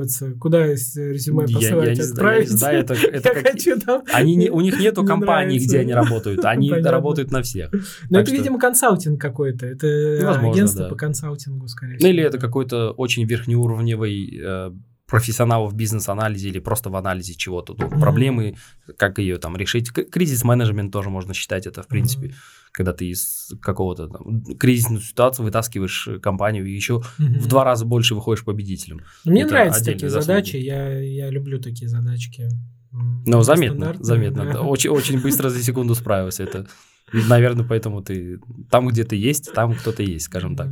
устраиваться? 0.00 0.38
Куда 0.38 0.66
резюме 0.66 1.46
посылать? 1.46 1.98
Я, 1.98 2.04
я, 2.04 2.10
Отправить? 2.10 2.46
Я 2.46 2.52
не 2.52 2.58
знаю, 2.58 2.80
это, 2.80 2.94
это 3.12 3.28
я 3.28 3.34
как... 3.34 3.52
хочу 3.52 3.80
там... 3.80 4.02
Они 4.12 4.36
не, 4.36 4.50
у 4.50 4.60
них 4.60 4.78
нету 4.80 5.04
компаний, 5.04 5.58
где 5.58 5.80
они 5.80 5.92
работают, 5.92 6.44
они 6.44 6.70
работают 6.72 7.30
на 7.30 7.42
всех. 7.42 7.70
Но 8.08 8.20
это, 8.20 8.30
видимо, 8.30 8.58
консалтинг 8.58 9.20
какой-то, 9.20 9.66
это 9.66 10.40
агентство 10.40 10.88
по 10.88 10.96
консалтингу, 10.96 11.68
скорее 11.68 11.96
всего. 11.96 12.08
Ну 12.08 12.14
или 12.14 12.22
это 12.22 12.38
какой-то 12.38 12.90
очень 12.92 13.24
верхнеуровневый 13.24 14.40
э, 14.42 14.70
профессионал 15.06 15.66
в 15.66 15.74
бизнес-анализе 15.74 16.48
или 16.48 16.60
просто 16.60 16.90
в 16.90 16.96
анализе 16.96 17.34
чего-то, 17.34 17.74
mm-hmm. 17.74 18.00
проблемы, 18.00 18.56
как 18.96 19.18
ее 19.18 19.38
там 19.38 19.56
решить. 19.56 19.90
Кризис-менеджмент 19.90 20.92
тоже 20.92 21.10
можно 21.10 21.34
считать 21.34 21.66
это, 21.66 21.82
в 21.82 21.88
принципе, 21.88 22.28
mm-hmm. 22.28 22.34
Когда 22.72 22.92
ты 22.92 23.10
из 23.10 23.52
какого-то 23.60 24.08
там, 24.08 24.42
кризисную 24.56 25.00
ситуацию 25.02 25.44
вытаскиваешь 25.44 26.08
компанию 26.22 26.66
и 26.66 26.72
еще 26.72 27.02
mm-hmm. 27.18 27.38
в 27.40 27.46
два 27.48 27.64
раза 27.64 27.84
больше 27.84 28.14
выходишь 28.14 28.44
победителем. 28.44 29.02
Мне 29.24 29.42
это 29.42 29.52
нравятся 29.52 29.84
такие 29.84 30.08
заслуги. 30.08 30.26
задачи, 30.26 30.56
я, 30.56 30.98
я 31.00 31.30
люблю 31.30 31.60
такие 31.60 31.88
задачки. 31.88 32.48
Ну, 32.92 33.42
заметно, 33.42 33.94
заметно. 34.00 34.52
Да. 34.52 34.60
Очень, 34.62 34.90
очень 34.90 35.20
быстро 35.20 35.48
за 35.48 35.62
секунду 35.62 35.94
справился. 35.94 36.42
Это, 36.42 36.66
наверное, 37.12 37.64
поэтому 37.64 38.02
ты 38.02 38.40
там, 38.70 38.88
где 38.88 39.04
ты 39.04 39.16
есть, 39.16 39.52
там 39.52 39.74
кто-то 39.74 40.02
есть, 40.02 40.26
скажем 40.26 40.56
так. 40.56 40.68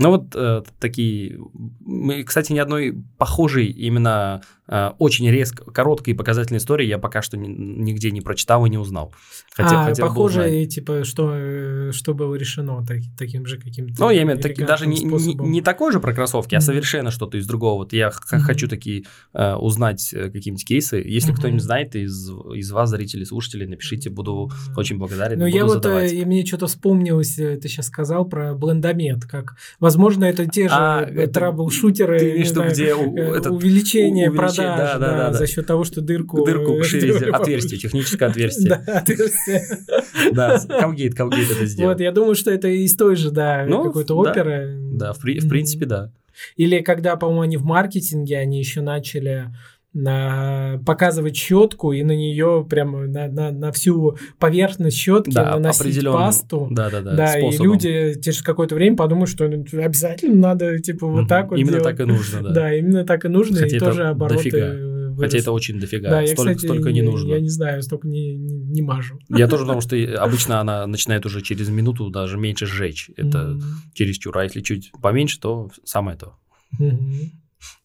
Ну 0.00 0.10
вот 0.10 0.34
э, 0.34 0.62
такие, 0.78 1.38
мы, 1.80 2.22
кстати, 2.24 2.52
ни 2.52 2.58
одной 2.58 2.96
похожей 3.18 3.66
именно 3.66 4.40
э, 4.66 4.92
очень 4.98 5.28
резко, 5.30 5.62
короткой 5.70 6.14
и 6.14 6.16
показательной 6.16 6.56
истории 6.56 6.86
я 6.86 6.98
пока 6.98 7.20
что 7.20 7.36
ни, 7.36 7.48
нигде 7.48 8.10
не 8.10 8.22
прочитал 8.22 8.64
и 8.64 8.70
не 8.70 8.78
узнал. 8.78 9.12
Хотя, 9.54 9.82
а, 9.82 9.84
хотел 9.84 10.06
похоже, 10.06 10.64
типа, 10.64 11.04
что, 11.04 11.32
э, 11.34 11.92
что 11.92 12.14
было 12.14 12.34
решено 12.34 12.82
так, 12.86 13.00
таким 13.18 13.44
же 13.44 13.58
каким-то 13.58 13.94
Ну, 13.98 14.10
я 14.10 14.22
имею 14.22 14.40
в 14.40 14.44
виду, 14.44 14.64
даже 14.64 14.86
не, 14.86 15.00
не, 15.00 15.34
не 15.34 15.60
такой 15.60 15.92
же 15.92 16.00
про 16.00 16.14
кроссовки, 16.14 16.54
mm-hmm. 16.54 16.58
а 16.58 16.62
совершенно 16.62 17.10
что-то 17.10 17.36
из 17.36 17.46
другого. 17.46 17.80
Вот 17.80 17.92
я 17.92 18.08
mm-hmm. 18.08 18.38
хочу 18.38 18.68
такие 18.68 19.04
э, 19.34 19.54
узнать 19.54 20.14
э, 20.14 20.30
какие-нибудь 20.30 20.64
кейсы. 20.64 20.96
Если 20.96 21.32
mm-hmm. 21.32 21.36
кто-нибудь 21.36 21.62
знает 21.62 21.94
из, 21.94 22.30
из 22.30 22.70
вас, 22.70 22.88
зрителей, 22.88 23.26
слушателей, 23.26 23.66
напишите, 23.66 24.08
буду 24.08 24.50
mm-hmm. 24.50 24.78
очень 24.78 24.96
благодарен. 24.96 25.40
Ну, 25.40 25.46
я 25.46 25.64
вот, 25.64 25.74
задавать. 25.74 26.12
и 26.12 26.24
мне 26.24 26.46
что-то 26.46 26.68
вспомнилось, 26.68 27.34
ты 27.34 27.60
сейчас 27.64 27.88
сказал 27.88 28.24
про 28.24 28.54
блендомет, 28.54 29.26
как, 29.26 29.56
возможно, 29.90 30.24
это 30.24 30.46
те 30.46 30.68
же 30.68 30.74
а, 30.74 31.04
трабл-шутеры, 31.26 32.18
ты 32.18 32.30
имеешь 32.30 32.52
где 32.52 32.90
этот, 32.90 33.52
увеличение, 33.52 34.30
продаж, 34.30 34.56
да, 34.56 34.76
да, 34.76 34.98
да, 34.98 35.30
да, 35.30 35.32
за 35.32 35.46
счет 35.46 35.66
того, 35.66 35.84
что 35.84 36.00
дырку... 36.00 36.44
Дырку 36.44 36.82
шире, 36.84 37.14
отверстие, 37.30 37.80
техническое 37.80 38.26
отверстие. 38.30 38.68
Да, 38.68 38.98
отверстие. 38.98 39.62
Да, 40.32 40.60
Колгейт, 40.80 41.14
Колгейт 41.14 41.50
это 41.50 41.66
сделал. 41.66 41.90
Вот, 41.90 42.00
я 42.00 42.12
думаю, 42.12 42.34
что 42.34 42.50
это 42.50 42.68
из 42.68 42.94
той 42.94 43.16
же, 43.16 43.30
да, 43.30 43.64
ну, 43.66 43.84
какой-то 43.84 44.16
оперы. 44.16 44.78
Да, 44.92 45.12
в, 45.12 45.18
принципе, 45.20 45.86
да. 45.86 46.12
Или 46.56 46.80
когда, 46.80 47.16
по-моему, 47.16 47.42
они 47.42 47.56
в 47.56 47.64
маркетинге, 47.64 48.38
они 48.38 48.58
еще 48.58 48.80
начали 48.80 49.46
на, 49.50 49.54
показывать 49.92 51.36
щетку 51.36 51.92
и 51.92 52.04
на 52.04 52.12
нее 52.12 52.64
прямо 52.68 53.06
на, 53.06 53.26
на, 53.26 53.50
на 53.50 53.72
всю 53.72 54.16
поверхность 54.38 54.96
щетки 54.96 55.32
да, 55.32 55.56
наносить 55.56 56.04
пасту. 56.04 56.68
Да, 56.70 56.90
да, 56.90 57.00
да. 57.00 57.16
Да, 57.16 57.38
и 57.38 57.56
люди 57.58 58.20
через 58.20 58.40
какое-то 58.42 58.76
время 58.76 58.96
подумают, 58.96 59.30
что 59.30 59.48
ну, 59.48 59.64
обязательно 59.82 60.36
надо 60.36 60.78
типа 60.78 61.08
вот 61.08 61.22
угу. 61.22 61.28
так 61.28 61.50
вот 61.50 61.58
Именно 61.58 61.78
делать. 61.78 61.96
так 61.96 62.00
и 62.00 62.04
нужно, 62.04 62.42
да. 62.42 62.50
Да, 62.50 62.74
именно 62.74 63.04
так 63.04 63.24
и 63.24 63.28
нужно, 63.28 63.58
Хотя 63.58 63.76
и 63.76 63.80
тоже 63.80 64.06
обороты 64.06 64.44
дофига. 64.44 64.90
Хотя 65.18 65.38
это 65.38 65.52
очень 65.52 65.80
дофига. 65.80 66.08
Да, 66.08 66.26
столько, 66.26 66.50
я, 66.50 66.54
кстати, 66.54 66.66
столько 66.66 66.92
не 66.92 67.02
нужно. 67.02 67.28
Я 67.34 67.40
не 67.40 67.48
знаю, 67.48 67.82
столько 67.82 68.06
не, 68.06 68.36
не, 68.36 68.58
не 68.58 68.82
мажу. 68.82 69.18
Я 69.28 69.48
тоже, 69.48 69.64
потому 69.64 69.80
что 69.80 69.96
обычно 70.22 70.60
она 70.60 70.86
начинает 70.86 71.26
уже 71.26 71.42
через 71.42 71.68
минуту 71.68 72.10
даже 72.10 72.38
меньше 72.38 72.66
сжечь. 72.66 73.10
Это 73.16 73.38
mm-hmm. 73.38 73.60
чересчур. 73.94 74.38
А 74.38 74.44
если 74.44 74.60
чуть 74.60 74.92
поменьше, 75.02 75.40
то 75.40 75.68
самое 75.84 76.16
то. 76.16 76.34
Mm-hmm. 76.80 77.30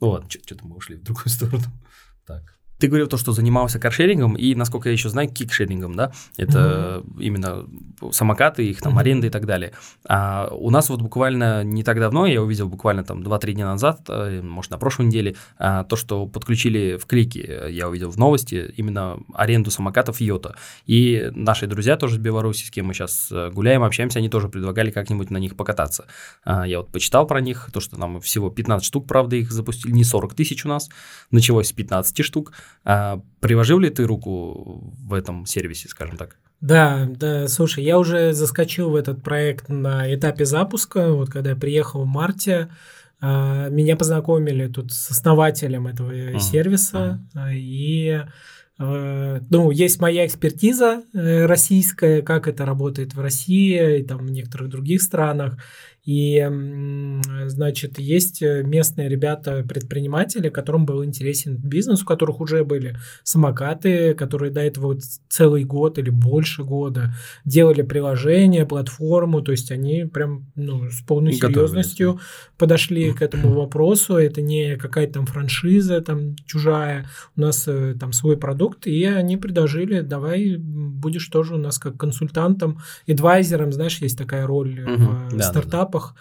Ну 0.02 0.10
ладно, 0.10 0.30
что-то 0.30 0.65
мы 0.65 0.76
ушли 0.76 0.95
в 0.95 1.03
другую 1.03 1.30
сторону. 1.30 1.64
Так. 2.26 2.55
Ты 2.80 2.88
говорил 2.88 3.07
то, 3.07 3.18
что 3.18 3.31
занимался 3.31 3.80
каршерингом 3.80 4.35
и, 4.35 4.53
насколько 4.56 4.89
я 4.89 4.93
еще 4.93 5.10
знаю, 5.10 5.30
кикшерингом, 5.30 5.95
да? 5.95 6.11
Это 6.38 7.03
mm-hmm. 7.06 7.22
именно 7.22 7.65
самокаты, 8.11 8.68
их 8.68 8.81
там 8.81 8.97
mm-hmm. 8.97 9.02
аренда 9.02 9.27
и 9.27 9.30
так 9.30 9.45
далее. 9.45 9.72
А 10.07 10.49
у 10.52 10.69
нас 10.69 10.89
вот 10.89 11.02
буквально 11.02 11.64
не 11.64 11.84
так 11.84 11.99
давно, 11.99 12.26
я 12.26 12.41
увидел 12.41 12.68
буквально 12.68 13.03
там 13.03 13.22
2-3 13.22 13.53
дня 13.53 13.65
назад, 13.65 14.02
э, 14.10 14.41
может, 14.41 14.72
на 14.72 14.77
прошлой 14.77 15.07
неделе, 15.07 15.35
а, 15.57 15.84
то, 15.84 15.95
что 15.95 16.26
подключили 16.27 16.97
в 16.97 17.06
клике, 17.06 17.68
я 17.69 17.88
увидел 17.88 18.10
в 18.10 18.18
новости, 18.18 18.73
именно 18.76 19.18
аренду 19.34 19.72
самокатов 19.72 20.19
Йота. 20.19 20.56
И 20.85 21.30
наши 21.34 21.68
друзья 21.68 21.95
тоже 21.97 22.15
из 22.15 22.19
Беларуси, 22.19 22.65
с 22.65 22.72
кем 22.72 22.88
мы 22.88 22.93
сейчас 22.93 23.30
э, 23.31 23.52
гуляем, 23.52 23.84
общаемся, 23.84 24.19
они 24.19 24.30
тоже 24.30 24.49
предлагали 24.49 24.91
как-нибудь 24.91 25.30
на 25.30 25.38
них 25.38 25.56
покататься. 25.56 26.06
А, 26.43 26.68
я 26.68 26.80
вот 26.80 26.89
почитал 26.89 27.26
про 27.26 27.41
них, 27.41 27.69
то, 27.73 27.80
что 27.80 27.97
нам 27.97 28.19
всего 28.19 28.49
15 28.49 28.85
штук, 28.85 29.07
правда, 29.07 29.35
их 29.35 29.52
запустили, 29.52 29.91
не 29.91 30.03
40 30.03 30.34
тысяч 30.34 30.65
у 30.65 30.69
нас, 30.69 30.89
началось 31.31 31.68
с 31.68 31.72
15 31.72 32.23
штук. 32.23 32.53
А 32.84 33.22
приложил 33.40 33.80
ли 33.80 33.90
ты 33.90 34.06
руку 34.06 34.94
в 34.98 35.14
этом 35.14 35.46
сервисе, 35.46 35.90
скажем 35.90 36.18
так? 36.18 36.38
Да, 36.62 37.08
да, 37.10 37.48
слушай, 37.48 37.84
я 37.84 38.00
уже 38.00 38.34
заскочил 38.34 38.90
в 38.90 38.96
этот 38.96 39.24
проект 39.24 39.70
на 39.70 40.14
этапе 40.14 40.46
запуска, 40.46 41.12
вот 41.12 41.30
когда 41.30 41.52
я 41.52 41.56
приехал 41.56 42.04
в 42.04 42.08
марте, 42.08 42.70
а, 43.20 43.70
меня 43.70 43.96
познакомили 43.96 44.68
тут 44.68 44.92
с 44.92 45.12
основателем 45.12 45.88
этого 45.88 46.12
uh-huh. 46.12 46.40
сервиса, 46.40 47.20
uh-huh. 47.34 47.54
и 47.54 48.22
а, 48.78 49.40
ну, 49.50 49.72
есть 49.72 50.02
моя 50.02 50.26
экспертиза 50.26 51.04
э, 51.14 51.46
российская, 51.46 52.22
как 52.22 52.48
это 52.48 52.66
работает 52.66 53.14
в 53.14 53.22
России 53.22 54.00
и 54.00 54.04
там 54.04 54.26
в 54.26 54.32
некоторых 54.32 54.70
других 54.70 55.02
странах. 55.02 55.58
И, 56.06 56.48
значит, 57.48 57.98
есть 57.99 58.41
местные 58.41 59.10
ребята-предприниматели, 59.10 60.49
которым 60.49 60.86
был 60.86 61.03
интересен 61.03 61.57
бизнес, 61.57 62.03
у 62.03 62.06
которых 62.06 62.40
уже 62.40 62.64
были 62.64 62.98
самокаты, 63.23 64.14
которые 64.14 64.52
до 64.52 64.61
этого 64.61 64.98
целый 65.30 65.64
год 65.64 65.98
или 65.98 66.10
больше 66.10 66.64
года 66.64 67.14
делали 67.44 67.82
приложение, 67.82 68.65
платформу, 68.65 69.41
то 69.41 69.52
есть 69.52 69.72
они 69.72 70.06
прям 70.06 70.45
ну, 70.56 70.90
с 70.90 71.02
полной 71.02 71.34
серьезностью 71.34 72.19
подошли 72.57 73.11
к 73.11 73.22
этому 73.22 73.53
вопросу. 73.53 74.15
Это 74.15 74.41
не 74.41 74.76
какая-то 74.76 75.14
там 75.14 75.26
франшиза 75.26 76.02
там 76.02 76.36
чужая, 76.45 77.07
у 77.36 77.41
нас 77.41 77.68
э, 77.68 77.95
там 77.99 78.14
свой 78.14 78.38
продукт, 78.38 78.88
и 78.88 79.03
они 79.06 79.38
предложили, 79.38 80.02
давай 80.02 80.57
будешь 80.57 81.27
тоже 81.27 81.56
у 81.56 81.57
нас 81.57 81.80
как 81.80 81.98
консультантом, 81.98 82.80
адвайзером, 83.07 83.72
знаешь, 83.72 83.99
есть 83.99 84.18
такая 84.18 84.45
роль 84.45 84.82
угу, 84.82 85.03
в 85.32 85.38
да, 85.38 85.44
стартапах. 85.44 85.94
Да 85.99 86.15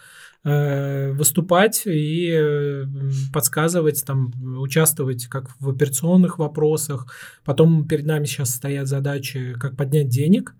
э, 0.45 1.13
выступать 1.13 1.83
и 1.87 2.31
э, 2.31 2.85
подсказывать, 3.33 4.05
там, 4.05 4.33
участвовать 4.59 5.27
как 5.27 5.51
в 5.59 5.71
операционных 5.71 6.39
вопросах. 6.39 7.07
Потом 7.45 7.89
перед 7.89 8.05
нами 8.05 8.27
сейчас 8.27 8.55
стоят 8.55 8.87
задачи, 8.87 9.55
как 9.59 9.77
поднять 9.77 10.09
денег. 10.09 10.55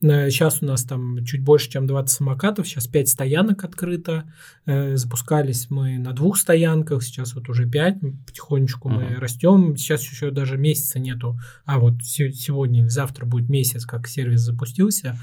Сейчас 0.00 0.60
у 0.60 0.66
нас 0.66 0.82
там 0.82 1.24
чуть 1.24 1.44
больше, 1.44 1.70
чем 1.70 1.86
20 1.86 2.10
самокатов, 2.10 2.66
сейчас 2.66 2.88
5 2.88 3.08
стоянок 3.08 3.62
открыто. 3.62 4.24
Запускались 4.66 5.70
мы 5.70 5.96
на 5.96 6.12
двух 6.12 6.38
стоянках, 6.38 7.04
сейчас 7.04 7.34
вот 7.34 7.48
уже 7.48 7.70
5, 7.70 8.00
потихонечку 8.26 8.88
uh-huh. 8.88 9.14
мы 9.14 9.20
растем. 9.20 9.76
Сейчас 9.76 10.02
еще 10.02 10.32
даже 10.32 10.58
месяца 10.58 10.98
нету, 10.98 11.38
а 11.64 11.78
вот 11.78 12.02
сегодня 12.02 12.80
или 12.80 12.88
завтра 12.88 13.26
будет 13.26 13.48
месяц, 13.48 13.86
как 13.86 14.08
сервис 14.08 14.40
запустился. 14.40 15.20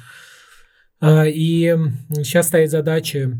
И 1.01 1.75
сейчас 2.23 2.47
стоит 2.47 2.71
задача 2.71 3.37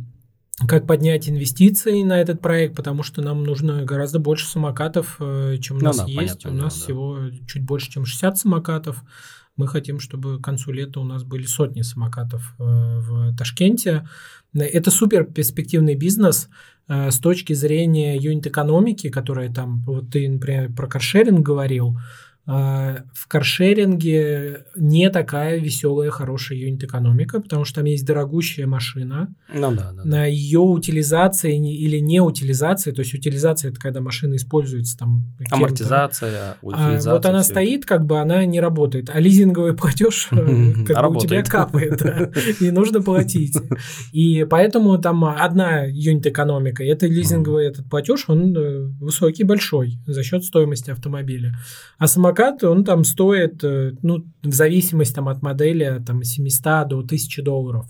как 0.68 0.86
поднять 0.88 1.30
инвестиции 1.30 2.04
на 2.04 2.20
этот 2.20 2.42
проект, 2.42 2.76
потому 2.76 3.04
что 3.04 3.22
нам 3.22 3.44
нужно 3.44 3.84
гораздо 3.84 4.20
больше 4.20 4.46
самокатов, 4.48 5.16
э, 5.20 5.58
чем 5.62 5.78
у 5.78 5.80
ну, 5.80 5.86
нас 5.86 5.98
да, 5.98 6.06
есть. 6.06 6.46
У 6.46 6.52
нас 6.52 6.78
да. 6.78 6.84
всего 6.84 7.18
чуть 7.48 7.64
больше, 7.64 7.92
чем 7.92 8.06
60 8.06 8.38
самокатов. 8.38 9.04
Мы 9.56 9.68
хотим, 9.68 10.00
чтобы 10.00 10.40
к 10.40 10.44
концу 10.44 10.72
лета 10.72 11.00
у 11.00 11.04
нас 11.04 11.24
были 11.24 11.44
сотни 11.44 11.82
самокатов 11.82 12.56
э, 12.60 12.64
в 12.64 13.36
Ташкенте. 13.38 14.08
Это 14.54 14.92
супер 14.92 15.26
перспективный 15.26 15.96
бизнес 15.96 16.50
э, 16.88 17.12
с 17.12 17.20
точки 17.20 17.54
зрения 17.54 18.18
юнит-экономики, 18.18 19.10
которая 19.10 19.52
там, 19.54 19.84
вот 19.86 20.12
ты, 20.12 20.28
например, 20.28 20.74
про 20.74 20.88
каршеринг 20.88 21.40
говорил, 21.40 21.98
а, 21.98 22.02
в 22.50 23.28
каршеринге 23.28 24.66
не 24.76 25.12
такая 25.12 25.60
веселая, 25.60 26.10
хорошая 26.10 26.58
юнит-экономика, 26.58 27.42
потому 27.42 27.64
что 27.64 27.76
там 27.76 27.86
есть 27.86 28.06
дорогущая 28.06 28.66
машина. 28.66 29.32
Ну 29.54 29.72
да, 29.76 29.92
да. 29.92 30.04
На 30.04 30.26
ее 30.26 30.60
утилизации 30.60 31.56
или 31.56 32.00
не 32.00 32.22
утилизации, 32.22 32.92
то 32.92 33.02
есть 33.02 33.14
утилизация 33.14 33.70
это 33.70 33.80
когда 33.80 34.02
машина 34.02 34.36
используется 34.36 34.98
там. 34.98 35.26
Амортизация, 35.52 36.58
утилизация. 36.64 37.12
А, 37.12 37.16
вот 37.16 37.26
она 37.28 37.44
стоит, 37.44 37.86
как 37.86 38.08
бы 38.08 38.20
она 38.20 38.44
не 38.46 38.60
работает, 38.60 39.12
а 39.14 39.20
лизинговый 39.20 39.76
платеж 39.76 40.30
э, 40.32 40.74
как 40.88 41.12
бы 41.12 41.18
у 41.18 41.20
тебя 41.20 41.44
капает, 41.44 42.02
и 42.62 42.72
нужно 42.72 43.04
платить. 43.04 43.58
И 44.12 44.44
поэтому 44.50 44.98
там 44.98 45.24
одна 45.24 45.84
юнит-экономика, 45.84 46.84
это 46.84 47.06
лизинговый 47.06 47.68
этот 47.68 47.88
платеж, 47.88 48.26
он 48.28 48.58
э, 48.58 48.86
высокий, 49.00 49.44
большой 49.44 50.00
за 50.08 50.24
счет 50.24 50.44
стоимости 50.44 50.90
автомобиля. 50.90 51.56
А 52.00 52.08
самокат 52.08 52.39
самокат, 52.40 52.64
он 52.64 52.84
там 52.84 53.04
стоит, 53.04 53.64
э, 53.64 53.94
ну, 54.02 54.26
в 54.44 54.54
зависимости 54.54 55.14
там, 55.14 55.28
от 55.28 55.42
модели, 55.42 56.02
там, 56.06 56.24
700 56.24 56.88
до 56.88 57.00
1000 57.00 57.42
долларов. 57.42 57.86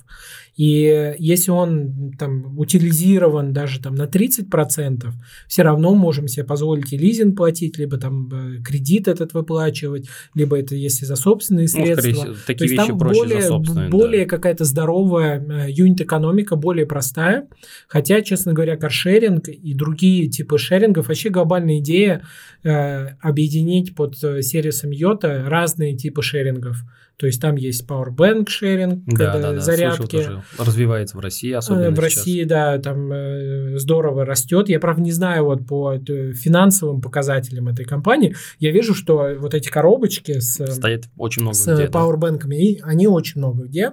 И 0.60 1.16
если 1.20 1.52
он 1.52 2.12
там 2.20 2.60
утилизирован 2.60 3.54
даже 3.54 3.80
там 3.80 3.96
на 3.96 4.08
30%, 4.08 5.10
все 5.48 5.62
равно 5.62 5.96
можем 5.96 6.28
себе 6.28 6.44
позволить 6.44 6.92
и 6.92 6.98
лизинг 6.98 7.38
платить, 7.38 7.78
либо 7.78 7.98
там 7.98 8.30
э, 8.30 8.62
кредит 8.62 9.08
этот 9.08 9.34
выплачивать, 9.34 10.10
либо 10.36 10.60
это 10.60 10.76
если 10.76 11.06
за 11.06 11.16
собственные 11.16 11.70
средства. 11.70 12.26
Ну, 12.26 12.36
такие 12.46 12.58
То 12.58 12.64
есть 12.66 12.74
вещи 12.74 12.88
там 12.88 13.00
проще 13.00 13.22
более, 13.22 13.42
за 13.42 13.48
собственные, 13.48 13.90
более 13.90 14.26
да. 14.26 14.30
какая-то 14.30 14.66
здоровая 14.66 15.40
э, 15.40 15.72
юнит-экономика, 15.72 16.58
более 16.58 16.86
простая. 16.86 17.48
Хотя, 17.88 18.22
честно 18.22 18.52
говоря, 18.52 18.76
каршеринг 18.76 19.48
и 19.48 19.74
другие 19.74 20.28
типы 20.28 20.58
шерингов, 20.58 21.08
вообще 21.08 21.30
глобальная 21.30 21.80
идея 21.80 22.24
э, 22.66 23.12
объединить 23.22 23.96
под 23.96 24.22
э, 24.22 24.42
сервисом 24.42 24.92
Йота 24.92 25.46
разные 25.48 25.96
типы 25.96 26.22
шерингов. 26.22 26.84
То 27.20 27.26
есть 27.26 27.42
там 27.42 27.58
есть 27.58 27.86
powerbank 27.86 28.46
sharing, 28.46 29.02
да, 29.06 29.38
да, 29.38 29.52
да, 29.52 29.60
зарядки. 29.60 30.16
Слышал, 30.24 30.42
развивается 30.58 31.18
в 31.18 31.20
России 31.20 31.52
особенно 31.52 31.92
В 31.92 31.96
сейчас. 31.96 32.04
России, 32.04 32.44
да, 32.46 32.78
там 32.78 33.12
э, 33.12 33.78
здорово 33.78 34.24
растет. 34.24 34.70
Я, 34.70 34.80
правда, 34.80 35.02
не 35.02 35.12
знаю 35.12 35.44
вот 35.44 35.68
по 35.68 35.96
э, 35.96 36.32
финансовым 36.32 37.02
показателям 37.02 37.68
этой 37.68 37.84
компании. 37.84 38.38
Я 38.60 38.72
вижу, 38.72 38.96
что 38.96 39.36
вот 39.38 39.54
эти 39.54 39.68
коробочки 39.68 40.40
с, 40.40 40.66
Стоит 40.66 41.10
очень 41.18 41.42
много 41.42 41.58
с 41.58 41.68
где, 41.68 41.88
powerbankами, 41.88 42.80
да? 42.80 42.88
они 42.88 43.08
очень 43.08 43.42
много 43.42 43.66
где. 43.66 43.92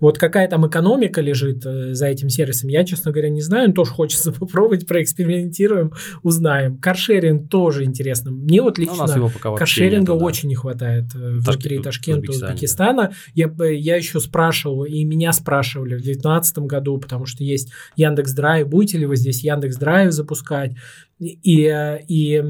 Вот 0.00 0.18
какая 0.18 0.48
там 0.48 0.66
экономика 0.66 1.20
лежит 1.20 1.64
э, 1.64 1.94
за 1.94 2.06
этим 2.06 2.28
сервисом, 2.28 2.68
я, 2.68 2.84
честно 2.84 3.12
говоря, 3.12 3.30
не 3.30 3.40
знаю. 3.40 3.72
Тоже 3.72 3.90
хочется 3.90 4.32
попробовать, 4.38 4.86
проэкспериментируем, 4.86 5.92
узнаем. 6.22 6.78
Каршеринг 6.78 7.48
тоже 7.48 7.84
интересно. 7.84 8.30
Мне 8.30 8.62
вот 8.62 8.78
ну, 8.78 8.84
лично 8.84 9.30
каршеринга 9.56 10.12
нету, 10.12 10.18
да. 10.18 10.24
очень 10.24 10.48
не 10.48 10.54
хватает 10.54 11.14
э, 11.14 11.38
внутри 11.38 11.78
Ташкента, 11.78 12.30
Узбекистана. 12.30 13.12
Я, 13.34 13.50
я 13.60 13.96
еще 13.96 14.20
спрашивал, 14.20 14.84
и 14.84 15.04
меня 15.04 15.32
спрашивали 15.32 15.94
в 15.94 16.02
2019 16.02 16.58
году, 16.58 16.98
потому 16.98 17.26
что 17.26 17.44
есть 17.44 17.72
Яндекс 17.96 18.32
Драйв, 18.32 18.68
будете 18.68 18.98
ли 18.98 19.06
вы 19.06 19.16
здесь 19.16 19.42
Яндекс 19.42 19.76
Драйв 19.76 20.12
запускать? 20.12 20.72
И, 21.18 21.72
и 22.08 22.44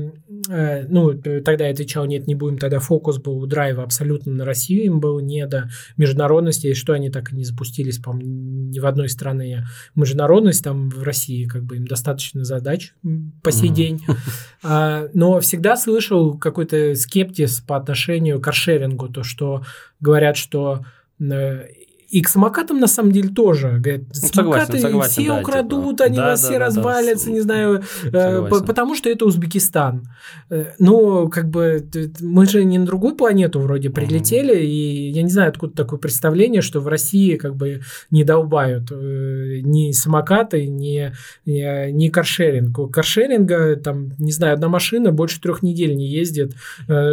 э, 0.51 0.87
ну, 0.89 1.15
тогда 1.15 1.67
я 1.67 1.73
отвечал, 1.73 2.05
нет, 2.07 2.27
не 2.27 2.35
будем, 2.35 2.59
тогда 2.59 2.81
фокус 2.81 3.19
был 3.19 3.39
у 3.39 3.47
драйва 3.47 3.85
абсолютно 3.85 4.33
на 4.33 4.45
Россию, 4.45 4.87
им 4.87 5.01
было 5.01 5.21
не 5.21 5.47
до 5.47 5.71
международности, 5.97 6.69
и 6.69 6.75
что 6.75 6.93
они 6.93 7.09
так 7.11 7.33
и 7.33 7.37
не 7.37 7.45
запустились, 7.45 7.99
по 7.99 8.13
ни 8.13 8.81
в 8.81 8.87
одной 8.87 9.09
стране. 9.09 9.67
Международность 9.95 10.65
там 10.65 10.91
в 10.91 11.05
России, 11.05 11.45
как 11.45 11.63
бы 11.63 11.77
им 11.77 11.87
достаточно 11.87 12.45
задач 12.45 12.93
по 13.43 13.53
сей 13.53 13.69
день. 13.69 14.03
А, 14.63 15.07
но 15.15 15.39
всегда 15.39 15.77
слышал 15.77 16.37
какой-то 16.37 16.97
скептиз 16.97 17.61
по 17.61 17.77
отношению 17.77 18.41
к 18.41 18.45
каршерингу, 18.45 19.09
то, 19.09 19.23
что 19.23 19.63
говорят, 20.01 20.37
что 20.37 20.85
э, 21.21 21.67
и 22.09 22.23
к 22.23 22.29
самокатам 22.29 22.79
на 22.79 22.87
самом 22.87 23.11
деле 23.11 23.31
тоже. 23.31 23.79
Говорят, 23.81 24.03
ну, 24.09 24.29
самокаты 24.29 24.79
согласен, 24.79 25.11
все 25.11 25.27
да, 25.27 25.41
украдут, 25.41 25.97
типа. 25.97 26.05
они 26.05 26.17
да, 26.17 26.27
вас 26.27 26.41
да, 26.41 26.49
все 26.49 26.59
да, 26.59 26.65
развалятся, 26.67 27.27
да, 27.27 27.33
не 27.33 27.41
знаю, 27.41 27.83
э, 28.05 28.49
потому 28.49 28.95
что 28.95 29.11
это 29.11 29.27
Узбекистан. 29.27 30.09
Ну, 30.79 31.29
как 31.29 31.49
бы 31.51 31.85
мы 32.21 32.47
же 32.47 32.65
не 32.65 32.79
на 32.79 32.87
другую 32.87 33.17
планету 33.17 33.59
вроде 33.61 33.91
прилетели, 33.91 34.53
угу. 34.53 34.61
и 34.61 35.11
я 35.11 35.23
не 35.23 35.31
знаю, 35.31 35.49
откуда 35.49 35.75
такое 35.75 35.99
представление, 35.99 36.63
что 36.63 36.81
в 36.81 36.87
России 36.87 37.37
как 37.37 37.57
бы 37.57 37.81
не 38.11 38.23
долбают 38.23 38.91
э, 38.93 39.61
ни 39.63 39.91
самокаты, 39.91 40.67
ни, 40.67 41.13
ни, 41.45 41.91
ни 41.91 42.09
каршеринг. 42.09 42.93
Каршеринга, 42.93 43.77
там, 43.77 44.13
не 44.19 44.33
знаю, 44.33 44.55
одна 44.55 44.69
машина 44.69 45.11
больше 45.11 45.41
трех 45.41 45.63
недель 45.63 45.97
не 45.97 46.07
ездит, 46.07 46.55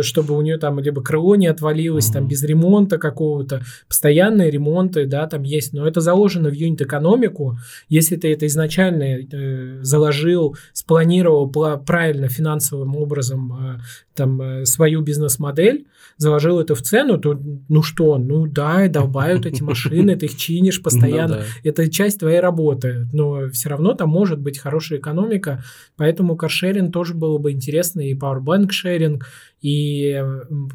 чтобы 0.02 0.38
у 0.38 0.42
нее 0.42 0.58
там 0.58 0.80
либо 0.80 1.02
крыло 1.02 1.36
не 1.36 1.48
отвалилось, 1.48 2.08
угу. 2.08 2.14
там 2.14 2.28
без 2.28 2.44
ремонта 2.44 3.00
какого-то, 3.00 3.62
постоянный 3.88 4.52
ремонт 4.52 4.83
ремонты, 4.84 5.06
да, 5.06 5.28
там 5.28 5.44
есть, 5.44 5.74
но 5.74 5.88
это 5.88 6.02
заложено 6.02 6.50
в 6.50 6.54
юнит-экономику. 6.54 7.58
Если 7.90 8.16
ты 8.16 8.32
это 8.32 8.46
изначально 8.48 9.04
э, 9.04 9.80
заложил, 9.82 10.56
спланировал 10.74 11.50
правильно 11.50 12.28
финансовым 12.28 12.96
образом 12.96 13.54
э, 13.54 13.80
там 14.16 14.42
э, 14.42 14.66
свою 14.66 15.02
бизнес-модель, 15.02 15.86
заложил 16.18 16.60
это 16.60 16.76
в 16.76 16.82
цену, 16.82 17.18
то 17.18 17.40
ну 17.70 17.84
что, 17.84 18.18
ну 18.18 18.48
да, 18.48 18.88
долбают 18.88 19.46
эти 19.46 19.64
машины, 19.64 20.16
ты 20.16 20.28
их 20.28 20.38
чинишь 20.38 20.78
ну 20.80 20.84
постоянно, 20.84 21.42
это 21.64 21.90
часть 21.90 22.20
твоей 22.20 22.40
работы, 22.40 23.08
но 23.14 23.50
все 23.50 23.70
равно 23.70 23.94
там 23.94 24.10
может 24.10 24.40
быть 24.40 24.60
хорошая 24.60 25.00
экономика, 25.00 25.64
поэтому 25.98 26.36
каршеринг 26.36 26.94
тоже 26.94 27.14
было 27.14 27.38
бы 27.38 27.52
интересно, 27.52 28.02
и 28.02 28.14
powerbank 28.14 28.72
шеринг, 28.72 29.26
и, 29.64 30.22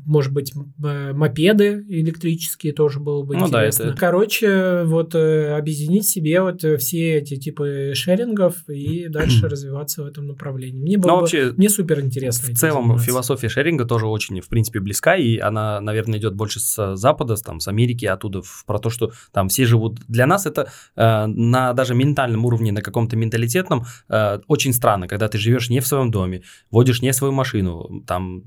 может 0.06 0.32
быть, 0.32 0.54
мопеды 0.78 1.84
электрические 1.88 2.72
тоже 2.72 3.00
было 3.00 3.22
бы 3.22 3.36
ну, 3.36 3.46
интересно. 3.46 3.84
Да, 3.84 3.90
это... 3.90 3.97
Короче, 3.98 4.84
вот 4.84 5.14
э, 5.14 5.56
объединить 5.56 6.06
себе 6.06 6.40
вот 6.40 6.62
э, 6.64 6.76
все 6.76 7.16
эти 7.16 7.36
типы 7.36 7.92
шерингов 7.94 8.68
и 8.68 9.08
дальше 9.10 9.48
развиваться 9.48 10.02
в 10.02 10.06
этом 10.06 10.26
направлении. 10.26 10.80
Мне 10.80 10.98
было 10.98 11.10
Но 11.10 11.16
бы, 11.16 11.20
вообще, 11.22 11.52
мне 11.56 11.68
супер 11.68 12.00
интересно. 12.00 12.52
В 12.52 12.56
целом 12.56 12.82
заниматься. 12.82 13.06
философия 13.06 13.48
шеринга 13.48 13.84
тоже 13.84 14.06
очень, 14.06 14.40
в 14.40 14.48
принципе, 14.48 14.80
близка, 14.80 15.16
и 15.16 15.38
она, 15.38 15.80
наверное, 15.80 16.18
идет 16.18 16.34
больше 16.34 16.60
с 16.60 16.96
Запада, 16.96 17.36
там, 17.36 17.60
с 17.60 17.68
Америки, 17.68 18.06
оттуда, 18.06 18.42
про 18.66 18.78
то, 18.78 18.90
что 18.90 19.12
там 19.32 19.48
все 19.48 19.64
живут. 19.64 19.98
Для 20.08 20.26
нас 20.26 20.46
это 20.46 20.70
э, 20.96 21.26
на 21.26 21.72
даже 21.72 21.94
ментальном 21.94 22.44
уровне, 22.44 22.72
на 22.72 22.82
каком-то 22.82 23.16
менталитетном, 23.16 23.84
э, 24.08 24.40
очень 24.46 24.72
странно, 24.72 25.08
когда 25.08 25.28
ты 25.28 25.38
живешь 25.38 25.70
не 25.70 25.80
в 25.80 25.86
своем 25.86 26.10
доме, 26.10 26.42
водишь 26.70 27.02
не 27.02 27.12
свою 27.12 27.32
машину, 27.32 28.02
там 28.06 28.42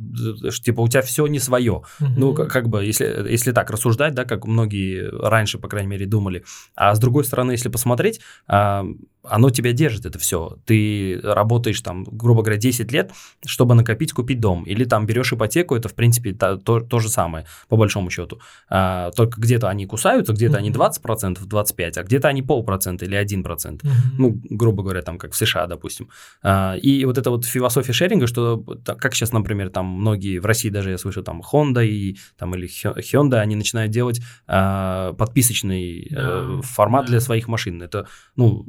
типа 0.64 0.82
у 0.82 0.88
тебя 0.88 1.02
все 1.02 1.28
не 1.28 1.40
свое. 1.40 1.72
Угу. 2.00 2.10
Ну, 2.18 2.34
как, 2.34 2.50
как 2.50 2.70
бы, 2.70 2.86
если, 2.86 3.26
если 3.30 3.52
так 3.52 3.70
рассуждать, 3.70 4.14
да, 4.14 4.26
как 4.26 4.46
многие 4.46 5.10
раньше, 5.42 5.58
по 5.58 5.68
крайней 5.68 5.90
мере, 5.90 6.06
думали. 6.06 6.44
А 6.76 6.94
с 6.94 7.00
другой 7.00 7.24
стороны, 7.24 7.52
если 7.54 7.70
посмотреть, 7.70 8.22
а, 8.48 8.86
оно 9.24 9.50
тебя 9.50 9.72
держит, 9.72 10.06
это 10.06 10.18
все. 10.20 10.58
Ты 10.66 11.20
работаешь 11.24 11.80
там, 11.82 12.04
грубо 12.04 12.42
говоря, 12.42 12.60
10 12.60 12.92
лет, 12.92 13.12
чтобы 13.46 13.76
накопить, 13.76 14.14
купить 14.14 14.40
дом. 14.40 14.64
Или 14.64 14.84
там 14.84 15.06
берешь 15.06 15.34
ипотеку, 15.34 15.76
это, 15.76 15.90
в 15.90 15.94
принципе, 15.94 16.34
то, 16.34 16.58
то, 16.58 16.80
то 16.80 17.00
же 17.00 17.10
самое, 17.10 17.46
по 17.70 17.78
большому 17.78 18.10
счету. 18.10 18.40
А, 18.70 19.12
только 19.12 19.40
где-то 19.40 19.70
они 19.70 19.86
кусаются, 19.86 20.34
где-то 20.34 20.58
mm-hmm. 20.58 20.60
они 20.60 20.72
20%, 20.72 21.48
25%, 21.48 22.00
а 22.00 22.04
где-то 22.04 22.28
они 22.28 22.42
полпроцента 22.42 23.06
или 23.06 23.20
1%. 23.20 23.44
Mm-hmm. 23.44 23.90
Ну, 24.18 24.40
грубо 24.50 24.84
говоря, 24.84 25.02
там, 25.02 25.18
как 25.18 25.34
в 25.34 25.38
США, 25.38 25.68
допустим. 25.68 26.10
А, 26.42 26.76
и 26.76 27.06
вот 27.06 27.18
эта 27.18 27.30
вот 27.30 27.46
философия 27.46 27.94
шеринга, 27.94 28.28
что, 28.28 28.58
как 28.58 29.14
сейчас, 29.14 29.32
например, 29.32 29.70
там 29.70 29.86
многие, 29.86 30.40
в 30.40 30.46
России 30.46 30.70
даже 30.70 30.92
я 30.92 30.98
слышу, 30.98 31.22
там, 31.24 31.42
Honda 31.42 31.86
и, 31.86 32.18
там, 32.38 32.56
или 32.56 32.68
Hyundai, 32.68 33.40
они 33.40 33.56
начинают 33.56 33.92
делать 33.92 34.22
а, 34.48 35.14
подписочный 35.14 36.08
yeah. 36.08 36.60
а, 36.60 36.62
формат 36.64 37.06
yeah. 37.06 37.10
для 37.10 37.20
своих 37.20 37.48
машин. 37.48 37.82
Это, 37.82 38.08
ну, 38.36 38.66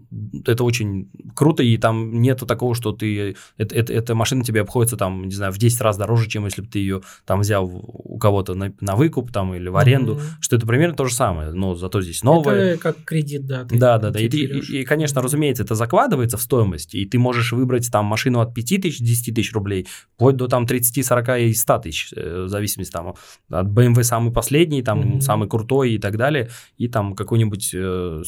это 0.46 0.64
очень 0.64 1.10
круто, 1.34 1.62
и 1.62 1.76
там 1.76 2.20
нету 2.20 2.46
такого, 2.46 2.74
что 2.74 2.92
ты, 2.92 3.36
это, 3.56 3.74
это, 3.74 3.92
эта 3.92 4.14
машина 4.14 4.44
тебе 4.44 4.62
обходится 4.62 4.96
там, 4.96 5.24
не 5.24 5.34
знаю, 5.34 5.52
в 5.52 5.58
10 5.58 5.80
раз 5.80 5.96
дороже, 5.96 6.28
чем 6.28 6.44
если 6.44 6.62
бы 6.62 6.68
ты 6.68 6.78
ее 6.78 7.02
там 7.24 7.40
взял 7.40 7.68
у 7.72 8.18
кого-то 8.18 8.54
на, 8.54 8.72
на 8.80 8.96
выкуп 8.96 9.32
там 9.32 9.54
или 9.54 9.68
в 9.68 9.76
аренду, 9.76 10.14
mm-hmm. 10.14 10.40
что 10.40 10.56
это 10.56 10.66
примерно 10.66 10.94
то 10.94 11.04
же 11.06 11.14
самое, 11.14 11.52
но 11.52 11.74
зато 11.74 12.00
здесь 12.02 12.22
новое. 12.22 12.74
Это 12.74 12.80
как 12.80 13.04
кредит, 13.04 13.46
да. 13.46 13.64
Да, 13.64 13.98
да, 13.98 14.10
да, 14.10 14.20
и, 14.20 14.28
и, 14.28 14.80
и, 14.80 14.84
конечно, 14.84 15.22
разумеется, 15.22 15.62
это 15.62 15.74
закладывается 15.74 16.36
в 16.36 16.42
стоимость, 16.42 16.94
и 16.94 17.04
ты 17.06 17.18
можешь 17.18 17.52
выбрать 17.52 17.90
там 17.90 18.06
машину 18.06 18.40
от 18.40 18.54
5 18.54 18.82
тысяч, 18.82 18.98
10 18.98 19.34
тысяч 19.34 19.52
рублей, 19.52 19.86
вплоть 20.14 20.36
до 20.36 20.48
там 20.48 20.66
30, 20.66 21.04
40 21.04 21.40
и 21.40 21.54
100 21.54 21.78
тысяч, 21.78 22.12
э, 22.14 22.44
в 22.44 22.48
зависимости 22.48 22.92
там 22.92 23.14
от 23.50 23.66
BMW 23.66 24.02
самый 24.02 24.32
последний, 24.32 24.82
там 24.82 25.00
mm-hmm. 25.00 25.20
самый 25.20 25.48
крутой 25.48 25.92
и 25.92 25.98
так 25.98 26.16
далее, 26.16 26.50
и 26.78 26.88
там 26.88 27.14
какой-нибудь 27.14 27.70
э, 27.74 28.22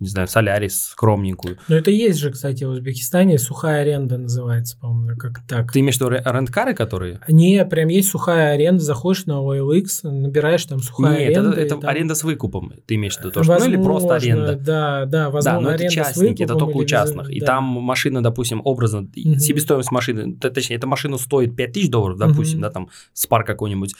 не 0.00 0.08
знаю, 0.08 0.28
Солярис 0.28 0.86
скромненькую. 0.86 1.58
Но 1.68 1.76
это 1.76 1.90
есть 1.90 2.18
же, 2.18 2.30
кстати, 2.30 2.64
в 2.64 2.70
Узбекистане 2.70 3.38
сухая 3.38 3.82
аренда 3.82 4.16
называется, 4.16 4.78
по-моему, 4.78 5.16
как 5.18 5.42
так. 5.46 5.70
Ты 5.70 5.80
имеешь 5.80 5.98
в 5.98 6.00
виду 6.00 6.10
рент-кары, 6.10 6.74
которые? 6.74 7.20
Не, 7.28 7.64
прям 7.66 7.88
есть 7.88 8.08
сухая 8.08 8.54
аренда, 8.54 8.82
заходишь 8.82 9.26
на 9.26 9.32
OLX, 9.32 10.08
набираешь 10.10 10.64
там 10.64 10.80
сухая 10.80 11.18
Нет, 11.18 11.28
аренда. 11.28 11.48
Нет, 11.50 11.52
это, 11.52 11.66
это 11.66 11.80
там... 11.82 11.90
аренда 11.90 12.14
с 12.14 12.24
выкупом, 12.24 12.72
ты 12.86 12.94
имеешь 12.94 13.16
в 13.16 13.20
виду 13.20 13.30
то, 13.30 13.42
что, 13.42 13.52
возможно, 13.52 13.76
ну 13.76 13.80
или 13.80 13.84
просто 13.84 14.14
аренда. 14.14 14.56
Да, 14.56 15.04
да, 15.04 15.30
возможно, 15.30 15.60
Да, 15.60 15.66
но 15.68 15.74
это 15.74 15.88
частники, 15.88 16.42
это 16.42 16.54
только 16.54 16.76
у 16.78 16.84
частных. 16.84 17.28
Без... 17.28 17.36
И 17.36 17.40
да. 17.40 17.46
там 17.46 17.64
машина, 17.64 18.22
допустим, 18.22 18.62
образно, 18.64 19.00
угу. 19.00 19.38
себестоимость 19.38 19.90
машины, 19.90 20.34
точнее, 20.34 20.76
эта 20.76 20.86
машина 20.86 21.18
стоит 21.18 21.54
5 21.54 21.72
тысяч 21.72 21.90
долларов, 21.90 22.18
допустим, 22.18 22.58
угу. 22.58 22.62
да, 22.62 22.70
там, 22.70 22.88
спар 23.12 23.44
какой-нибудь, 23.44 23.94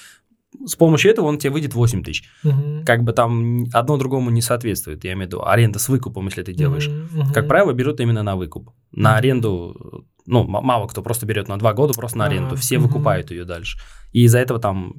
с 0.66 0.77
помощью 0.77 1.11
этого 1.11 1.27
он 1.27 1.39
тебе 1.39 1.51
выйдет 1.51 1.74
8 1.74 2.03
тысяч. 2.03 2.24
Угу. 2.45 2.85
Как 2.85 3.03
бы 3.03 3.12
там 3.12 3.66
одно 3.73 3.97
другому 3.97 4.31
не 4.31 4.43
соответствует. 4.43 5.05
Я 5.05 5.12
имею 5.12 5.27
в 5.27 5.32
виду 5.32 5.45
аренда 5.45 5.78
с 5.78 5.89
выкупом, 5.89 6.27
если 6.27 6.43
ты 6.43 6.53
делаешь. 6.53 6.89
Угу. 6.89 7.32
Как 7.32 7.49
правило, 7.49 7.73
берут 7.73 8.01
именно 8.01 8.23
на 8.23 8.37
выкуп. 8.37 8.70
На 8.93 9.16
аренду, 9.16 10.07
ну, 10.27 10.45
мало 10.45 10.87
кто 10.87 11.03
просто 11.03 11.27
берет 11.27 11.49
на 11.49 11.59
2 11.59 11.73
года 11.74 11.95
просто 11.95 12.19
на 12.19 12.27
аренду. 12.27 12.57
Все 12.57 12.78
угу. 12.78 12.87
выкупают 12.87 13.31
ее 13.31 13.45
дальше. 13.45 13.78
И 14.12 14.24
из-за 14.24 14.39
этого 14.39 14.61
там 14.61 14.95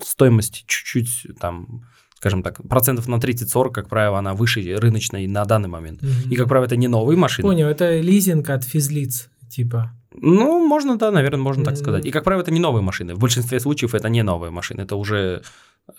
стоимость 0.00 0.64
чуть-чуть 0.66 1.38
там 1.40 1.82
скажем 2.16 2.42
так, 2.42 2.66
процентов 2.66 3.06
на 3.06 3.16
30-40, 3.16 3.70
как 3.70 3.90
правило, 3.90 4.18
она 4.18 4.32
выше 4.32 4.62
рыночной 4.78 5.26
на 5.26 5.44
данный 5.44 5.68
момент. 5.68 6.02
Угу. 6.02 6.30
И, 6.30 6.36
как 6.36 6.48
правило, 6.48 6.64
это 6.64 6.76
не 6.76 6.88
новые 6.88 7.18
машины. 7.18 7.46
Понял, 7.46 7.66
это 7.66 8.00
лизинг 8.00 8.48
от 8.48 8.64
физлиц, 8.64 9.28
типа. 9.50 9.92
Ну, 10.20 10.66
можно, 10.66 10.96
да, 10.96 11.10
наверное, 11.10 11.40
можно 11.40 11.64
так 11.64 11.76
сказать. 11.76 12.06
И, 12.06 12.10
как 12.10 12.24
правило, 12.24 12.42
это 12.42 12.52
не 12.52 12.60
новые 12.60 12.82
машины. 12.82 13.14
В 13.14 13.18
большинстве 13.18 13.58
случаев 13.60 13.94
это 13.94 14.08
не 14.08 14.22
новые 14.22 14.50
машины, 14.50 14.82
это 14.82 14.96
уже 14.96 15.42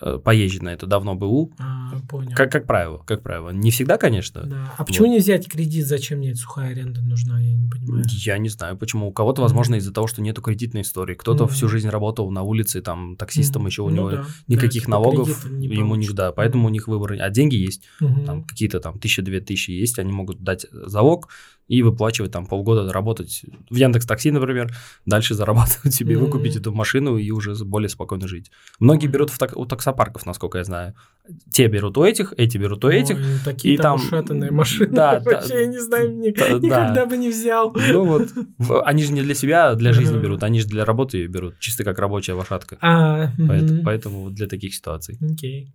э, 0.00 0.18
поезжено, 0.24 0.70
это 0.70 0.86
давно 0.86 1.14
БУ. 1.14 1.52
А, 1.58 1.92
понял. 2.08 2.32
Как, 2.34 2.50
как 2.50 2.66
правило, 2.66 3.02
как 3.06 3.22
правило. 3.22 3.50
Не 3.50 3.70
всегда, 3.70 3.98
конечно. 3.98 4.44
Да. 4.44 4.74
А 4.78 4.84
почему 4.84 5.08
вот. 5.08 5.12
не 5.12 5.18
взять 5.18 5.48
кредит? 5.48 5.86
Зачем 5.86 6.18
мне 6.18 6.30
эта 6.30 6.38
сухая 6.38 6.70
аренда 6.70 7.02
нужна? 7.02 7.40
Я 7.40 7.54
не 7.54 7.68
понимаю. 7.68 8.04
Я 8.08 8.38
не 8.38 8.48
знаю, 8.48 8.78
почему. 8.78 9.08
У 9.08 9.12
кого-то, 9.12 9.42
возможно, 9.42 9.74
mm-hmm. 9.74 9.78
из-за 9.78 9.92
того, 9.92 10.06
что 10.06 10.22
нету 10.22 10.40
кредитной 10.40 10.82
истории. 10.82 11.14
Кто-то 11.14 11.44
mm-hmm. 11.44 11.52
всю 11.52 11.68
жизнь 11.68 11.88
работал 11.88 12.30
на 12.30 12.42
улице, 12.42 12.80
там, 12.80 13.16
таксистом, 13.16 13.64
mm-hmm. 13.64 13.68
еще 13.68 13.82
у 13.82 13.90
ну, 13.90 13.96
него 13.96 14.10
да. 14.10 14.26
никаких 14.48 14.86
да, 14.86 14.92
налогов 14.92 15.44
не 15.50 15.68
ему 15.68 15.94
не 15.94 16.08
да, 16.08 16.32
поэтому 16.32 16.64
mm-hmm. 16.64 16.70
у 16.70 16.72
них 16.72 16.88
выбор. 16.88 17.16
А 17.20 17.28
деньги 17.28 17.56
есть, 17.56 17.82
mm-hmm. 18.00 18.24
там 18.24 18.44
какие-то 18.44 18.80
там 18.80 18.98
тысяча-две 18.98 19.40
тысячи 19.40 19.72
есть, 19.72 19.98
они 19.98 20.12
могут 20.12 20.42
дать 20.42 20.66
залог, 20.72 21.28
и 21.68 21.82
выплачивать 21.82 22.30
там 22.30 22.46
полгода 22.46 22.92
работать 22.92 23.44
в 23.68 23.74
Яндекс 23.74 24.06
Такси, 24.06 24.30
например, 24.30 24.72
дальше 25.04 25.34
зарабатывать 25.34 25.94
себе, 25.94 26.14
mm-hmm. 26.14 26.18
выкупить 26.18 26.56
эту 26.56 26.72
машину 26.72 27.16
и 27.16 27.30
уже 27.30 27.54
более 27.64 27.88
спокойно 27.88 28.28
жить. 28.28 28.50
Многие 28.78 29.08
берут 29.08 29.30
в 29.30 29.38
так, 29.38 29.56
у 29.56 29.66
таксопарков, 29.66 30.26
насколько 30.26 30.58
я 30.58 30.64
знаю. 30.64 30.94
Те 31.50 31.66
берут 31.66 31.98
у 31.98 32.04
этих, 32.04 32.32
эти 32.36 32.56
берут 32.56 32.84
у 32.84 32.88
этих. 32.88 33.16
Ой, 33.16 33.24
такие 33.44 33.74
и 33.74 33.76
там, 33.76 33.98
там 33.98 34.06
ушатанные 34.06 34.52
машины. 34.52 34.94
Да, 34.94 35.20
Вообще, 35.24 35.48
да, 35.48 35.60
я 35.60 35.66
не 35.66 35.78
знаю, 35.78 36.12
мне 36.12 36.32
да, 36.32 36.48
никогда 36.50 36.94
да. 36.94 37.06
бы 37.06 37.16
не 37.16 37.30
взял. 37.30 37.74
Ну 37.74 38.04
вот, 38.04 38.28
они 38.84 39.02
же 39.02 39.12
не 39.12 39.22
для 39.22 39.34
себя, 39.34 39.70
а 39.70 39.74
для 39.74 39.92
жизни 39.92 40.18
берут, 40.18 40.42
они 40.44 40.60
же 40.60 40.68
для 40.68 40.84
работы 40.84 41.26
берут, 41.26 41.58
чисто 41.58 41.82
как 41.84 41.98
рабочая 41.98 42.34
лошадка. 42.34 42.78
А, 42.80 43.32
поэтому, 43.84 44.30
для 44.30 44.46
таких 44.46 44.74
ситуаций. 44.74 45.18
Окей. 45.20 45.74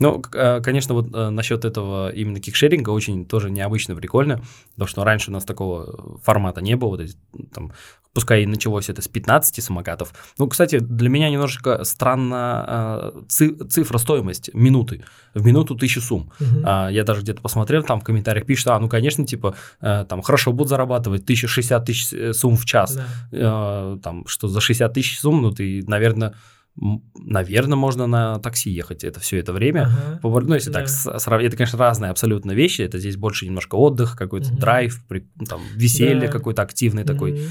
Ну, 0.00 0.22
э, 0.32 0.60
конечно, 0.62 0.94
вот 0.94 1.14
э, 1.14 1.28
насчет 1.28 1.64
этого 1.66 2.10
именно 2.10 2.40
кикшеринга 2.40 2.88
очень 2.88 3.26
тоже 3.26 3.50
необычно, 3.50 3.94
прикольно, 3.94 4.40
потому 4.72 4.88
что 4.88 5.04
раньше 5.04 5.30
у 5.30 5.34
нас 5.34 5.44
такого 5.44 6.18
формата 6.24 6.62
не 6.62 6.74
было, 6.74 6.88
вот 6.88 7.00
эти, 7.00 7.14
там, 7.52 7.72
пускай 8.14 8.42
и 8.42 8.46
началось 8.46 8.88
это 8.88 9.02
с 9.02 9.08
15 9.08 9.62
самокатов. 9.62 10.14
Ну, 10.38 10.48
кстати, 10.48 10.78
для 10.78 11.10
меня 11.10 11.28
немножечко 11.28 11.84
странна 11.84 13.12
э, 13.28 13.64
цифра 13.68 13.98
стоимость 13.98 14.50
минуты. 14.54 15.04
В 15.34 15.44
минуту 15.44 15.76
тысячу 15.76 16.00
сумм. 16.00 16.32
Угу. 16.40 16.60
Я 16.90 17.04
даже 17.04 17.20
где-то 17.20 17.40
посмотрел, 17.40 17.84
там 17.84 18.00
в 18.00 18.04
комментариях 18.04 18.46
пишут, 18.46 18.68
а, 18.68 18.78
ну, 18.80 18.88
конечно, 18.88 19.24
типа, 19.24 19.54
там, 19.80 20.22
хорошо 20.22 20.52
будут 20.52 20.70
зарабатывать 20.70 21.22
1060 21.22 21.84
тысяч 21.84 22.36
сумм 22.36 22.56
в 22.56 22.64
час. 22.64 22.98
Да. 23.30 23.96
Там, 24.02 24.26
что 24.26 24.48
за 24.48 24.60
60 24.60 24.92
тысяч 24.92 25.20
сумм, 25.20 25.42
ну, 25.42 25.52
ты, 25.52 25.84
наверное 25.86 26.34
наверное, 26.76 27.76
можно 27.76 28.06
на 28.06 28.38
такси 28.38 28.70
ехать 28.70 29.04
это 29.04 29.20
все 29.20 29.38
это 29.38 29.52
время. 29.52 29.90
Ага, 30.22 30.40
ну, 30.40 30.54
если 30.54 30.70
да. 30.70 30.80
так 30.80 30.88
сравнить, 30.88 31.48
это, 31.48 31.56
конечно, 31.56 31.78
разные 31.78 32.10
абсолютно 32.10 32.52
вещи. 32.52 32.82
Это 32.82 32.98
здесь 32.98 33.16
больше 33.16 33.46
немножко 33.46 33.74
отдых, 33.74 34.16
какой-то 34.16 34.50
угу. 34.50 34.58
драйв, 34.58 35.04
при, 35.08 35.28
там, 35.48 35.60
веселье 35.74 36.26
да. 36.26 36.28
какой-то 36.28 36.62
активный 36.62 37.02
угу. 37.02 37.12
такой. 37.12 37.48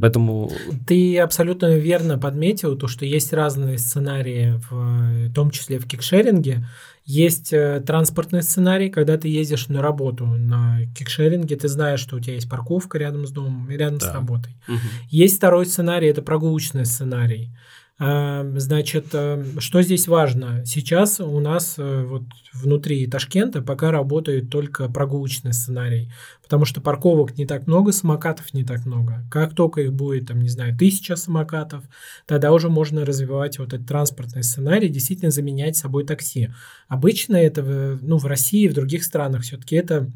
Поэтому... 0.00 0.50
Ты 0.86 1.18
абсолютно 1.18 1.76
верно 1.76 2.18
подметил 2.18 2.76
то, 2.76 2.88
что 2.88 3.04
есть 3.04 3.32
разные 3.32 3.78
сценарии, 3.78 4.60
в, 4.68 5.28
в 5.28 5.32
том 5.32 5.50
числе 5.50 5.78
в 5.78 5.86
кикшеринге. 5.86 6.66
Есть 7.04 7.52
э, 7.52 7.82
транспортный 7.86 8.42
сценарий, 8.42 8.88
когда 8.88 9.18
ты 9.18 9.28
ездишь 9.28 9.68
на 9.68 9.82
работу 9.82 10.26
на 10.26 10.80
кикшеринге, 10.96 11.54
ты 11.56 11.68
знаешь, 11.68 12.00
что 12.00 12.16
у 12.16 12.20
тебя 12.20 12.34
есть 12.34 12.48
парковка 12.48 12.98
рядом 12.98 13.26
с 13.26 13.30
домом 13.30 13.70
и 13.70 13.76
рядом 13.76 13.98
да. 13.98 14.10
с 14.10 14.14
работой. 14.14 14.56
Угу. 14.66 14.78
Есть 15.10 15.36
второй 15.36 15.66
сценарий, 15.66 16.08
это 16.08 16.22
прогулочный 16.22 16.86
сценарий. 16.86 17.54
А, 17.96 18.44
значит, 18.56 19.06
э, 19.12 19.44
что 19.58 19.80
здесь 19.82 20.08
важно? 20.08 20.64
Сейчас 20.66 21.20
у 21.20 21.38
нас 21.38 21.76
э, 21.78 22.02
вот 22.02 22.24
внутри 22.52 23.06
Ташкента 23.06 23.62
пока 23.62 23.92
работает 23.92 24.50
только 24.50 24.88
прогулочный 24.88 25.52
сценарий, 25.52 26.10
потому 26.42 26.64
что 26.64 26.80
парковок 26.80 27.38
не 27.38 27.46
так 27.46 27.68
много, 27.68 27.92
самокатов 27.92 28.52
не 28.52 28.64
так 28.64 28.84
много. 28.84 29.24
Как 29.30 29.54
только 29.54 29.82
их 29.82 29.92
будет, 29.92 30.26
там, 30.26 30.40
не 30.40 30.48
знаю, 30.48 30.76
тысяча 30.76 31.14
самокатов, 31.14 31.84
тогда 32.26 32.50
уже 32.50 32.68
можно 32.68 33.04
развивать 33.04 33.60
вот 33.60 33.72
этот 33.72 33.86
транспортный 33.86 34.42
сценарий, 34.42 34.88
действительно 34.88 35.30
заменять 35.30 35.76
собой 35.76 36.04
такси. 36.04 36.50
Обычно 36.88 37.36
это, 37.36 37.62
ну, 38.02 38.18
в 38.18 38.26
России 38.26 38.64
и 38.64 38.68
в 38.68 38.74
других 38.74 39.04
странах 39.04 39.42
все-таки 39.42 39.76
это 39.76 40.10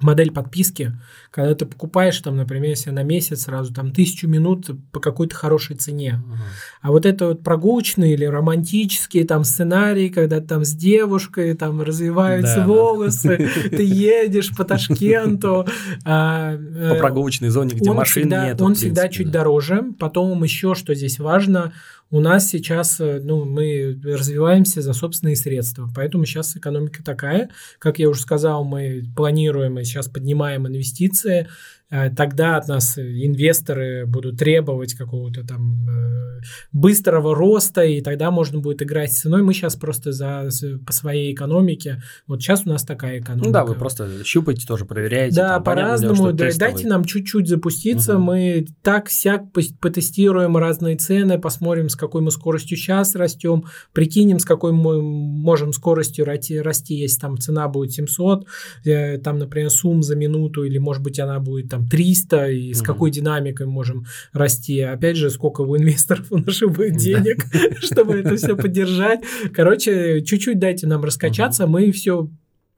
модель 0.00 0.30
подписки, 0.30 0.92
когда 1.30 1.54
ты 1.54 1.66
покупаешь 1.66 2.20
там, 2.20 2.36
например, 2.36 2.70
если 2.70 2.90
на 2.90 3.02
месяц 3.02 3.42
сразу 3.42 3.72
там 3.74 3.92
тысячу 3.92 4.28
минут 4.28 4.70
по 4.92 5.00
какой-то 5.00 5.34
хорошей 5.34 5.76
цене. 5.76 6.22
Uh-huh. 6.24 6.36
А 6.82 6.90
вот 6.90 7.06
это 7.06 7.28
вот 7.28 7.42
прогулочные 7.42 8.14
или 8.14 8.24
романтические 8.24 9.24
там 9.24 9.44
сценарии, 9.44 10.08
когда 10.08 10.40
там 10.40 10.64
с 10.64 10.72
девушкой 10.72 11.54
там 11.54 11.82
развиваются 11.82 12.56
да, 12.56 12.66
волосы, 12.66 13.36
да. 13.38 13.76
ты 13.76 13.82
едешь 13.82 14.54
по 14.56 14.64
Ташкенту. 14.64 15.66
А, 16.04 16.56
по 16.56 16.94
э, 16.94 16.98
прогулочной 16.98 17.48
зоне, 17.48 17.74
где 17.74 17.92
машин 17.92 18.28
нет. 18.28 18.60
Он 18.60 18.74
всегда 18.74 19.08
чуть 19.08 19.30
дороже. 19.30 19.92
Потом 19.98 20.42
еще, 20.44 20.74
что 20.74 20.94
здесь 20.94 21.18
важно, 21.18 21.72
у 22.10 22.20
нас 22.20 22.48
сейчас, 22.48 23.00
э, 23.00 23.20
ну, 23.22 23.44
мы 23.44 23.98
развиваемся 24.02 24.80
за 24.80 24.92
собственные 24.92 25.36
средства, 25.36 25.90
поэтому 25.94 26.24
сейчас 26.24 26.56
экономика 26.56 27.02
такая, 27.04 27.50
как 27.78 27.98
я 27.98 28.08
уже 28.08 28.22
сказал, 28.22 28.64
мы 28.64 29.04
планируем 29.14 29.78
и 29.78 29.84
сейчас 29.84 30.08
поднимаем 30.08 30.66
инвестиции, 30.66 31.48
тогда 31.90 32.56
от 32.56 32.68
нас 32.68 32.98
инвесторы 32.98 34.04
будут 34.06 34.38
требовать 34.38 34.94
какого-то 34.94 35.46
там 35.46 35.88
э, 35.88 36.40
быстрого 36.72 37.34
роста, 37.34 37.82
и 37.82 38.02
тогда 38.02 38.30
можно 38.30 38.60
будет 38.60 38.82
играть 38.82 39.12
с 39.12 39.20
ценой. 39.20 39.42
Мы 39.42 39.54
сейчас 39.54 39.76
просто 39.76 40.12
за, 40.12 40.48
по 40.86 40.92
своей 40.92 41.32
экономике, 41.32 42.02
вот 42.26 42.42
сейчас 42.42 42.66
у 42.66 42.68
нас 42.68 42.84
такая 42.84 43.20
экономика. 43.20 43.46
Ну 43.46 43.52
да, 43.52 43.64
вы 43.64 43.74
просто 43.74 44.22
щупаете 44.24 44.66
тоже, 44.66 44.84
проверяете. 44.84 45.36
Да, 45.36 45.60
по-разному. 45.60 46.32
Да, 46.32 46.48
дайте 46.58 46.86
нам 46.86 47.04
чуть-чуть 47.04 47.48
запуститься, 47.48 48.16
угу. 48.16 48.24
мы 48.24 48.66
так-сяк 48.82 49.52
потестируем 49.80 50.56
разные 50.56 50.96
цены, 50.96 51.38
посмотрим, 51.38 51.88
с 51.88 51.96
какой 51.96 52.20
мы 52.20 52.30
скоростью 52.30 52.76
сейчас 52.76 53.14
растем, 53.14 53.64
прикинем, 53.92 54.38
с 54.38 54.44
какой 54.44 54.72
мы 54.72 55.00
можем 55.00 55.72
скоростью 55.72 56.24
расти, 56.24 56.60
расти 56.60 56.94
если 56.94 57.20
там 57.20 57.38
цена 57.38 57.68
будет 57.68 57.92
700, 57.92 58.46
э, 58.84 59.18
там, 59.18 59.38
например, 59.38 59.70
сумм 59.70 60.02
за 60.02 60.16
минуту, 60.16 60.64
или, 60.64 60.78
может 60.78 61.02
быть, 61.02 61.18
она 61.18 61.40
будет 61.40 61.70
там 61.70 61.77
300, 61.86 62.50
и 62.50 62.74
с 62.74 62.82
какой 62.82 63.10
динамикой 63.10 63.66
можем 63.66 64.06
расти. 64.32 64.80
Опять 64.80 65.16
же, 65.16 65.30
сколько 65.30 65.62
у 65.62 65.76
инвесторов 65.76 66.26
у 66.30 66.38
наших 66.38 66.72
будет 66.72 66.96
денег, 66.96 67.44
чтобы 67.80 68.16
это 68.16 68.36
все 68.36 68.56
поддержать. 68.56 69.20
Короче, 69.52 70.22
чуть-чуть 70.22 70.58
дайте 70.58 70.86
нам 70.86 71.04
раскачаться, 71.04 71.66
мы 71.66 71.92
все 71.92 72.28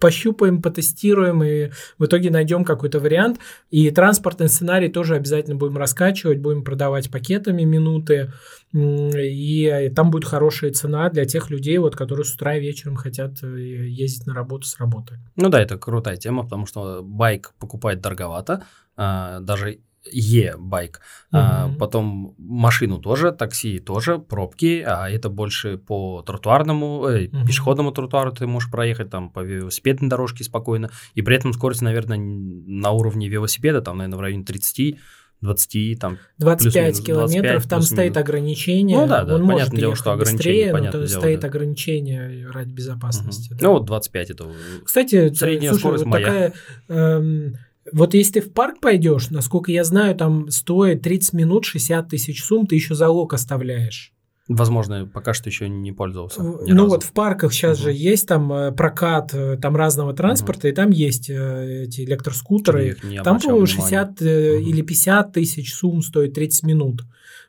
пощупаем, 0.00 0.62
потестируем 0.62 1.44
и 1.44 1.70
в 1.98 2.06
итоге 2.06 2.30
найдем 2.30 2.64
какой-то 2.64 2.98
вариант. 2.98 3.38
И 3.70 3.90
транспортный 3.90 4.48
сценарий 4.48 4.88
тоже 4.88 5.14
обязательно 5.14 5.56
будем 5.56 5.76
раскачивать, 5.76 6.38
будем 6.38 6.64
продавать 6.64 7.10
пакетами 7.10 7.62
минуты, 7.62 8.32
и 8.72 9.92
там 9.94 10.10
будет 10.10 10.24
хорошая 10.24 10.72
цена 10.72 11.10
для 11.10 11.24
тех 11.26 11.50
людей, 11.50 11.78
вот, 11.78 11.94
которые 11.94 12.24
с 12.24 12.34
утра 12.34 12.56
и 12.56 12.60
вечером 12.60 12.96
хотят 12.96 13.42
э, 13.42 13.46
ездить 13.46 14.26
на 14.26 14.34
работу 14.34 14.66
с 14.66 14.78
работы. 14.78 15.18
Ну 15.36 15.48
да, 15.48 15.60
это 15.60 15.76
крутая 15.76 16.16
тема, 16.16 16.44
потому 16.44 16.66
что 16.66 17.02
байк 17.02 17.52
покупать 17.58 18.00
дороговато, 18.00 18.64
даже 18.96 19.80
Е-байк. 20.10 21.00
Угу. 21.32 21.38
А, 21.40 21.70
потом 21.78 22.34
машину 22.38 22.98
тоже, 22.98 23.32
такси 23.32 23.78
тоже, 23.78 24.18
пробки, 24.18 24.82
а 24.86 25.10
это 25.10 25.28
больше 25.28 25.76
по 25.76 26.22
тротуарному, 26.22 27.06
э, 27.06 27.28
угу. 27.28 27.46
пешеходному 27.46 27.92
тротуару 27.92 28.32
ты 28.32 28.46
можешь 28.46 28.70
проехать 28.70 29.10
там 29.10 29.30
по 29.30 29.40
велосипедной 29.40 30.08
дорожке 30.08 30.44
спокойно, 30.44 30.90
и 31.14 31.22
при 31.22 31.36
этом 31.36 31.52
скорость, 31.52 31.82
наверное, 31.82 32.18
на 32.18 32.90
уровне 32.92 33.28
велосипеда, 33.28 33.82
там, 33.82 33.98
наверное, 33.98 34.16
в 34.16 34.20
районе 34.20 34.44
30 34.44 34.98
20, 35.42 35.98
там, 35.98 36.18
25 36.36 37.02
километров, 37.02 37.66
25, 37.66 37.68
там 37.68 37.80
стоит 37.80 38.16
ограничение. 38.18 38.98
Ну 38.98 39.06
да, 39.06 39.24
да, 39.24 39.36
он 39.36 39.46
понятное 39.46 39.80
дело, 39.80 39.96
что 39.96 40.12
ограничение, 40.12 40.70
быстрее, 40.70 40.92
но 40.92 41.06
стоит 41.06 41.40
да. 41.40 41.48
ограничение 41.48 42.46
ради 42.50 42.70
безопасности. 42.70 43.52
Угу. 43.52 43.58
Да. 43.58 43.66
Ну 43.66 43.72
вот 43.72 43.86
25 43.86 44.30
это 44.30 44.52
Кстати, 44.84 45.32
средняя 45.32 45.70
слушай, 45.70 45.80
скорость 45.80 46.04
вот 46.04 46.10
моя. 46.10 46.26
Такая, 46.26 46.52
эм, 46.88 47.56
вот 47.92 48.14
если 48.14 48.40
ты 48.40 48.40
в 48.42 48.52
парк 48.52 48.80
пойдешь, 48.80 49.30
насколько 49.30 49.72
я 49.72 49.84
знаю, 49.84 50.14
там 50.14 50.50
стоит 50.50 51.02
30 51.02 51.32
минут 51.32 51.64
60 51.64 52.08
тысяч 52.08 52.42
сумм, 52.42 52.66
ты 52.66 52.74
еще 52.74 52.94
залог 52.94 53.32
оставляешь. 53.34 54.12
Возможно, 54.48 55.06
пока 55.06 55.32
что 55.32 55.48
еще 55.48 55.68
не 55.68 55.92
пользовался. 55.92 56.42
Ни 56.42 56.72
ну 56.72 56.82
разу. 56.82 56.88
вот 56.88 57.02
в 57.04 57.12
парках 57.12 57.52
сейчас 57.52 57.78
угу. 57.78 57.84
же 57.84 57.92
есть 57.92 58.26
там 58.26 58.52
э, 58.52 58.72
прокат 58.72 59.32
э, 59.32 59.56
там 59.56 59.76
разного 59.76 60.12
транспорта, 60.12 60.66
угу. 60.66 60.68
и 60.68 60.72
там 60.72 60.90
есть 60.90 61.30
э, 61.30 61.84
эти 61.84 62.00
электроскутеры. 62.00 62.96
Там, 63.22 63.38
по-моему, 63.38 63.66
60 63.66 64.10
угу. 64.10 64.28
или 64.28 64.82
50 64.82 65.32
тысяч 65.32 65.72
сумм 65.72 66.02
стоит 66.02 66.34
30 66.34 66.64
минут. 66.64 67.02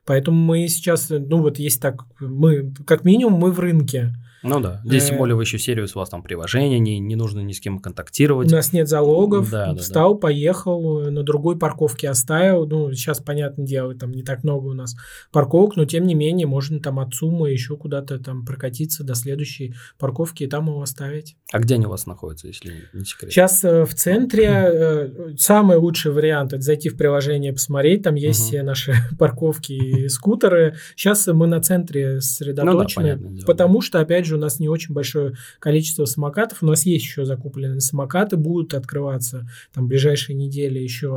Поэтому 0.05 0.37
мы 0.37 0.67
сейчас, 0.67 1.09
ну 1.09 1.39
вот 1.39 1.57
есть 1.57 1.81
так, 1.81 2.03
мы 2.19 2.71
как 2.85 3.03
минимум 3.03 3.39
мы 3.39 3.51
в 3.51 3.59
рынке. 3.59 4.13
Ну 4.43 4.59
да. 4.59 4.81
Здесь, 4.83 5.07
тем 5.07 5.15
э, 5.15 5.17
более, 5.19 5.35
вы 5.35 5.43
еще 5.43 5.59
сервис, 5.59 5.95
у 5.95 5.99
вас 5.99 6.09
там 6.09 6.23
приложение, 6.23 6.79
не, 6.79 6.99
не 6.99 7.15
нужно 7.15 7.41
ни 7.41 7.53
с 7.53 7.59
кем 7.59 7.79
контактировать. 7.79 8.51
У 8.51 8.55
нас 8.55 8.73
нет 8.73 8.87
залогов. 8.87 9.49
Да, 9.51 9.75
Встал, 9.75 10.15
да. 10.15 10.19
поехал, 10.19 11.11
на 11.11 11.23
другой 11.23 11.57
парковке 11.57 12.09
оставил. 12.09 12.65
Ну, 12.65 12.91
сейчас, 12.93 13.19
понятное 13.19 13.65
дело, 13.65 13.93
там 13.95 14.11
не 14.11 14.23
так 14.23 14.43
много 14.43 14.67
у 14.67 14.73
нас 14.73 14.95
парковок, 15.31 15.75
но 15.75 15.85
тем 15.85 16.05
не 16.05 16.15
менее, 16.15 16.47
можно 16.47 16.79
там 16.79 16.99
от 16.99 17.13
суммы 17.13 17.51
еще 17.51 17.77
куда-то 17.77 18.19
там 18.19 18.45
прокатиться 18.45 19.03
до 19.03 19.15
следующей 19.15 19.75
парковки 19.99 20.43
и 20.43 20.47
там 20.47 20.67
его 20.67 20.81
оставить. 20.81 21.35
А 21.51 21.59
где 21.59 21.75
они 21.75 21.85
у 21.85 21.89
вас 21.89 22.05
находятся, 22.05 22.47
если 22.47 22.89
не 22.93 23.05
секрет? 23.05 23.31
Сейчас 23.31 23.63
э, 23.63 23.85
в 23.85 23.93
центре 23.93 24.45
э, 24.49 25.35
самый 25.37 25.77
лучший 25.77 26.11
вариант 26.11 26.53
это 26.53 26.61
зайти 26.61 26.89
в 26.89 26.97
приложение, 26.97 27.53
посмотреть. 27.53 28.03
Там 28.03 28.15
есть 28.15 28.41
все 28.41 28.63
наши 28.63 28.95
парковки 29.19 29.73
и 29.73 30.09
скутеры. 30.09 30.75
Сейчас 30.95 31.27
мы 31.27 31.47
на 31.47 31.61
центре 31.61 32.21
сосредоточены, 32.21 33.15
ну, 33.15 33.29
да, 33.37 33.45
потому 33.45 33.81
что, 33.81 33.99
опять 33.99 34.25
же, 34.25 34.30
же 34.31 34.37
у 34.37 34.39
нас 34.39 34.59
не 34.59 34.69
очень 34.69 34.93
большое 34.93 35.35
количество 35.59 36.05
самокатов. 36.05 36.63
У 36.63 36.65
нас 36.65 36.85
есть 36.85 37.05
еще 37.05 37.25
закупленные 37.25 37.81
самокаты, 37.81 38.37
будут 38.37 38.73
открываться 38.73 39.47
там 39.73 39.85
в 39.85 39.87
ближайшие 39.87 40.35
недели 40.35 40.79
еще 40.79 41.07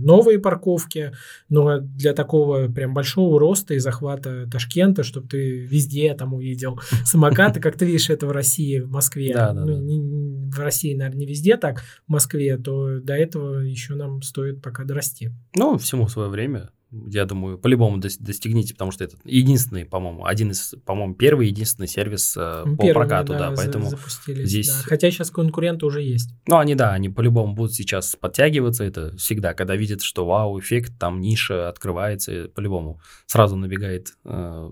новые 0.00 0.38
парковки. 0.38 1.12
Но 1.48 1.78
для 1.78 2.12
такого 2.12 2.68
прям 2.68 2.94
большого 2.94 3.38
роста 3.38 3.74
и 3.74 3.78
захвата 3.78 4.48
Ташкента, 4.50 5.02
чтобы 5.02 5.28
ты 5.28 5.60
везде 5.60 6.14
там 6.14 6.34
увидел 6.34 6.80
самокаты, 7.04 7.60
как 7.60 7.76
ты 7.76 7.86
видишь 7.86 8.10
это 8.10 8.26
в 8.26 8.32
России, 8.32 8.80
в 8.80 8.90
Москве. 8.90 9.32
Да, 9.32 9.52
да, 9.52 9.64
ну, 9.64 9.80
не, 9.80 10.50
в 10.50 10.58
России, 10.58 10.94
наверное, 10.94 11.20
не 11.20 11.26
везде 11.26 11.56
так, 11.56 11.82
в 12.06 12.12
Москве, 12.12 12.56
то 12.58 13.00
до 13.00 13.14
этого 13.14 13.60
еще 13.60 13.94
нам 13.94 14.22
стоит 14.22 14.62
пока 14.62 14.84
дорасти. 14.84 15.32
Ну, 15.54 15.78
всему 15.78 16.08
свое 16.08 16.28
время 16.28 16.70
я 17.10 17.24
думаю, 17.24 17.58
по-любому 17.58 17.98
достигните, 17.98 18.74
потому 18.74 18.90
что 18.90 19.04
это 19.04 19.16
единственный, 19.24 19.84
по-моему, 19.84 20.26
один 20.26 20.50
из, 20.50 20.74
по-моему, 20.84 21.14
первый 21.14 21.48
единственный 21.48 21.88
сервис 21.88 22.34
э, 22.36 22.64
по 22.78 22.92
прокату, 22.92 23.32
да, 23.32 23.50
да 23.50 23.56
поэтому 23.56 23.90
здесь... 24.26 24.68
Да. 24.68 24.82
Хотя 24.84 25.10
сейчас 25.10 25.30
конкуренты 25.30 25.86
уже 25.86 26.02
есть. 26.02 26.30
Ну, 26.46 26.58
они, 26.58 26.74
да, 26.74 26.92
они 26.92 27.08
по-любому 27.08 27.54
будут 27.54 27.74
сейчас 27.74 28.16
подтягиваться, 28.16 28.84
это 28.84 29.16
всегда, 29.16 29.54
когда 29.54 29.76
видят, 29.76 30.02
что 30.02 30.26
вау, 30.26 30.58
эффект, 30.58 30.92
там 30.98 31.20
ниша 31.20 31.68
открывается, 31.68 32.48
по-любому 32.54 33.00
сразу 33.26 33.56
набегает 33.56 34.14
э, 34.24 34.70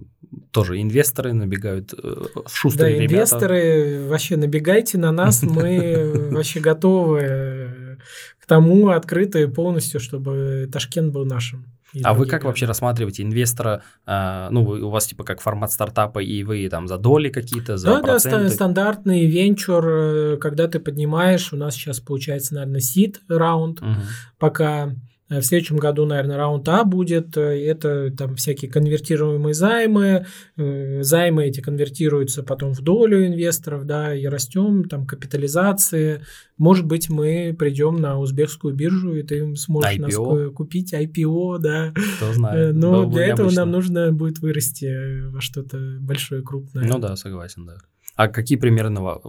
тоже 0.50 0.80
инвесторы, 0.80 1.32
набегают 1.32 1.92
э, 1.92 2.24
шустрые 2.50 2.96
да, 2.96 3.02
ребята. 3.02 3.14
инвесторы, 3.14 4.06
вообще 4.08 4.36
набегайте 4.36 4.98
на 4.98 5.12
нас, 5.12 5.42
мы 5.42 6.30
вообще 6.30 6.60
готовы 6.60 7.98
к 8.38 8.46
тому, 8.46 8.88
открытые 8.88 9.48
полностью, 9.48 10.00
чтобы 10.00 10.68
Ташкент 10.72 11.12
был 11.12 11.24
нашим. 11.24 11.66
А 12.02 12.14
вы 12.14 12.26
как 12.26 12.44
вообще 12.44 12.66
рассматриваете 12.66 13.22
инвестора? 13.22 13.82
А, 14.06 14.48
ну, 14.50 14.62
у 14.62 14.90
вас 14.90 15.06
типа 15.06 15.24
как 15.24 15.40
формат 15.40 15.72
стартапа, 15.72 16.20
и 16.20 16.42
вы 16.42 16.68
там 16.68 16.88
за 16.88 16.98
доли 16.98 17.28
какие-то, 17.28 17.76
за 17.76 17.86
да, 17.86 18.00
проценты? 18.00 18.48
Да, 18.48 18.48
стандартный 18.48 19.26
венчур, 19.26 19.86
э, 19.86 20.36
когда 20.38 20.68
ты 20.68 20.78
поднимаешь, 20.80 21.52
у 21.52 21.56
нас 21.56 21.74
сейчас 21.74 22.00
получается, 22.00 22.54
наверное, 22.54 22.80
сид 22.80 23.20
раунд, 23.28 23.80
угу. 23.82 23.90
пока 24.38 24.92
Э, 24.92 25.11
в 25.40 25.44
следующем 25.44 25.76
году, 25.76 26.04
наверное, 26.04 26.36
раунд 26.36 26.68
А 26.68 26.84
будет. 26.84 27.36
Э, 27.36 27.40
это 27.40 28.10
там 28.16 28.36
всякие 28.36 28.70
конвертируемые 28.70 29.54
займы. 29.54 30.26
Э, 30.56 31.02
займы 31.02 31.44
эти 31.46 31.60
конвертируются 31.60 32.42
потом 32.42 32.72
в 32.72 32.80
долю 32.80 33.26
инвесторов, 33.26 33.84
да, 33.84 34.14
и 34.14 34.26
растем, 34.26 34.84
там, 34.84 35.06
капитализации. 35.06 36.22
Может 36.58 36.86
быть, 36.86 37.08
мы 37.10 37.54
придем 37.58 37.96
на 37.96 38.18
узбекскую 38.18 38.74
биржу, 38.74 39.14
и 39.14 39.22
ты 39.22 39.56
сможешь 39.56 39.98
IPO. 39.98 40.44
нас 40.44 40.54
купить 40.54 40.92
IPO, 40.92 41.58
да. 41.58 41.92
Кто 42.16 42.32
знает. 42.32 42.74
Но 42.74 43.06
для 43.06 43.26
этого 43.26 43.50
нам 43.50 43.70
нужно 43.70 44.12
будет 44.12 44.38
вырасти 44.40 45.28
во 45.28 45.40
что-то 45.40 45.78
большое, 46.00 46.42
крупное. 46.42 46.84
Ну 46.84 46.98
да, 46.98 47.16
согласен, 47.16 47.66
да. 47.66 47.76
А 48.14 48.28
какие 48.28 48.58
примерно, 48.58 49.20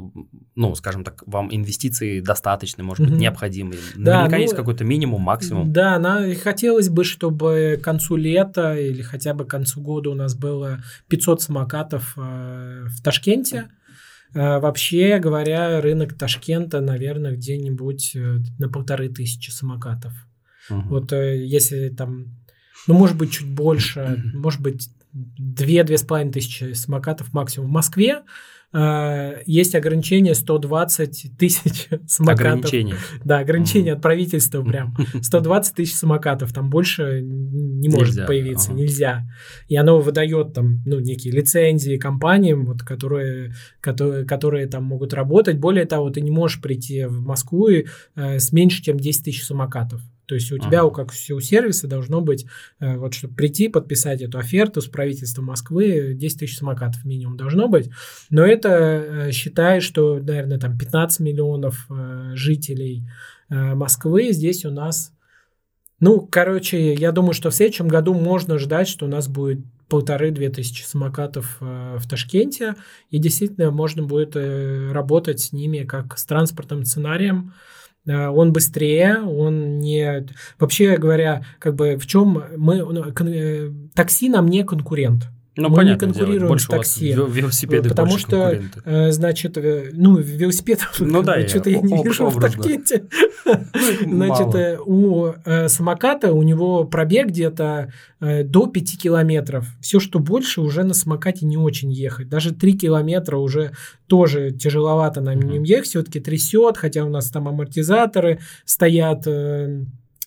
ну, 0.55 0.75
скажем 0.75 1.03
так, 1.03 1.23
вам 1.25 1.53
инвестиции 1.55 2.19
достаточны, 2.19 2.83
может 2.83 3.07
быть, 3.07 3.17
необходимы? 3.17 3.75
Да, 3.95 4.15
Наверняка 4.15 4.35
ну, 4.35 4.41
есть 4.41 4.55
какой-то 4.55 4.83
минимум, 4.83 5.21
максимум. 5.21 5.71
Да, 5.71 5.97
на, 5.99 6.33
хотелось 6.35 6.89
бы, 6.89 7.05
чтобы 7.05 7.79
к 7.79 7.83
концу 7.83 8.17
лета 8.17 8.75
или 8.75 9.01
хотя 9.01 9.33
бы 9.33 9.45
к 9.45 9.49
концу 9.49 9.81
года 9.81 10.09
у 10.09 10.15
нас 10.15 10.35
было 10.35 10.83
500 11.07 11.41
самокатов 11.41 12.13
э, 12.17 12.85
в 12.87 13.01
Ташкенте. 13.01 13.69
Э, 14.33 14.59
вообще 14.59 15.19
говоря, 15.19 15.79
рынок 15.79 16.15
Ташкента, 16.17 16.81
наверное, 16.81 17.35
где-нибудь 17.35 18.15
э, 18.15 18.39
на 18.59 18.67
полторы 18.67 19.09
тысячи 19.09 19.49
самокатов. 19.49 20.11
Угу. 20.69 20.81
Вот 20.89 21.13
э, 21.13 21.45
если 21.45 21.89
там, 21.89 22.35
ну, 22.87 22.95
может 22.95 23.17
быть, 23.17 23.31
чуть 23.31 23.49
больше, 23.49 24.21
может 24.33 24.61
быть, 24.61 24.89
две-две 25.13 25.97
с 25.97 26.03
половиной 26.03 26.33
тысячи 26.33 26.73
самокатов 26.73 27.33
максимум 27.33 27.69
в 27.69 27.71
Москве, 27.71 28.23
есть 29.45 29.75
ограничение 29.75 30.33
120 30.33 31.37
тысяч 31.37 31.87
самокатов. 32.07 32.47
Ограничение. 32.47 32.95
Да, 33.23 33.39
ограничение 33.39 33.93
от 33.93 34.01
правительства 34.01 34.63
прям. 34.63 34.95
120 35.21 35.75
тысяч 35.75 35.95
самокатов, 35.95 36.53
там 36.53 36.69
больше 36.69 37.21
не 37.21 37.89
может 37.89 38.15
нельзя, 38.15 38.25
появиться, 38.25 38.71
ага. 38.71 38.79
нельзя. 38.79 39.27
И 39.67 39.75
оно 39.75 39.99
выдает 39.99 40.53
там, 40.53 40.81
ну, 40.85 40.99
некие 40.99 41.33
лицензии 41.33 41.97
компаниям, 41.97 42.65
вот, 42.65 42.81
которые, 42.81 43.53
которые, 43.79 44.25
которые 44.25 44.67
там 44.67 44.83
могут 44.85 45.13
работать. 45.13 45.59
Более 45.59 45.85
того, 45.85 46.09
ты 46.09 46.21
не 46.21 46.31
можешь 46.31 46.61
прийти 46.61 47.05
в 47.05 47.21
Москву 47.21 47.69
э, 47.69 47.83
с 48.15 48.51
меньше, 48.51 48.81
чем 48.81 48.97
10 48.97 49.25
тысяч 49.25 49.43
самокатов. 49.43 50.01
То 50.25 50.35
есть 50.35 50.51
у 50.51 50.57
тебя, 50.57 50.79
ага. 50.79 50.85
у 50.85 50.91
как 50.91 51.11
у 51.11 51.39
сервиса, 51.39 51.87
должно 51.87 52.21
быть, 52.21 52.45
э, 52.79 52.97
вот 52.97 53.13
чтобы 53.13 53.35
прийти, 53.35 53.67
подписать 53.67 54.21
эту 54.21 54.37
оферту 54.37 54.81
с 54.81 54.87
правительством 54.87 55.45
Москвы, 55.45 56.13
10 56.15 56.39
тысяч 56.39 56.57
самокатов 56.57 57.03
минимум 57.03 57.37
должно 57.37 57.67
быть. 57.67 57.89
Но 58.29 58.45
это 58.45 58.69
э, 58.69 59.31
считает, 59.31 59.83
что, 59.83 60.19
наверное, 60.19 60.59
там 60.59 60.77
15 60.77 61.19
миллионов 61.19 61.85
э, 61.89 62.31
жителей 62.35 63.07
Москвы, 63.49 64.31
здесь 64.31 64.65
у 64.65 64.71
нас 64.71 65.11
Ну, 65.99 66.21
короче, 66.21 66.95
я 66.95 67.11
думаю, 67.11 67.33
что 67.33 67.51
в 67.51 67.53
следующем 67.53 67.87
году 67.87 68.13
можно 68.15 68.57
ждать, 68.57 68.87
что 68.87 69.05
у 69.05 69.09
нас 69.09 69.27
будет 69.27 69.59
полторы-две 69.89 70.49
тысячи 70.49 70.83
самокатов 70.83 71.57
э, 71.61 71.97
в 71.99 72.07
Ташкенте, 72.07 72.75
и 73.11 73.19
действительно 73.19 73.69
можно 73.69 74.01
будет 74.01 74.35
э, 74.35 74.91
работать 74.91 75.39
с 75.39 75.51
ними 75.51 75.83
как 75.83 76.17
с 76.17 76.25
транспортным 76.25 76.83
сценарием. 76.83 77.53
Э, 77.53 77.82
он 78.05 78.51
быстрее, 78.51 79.19
он 79.21 79.79
не... 79.79 80.25
Вообще 80.59 80.97
говоря, 80.97 81.45
как 81.59 81.75
бы 81.75 81.97
в 81.97 82.05
чем 82.05 82.43
мы... 82.57 82.77
Ну, 82.77 83.05
э, 83.05 83.71
такси 83.93 84.29
нам 84.29 84.47
не 84.47 84.63
конкурент. 84.63 85.29
Ну, 85.55 85.69
мы 85.69 85.75
понятно, 85.75 86.07
не 86.07 86.13
конкурируем 86.13 86.47
больше 86.47 86.65
с 86.65 86.69
такси. 86.69 87.11
Велосипеды 87.13 87.89
потому 87.89 88.17
что, 88.17 88.59
э, 88.85 89.11
значит, 89.11 89.55
э, 89.57 89.91
ну, 89.93 90.17
велосипедов 90.17 90.95
Ну 90.99 91.21
да, 91.21 91.37
я 91.37 91.47
что-то 91.47 91.69
я 91.69 91.79
не 91.79 91.99
об- 91.99 92.05
вижу 92.05 92.25
в 92.25 92.35
образно. 92.35 92.63
Ташкенте. 92.63 93.05
Ну, 93.45 94.25
Значит, 94.25 94.55
э, 94.55 94.79
у 94.83 95.33
самоката 95.67 96.33
у 96.33 96.41
него 96.41 96.85
пробег 96.85 97.27
где-то 97.27 97.91
до 98.19 98.67
5 98.67 98.97
километров. 98.97 99.67
Все, 99.79 99.99
что 99.99 100.19
больше, 100.19 100.61
уже 100.61 100.83
на 100.83 100.93
самокате 100.93 101.45
не 101.45 101.57
очень 101.57 101.91
ехать. 101.91 102.29
Даже 102.29 102.51
3 102.53 102.73
километра 102.77 103.37
уже 103.37 103.73
тоже 104.07 104.51
тяжеловато 104.51 105.21
на 105.21 105.35
нем 105.35 105.63
ехать. 105.63 105.87
Все-таки 105.87 106.19
трясет, 106.19 106.77
хотя 106.77 107.03
у 107.03 107.09
нас 107.09 107.29
там 107.29 107.47
амортизаторы 107.47 108.39
стоят 108.65 109.27
э, 109.27 109.83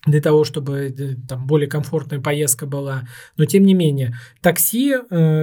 для 0.07 0.20
того, 0.20 0.45
чтобы 0.45 0.95
э, 0.97 1.16
там 1.28 1.47
более 1.47 1.69
комфортная 1.69 2.20
поездка 2.20 2.66
была. 2.66 3.09
Но 3.37 3.45
тем 3.45 3.65
не 3.65 3.74
менее, 3.74 4.16
такси 4.41 4.95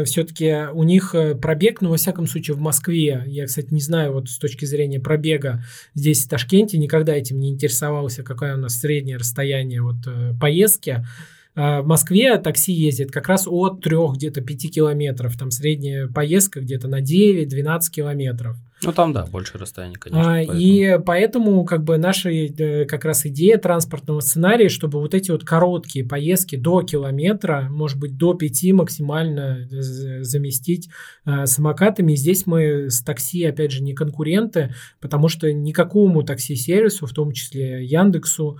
все-таки 0.05 0.67
у 0.73 0.83
них 0.83 1.13
э, 1.13 1.35
пробег, 1.35 1.81
ну, 1.81 1.89
во 1.89 1.97
всяком 1.97 2.27
случае, 2.27 2.55
в 2.55 2.59
Москве, 2.59 3.23
я, 3.27 3.45
кстати, 3.45 3.73
не 3.73 3.81
знаю, 3.81 4.13
вот 4.13 4.29
с 4.29 4.37
точки 4.37 4.65
зрения 4.65 4.99
пробега, 4.99 5.63
здесь 5.93 6.25
в 6.25 6.29
Ташкенте 6.29 6.77
никогда 6.77 7.13
этим 7.13 7.39
не 7.39 7.49
интересовался, 7.49 8.23
какое 8.23 8.55
у 8.55 8.57
нас 8.57 8.79
среднее 8.79 9.17
расстояние 9.17 9.81
вот 9.81 9.97
э, 10.07 10.33
поездки. 10.39 11.05
А 11.55 11.81
В 11.81 11.87
Москве 11.87 12.37
такси 12.37 12.73
ездит 12.73 13.11
как 13.11 13.27
раз 13.27 13.47
от 13.47 13.81
3 13.81 13.95
где-то 14.15 14.41
5 14.41 14.71
километров. 14.73 15.37
Там 15.37 15.51
средняя 15.51 16.07
поездка 16.07 16.61
где-то 16.61 16.87
на 16.87 17.01
9-12 17.01 17.79
километров. 17.91 18.57
Ну, 18.85 18.91
там, 18.91 19.13
да, 19.13 19.25
больше 19.25 19.57
расстояние, 19.57 19.97
конечно. 19.97 20.21
А, 20.21 20.35
поэтому. 20.35 20.59
И 20.59 20.99
поэтому 21.05 21.65
как 21.65 21.83
бы 21.83 21.97
наша 21.97 22.29
э, 22.29 22.85
как 22.85 23.05
раз 23.05 23.25
идея 23.25 23.57
транспортного 23.57 24.19
сценария, 24.19 24.67
чтобы 24.67 24.99
вот 24.99 25.13
эти 25.13 25.31
вот 25.31 25.43
короткие 25.43 26.05
поездки 26.05 26.55
до 26.55 26.81
километра, 26.81 27.67
может 27.69 27.97
быть, 27.97 28.17
до 28.17 28.33
5 28.33 28.73
максимально 28.73 29.67
э, 29.71 30.23
заместить 30.23 30.89
э, 31.25 31.45
самокатами. 31.45 32.13
И 32.13 32.17
здесь 32.17 32.45
мы 32.45 32.89
с 32.89 33.01
такси, 33.01 33.45
опять 33.45 33.71
же, 33.71 33.83
не 33.83 33.93
конкуренты, 33.93 34.73
потому 34.99 35.29
что 35.29 35.51
никакому 35.53 36.23
такси-сервису, 36.23 37.05
в 37.05 37.13
том 37.13 37.31
числе 37.31 37.85
Яндексу, 37.85 38.57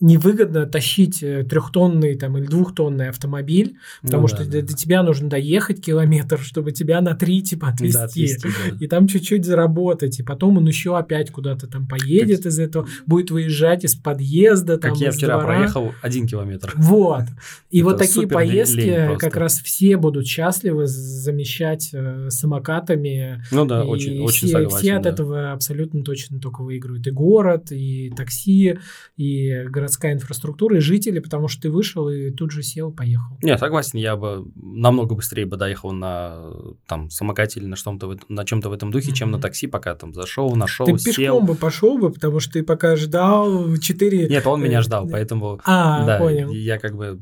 невыгодно 0.00 0.66
тащить 0.66 1.22
э, 1.22 1.44
трехтонный 1.44 2.16
там, 2.16 2.36
или 2.38 2.46
двухтонный 2.46 3.08
автомобиль, 3.08 3.76
потому 4.02 4.22
Ну 4.22 4.28
что 4.28 4.38
да, 4.38 4.44
до, 4.44 4.50
да, 4.62 4.66
до 4.68 4.74
тебя 4.74 5.02
нужно 5.02 5.28
доехать 5.28 5.80
километр, 5.84 6.38
чтобы 6.40 6.72
тебя 6.72 7.00
на 7.00 7.14
три 7.14 7.42
типа 7.42 7.68
отвезти 7.68 7.94
Да, 7.98 8.04
отвезти, 8.04 8.48
да. 8.48 8.76
и 8.80 8.86
там 8.88 9.06
чуть-чуть 9.06 9.44
заработать, 9.44 10.18
и 10.20 10.22
потом 10.22 10.58
он 10.58 10.66
еще 10.66 10.96
опять 10.98 11.30
куда-то 11.30 11.66
там 11.66 11.86
поедет 11.86 12.44
из 12.46 12.58
этого, 12.58 12.86
будет 13.06 13.30
выезжать 13.30 13.84
из 13.84 13.94
подъезда, 13.94 14.78
там, 14.78 14.92
Как 14.92 15.00
я 15.00 15.10
вчера 15.10 15.38
двора. 15.38 15.56
проехал 15.56 15.92
один 16.02 16.26
километр. 16.26 16.72
Вот. 16.76 17.24
И 17.70 17.82
вот 17.82 17.98
такие 17.98 18.26
поездки 18.26 19.16
как 19.18 19.36
раз 19.36 19.60
все 19.60 19.96
будут 19.96 20.26
счастливы 20.26 20.86
замещать 20.86 21.90
э, 21.92 22.28
самокатами. 22.30 23.42
Ну 23.50 23.64
да, 23.64 23.84
очень, 23.84 24.20
очень 24.20 24.48
согласен. 24.48 24.78
все 24.78 24.94
от 24.94 25.06
этого 25.06 25.52
абсолютно 25.52 26.02
точно 26.02 26.40
только 26.40 26.62
выигрывают. 26.62 27.06
И 27.06 27.10
город, 27.10 27.70
и 27.72 28.12
такси, 28.16 28.78
и 29.16 29.64
городская 29.84 30.14
инфраструктура, 30.14 30.78
и 30.78 30.80
жители, 30.80 31.18
потому 31.18 31.46
что 31.48 31.62
ты 31.62 31.70
вышел 31.70 32.08
и 32.08 32.30
тут 32.30 32.50
же 32.50 32.62
сел, 32.62 32.90
поехал. 32.90 33.36
Не, 33.42 33.58
согласен, 33.58 33.98
я 33.98 34.16
бы 34.16 34.46
намного 34.56 35.14
быстрее 35.14 35.44
бы 35.44 35.56
доехал 35.58 35.92
на 35.92 36.38
там 36.86 37.10
самокате 37.10 37.60
или 37.60 37.66
на 37.66 37.76
что-то 37.76 38.16
на 38.28 38.44
чем-то 38.46 38.70
в 38.70 38.72
этом 38.72 38.90
духе, 38.90 39.12
чем 39.12 39.30
на 39.30 39.38
такси, 39.38 39.66
пока 39.66 39.94
там 39.94 40.14
зашел, 40.14 40.56
нашел, 40.56 40.86
ты 40.86 40.98
сел. 40.98 41.12
пешком 41.14 41.46
бы 41.46 41.54
пошел 41.54 41.98
бы, 41.98 42.10
потому 42.10 42.40
что 42.40 42.54
ты 42.54 42.62
пока 42.62 42.96
ждал 42.96 43.76
4... 43.76 44.28
Нет, 44.28 44.46
он 44.46 44.62
меня 44.62 44.78
э, 44.78 44.82
ждал, 44.82 45.06
поэтому 45.06 45.60
А, 45.64 46.06
да, 46.06 46.18
понял. 46.18 46.50
я 46.50 46.78
как 46.78 46.96
бы 46.96 47.20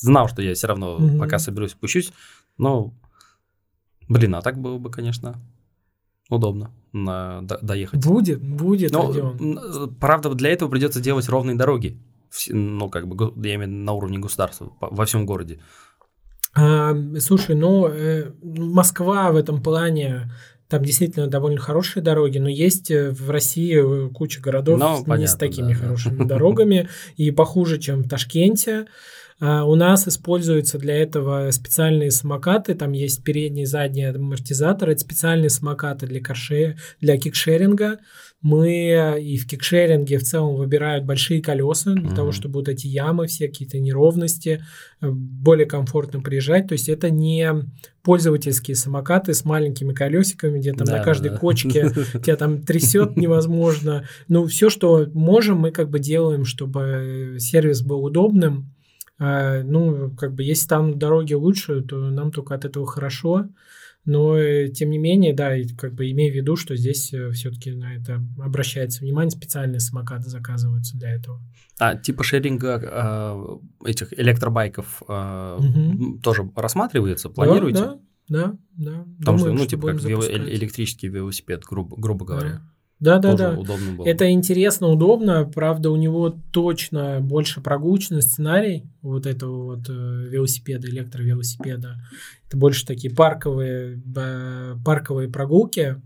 знал, 0.00 0.28
что 0.28 0.40
я 0.42 0.54
все 0.54 0.68
равно 0.68 0.98
Мгм. 0.98 1.18
пока 1.18 1.38
соберусь, 1.40 1.72
спущусь. 1.72 2.12
Но, 2.58 2.94
блин, 4.08 4.36
а 4.36 4.42
так 4.42 4.58
было 4.58 4.78
бы, 4.78 4.90
конечно, 4.90 5.40
удобно 6.28 6.70
на, 6.92 7.42
до- 7.42 7.58
доехать. 7.62 8.04
Будет, 8.04 8.40
будет, 8.42 8.92
Но, 8.92 9.06
Родион. 9.08 9.94
правда, 10.00 10.34
для 10.34 10.50
этого 10.50 10.68
придется 10.68 11.00
делать 11.00 11.28
ровные 11.28 11.56
дороги. 11.56 11.98
Ну, 12.50 12.88
как 12.90 13.08
бы, 13.08 13.32
я 13.46 13.54
имею 13.54 13.70
в 13.70 13.72
виду 13.72 13.84
на 13.84 13.92
уровне 13.92 14.18
государства, 14.18 14.72
во 14.80 15.04
всем 15.06 15.24
городе. 15.26 15.60
А, 16.54 16.94
слушай, 17.20 17.54
ну, 17.54 17.86
э, 17.88 18.32
Москва 18.42 19.30
в 19.32 19.36
этом 19.36 19.62
плане, 19.62 20.30
там 20.68 20.82
действительно 20.82 21.26
довольно 21.28 21.58
хорошие 21.60 22.02
дороги, 22.02 22.38
но 22.38 22.48
есть 22.48 22.90
э, 22.90 23.10
в 23.10 23.30
России 23.30 24.06
э, 24.06 24.10
куча 24.10 24.40
городов 24.40 24.78
Ну, 24.78 24.96
с- 24.96 25.00
не 25.00 25.04
понятно, 25.06 25.26
с 25.28 25.36
такими 25.38 25.72
да, 25.72 25.78
да. 25.78 25.84
хорошими 25.86 26.24
дорогами 26.26 26.88
и 27.16 27.30
похуже, 27.30 27.78
чем 27.78 28.02
в 28.02 28.08
Ташкенте. 28.08 28.86
А, 29.40 29.64
У 29.64 29.74
нас 29.76 30.08
используются 30.08 30.78
для 30.78 30.96
этого 30.96 31.50
специальные 31.52 32.10
самокаты, 32.10 32.74
там 32.74 32.92
есть 32.92 33.22
передние 33.22 33.64
и 33.64 33.66
задние 33.66 34.10
амортизаторы, 34.10 34.92
это 34.92 35.00
специальные 35.00 35.50
самокаты 35.50 36.06
для, 36.06 36.20
карше, 36.20 36.76
для 37.00 37.16
кикшеринга. 37.18 37.98
Мы 38.40 39.18
и 39.20 39.36
в 39.36 39.46
кикшеринге 39.48 40.18
в 40.18 40.22
целом 40.22 40.56
выбирают 40.56 41.04
большие 41.04 41.42
колеса 41.42 41.92
для 41.92 42.02
Мгм. 42.06 42.14
того, 42.14 42.32
чтобы 42.32 42.54
вот 42.60 42.68
эти 42.68 42.86
ямы, 42.86 43.26
все 43.26 43.48
какие-то 43.48 43.78
неровности, 43.80 44.64
э, 45.00 45.08
более 45.10 45.66
комфортно 45.66 46.20
приезжать. 46.20 46.68
То 46.68 46.72
есть 46.74 46.88
это 46.88 47.10
не 47.10 47.52
пользовательские 48.02 48.74
самокаты 48.76 49.34
с 49.34 49.44
маленькими 49.44 49.92
колесиками, 49.92 50.58
где 50.60 50.72
там 50.72 50.86
Да, 50.86 50.98
на 50.98 51.02
каждой 51.04 51.28
да, 51.28 51.34
да. 51.34 51.40
кочке 51.40 51.90
тебя 52.24 52.36
там 52.36 52.62
трясет 52.62 53.16
невозможно. 53.16 54.08
Ну, 54.28 54.46
все, 54.46 54.70
что 54.70 55.06
можем, 55.14 55.58
мы 55.58 55.70
как 55.72 55.90
бы 55.90 55.98
делаем, 55.98 56.44
чтобы 56.44 57.36
сервис 57.38 57.82
был 57.82 58.04
удобным. 58.04 58.72
А, 59.18 59.62
Ну, 59.62 60.10
как 60.16 60.34
бы, 60.34 60.42
если 60.42 60.68
там 60.68 60.98
дороги 60.98 61.34
лучше, 61.34 61.82
то 61.82 62.10
нам 62.10 62.30
только 62.30 62.54
от 62.54 62.64
этого 62.64 62.86
хорошо. 62.86 63.48
Но, 64.04 64.38
э, 64.38 64.68
тем 64.68 64.88
не 64.90 64.96
менее, 64.98 65.34
да, 65.34 65.52
как 65.76 65.92
бы 65.94 66.10
имея 66.10 66.32
в 66.32 66.34
виду, 66.34 66.56
что 66.56 66.74
здесь 66.76 67.12
все-таки 67.32 67.72
на 67.72 67.94
это 67.96 68.22
обращается 68.38 69.00
внимание, 69.00 69.30
специальные 69.30 69.80
самокаты 69.80 70.30
заказываются 70.30 70.96
для 70.96 71.10
этого. 71.14 71.40
А 71.78 71.94
типа 71.94 72.22
шеринга 72.24 72.80
э, 72.82 73.88
этих 73.90 74.18
электробайков 74.18 75.02
э, 75.06 75.12
м, 75.12 76.20
тоже 76.22 76.50
рассматривается, 76.56 77.28
планируете? 77.28 77.80
Да, 77.80 77.98
да, 78.28 78.58
да. 78.76 79.04
Потому 79.18 79.38
что, 79.38 79.46
Думаем, 79.48 79.56
ну, 79.62 79.66
типа, 79.66 79.86
как 79.88 80.00
запускать. 80.00 80.36
э- 80.36 80.54
электрический 80.54 81.08
велосипед, 81.08 81.64
грубо, 81.68 81.96
грубо 82.00 82.24
говоря. 82.24 82.50
Да, 82.50 82.62
да, 83.00 83.20
тоже 83.20 83.36
да. 83.36 83.58
удобно 83.58 83.92
было. 83.92 84.06
Это 84.06 84.30
интересно, 84.30 84.88
удобно. 84.88 85.44
Правда, 85.44 85.90
у 85.90 85.96
него 85.96 86.36
точно 86.52 87.20
больше 87.20 87.60
прогулочный 87.60 88.22
сценарий 88.22 88.84
вот 89.02 89.26
этого 89.26 89.76
вот 89.76 89.88
э, 89.88 89.92
велосипеда, 89.92 90.88
электровелосипеда. 90.88 91.96
Это 92.48 92.56
больше 92.56 92.84
такие 92.84 93.14
парковые, 93.14 94.02
э, 94.16 94.76
парковые 94.84 95.28
прогулки. 95.28 96.00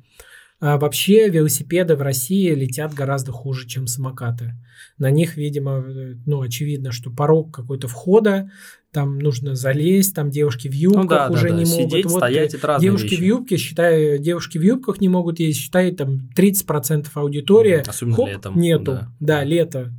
А 0.65 0.79
вообще 0.79 1.29
велосипеды 1.29 1.97
в 1.97 2.03
России 2.03 2.55
летят 2.55 2.95
гораздо 2.95 3.33
хуже, 3.33 3.67
чем 3.67 3.89
самокаты. 3.89 4.53
На 4.97 5.11
них, 5.11 5.37
видимо, 5.37 5.85
э, 5.85 6.15
ну, 6.25 6.41
очевидно, 6.41 6.93
что 6.93 7.11
порог 7.11 7.53
какой-то 7.53 7.89
входа, 7.89 8.49
там 8.93 9.19
нужно 9.19 9.57
залезть, 9.57 10.15
там 10.15 10.31
девушки 10.31 10.69
в 10.69 10.73
юбках 10.73 11.03
ну 11.03 11.09
да, 11.09 11.31
уже 11.31 11.49
да, 11.49 11.55
да. 11.57 11.63
не 11.65 11.69
могут. 11.69 11.91
Сидеть, 11.91 12.05
Вот, 12.05 12.19
стоять, 12.19 12.55
это 12.55 12.67
разные 12.69 12.87
Девушки 12.91 13.07
вещи. 13.07 13.21
в 13.21 13.25
юбке, 13.25 13.57
считай, 13.57 14.19
девушки 14.21 14.57
в 14.57 14.63
юбках 14.63 15.01
не 15.01 15.09
могут 15.09 15.41
ездить, 15.41 15.65
считай, 15.65 15.91
там 15.91 16.31
30% 16.37 17.09
аудитории. 17.15 17.83
Особенно 17.85 18.17
Хоп, 18.17 18.29
летом, 18.29 18.57
Нету. 18.57 18.93
да. 18.93 19.13
Да, 19.19 19.45
лето. 19.45 19.93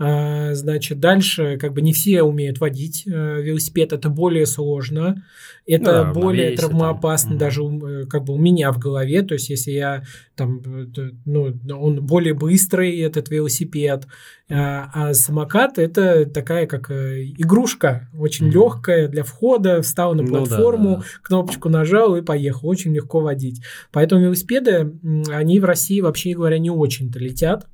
А, 0.00 0.54
значит, 0.54 1.00
дальше 1.00 1.58
как 1.60 1.72
бы 1.72 1.82
не 1.82 1.92
все 1.92 2.22
умеют 2.22 2.60
водить 2.60 3.02
э, 3.04 3.42
велосипед, 3.42 3.92
это 3.92 4.08
более 4.08 4.46
сложно, 4.46 5.24
это 5.66 6.04
Ну 6.06 6.14
да, 6.14 6.20
более 6.20 6.56
там. 6.56 6.70
травмоопасно 6.70 7.30
Мгм. 7.30 7.38
даже 7.38 7.62
э, 7.64 8.06
как 8.06 8.22
бы 8.24 8.34
у 8.34 8.38
меня 8.38 8.70
в 8.70 8.78
голове, 8.78 9.22
то 9.22 9.34
есть 9.34 9.50
если 9.50 9.72
я 9.72 10.04
там, 10.36 10.62
э, 10.96 11.10
ну, 11.24 11.52
он 11.80 12.06
более 12.06 12.32
быстрый, 12.34 12.96
этот 13.00 13.28
велосипед, 13.28 14.06
а, 14.50 15.12
самокат 15.14 15.78
это 15.78 16.24
такая 16.26 16.66
как 16.66 16.90
игрушка, 16.92 18.08
очень 18.16 18.46
Мгм. 18.46 18.54
легкая 18.54 19.08
для 19.08 19.24
входа, 19.24 19.82
встал 19.82 20.14
на 20.14 20.22
Ну 20.22 20.28
да, 20.30 20.38
платформу, 20.38 20.96
да. 20.98 21.02
кнопочку 21.22 21.68
нажал 21.68 22.16
и 22.16 22.22
поехал. 22.22 22.68
Очень 22.68 22.94
легко 22.94 23.20
водить. 23.20 23.60
Поэтому 23.92 24.22
велосипеды, 24.22 24.92
они 25.28 25.58
в 25.60 25.64
России, 25.64 26.00
вообще 26.00 26.34
говоря, 26.34 26.58
не 26.58 26.70
очень-то 26.70 27.18
летят. 27.18 27.66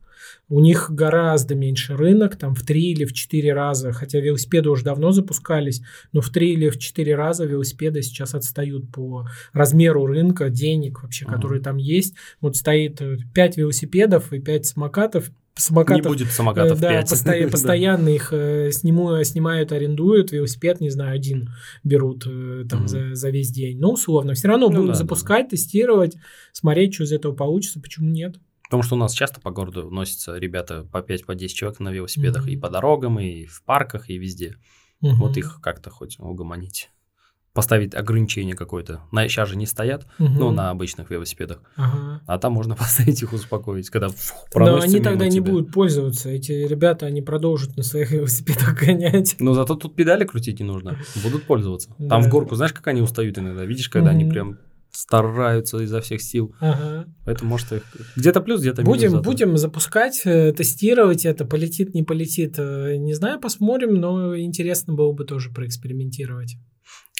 У 0.50 0.60
них 0.60 0.90
гораздо 0.90 1.54
меньше 1.54 1.96
рынок, 1.96 2.36
там 2.36 2.54
в 2.54 2.62
три 2.62 2.92
или 2.92 3.04
в 3.06 3.12
четыре 3.14 3.54
раза, 3.54 3.92
хотя 3.92 4.20
велосипеды 4.20 4.68
уже 4.68 4.84
давно 4.84 5.10
запускались, 5.10 5.80
но 6.12 6.20
в 6.20 6.28
три 6.28 6.52
или 6.52 6.68
в 6.68 6.78
четыре 6.78 7.14
раза 7.14 7.46
велосипеды 7.46 8.02
сейчас 8.02 8.34
отстают 8.34 8.92
по 8.92 9.26
размеру 9.54 10.04
рынка, 10.06 10.50
денег 10.50 11.02
вообще, 11.02 11.24
Мгм. 11.24 11.34
которые 11.34 11.62
там 11.62 11.78
есть. 11.78 12.14
Вот 12.42 12.56
стоит 12.56 13.00
5 13.32 13.56
велосипедов 13.56 14.32
и 14.34 14.38
5 14.38 14.66
самокатов, 14.66 15.30
самокатов. 15.56 16.04
Не 16.04 16.08
будет 16.08 16.28
самокатов 16.30 16.78
э, 16.78 16.80
да, 16.80 16.88
5. 16.90 17.10
постоя- 17.10 17.48
постоянно 17.50 18.08
их 18.10 18.28
э, 18.32 18.70
сниму- 18.70 19.24
снимают, 19.24 19.72
арендуют, 19.72 20.30
велосипед, 20.32 20.80
не 20.80 20.90
знаю, 20.90 21.14
один 21.14 21.50
берут 21.84 22.26
э, 22.26 22.64
там 22.68 22.80
Мгм. 22.80 22.88
за, 22.88 23.14
за 23.14 23.30
весь 23.30 23.50
день. 23.50 23.78
Ну, 23.78 23.92
условно, 23.92 24.34
все 24.34 24.48
равно 24.48 24.66
Ну 24.68 24.72
будут 24.76 24.86
да, 24.88 24.92
да, 24.92 24.98
запускать, 24.98 25.48
тестировать, 25.48 26.16
смотреть, 26.52 26.92
что 26.94 27.04
из 27.04 27.12
этого 27.12 27.32
получится, 27.34 27.80
почему 27.80 28.10
нет. 28.10 28.36
Потому 28.74 28.82
что 28.82 28.96
у 28.96 28.98
нас 28.98 29.12
часто 29.12 29.40
по 29.40 29.52
городу 29.52 29.88
носятся 29.88 30.34
ребята 30.36 30.82
по 30.90 30.98
5-10 30.98 31.24
по 31.26 31.34
10 31.36 31.56
человек 31.56 31.78
на 31.78 31.90
велосипедах 31.90 32.42
Мгм. 32.42 32.50
и 32.52 32.56
по 32.56 32.68
дорогам, 32.70 33.20
и 33.20 33.44
в 33.46 33.62
парках, 33.62 34.10
и 34.10 34.18
везде. 34.18 34.56
Мгм. 35.00 35.14
Вот 35.20 35.36
их 35.36 35.60
как-то 35.62 35.90
хоть 35.90 36.18
угомонить. 36.18 36.90
Поставить 37.52 37.94
ограничение 37.94 38.56
какое-то. 38.56 39.02
На, 39.12 39.28
сейчас 39.28 39.48
же 39.50 39.56
не 39.56 39.66
стоят, 39.66 40.08
Мгм. 40.18 40.34
ну, 40.34 40.50
на 40.50 40.70
обычных 40.70 41.08
велосипедах. 41.10 41.62
Ага. 41.76 42.20
А 42.26 42.36
там 42.38 42.52
можно 42.54 42.74
поставить 43.14 43.22
их 43.22 43.32
успокоить, 43.32 43.90
когда 43.90 44.08
фу, 44.08 44.34
Но 44.34 44.50
проносится 44.50 44.96
они 44.96 45.04
тогда 45.04 45.26
не 45.26 45.36
тебя. 45.36 45.52
будут 45.52 45.70
пользоваться. 45.72 46.30
Эти 46.30 46.50
ребята, 46.50 47.06
они 47.06 47.22
продолжат 47.22 47.76
на 47.76 47.84
своих 47.84 48.10
велосипедах 48.10 48.74
гонять. 48.76 49.36
Но 49.38 49.54
зато 49.54 49.76
тут 49.76 49.94
педали 49.94 50.24
крутить 50.24 50.58
не 50.58 50.66
нужно. 50.66 50.98
Будут 51.22 51.44
пользоваться. 51.46 51.90
Там 51.90 52.08
Да. 52.08 52.20
в 52.22 52.28
горку, 52.28 52.56
знаешь, 52.56 52.72
как 52.72 52.88
они 52.88 53.02
устают 53.02 53.38
иногда? 53.38 53.64
Видишь, 53.64 53.88
когда 53.88 54.10
они 54.10 54.24
Мгм. 54.24 54.32
прям 54.32 54.58
стараются 54.94 55.78
изо 55.78 56.00
всех 56.00 56.22
сил. 56.22 56.54
Ага. 56.60 57.06
Поэтому, 57.24 57.50
может, 57.50 57.72
их 57.72 57.82
где-то 58.16 58.40
плюс, 58.40 58.60
где-то 58.60 58.82
минус. 58.82 58.96
Будем, 58.96 59.22
будем 59.22 59.56
запускать, 59.56 60.22
э, 60.24 60.52
тестировать 60.52 61.24
это, 61.26 61.44
полетит, 61.44 61.94
не 61.94 62.02
полетит. 62.02 62.54
э, 62.58 62.96
Не 62.96 63.14
знаю, 63.14 63.40
посмотрим, 63.40 63.94
но 63.94 64.36
интересно 64.38 64.94
было 64.94 65.12
бы 65.12 65.24
тоже 65.24 65.50
проэкспериментировать. 65.50 66.56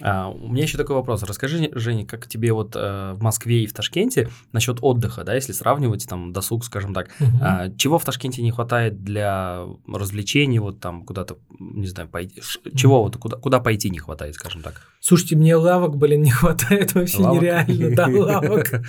А, 0.02 0.28
у 0.28 0.48
меня 0.52 0.64
еще 0.64 0.76
такой 0.76 0.96
вопрос. 0.96 1.22
Расскажи, 1.22 1.70
Женя, 1.74 2.05
как 2.05 2.26
тебе 2.26 2.52
вот 2.52 2.74
э, 2.74 3.12
в 3.14 3.22
Москве 3.22 3.62
и 3.62 3.66
в 3.66 3.72
Ташкенте 3.72 4.28
насчет 4.52 4.78
отдыха, 4.80 5.22
да, 5.22 5.34
если 5.36 5.52
сравнивать 5.52 6.06
там 6.09 6.32
досуг, 6.32 6.64
скажем 6.64 6.92
так, 6.92 7.10
Мгм. 7.20 7.38
А, 7.40 7.70
чего 7.76 7.98
в 8.01 8.05
Ташкенте 8.05 8.42
не 8.42 8.51
хватает 8.51 9.05
для 9.05 9.64
развлечений, 9.86 10.59
вот 10.59 10.80
там 10.80 11.05
куда-то, 11.05 11.38
не 11.60 11.86
знаю, 11.86 12.09
пойти, 12.09 12.40
ш- 12.40 12.59
чего 12.74 13.02
вот 13.05 13.16
куда, 13.18 13.36
куда 13.36 13.60
пойти 13.60 13.88
не 13.88 13.98
хватает, 13.98 14.34
скажем 14.34 14.62
так? 14.62 14.82
Слушайте, 15.06 15.36
мне 15.36 15.55
лавок, 15.55 15.98
блин, 15.98 16.22
не 16.22 16.31
хватает 16.31 16.94
вообще 16.94 17.18
Лавок? 17.18 17.43
нереально, 17.43 17.94
да, 17.94 18.06
лавок. 18.09 18.72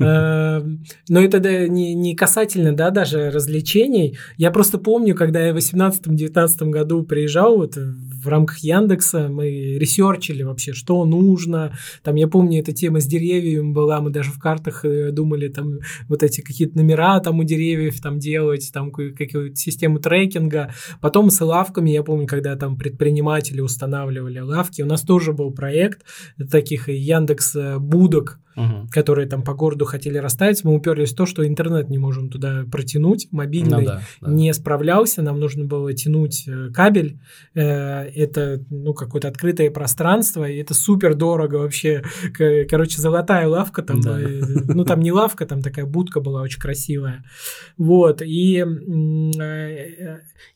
Эм, 0.00 0.82
Но 1.08 1.20
это 1.20 1.68
не, 1.68 2.16
касательно, 2.16 2.74
да, 2.74 2.90
даже 2.90 3.30
развлечений. 3.30 4.18
Я 4.36 4.50
просто 4.50 4.78
помню, 4.78 5.14
когда 5.14 5.38
я 5.46 5.54
в 5.54 5.56
18-19 5.56 6.70
году 6.70 7.04
приезжал 7.04 7.58
вот 7.58 7.76
в 7.76 8.26
рамках 8.26 8.58
Яндекса, 8.58 9.28
мы 9.28 9.78
ресерчили 9.78 10.42
вообще, 10.42 10.72
что 10.72 11.04
нужно. 11.04 11.76
Там, 12.02 12.16
я 12.16 12.26
помню, 12.26 12.58
эта 12.58 12.72
тема 12.72 13.00
с 13.00 13.06
деревьями 13.06 13.72
была, 13.72 14.00
мы 14.00 14.10
даже 14.10 14.32
в 14.32 14.40
картах 14.40 14.84
э, 14.84 15.12
думали, 15.12 15.46
там, 15.46 15.78
вот 16.08 16.24
эти 16.24 16.40
какие-то 16.40 16.76
номера 16.76 17.20
там 17.20 17.38
у 17.38 17.44
деревьев 17.44 18.00
там 18.00 18.18
делать, 18.18 18.68
там 18.72 18.90
ка- 18.90 19.10
какую-то 19.10 19.54
систему 19.54 20.00
трекинга. 20.00 20.72
Потом 21.00 21.30
с 21.30 21.40
лавками, 21.40 21.90
я 21.90 22.02
помню, 22.02 22.26
когда 22.26 22.56
там 22.56 22.76
предприниматели 22.76 23.60
устанавливали 23.60 24.40
лавки, 24.40 24.82
у 24.82 24.86
нас 24.86 25.02
тоже 25.02 25.32
был 25.32 25.51
проект 25.52 26.04
таких 26.50 26.88
Яндекс 26.88 27.56
э, 27.56 27.78
будок, 27.78 28.38
Мгм. 28.56 28.88
которые 28.88 29.26
там 29.28 29.42
по 29.42 29.54
городу 29.54 29.84
хотели 29.84 30.18
расставить. 30.18 30.62
Мы 30.64 30.74
уперлись 30.74 31.12
в 31.12 31.16
то, 31.16 31.26
что 31.26 31.46
интернет 31.46 31.88
не 31.88 31.98
можем 31.98 32.28
туда 32.28 32.64
протянуть, 32.70 33.28
мобильный 33.30 33.78
Ну 33.80 33.84
да, 33.86 34.00
да. 34.20 34.30
не 34.30 34.52
справлялся, 34.52 35.22
нам 35.22 35.40
нужно 35.40 35.64
было 35.64 35.92
тянуть 35.94 36.44
э, 36.46 36.68
кабель. 36.72 37.18
Э, 37.54 38.02
Это, 38.14 38.60
ну, 38.70 38.92
какое-то 38.94 39.28
открытое 39.28 39.70
пространство, 39.70 40.48
и 40.48 40.58
это 40.58 40.74
супер 40.74 41.14
дорого 41.14 41.56
вообще. 41.56 42.02
Короче, 42.68 43.00
золотая 43.00 43.46
лавка 43.48 43.82
там, 43.82 44.00
Да. 44.00 44.20
э, 44.20 44.40
ну, 44.68 44.84
там 44.84 45.00
не 45.00 45.12
лавка, 45.12 45.46
там 45.46 45.62
такая 45.62 45.86
будка 45.86 46.20
была 46.20 46.42
очень 46.42 46.60
красивая. 46.60 47.24
Вот, 47.78 48.22
и, 48.22 48.64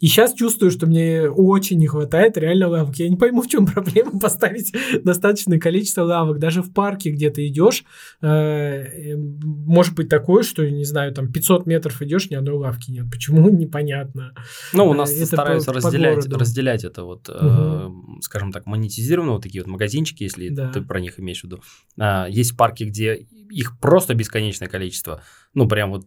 и 0.00 0.06
сейчас 0.06 0.34
чувствую, 0.34 0.70
что 0.70 0.86
мне 0.86 1.28
очень 1.28 1.78
не 1.78 1.86
хватает 1.86 2.36
реально 2.36 2.68
лавок. 2.68 2.96
Я 2.96 3.08
не 3.08 3.16
пойму, 3.16 3.42
в 3.42 3.48
чем 3.48 3.66
проблема 3.66 4.18
поставить 4.20 4.74
достаточное 5.04 5.58
количество 5.58 6.02
лавок. 6.02 6.38
Даже 6.38 6.62
в 6.62 6.72
парке 6.72 7.10
где-то 7.10 7.46
идешь, 7.46 7.84
э, 7.84 7.85
э, 7.85 7.85
может 8.22 9.94
быть 9.94 10.08
такое, 10.08 10.42
что, 10.42 10.68
не 10.68 10.84
знаю, 10.84 11.12
там 11.12 11.30
500 11.32 11.66
метров 11.66 12.00
идешь, 12.02 12.30
ни 12.30 12.34
одной 12.34 12.54
лавки 12.56 12.90
нет. 12.90 13.06
Почему? 13.10 13.48
Непонятно. 13.56 14.32
Ну, 14.72 14.86
у 14.88 14.94
нас 14.94 15.12
это 15.12 15.26
стараются 15.26 15.72
по- 15.72 15.80
по 15.80 15.86
разделять, 15.86 16.16
городу. 16.16 16.38
разделять 16.38 16.84
это 16.84 17.04
вот, 17.04 17.28
э, 17.28 17.88
скажем 18.20 18.52
так, 18.52 18.66
монетизированные 18.66 19.34
вот 19.34 19.42
такие 19.42 19.62
вот 19.62 19.70
магазинчики, 19.70 20.22
если 20.24 20.48
Да. 20.48 20.70
ты 20.72 20.82
про 20.82 21.00
них 21.00 21.18
имеешь 21.20 21.40
в 21.40 21.44
виду. 21.44 21.60
А, 21.98 22.26
есть 22.28 22.56
парки, 22.56 22.84
где 22.84 23.26
их 23.50 23.78
просто 23.80 24.14
бесконечное 24.14 24.68
количество. 24.68 25.22
Ну, 25.54 25.68
прям 25.68 25.90
вот 25.90 26.06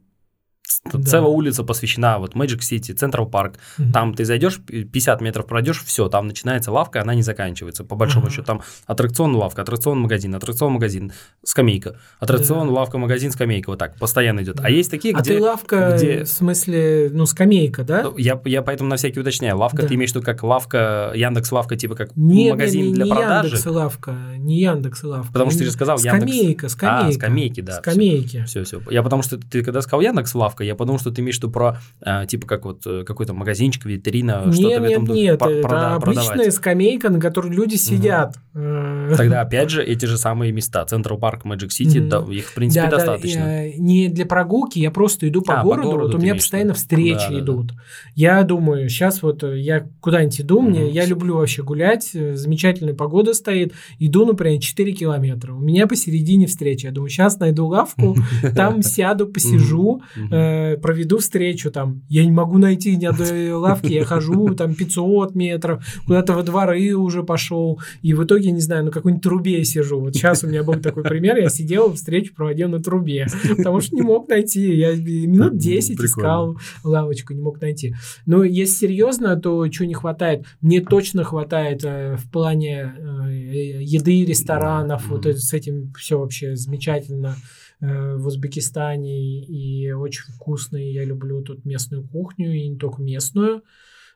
Да. 0.85 1.01
целая 1.03 1.29
улица 1.31 1.63
посвящена 1.63 2.19
вот 2.19 2.35
Magic 2.35 2.59
City, 2.59 2.95
Central 2.95 3.29
Park. 3.29 3.55
Мгм. 3.77 3.91
Там 3.91 4.13
ты 4.13 4.25
зайдешь, 4.25 4.59
50 4.65 5.21
метров 5.21 5.45
пройдешь, 5.47 5.83
все, 5.83 6.07
там 6.09 6.27
начинается 6.27 6.71
лавка, 6.71 7.01
она 7.01 7.13
не 7.15 7.21
заканчивается. 7.23 7.83
По 7.83 7.95
большому 7.95 8.25
Ага. 8.27 8.31
счету, 8.35 8.45
там 8.45 8.61
аттракцион, 8.85 9.35
лавка, 9.35 9.61
аттракцион, 9.63 9.99
магазин, 9.99 10.35
аттракцион, 10.35 10.73
магазин, 10.73 11.11
скамейка, 11.43 11.95
аттракцион, 12.19 12.67
Да. 12.67 12.73
лавка, 12.73 12.97
магазин, 12.97 13.31
скамейка, 13.31 13.69
вот 13.71 13.79
так, 13.79 13.95
постоянно 13.97 14.41
идет. 14.41 14.55
Да. 14.57 14.63
А 14.65 14.69
есть 14.69 14.91
такие, 14.91 15.15
А 15.15 15.21
где... 15.21 15.35
ты 15.37 15.41
лавка, 15.41 15.95
где- 15.97 16.23
в 16.23 16.27
смысле, 16.29 17.09
ну, 17.13 17.25
скамейка, 17.25 17.83
да? 17.83 18.03
Ну, 18.03 18.17
Я, 18.17 18.39
я 18.45 18.61
поэтому 18.61 18.89
на 18.89 18.95
всякий 18.97 19.19
уточняю. 19.19 19.57
Лавка, 19.57 19.81
Да. 19.83 19.87
ты 19.87 19.95
имеешь 19.95 20.11
в 20.11 20.15
виду 20.15 20.25
как 20.25 20.43
лавка, 20.43 21.11
Яндекс 21.15 21.51
лавка, 21.51 21.75
типа 21.75 21.95
как 21.95 22.15
Нет, 22.15 22.51
магазин 22.53 22.81
не, 22.83 22.87
не, 22.89 22.93
для 22.93 23.05
не 23.05 23.11
продажи? 23.11 23.47
Яндекс 23.47 23.65
лавка, 23.65 24.15
не 24.37 24.59
Яндекс 24.61 25.03
лавка. 25.03 25.31
Потому 25.33 25.49
что 25.51 25.59
ты 25.59 25.65
же 25.65 25.71
сказал 25.71 25.97
Яндекс. 25.97 26.17
Скамейка, 26.33 26.69
скамейка. 26.69 27.07
А, 27.07 27.11
скамейки, 27.11 27.61
да, 27.61 27.73
Скамейки. 27.79 28.43
Все, 28.45 28.63
все. 28.63 28.81
Я 28.89 29.03
потому 29.03 29.23
что 29.23 29.37
ты 29.37 29.63
когда 29.63 29.81
сказал 29.81 30.01
Яндекс 30.01 30.35
лавка, 30.35 30.58
я 30.63 30.75
подумал, 30.75 30.99
что 30.99 31.11
ты 31.11 31.21
имеешь 31.21 31.35
в 31.35 31.39
виду 31.39 31.51
про 31.51 31.77
а, 32.01 32.25
типа 32.25 32.47
как 32.47 32.65
вот 32.65 32.81
э, 32.85 33.03
какой-то 33.03 33.33
магазинчик, 33.33 33.85
витрина, 33.85 34.43
Нет, 34.45 34.53
что-то 34.55 34.79
в 34.79 34.81
нет, 34.83 34.91
этом 34.91 35.05
нет, 35.05 35.39
Пр- 35.39 35.49
это 35.49 35.67
прода- 35.67 35.95
обычная 35.95 36.25
продавать. 36.27 36.53
скамейка, 36.53 37.09
на 37.09 37.19
которой 37.19 37.51
люди 37.51 37.75
сидят. 37.75 38.35
Э, 38.55 39.13
Тогда 39.17 39.41
опять 39.41 39.69
же 39.69 39.83
эти 39.83 40.05
же 40.05 40.17
самые 40.17 40.51
места. 40.51 40.85
Централ 40.85 41.17
Парк, 41.17 41.45
City, 41.45 41.99
Мгм. 41.99 42.09
да, 42.09 42.19
их 42.33 42.45
в 42.47 42.53
принципе 42.55 42.83
Да, 42.83 42.89
да, 42.89 42.97
достаточно. 42.97 43.39
э, 43.65 43.73
не 43.77 44.07
для 44.09 44.25
прогулки, 44.25 44.79
я 44.79 44.91
просто 44.91 45.27
иду 45.27 45.41
по 45.41 45.55
А, 45.55 45.57
по 45.57 45.63
городу, 45.63 45.89
городу 45.91 46.07
вот 46.11 46.15
у 46.15 46.21
меня 46.21 46.35
постоянно 46.35 46.73
встречи 46.73 47.13
Да, 47.19 47.29
да, 47.29 47.33
да. 47.35 47.39
идут. 47.39 47.71
Я 48.15 48.43
думаю, 48.43 48.89
сейчас 48.89 49.21
вот 49.23 49.43
э, 49.43 49.59
я 49.59 49.87
куда-нибудь 50.01 50.41
иду, 50.41 50.61
мне, 50.61 50.81
Мгм. 50.81 50.89
я 50.91 51.05
люблю 51.05 51.35
вообще 51.37 51.63
гулять, 51.63 52.09
замечательная 52.11 52.93
погода 52.93 53.33
стоит, 53.33 53.73
иду, 53.99 54.25
например, 54.25 54.59
4 54.61 54.91
километра, 54.93 55.53
у 55.53 55.59
меня 55.59 55.87
посередине 55.87 56.47
встречи, 56.47 56.85
я 56.85 56.91
думаю, 56.91 57.09
сейчас 57.09 57.39
найду 57.39 57.67
лавку, 57.67 58.15
там 58.55 58.81
сяду, 58.81 59.27
посижу. 59.27 60.01
Э, 60.49 60.77
проведу 60.77 61.17
встречу 61.17 61.71
там. 61.71 62.01
Я 62.09 62.25
не 62.25 62.31
могу 62.31 62.57
найти 62.57 62.95
ни 62.95 63.05
одной 63.05 63.51
лавки, 63.51 63.93
я 63.93 64.05
хожу 64.05 64.53
там 64.55 64.73
500 64.75 65.35
метров, 65.35 65.83
куда-то 66.05 66.33
во 66.33 66.43
дворы 66.43 66.93
уже 66.95 67.23
пошел, 67.23 67.79
и 68.01 68.13
в 68.13 68.23
итоге, 68.23 68.51
не 68.51 68.61
знаю, 68.61 68.85
на 68.85 68.91
какой-нибудь 68.91 69.23
трубе 69.23 69.63
сижу. 69.65 69.99
Вот 69.99 70.15
сейчас 70.15 70.43
у 70.43 70.47
меня 70.47 70.63
был 70.63 70.75
такой 70.75 71.03
пример, 71.03 71.37
я 71.37 71.49
сидел, 71.49 71.93
встречу 71.93 72.33
проводил 72.33 72.69
на 72.69 72.79
трубе, 72.81 73.27
потому 73.57 73.81
что 73.81 73.95
не 73.95 74.01
мог 74.01 74.27
найти. 74.29 74.75
Я 74.75 74.95
минут 74.95 75.57
10 75.57 75.97
Прикольно. 75.97 76.05
искал 76.05 76.57
лавочку, 76.83 77.33
не 77.33 77.41
мог 77.41 77.61
найти. 77.61 77.95
Но 78.25 78.43
если 78.43 78.87
серьезно, 78.87 79.35
то 79.35 79.67
чего 79.67 79.85
не 79.87 79.93
хватает? 79.93 80.45
Мне 80.61 80.81
точно 80.81 81.23
хватает 81.23 81.83
э, 81.83 82.15
в 82.17 82.29
плане 82.31 82.93
э, 82.97 83.81
еды, 83.83 84.25
ресторанов, 84.25 85.07
вот 85.09 85.25
это- 85.25 85.39
с 85.39 85.53
этим 85.53 85.93
все 85.97 86.17
вообще 86.19 86.55
замечательно 86.55 87.35
э, 87.81 88.15
в 88.15 88.27
Узбекистане 88.27 89.41
и 89.41 89.91
очень 89.91 90.31
вкусные. 90.33 90.93
Я 90.93 91.05
люблю 91.05 91.41
тут 91.41 91.65
местную 91.65 92.07
кухню 92.07 92.53
и 92.53 92.67
не 92.67 92.77
только 92.77 93.01
местную. 93.01 93.63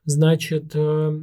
Значит, 0.05 0.71
э, 0.75 1.19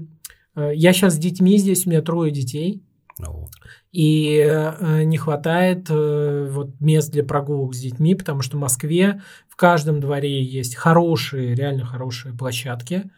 э, 0.56 0.70
я 0.74 0.92
сейчас 0.92 1.14
с 1.14 1.18
детьми 1.18 1.58
здесь, 1.58 1.86
у 1.86 1.90
меня 1.90 2.02
трое 2.02 2.30
детей. 2.30 2.82
Ну, 3.18 3.48
И 3.92 4.38
э, 4.38 5.02
не 5.02 5.18
хватает 5.18 5.88
э, 5.90 6.48
вот 6.50 6.80
мест 6.80 7.12
для 7.12 7.24
прогулок 7.24 7.74
с 7.74 7.80
детьми, 7.80 8.14
потому 8.14 8.40
что 8.40 8.56
в 8.56 8.60
Москве 8.60 9.20
в 9.48 9.56
каждом 9.56 10.00
дворе 10.00 10.42
есть 10.42 10.74
хорошие, 10.74 11.54
реально 11.54 11.84
хорошие 11.84 12.34
площадки. 12.34 13.10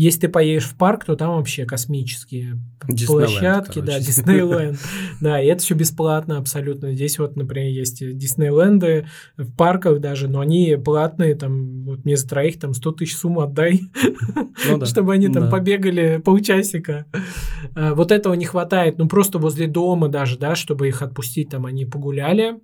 Если 0.00 0.20
ты 0.20 0.28
поедешь 0.28 0.64
в 0.64 0.76
парк, 0.76 1.04
то 1.04 1.14
там 1.14 1.36
вообще 1.36 1.66
космические 1.66 2.58
Диснейленд, 2.88 3.28
площадки, 3.28 3.78
да, 3.80 3.92
короче. 3.92 4.06
Диснейленд. 4.06 4.78
Да, 5.20 5.42
и 5.42 5.46
это 5.46 5.62
все 5.62 5.74
бесплатно 5.74 6.38
абсолютно. 6.38 6.94
Здесь 6.94 7.18
вот, 7.18 7.36
например, 7.36 7.68
есть 7.70 7.98
Диснейленды 8.16 9.06
в 9.36 9.54
парках 9.54 10.00
даже, 10.00 10.28
но 10.28 10.40
они 10.40 10.76
платные, 10.82 11.34
там, 11.34 11.84
вот 11.84 12.06
мне 12.06 12.16
за 12.16 12.26
троих 12.26 12.58
там 12.58 12.72
100 12.72 12.92
тысяч 12.92 13.14
сумму 13.16 13.42
отдай, 13.42 13.82
Ну 14.68 14.78
да. 14.78 14.86
чтобы 14.86 15.12
они 15.12 15.28
там 15.28 15.44
Да. 15.44 15.50
побегали 15.50 16.18
полчасика. 16.24 17.04
А, 17.74 17.94
Вот 17.94 18.10
этого 18.10 18.32
не 18.32 18.46
хватает, 18.46 18.96
ну 18.96 19.06
просто 19.06 19.38
возле 19.38 19.66
дома 19.66 20.08
даже, 20.08 20.38
да, 20.38 20.54
чтобы 20.54 20.88
их 20.88 21.02
отпустить, 21.02 21.50
там 21.50 21.66
они 21.66 21.84
погуляли. 21.84 22.54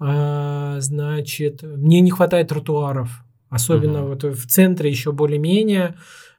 А, 0.00 0.80
Значит, 0.80 1.62
мне 1.62 2.00
не 2.00 2.10
хватает 2.10 2.48
тротуаров, 2.48 3.10
особенно 3.48 4.02
вот 4.04 4.24
в 4.24 4.46
центре 4.48 4.90
еще 4.90 5.12
более-менее. 5.12 5.94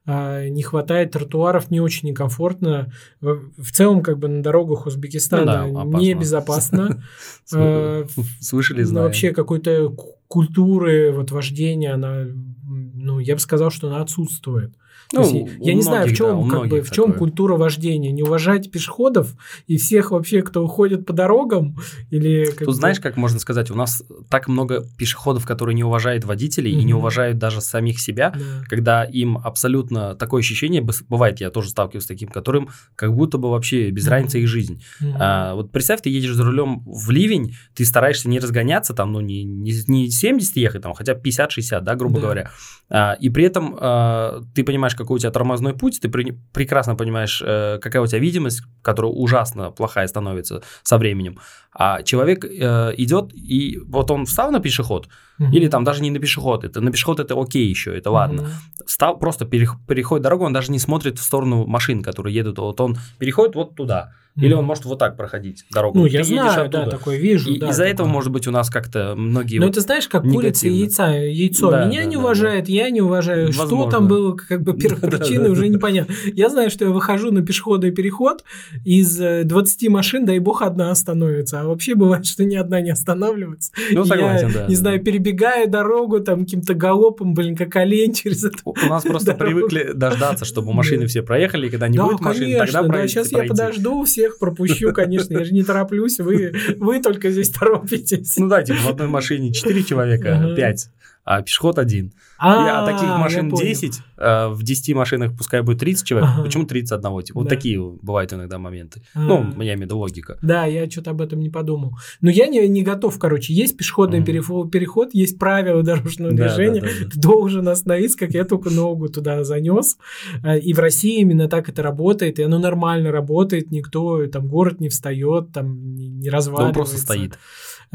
А, 0.06 0.48
Не 0.48 0.64
хватает 0.64 1.11
тротуаров, 1.11 1.72
не 1.72 1.80
очень 1.80 2.10
некомфортно. 2.10 2.91
В 3.22 3.72
целом, 3.72 4.02
как 4.02 4.19
бы 4.19 4.27
на 4.27 4.44
дорогах 4.44 4.86
Узбекистана 4.86 5.65
Ну 5.68 5.73
да, 5.73 5.82
опасно. 5.82 5.98
небезопасно. 6.06 7.03
А, 7.53 8.06
Слышали, 8.40 8.82
ну, 8.82 8.88
знаем. 8.88 9.06
вообще 9.07 9.32
какой-то 9.32 9.90
ку- 9.90 10.15
культуры 10.27 11.11
вот 11.11 11.32
вождения, 11.32 11.94
она 11.94 12.26
ну, 12.68 13.19
я 13.19 13.36
бы 13.36 13.40
сказал, 13.40 13.69
что 13.69 13.88
она 13.88 14.02
отсутствует. 14.02 14.73
Ну, 15.16 15.22
есть, 15.46 15.54
я 15.60 15.74
не 15.74 15.82
знаю, 15.82 16.04
в 16.04 16.06
многих, 16.06 16.18
да, 16.20 16.26
чем, 16.26 16.40
у 16.40 16.44
как 16.44 16.52
бы, 16.62 16.68
многих 16.68 16.86
в 16.88 16.92
чем 16.92 17.06
такое. 17.06 17.20
культура 17.20 17.58
вождения. 17.58 18.12
Не 18.12 18.24
уважать 18.24 18.72
пешеходов 18.72 19.34
и 19.68 19.78
всех 19.78 20.12
вообще, 20.12 20.42
кто 20.42 20.64
уходит 20.64 21.06
по 21.06 21.14
дорогам? 21.14 21.78
Или 22.12 22.46
как 22.46 22.60
бы- 22.60 22.66
Тут 22.66 22.76
знаешь, 22.76 23.00
как 23.00 23.18
можно 23.18 23.40
сказать, 23.40 23.72
у 23.72 23.76
нас 23.76 24.04
так 24.30 24.48
много 24.48 24.86
пешеходов, 24.98 25.46
которые 25.46 25.76
не 25.76 25.84
уважают 25.84 26.26
водителей 26.26 26.72
и 26.72 26.84
не 26.84 26.94
уважают 26.94 27.38
даже 27.38 27.62
самих 27.62 28.00
себя, 28.00 28.32
Да. 28.36 28.40
когда 28.68 29.04
им 29.04 29.38
абсолютно 29.38 30.16
такое 30.16 30.42
ощущение, 30.42 30.86
бывает, 31.10 31.42
я 31.42 31.50
тоже 31.50 31.70
сталкиваюсь 31.70 32.04
с 32.04 32.08
таким, 32.08 32.30
которым 32.30 32.70
как 32.96 33.14
будто 33.16 33.38
бы 33.38 33.50
вообще 33.50 33.90
без 33.92 34.04
Мгм. 34.04 34.12
разницы 34.12 34.40
их 34.42 34.48
жизнь. 34.48 34.82
Мгм. 35.00 35.16
А, 35.20 35.56
вот 35.56 35.72
представь, 35.72 36.02
ты 36.02 36.10
едешь 36.10 36.34
за 36.34 36.44
рулем 36.44 36.84
в 36.86 37.10
ливень, 37.12 37.56
ты 37.74 37.86
стараешься 37.86 38.30
не 38.30 38.40
разгоняться, 38.40 38.94
там, 38.94 39.12
ну, 39.14 39.20
не, 39.20 39.44
не, 39.44 39.72
не 39.88 40.10
70 40.10 40.56
ехать, 40.58 40.82
там, 40.82 40.94
хотя 40.94 41.14
бы 41.16 41.22
50-60, 41.22 41.84
да, 41.84 41.96
грубо 41.96 42.16
Да. 42.16 42.22
говоря. 42.22 42.52
А, 42.90 43.14
и 43.14 43.30
при 43.30 43.46
этом 43.46 43.76
а, 43.80 44.42
ты 44.54 44.64
понимаешь, 44.64 44.96
какой 45.06 45.15
у 45.15 45.19
тебя 45.19 45.32
тормозной 45.32 45.73
путь, 45.73 45.99
ты 46.02 46.10
при- 46.10 46.38
прекрасно 46.52 46.95
понимаешь, 46.95 47.41
э, 47.45 47.80
какая 47.80 48.02
у 48.02 48.07
тебя 48.07 48.19
видимость, 48.19 48.64
которая 48.82 49.11
ужасно 49.11 49.72
плохая 49.72 50.07
становится 50.07 50.64
со 50.84 50.98
временем. 50.98 51.40
А 51.78 52.02
человек 52.04 52.46
э, 52.46 52.94
идет, 52.98 53.32
и 53.34 53.80
вот 53.86 54.10
он 54.10 54.26
встал 54.26 54.50
на 54.52 54.60
пешеход, 54.62 55.10
Мгм. 55.38 55.52
или 55.52 55.68
там 55.68 55.84
даже 55.84 56.02
не 56.02 56.10
на 56.12 56.20
пешеход, 56.20 56.64
это 56.64 56.80
на 56.80 56.90
пешеход 56.92 57.20
это 57.20 57.36
окей 57.38 57.68
еще, 57.68 57.94
это 57.98 58.10
ладно 58.12 58.44
Мгм. 58.44 58.52
встал, 58.86 59.18
просто 59.20 59.44
перех- 59.44 59.76
переходит 59.86 60.24
дорогу, 60.24 60.46
он 60.46 60.54
даже 60.54 60.72
не 60.72 60.80
смотрит 60.80 61.20
в 61.20 61.22
сторону 61.24 61.66
машин, 61.68 62.02
которые 62.02 62.34
едут. 62.34 62.58
Вот 62.60 62.80
он 62.80 62.98
переходит 63.20 63.56
вот 63.56 63.76
туда. 63.76 64.14
Или 64.38 64.50
Мгм. 64.52 64.60
он 64.60 64.66
может 64.66 64.84
вот 64.84 65.00
так 65.00 65.16
проходить 65.16 65.64
дорогу. 65.72 65.98
Ну, 66.00 66.06
Ты 66.10 66.12
я 66.18 66.24
знаю, 66.26 66.70
да, 66.70 66.82
оттуда. 66.82 66.98
такое 66.98 67.18
вижу. 67.18 67.52
И 67.52 67.58
да, 67.58 67.70
из-за 67.70 67.86
этого, 67.86 68.06
может 68.06 68.32
быть, 68.34 68.48
у 68.48 68.52
нас 68.52 68.70
как-то 68.70 69.14
многие... 69.16 69.60
Ну, 69.60 69.66
вот- 69.68 69.72
это 69.72 69.80
знаешь, 69.82 70.10
как 70.10 70.24
курица 70.24 70.68
и 70.68 70.74
яйца, 70.74 71.08
яйцо. 71.08 71.72
Да, 71.72 71.86
Меня 71.86 72.02
да, 72.02 72.06
не 72.10 72.16
да, 72.18 72.22
уважает, 72.22 72.68
я 72.68 72.90
не 72.90 73.00
уважаю. 73.02 73.54
Что 73.54 73.62
Возможно. 73.64 73.92
там 73.92 74.08
было, 74.10 74.36
как 74.36 74.62
бы 74.62 74.74
первопричины, 74.78 75.40
Да, 75.40 75.46
да, 75.46 75.52
уже 75.52 75.62
да. 75.62 75.68
непонятно. 75.70 76.14
Я 76.34 76.50
знаю, 76.50 76.70
что 76.70 76.84
я 76.84 76.92
выхожу 76.92 77.32
на 77.32 77.44
пешеходный 77.46 77.92
переход, 77.92 78.44
из 78.84 79.20
э, 79.22 79.44
20 79.46 79.88
машин, 79.90 80.26
дай 80.26 80.40
бог, 80.40 80.62
одна 80.62 80.92
остановится. 80.92 81.62
Вообще 81.68 81.96
бывает, 81.96 82.26
что 82.26 82.44
ни 82.46 82.56
одна 82.56 82.82
не 82.82 82.92
останавливается. 82.92 83.72
Ну, 83.92 84.00
Я, 84.02 84.06
согласен, 84.06 84.52
да. 84.54 84.64
не 84.68 84.76
да. 84.76 84.80
знаю, 84.80 85.04
перебегая 85.04 85.68
дорогу, 85.68 86.20
там, 86.20 86.42
каким-то 86.46 86.74
галопом, 86.74 87.34
блин, 87.34 87.56
как 87.56 87.76
олень 87.76 88.14
через 88.16 88.44
это. 88.44 88.58
У 88.66 88.74
нас 88.88 89.04
просто 89.04 89.34
Дорогу. 89.34 89.68
привыкли 89.68 89.92
дождаться, 89.94 90.46
чтобы 90.46 90.74
машины 90.74 91.02
Да. 91.04 91.08
все 91.08 91.22
проехали, 91.24 91.68
и 91.68 91.70
когда 91.70 91.88
не 91.88 91.98
да, 91.98 92.06
будет 92.06 92.22
машин, 92.22 92.44
конечно, 92.44 92.66
тогда 92.66 92.82
да, 92.84 92.88
пройти- 92.90 93.08
сейчас 93.10 93.32
я 93.32 93.38
пройти. 93.40 93.50
подожду, 93.52 94.04
всех 94.04 94.40
пропущу, 94.40 94.94
конечно, 94.94 95.38
я 95.38 95.44
же 95.46 95.54
не 95.54 95.64
тороплюсь, 95.64 96.20
вы, 96.20 96.54
вы 96.78 97.02
только 97.02 97.30
здесь 97.32 97.50
торопитесь. 97.50 98.38
Ну 98.38 98.48
да, 98.48 98.64
типа 98.64 98.80
в 98.80 98.88
одной 98.90 99.08
машине 99.08 99.52
4 99.54 99.84
человека, 99.84 100.36
Ага. 100.38 100.56
5, 100.56 100.90
а 101.26 101.42
пешеход 101.42 101.80
один. 101.80 102.14
А, 102.38 102.84
а 102.84 102.86
таких 102.86 103.08
машин 103.18 103.50
понял. 103.50 103.66
10, 103.66 104.00
а, 104.18 104.50
в 104.50 104.62
10 104.62 104.94
машинах 104.94 105.36
пускай 105.36 105.62
будет 105.62 105.80
30 105.80 106.06
человек, 106.06 106.30
Ага. 106.32 106.44
почему 106.44 106.66
31? 106.66 107.22
Типа, 107.24 107.40
вот 107.40 107.50
такие 107.50 107.80
бывают 107.82 108.32
иногда 108.32 108.60
моменты. 108.60 109.02
А. 109.16 109.20
Ну, 109.20 109.44
я 109.62 109.74
имею 109.74 109.80
в 109.80 109.82
виду 109.82 109.98
логика. 109.98 110.38
Да, 110.44 110.66
я 110.66 110.90
что-то 110.90 111.12
об 111.12 111.22
этом 111.22 111.40
не 111.40 111.50
подумал. 111.50 111.94
Но 112.22 112.30
я 112.30 112.46
не, 112.48 112.68
не 112.68 112.84
готов, 112.84 113.18
короче. 113.18 113.54
Есть 113.54 113.76
пешеходный 113.76 114.24
переход, 114.24 115.14
есть 115.14 115.40
правила 115.40 115.82
дорожного 115.84 116.32
Да, 116.34 116.48
движения. 116.48 116.82
да, 116.82 116.88
да, 116.88 116.94
да. 117.06 117.10
Ты 117.10 117.20
должен 117.20 117.68
остановиться, 117.68 118.18
как 118.20 118.32
я 118.32 118.44
только 118.46 118.70
ногу 118.70 119.10
туда 119.10 119.44
занес. 119.44 119.98
Э, 120.44 120.60
И 120.60 120.74
в 120.74 120.80
России 120.80 121.22
именно 121.22 121.48
так 121.48 121.70
это 121.70 121.82
работает, 121.82 122.38
и 122.40 122.44
оно 122.44 122.60
нормально 122.60 123.12
работает. 123.12 123.72
Никто, 123.72 124.26
там, 124.28 124.48
город 124.48 124.80
не 124.80 124.90
встает, 124.90 125.52
там, 125.54 125.96
не, 125.96 126.30
разваливается. 126.30 126.68
он 126.68 126.74
просто 126.74 126.98
стоит. 127.00 127.40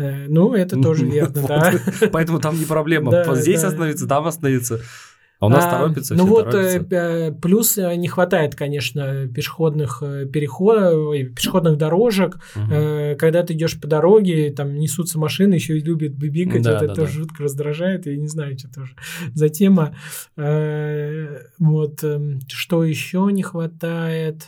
Э, 0.00 0.26
Ну, 0.28 0.54
это 0.54 0.80
тоже 0.80 1.04
верно, 1.16 1.42
да. 1.46 1.72
Поэтому 2.12 2.40
там 2.40 2.58
не 2.58 2.64
проблема. 2.64 3.12
Здесь 3.34 3.62
остановиться, 3.64 4.06
там 4.06 4.26
остановиться. 4.26 4.80
А 5.38 5.46
у 5.46 5.48
нас 5.48 5.64
А, 5.64 5.70
торопится, 5.70 6.14
Ну 6.14 6.26
вот, 6.26 6.50
торопятся. 6.50 6.86
э, 6.94 7.28
э, 7.28 7.32
плюс 7.32 7.78
не 7.78 8.08
хватает, 8.08 8.54
конечно, 8.54 9.26
пешеходных 9.26 10.02
переходов, 10.30 11.14
пешеходных 11.34 11.78
дорожек. 11.78 12.38
Э, 12.70 13.14
Когда 13.16 13.42
ты 13.42 13.54
идешь 13.54 13.80
по 13.80 13.88
дороге, 13.88 14.52
там 14.52 14.74
несутся 14.78 15.18
машины, 15.18 15.54
еще 15.54 15.78
и 15.78 15.80
любят 15.80 16.12
бибикать, 16.12 16.60
Да, 16.62 16.72
вот 16.72 16.80
да, 16.80 16.92
это 16.92 17.00
да. 17.02 17.06
жутко 17.06 17.44
раздражает, 17.44 18.04
я 18.04 18.18
не 18.18 18.28
знаю, 18.28 18.58
что 18.58 18.68
тоже 18.68 18.94
за 19.32 19.48
тема. 19.48 19.94
Вот, 20.36 22.04
эм, 22.04 22.40
что 22.48 22.84
еще 22.84 23.26
не 23.32 23.42
хватает? 23.42 24.46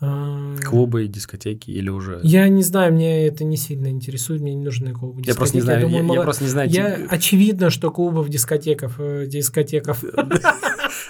Э, 0.00 0.56
Клубы 0.64 1.08
дискотеки 1.08 1.70
или 1.70 1.88
уже... 1.88 2.20
Я 2.22 2.48
не 2.48 2.62
знаю, 2.62 2.92
мне 2.92 3.26
это 3.26 3.42
не 3.42 3.56
сильно 3.56 3.88
интересует, 3.88 4.40
мне 4.40 4.54
не 4.54 4.64
нужны 4.64 4.92
клубы. 4.92 5.22
Я 5.26 5.34
просто 5.34 5.56
не 5.56 5.60
дискотеки. 5.62 5.64
знаю, 5.64 5.80
я, 5.80 5.86
думаю, 5.86 6.02
я 6.02 6.08
мало- 6.08 6.22
просто 6.24 6.44
не 6.44 6.50
знаю. 6.50 6.70
Я- 6.70 6.96
тип- 6.96 7.06
очевидно, 7.10 7.70
что 7.70 7.90
клубов, 7.90 8.28
дискотеков, 8.28 8.94
э, 9.00 9.26
дискотеков. 9.26 10.04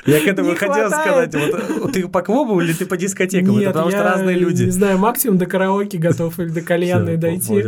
Я 0.06 0.20
к 0.20 0.27
этому 0.27 0.55
хотел 0.55 0.89
сказать. 0.90 1.35
Вот, 1.81 1.93
ты 1.93 2.09
по 2.09 2.23
клубам 2.23 2.60
или 2.62 2.73
ты 2.73 2.86
по 2.86 2.97
дискотекам? 2.97 3.51
Нет, 3.52 3.62
Это 3.62 3.70
потому 3.73 3.90
что 3.90 3.98
я 3.98 4.05
разные 4.05 4.36
люди. 4.39 4.65
Не 4.65 4.70
знаю, 4.70 4.98
максимум 4.98 5.39
до 5.39 5.47
караоке 5.47 5.98
готов 5.98 6.39
или 6.40 6.48
до 6.48 6.62
кальянной 6.62 7.16
дойти. 7.16 7.62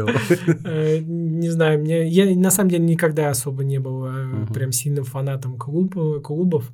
Э, 0.64 0.98
Не 1.00 1.50
знаю, 1.50 1.80
мне 1.80 2.08
я 2.08 2.34
на 2.36 2.50
самом 2.50 2.70
деле 2.70 2.84
никогда 2.84 3.30
особо 3.30 3.62
не 3.64 3.78
был 3.78 4.06
э, 4.06 4.46
прям 4.54 4.72
сильным 4.72 5.04
фанатом 5.04 5.56
клуб- 5.56 6.20
клубов. 6.22 6.70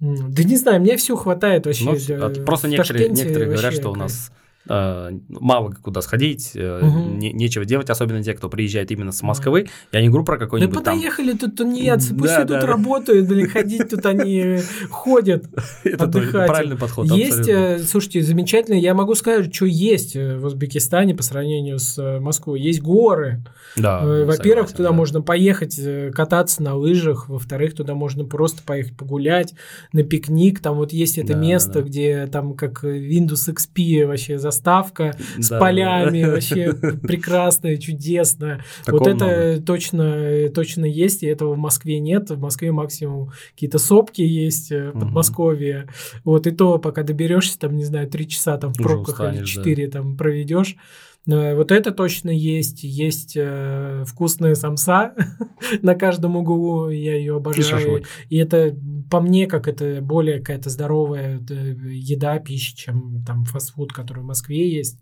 Да 0.00 0.42
не 0.42 0.56
знаю, 0.56 0.80
мне 0.80 0.96
все 0.96 1.16
хватает 1.16 1.66
вообще. 1.66 1.84
Ну, 1.84 1.94
э, 1.94 2.20
от- 2.26 2.44
просто 2.44 2.68
некоторые, 2.68 3.08
некоторые 3.08 3.44
говорят, 3.46 3.64
вообще 3.64 3.80
что 3.80 3.90
у 3.92 3.94
нас 3.94 4.32
э, 4.66 5.10
мало 5.28 5.70
куда 5.82 6.00
сходить, 6.00 6.52
э, 6.54 6.80
Мгм. 6.82 7.18
не- 7.18 7.32
нечего 7.34 7.66
делать, 7.66 7.90
особенно 7.90 8.22
те, 8.22 8.32
кто 8.32 8.48
приезжает 8.48 8.90
именно 8.90 9.12
с 9.12 9.20
Москвы. 9.22 9.66
Я 9.92 10.00
не 10.00 10.08
говорю 10.08 10.24
про 10.24 10.38
Да 10.38 10.44
какой-нибудь 10.46 10.74
там... 10.82 10.84
подоехали 10.84 11.32
тут 11.36 11.56
тунеядцы, 11.56 12.14
пусть 12.14 12.32
Да, 12.32 12.44
да, 12.44 12.46
тут 12.46 12.60
да. 12.62 12.66
работают, 12.66 13.28
блин, 13.28 13.48
ходить 13.50 13.90
тут 13.90 14.06
они 14.06 14.58
ходят. 14.88 15.44
Это 15.84 16.04
отдыхать. 16.04 16.46
правильный 16.48 16.78
подход. 16.78 17.06
Есть, 17.08 17.40
абсолютно. 17.40 17.52
э, 17.52 17.78
слушайте, 17.80 18.22
замечательно. 18.22 18.76
Я 18.76 18.94
могу 18.94 19.14
сказать, 19.14 19.54
что 19.54 19.66
есть 19.66 20.16
э, 20.16 20.38
в 20.38 20.46
Узбекистане 20.46 21.14
по 21.14 21.22
сравнению 21.22 21.78
с 21.78 21.98
э, 21.98 22.18
Москвой. 22.20 22.58
Есть 22.58 22.80
горы. 22.80 23.44
Да, 23.76 24.02
Э, 24.04 24.24
Во-первых, 24.24 24.70
туда 24.72 24.90
да. 24.90 24.92
можно 24.92 25.20
поехать 25.22 25.78
э, 25.78 26.10
кататься 26.12 26.62
на 26.62 26.74
лыжах. 26.74 27.28
Во-вторых, 27.28 27.74
туда 27.74 27.94
можно 27.94 28.24
просто 28.24 28.62
поехать 28.62 28.96
погулять 28.96 29.54
на 29.92 30.02
пикник. 30.02 30.60
Там 30.60 30.76
вот 30.76 30.92
есть 30.92 31.18
это 31.18 31.32
Да, 31.34 31.38
место, 31.38 31.72
да, 31.74 31.80
где 31.82 32.26
там 32.26 32.54
как 32.54 32.84
Windows 32.84 33.52
XP 33.52 34.06
вообще 34.06 34.38
заставка 34.38 35.16
с 35.38 35.48
Да, 35.48 35.58
полями. 35.58 36.22
да. 36.22 36.30
Вообще 36.34 36.72
прекрасная, 36.74 37.76
чудесная. 37.76 38.64
Вот 38.86 39.06
это 39.06 39.62
точно, 39.64 40.48
точно 40.54 40.84
есть, 40.84 41.22
и 41.22 41.26
этого 41.26 41.54
в 41.54 41.58
Москве 41.58 41.98
нет. 42.00 42.30
В 42.30 42.38
Москве 42.40 42.72
максимум 42.72 43.32
какие-то 43.54 43.78
сопки 43.78 44.22
есть 44.22 44.72
э, 44.72 44.90
в. 44.90 45.00
Подмосковье. 45.00 45.88
Вот 46.24 46.46
и 46.46 46.50
то, 46.50 46.78
пока 46.78 47.02
доберешься, 47.02 47.58
там, 47.58 47.76
не 47.76 47.84
знаю, 47.84 48.08
три 48.08 48.28
часа 48.28 48.56
там 48.58 48.72
в 48.72 48.76
пробках 48.76 49.34
или 49.34 49.44
четыре 49.44 49.88
там 49.88 50.16
проведешь. 50.16 50.76
Э, 51.28 51.54
Вот 51.54 51.72
это 51.72 51.90
точно 51.90 52.30
есть. 52.30 52.82
Есть 52.82 53.34
э, 53.36 54.04
вкусная 54.06 54.54
самса 54.54 55.14
на 55.82 55.94
каждом 55.94 56.36
углу. 56.36 56.90
Я 56.90 57.16
ее 57.16 57.34
И 57.34 57.36
обожаю. 57.36 57.64
шашлык. 57.64 58.06
И 58.28 58.36
это 58.36 58.76
по 59.10 59.20
мне 59.20 59.46
как 59.46 59.68
это 59.68 60.00
более 60.02 60.38
какая-то 60.38 60.70
здоровая 60.70 61.40
э, 61.48 61.74
еда, 61.90 62.38
пища, 62.38 62.76
чем 62.76 63.24
там 63.26 63.44
фастфуд, 63.44 63.92
который 63.92 64.20
в 64.22 64.26
Москве 64.26 64.70
есть. 64.70 65.00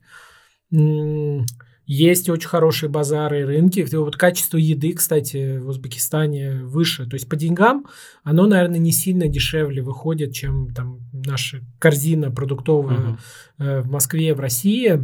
Есть 1.84 2.30
очень 2.30 2.48
хорошие 2.48 2.88
базары 2.88 3.40
и 3.40 3.44
рынки. 3.44 3.80
И 3.80 3.96
Вот 3.96 4.16
качество 4.16 4.56
еды, 4.56 4.92
кстати, 4.92 5.58
в 5.58 5.68
Узбекистане 5.68 6.62
выше. 6.62 7.06
То 7.06 7.14
есть 7.14 7.28
по 7.28 7.36
деньгам 7.36 7.86
оно, 8.22 8.46
наверное, 8.46 8.78
не 8.78 8.92
сильно 8.92 9.26
дешевле 9.26 9.82
выходит, 9.82 10.32
чем 10.32 10.72
там 10.72 11.00
наша 11.12 11.60
корзина 11.78 12.30
продуктовая 12.30 13.18
э, 13.58 13.80
в 13.80 13.90
Москве, 13.90 14.32
в 14.34 14.40
России. 14.40 15.00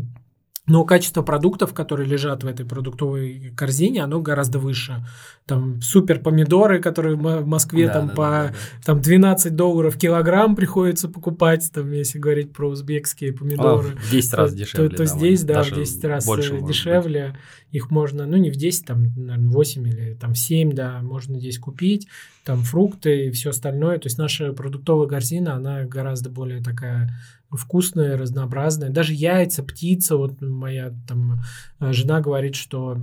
Но 0.68 0.84
качество 0.84 1.22
продуктов, 1.22 1.72
которые 1.74 2.06
лежат 2.08 2.44
в 2.44 2.46
этой 2.46 2.66
продуктовой 2.66 3.52
корзине, 3.56 4.02
оно 4.04 4.20
гораздо 4.20 4.58
выше. 4.58 5.04
Там 5.46 5.80
супер 5.80 6.20
помидоры, 6.20 6.78
которые 6.80 7.16
в 7.16 7.22
Мо- 7.22 7.38
в 7.38 7.46
Москве 7.46 7.86
Да, 7.86 7.92
там 7.94 8.08
да, 8.08 8.14
по 8.14 8.22
да, 8.22 8.48
да, 8.48 8.54
там 8.84 9.00
12 9.00 9.56
долларов 9.56 9.96
килограмм 9.96 10.54
приходится 10.54 11.08
покупать, 11.08 11.70
там, 11.72 11.90
если 11.92 12.18
говорить 12.18 12.52
про 12.52 12.68
узбекские 12.68 13.30
А, 13.32 13.34
помидоры. 13.34 13.88
в 13.96 14.10
10 14.10 14.34
раз 14.34 14.50
то, 14.52 14.56
дешевле. 14.58 14.88
то, 14.90 14.96
то 14.96 15.04
здесь, 15.06 15.42
да, 15.44 15.62
в 15.62 15.72
10 15.74 16.04
раз 16.04 16.26
больше, 16.26 16.50
э, 16.50 16.52
может 16.52 16.66
быть. 16.66 16.74
дешевле. 16.76 17.36
Их 17.72 17.90
можно, 17.90 18.26
ну, 18.26 18.36
не 18.36 18.50
в 18.50 18.56
10, 18.56 18.84
там, 18.86 19.04
наверное, 19.16 19.48
8 19.50 19.86
или 19.88 20.14
там 20.20 20.34
7, 20.34 20.72
да, 20.72 21.00
можно 21.02 21.38
здесь 21.38 21.58
купить. 21.58 22.08
Там 22.44 22.62
фрукты 22.62 23.26
и 23.26 23.30
все 23.30 23.50
остальное. 23.50 23.98
То 23.98 24.06
есть 24.06 24.18
наша 24.18 24.52
продуктовая 24.52 25.06
корзина, 25.08 25.54
она 25.54 25.84
гораздо 25.84 26.30
более 26.30 26.62
такая 26.62 27.10
вкусная, 27.50 28.16
разнообразная. 28.16 28.90
Даже 28.90 29.14
яйца, 29.14 29.62
птица. 29.62 30.16
Вот 30.16 30.40
моя 30.40 30.94
там 31.06 31.40
э, 31.80 31.92
жена 31.92 32.20
говорит, 32.20 32.54
что 32.54 32.98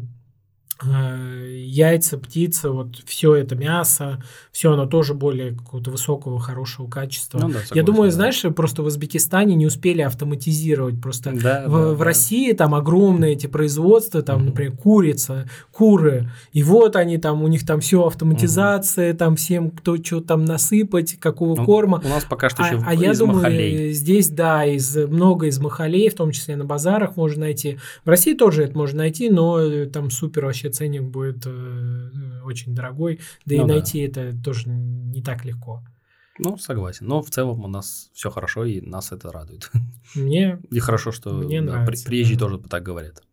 яйца, 0.83 2.17
птица, 2.17 2.69
вот 2.71 2.97
все 3.05 3.35
это 3.35 3.55
мясо, 3.55 4.21
все 4.51 4.73
оно 4.73 4.85
тоже 4.85 5.13
более 5.13 5.53
какого-то 5.55 5.91
высокого, 5.91 6.39
хорошего 6.39 6.87
качества. 6.87 7.39
Ну 7.39 7.47
да, 7.49 7.59
Я 7.59 7.65
согласен, 7.65 7.85
думаю, 7.85 8.09
да. 8.11 8.15
знаешь, 8.15 8.41
просто 8.55 8.83
в 8.83 8.85
Узбекистане 8.85 9.55
не 9.55 9.65
успели 9.65 10.01
автоматизировать. 10.01 11.01
Просто 11.01 11.31
Да, 11.31 11.63
в, 11.67 11.71
да, 11.71 11.93
в 11.93 11.97
да. 11.97 12.03
России 12.03 12.51
там 12.51 12.75
огромные 12.75 13.33
эти 13.33 13.47
производства, 13.47 14.21
там, 14.21 14.37
Мгм. 14.39 14.45
например, 14.47 14.71
курица, 14.77 15.49
куры. 15.71 16.29
И 16.51 16.61
вот 16.63 16.95
они 16.95 17.17
там, 17.17 17.41
у 17.43 17.47
них 17.47 17.65
там 17.65 17.79
все 17.79 18.05
автоматизация, 18.05 19.13
там 19.13 19.35
всем 19.37 19.71
кто 19.71 19.95
что 19.97 20.19
там 20.21 20.43
насыпать, 20.45 21.17
какого 21.19 21.55
Ну, 21.55 21.65
корма. 21.65 22.01
У 22.03 22.07
нас 22.09 22.25
пока 22.25 22.49
что 22.49 22.63
А, 22.63 22.67
еще 22.67 22.83
а 22.85 22.93
я 22.93 23.11
из 23.11 23.19
думаю, 23.19 23.37
махалей. 23.37 23.89
э, 23.89 23.93
здесь, 23.93 24.29
да, 24.29 24.65
из 24.65 24.95
много 24.95 25.47
из 25.47 25.57
махалей, 25.59 26.09
в 26.09 26.15
том 26.15 26.31
числе 26.31 26.55
на 26.57 26.65
базарах 26.65 27.15
можно 27.15 27.41
найти. 27.45 27.77
В 28.03 28.09
России 28.09 28.33
тоже 28.33 28.63
это 28.63 28.77
можно 28.77 28.99
найти, 28.99 29.29
но 29.29 29.59
э, 29.61 29.85
там 29.85 30.09
супер 30.11 30.45
вообще 30.45 30.64
ценник 30.69 31.03
будет 31.03 31.45
э, 31.45 31.49
э, 31.49 32.41
очень 32.43 32.73
дорогой, 32.75 33.19
да 33.45 33.55
и 33.55 33.59
Ну 33.59 33.67
да. 33.67 33.73
найти 33.73 33.99
это 33.99 34.33
тоже 34.43 34.69
не 34.69 35.21
так 35.21 35.45
легко. 35.45 35.83
Ну, 36.37 36.57
согласен. 36.57 37.07
Но 37.07 37.21
в 37.21 37.29
целом 37.29 37.63
у 37.63 37.67
нас 37.67 38.09
все 38.13 38.29
хорошо, 38.29 38.65
и 38.65 38.81
нас 38.81 39.11
это 39.13 39.31
радует. 39.31 39.71
Мне 40.15 40.59
И 40.69 40.79
хорошо, 40.79 41.11
что 41.13 41.33
Мне 41.33 41.61
да, 41.61 41.71
нравится, 41.73 42.03
при- 42.05 42.09
приезжие 42.09 42.37
да. 42.37 42.45
тоже 42.45 42.59
так 42.59 42.83
говорят. 42.83 43.23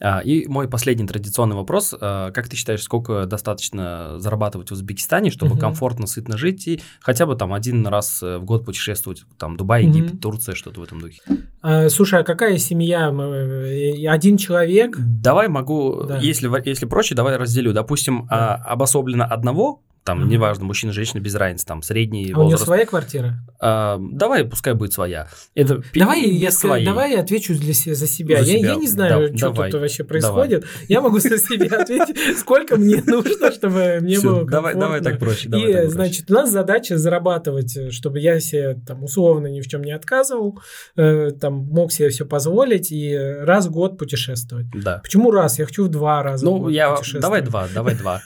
А, 0.00 0.20
и 0.20 0.46
мой 0.46 0.68
последний 0.68 1.06
традиционный 1.06 1.56
вопрос. 1.56 1.94
А, 2.00 2.30
как 2.32 2.48
ты 2.48 2.56
считаешь, 2.56 2.82
сколько 2.82 3.26
достаточно 3.26 4.18
зарабатывать 4.18 4.70
в 4.70 4.72
Узбекистане, 4.72 5.30
чтобы 5.30 5.52
Мгм. 5.52 5.60
комфортно, 5.60 6.06
сытно 6.06 6.36
жить 6.36 6.66
и 6.68 6.80
хотя 7.00 7.26
бы 7.26 7.36
там 7.36 7.52
один 7.54 7.86
раз 7.86 8.20
в 8.22 8.40
год 8.40 8.64
путешествовать, 8.64 9.22
там 9.38 9.56
Дубай. 9.56 9.84
Египет, 9.84 10.20
Турция, 10.20 10.54
что-то 10.54 10.80
в 10.80 10.82
этом 10.84 11.00
духе? 11.00 11.20
А, 11.62 11.88
слушай, 11.88 12.20
а 12.20 12.24
какая 12.24 12.58
семья? 12.58 13.10
Э, 13.10 14.06
Один 14.08 14.36
человек? 14.36 14.96
Давай 14.98 15.48
могу, 15.48 16.02
Да. 16.04 16.18
если, 16.18 16.50
если 16.68 16.86
проще, 16.86 17.14
давай 17.14 17.36
разделю. 17.36 17.72
Допустим, 17.72 18.26
а, 18.30 18.54
обособленно 18.56 19.24
одного, 19.24 19.82
там, 20.04 20.20
Мгм. 20.20 20.28
неважно, 20.28 20.64
мужчина, 20.66 20.92
женщина, 20.92 21.20
без 21.20 21.34
разницы, 21.34 21.64
там, 21.66 21.82
средний 21.82 22.24
А 22.24 22.26
у 22.26 22.28
него 22.30 22.42
возраст. 22.44 22.64
своя 22.64 22.84
квартира? 22.86 23.34
А, 23.58 23.98
давай, 24.00 24.44
пускай 24.44 24.74
будет 24.74 24.92
своя. 24.92 25.28
Это 25.54 25.82
Давай 25.94 26.22
я, 26.28 26.50
своей. 26.50 26.84
давай 26.84 27.12
я 27.12 27.20
отвечу 27.20 27.54
для, 27.54 27.72
се- 27.72 27.94
за 27.94 28.06
себя. 28.06 28.42
За 28.44 28.50
я, 28.52 28.58
себя. 28.58 28.68
я 28.72 28.74
не 28.76 28.86
знаю, 28.86 29.30
Да, 29.30 29.36
что 29.38 29.50
давай. 29.50 29.70
тут 29.70 29.80
вообще 29.80 30.04
происходит. 30.04 30.66
Я 30.88 31.00
могу 31.00 31.18
за 31.20 31.38
себя 31.38 31.78
ответить, 31.80 32.38
сколько 32.38 32.76
мне 32.76 33.02
нужно, 33.06 33.50
чтобы 33.50 33.98
мне 34.02 34.20
было 34.20 34.44
давай, 34.44 34.74
давай 34.74 35.00
так 35.00 35.18
проще. 35.18 35.48
Давай 35.48 35.68
И, 35.68 35.72
так 35.72 35.82
проще. 35.82 35.94
значит, 35.94 36.30
у 36.30 36.34
нас 36.34 36.50
задача 36.50 36.98
зарабатывать, 36.98 37.76
э, 37.76 37.90
чтобы 37.90 38.20
я 38.20 38.40
себе 38.40 38.74
там 38.86 39.04
условно 39.04 39.46
ни 39.46 39.60
в 39.62 39.66
чем 39.68 39.82
не 39.82 39.92
отказывал, 39.92 40.58
э, 40.96 41.30
там 41.40 41.54
мог 41.54 41.92
себе 41.92 42.10
все 42.10 42.26
позволить 42.26 42.92
и 42.92 43.16
раз 43.16 43.66
в 43.66 43.70
год 43.70 43.96
путешествовать. 43.98 44.66
да. 44.74 44.98
Почему 45.02 45.30
раз? 45.30 45.58
Я 45.58 45.64
хочу 45.64 45.84
в 45.84 45.88
два 45.88 46.22
раза. 46.22 46.44
Ну, 46.44 46.68
я... 46.68 46.94
Давай 47.14 47.40
два, 47.40 47.68
давай 47.74 47.94
два. 47.94 48.20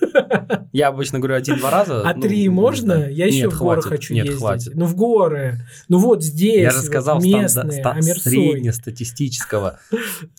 Я 0.72 0.88
обычно 0.88 1.18
говорю 1.18 1.36
один-два 1.36 1.67
раза. 1.70 2.02
А 2.08 2.14
ну, 2.14 2.20
три 2.22 2.48
можно? 2.48 2.94
знаю. 2.96 3.14
Я 3.14 3.26
еще 3.26 3.42
Нет, 3.42 3.52
в 3.52 3.58
горы 3.58 3.80
хватит. 3.82 3.88
хочу 3.98 4.14
Нет, 4.14 4.24
ездить. 4.26 4.40
хватит. 4.40 4.72
Ну, 4.74 4.86
в 4.86 4.94
горы. 4.96 5.60
Ну, 5.88 5.98
вот 5.98 6.22
здесь. 6.22 6.60
Я 6.62 6.70
же 6.70 6.80
сказал 6.82 7.20
местные, 7.20 7.72
ста- 7.80 7.92
Амерсой. 7.92 8.32
среднестатистического. 8.32 9.78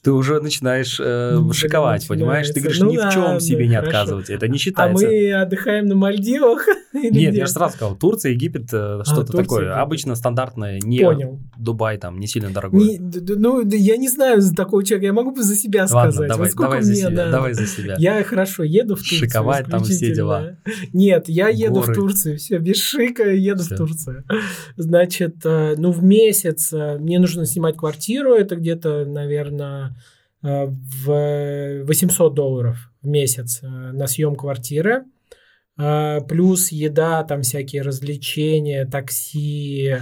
Ты 0.01 0.11
уже 0.11 0.39
начинаешь 0.41 0.99
э, 0.99 1.35
Ну, 1.39 1.53
шиковать, 1.53 2.07
понимаешь? 2.07 2.47
Ты 2.49 2.59
говоришь, 2.59 2.79
начинается. 2.79 3.07
ни 3.07 3.09
в 3.09 3.13
чем 3.25 3.33
Ну 3.35 3.39
себе 3.39 3.67
не 3.67 3.75
отказывать. 3.75 4.29
Это 4.29 4.47
не 4.47 4.55
А 4.55 4.59
считается. 4.59 5.05
мы 5.05 5.33
отдыхаем 5.33 5.85
на 5.87 5.95
Мальдивах? 5.95 6.65
Нет, 6.93 7.33
я 7.35 7.45
же 7.45 7.51
сразу 7.51 7.75
сказал, 7.75 7.95
Турция, 7.95 8.31
Египет, 8.31 8.69
э, 8.73 9.01
что-то 9.05 9.25
Турция, 9.31 9.43
такое. 9.43 9.81
Обычно 9.81 10.15
стандартное, 10.15 10.79
не. 10.79 10.99
Дубай 11.57 11.97
там, 11.97 12.19
не 12.19 12.27
сильно 12.27 12.49
дорогой. 12.49 12.97
Ну, 12.99 13.63
да 13.63 13.75
я 13.75 13.97
не 13.97 14.07
знаю 14.09 14.41
за 14.41 14.55
такого 14.55 14.83
человека, 14.83 15.05
я 15.07 15.13
могу 15.13 15.31
бы 15.31 15.43
за 15.43 15.55
себя 15.55 15.87
сказать. 15.87 16.27
давай, 16.29 16.51
давай 16.55 16.81
за 16.81 16.95
себя, 16.95 17.09
надо. 17.09 17.31
давай 17.31 17.53
за 17.53 17.67
себя. 17.67 17.95
Я 17.97 18.23
хорошо 18.23 18.63
еду 18.63 18.95
в 18.95 18.99
Турцию. 18.99 19.19
Шиковать 19.19 19.65
там 19.67 19.83
все 19.83 20.13
дела. 20.13 20.57
Нет, 20.93 21.18
я 21.27 21.49
еду 21.49 21.81
Горы. 21.81 21.93
в 21.93 21.95
Турцию, 21.95 22.37
все, 22.37 22.57
без 22.59 22.77
шика 22.77 23.29
еду 23.29 23.63
Всё. 23.63 23.75
в 23.75 23.77
Турцию. 23.77 24.23
Значит, 24.77 25.45
э, 25.45 25.75
ну 25.77 25.91
в 25.91 26.03
месяц 26.03 26.71
э, 26.71 26.97
мне 26.99 27.19
нужно 27.19 27.45
снимать 27.45 27.77
квартиру, 27.77 28.33
это 28.33 28.55
где-то, 28.55 29.05
наверное, 29.05 29.95
э, 30.43 30.65
в 30.67 31.83
800 31.85 32.33
долларов 32.33 32.77
в 33.01 33.07
месяц 33.07 33.61
на 33.61 34.07
съем 34.07 34.35
квартиры. 34.35 35.05
Плюс 36.27 36.73
еда, 36.73 37.23
там 37.23 37.41
всякие 37.41 37.83
развлечения, 37.83 38.85
такси. 38.85 39.95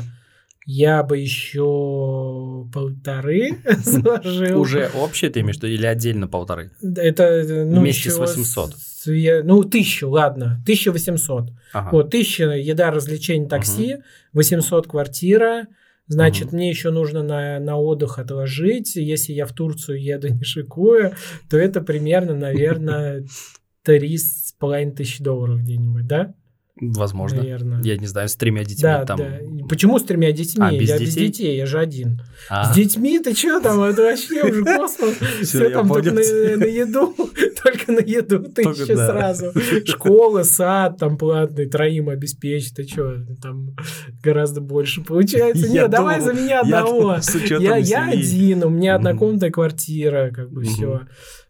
Я 0.70 1.02
бы 1.02 1.18
еще 1.18 2.68
полторы 2.74 3.58
сложил. 3.84 4.60
Уже 4.60 4.90
общее 5.00 5.30
ты 5.32 5.40
имеешь 5.40 5.56
в 5.60 5.64
виду 5.64 5.74
или 5.74 5.86
отдельно 5.86 6.28
полторы? 6.28 6.72
Это, 6.82 7.24
э, 7.24 7.64
ну, 7.64 7.80
Вместе 7.80 8.10
с 8.10 8.14
еще 8.16 8.20
800. 8.20 8.76
с- 8.76 9.10
я- 9.12 9.44
ну, 9.44 9.64
тысячу, 9.64 10.10
ладно, 10.10 10.60
1800. 10.66 11.52
Ага. 11.72 11.90
Вот, 11.94 12.10
1000 12.10 12.52
еда, 12.58 12.92
развлечения, 12.92 13.48
такси, 13.48 13.98
800 14.34 14.88
квартира. 14.88 15.68
Значит, 16.10 16.52
мне 16.52 16.70
еще 16.70 16.92
нужно 16.92 17.24
на, 17.24 17.60
на 17.60 17.78
отдых 17.78 18.20
отложить. 18.20 18.96
Если 18.98 19.32
я 19.34 19.46
в 19.46 19.54
Турцию 19.54 20.02
еду 20.04 20.28
не 20.34 20.44
шикую, 20.44 21.14
то 21.50 21.58
это 21.58 21.80
примерно, 21.80 22.36
наверное, 22.36 23.26
три 23.84 24.18
с 24.18 24.54
половиной 24.60 24.92
тысячи 24.92 25.24
долларов 25.24 25.62
где-нибудь, 25.62 26.08
да? 26.08 26.34
Возможно. 26.80 27.40
Наверное. 27.40 27.82
Я 27.84 27.98
не 27.98 28.08
знаю, 28.08 28.30
с 28.30 28.36
тремя 28.36 28.64
детьми 28.64 28.84
Да, 28.84 29.06
там. 29.06 29.18
да. 29.18 29.40
Почему 29.68 30.00
с 30.00 30.04
тремя 30.04 30.32
детьми? 30.32 30.64
А, 30.64 30.72
без 30.72 30.90
я 30.90 31.00
без 31.00 31.16
детей? 31.16 31.28
детей, 31.28 31.58
я 31.58 31.66
же 31.66 31.80
один. 31.80 32.22
А, 32.50 32.72
С 32.72 32.76
детьми 32.76 33.20
ты 33.20 33.34
что 33.36 33.60
там? 33.60 33.82
Это 33.82 34.04
вообще 34.04 34.44
уже 34.44 34.64
космос. 34.64 35.16
Все 35.42 35.70
там 35.70 35.88
только 35.88 36.12
на, 36.12 36.22
на 36.22 36.66
еду, 36.66 37.16
только 37.64 37.92
на 37.92 38.00
еду 38.00 38.40
Только 38.56 38.96
да. 38.96 39.08
сразу. 39.08 39.54
Школа, 39.86 40.44
сад 40.44 40.98
там 40.98 41.18
платный, 41.18 41.68
троим 41.68 42.10
обеспечить. 42.10 42.76
Ты 42.76 42.88
что, 42.88 43.18
там 43.42 43.76
гораздо 44.24 44.62
больше 44.62 45.02
получается. 45.02 45.68
Нет, 45.68 45.90
давай 45.90 46.22
за 46.22 46.34
меня 46.34 46.62
одного. 46.62 47.18
Я, 47.60 48.06
один, 48.08 48.64
у 48.64 48.70
меня 48.70 48.96
однокомнатная 48.96 49.52
квартира, 49.52 50.32
как 50.34 50.52
бы 50.52 50.64
все. 50.64 51.02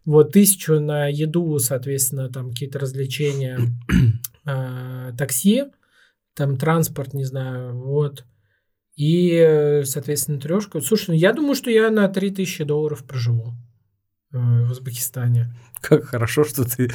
Вот 0.04 0.32
тысячу 0.32 0.80
на 0.80 1.08
еду, 1.08 1.58
соответственно, 1.58 2.30
там 2.30 2.50
какие-то 2.50 2.78
развлечения, 2.78 3.58
а, 4.50 5.12
такси, 5.12 5.64
там 6.34 6.56
транспорт, 6.56 7.12
не 7.12 7.24
знаю, 7.24 7.76
вот. 7.76 8.24
И, 8.96 9.30
э, 9.30 9.84
соответственно, 9.84 10.40
трешку. 10.40 10.80
Слушай, 10.80 11.10
ну 11.10 11.14
я 11.14 11.32
думаю, 11.32 11.54
что 11.54 11.70
я 11.70 11.90
на 11.90 12.08
3000 12.08 12.64
долларов 12.64 13.04
проживу 13.04 13.52
э, 14.32 14.38
в 14.38 14.70
Узбекистане. 14.70 15.54
Как 15.80 16.04
хорошо, 16.04 16.44
что 16.44 16.64
ты 16.64 16.90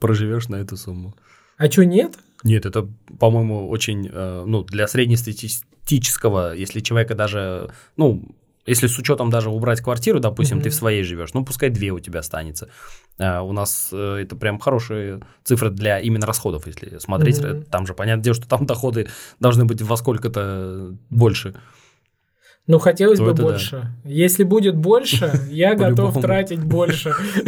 проживешь 0.00 0.48
на 0.48 0.56
эту 0.56 0.76
сумму. 0.76 1.14
А 1.58 1.70
что, 1.70 1.84
нет? 1.84 2.18
Нет, 2.42 2.66
это, 2.66 2.88
по-моему, 3.18 3.68
очень, 3.68 4.08
э, 4.10 4.44
ну, 4.46 4.64
для 4.64 4.88
среднестатистического, 4.88 6.54
если 6.54 6.80
человека 6.80 7.14
даже, 7.14 7.70
ну, 7.96 8.34
если 8.66 8.86
с 8.86 8.98
учетом 8.98 9.30
даже 9.30 9.50
убрать 9.50 9.80
квартиру, 9.80 10.20
допустим, 10.20 10.58
ты 10.58 10.68
Мгм. 10.68 10.70
в 10.70 10.74
своей 10.74 11.02
живешь, 11.02 11.34
ну, 11.34 11.44
пускай 11.44 11.70
две 11.70 11.90
у 11.90 12.00
тебя 12.00 12.20
останется. 12.20 12.68
А, 13.18 13.42
у 13.42 13.52
нас 13.52 13.90
э, 13.92 14.18
это 14.22 14.36
прям 14.36 14.58
хорошие 14.58 15.20
цифры 15.44 15.70
для 15.70 16.00
именно 16.00 16.26
расходов, 16.26 16.66
если 16.66 16.98
смотреть. 16.98 17.40
Мгм. 17.42 17.64
Там 17.64 17.86
же 17.86 17.94
понятное 17.94 18.24
дело, 18.24 18.34
что 18.34 18.48
там 18.48 18.66
доходы 18.66 19.08
должны 19.40 19.64
быть 19.64 19.82
во 19.82 19.96
сколько-то 19.96 20.94
больше. 21.10 21.54
Ну, 22.66 22.78
хотелось 22.78 23.18
То 23.18 23.26
бы 23.26 23.30
это 23.32 23.42
да. 23.42 23.44
больше. 23.44 23.92
Если 24.04 24.42
будет 24.42 24.74
больше, 24.74 25.30
я 25.50 25.74
готов 25.74 26.18
тратить 26.20 26.60
больше. 26.60 27.12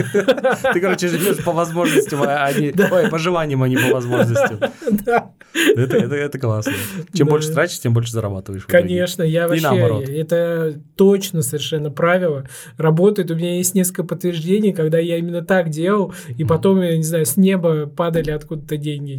Ты, 0.75 0.81
короче, 0.81 1.09
живешь 1.09 1.43
по 1.43 1.53
возможностям, 1.53 2.21
а 2.23 2.53
не 2.53 2.75
ой, 2.93 3.09
по 3.09 3.19
желаниям, 3.19 3.63
а 3.63 3.69
не 3.69 3.77
по 3.77 3.95
возможностям. 3.95 4.61
Да. 5.05 5.31
Это, 5.75 6.39
классно. 6.39 6.75
Чем 7.15 7.29
больше 7.29 7.51
тратишь, 7.53 7.81
тем 7.81 7.95
больше 7.95 8.13
зарабатываешь. 8.13 8.67
Конечно, 8.67 9.23
я 9.23 9.49
вообще, 9.49 10.05
это 10.19 10.79
точно 10.97 11.41
совершенно 11.41 11.91
правило. 11.91 12.47
Работает, 12.77 13.31
у 13.31 13.37
меня 13.37 13.57
есть 13.57 13.75
несколько 13.75 14.05
подтверждений, 14.05 14.73
когда 14.73 14.99
я 14.99 15.17
именно 15.17 15.43
так 15.43 15.71
делал, 15.71 16.13
и 16.37 16.45
потом, 16.45 16.83
я 16.83 16.97
не 16.97 17.03
знаю, 17.03 17.25
с 17.25 17.39
неба 17.39 17.87
падали 17.87 18.33
откуда-то 18.33 18.77
деньги 18.77 19.13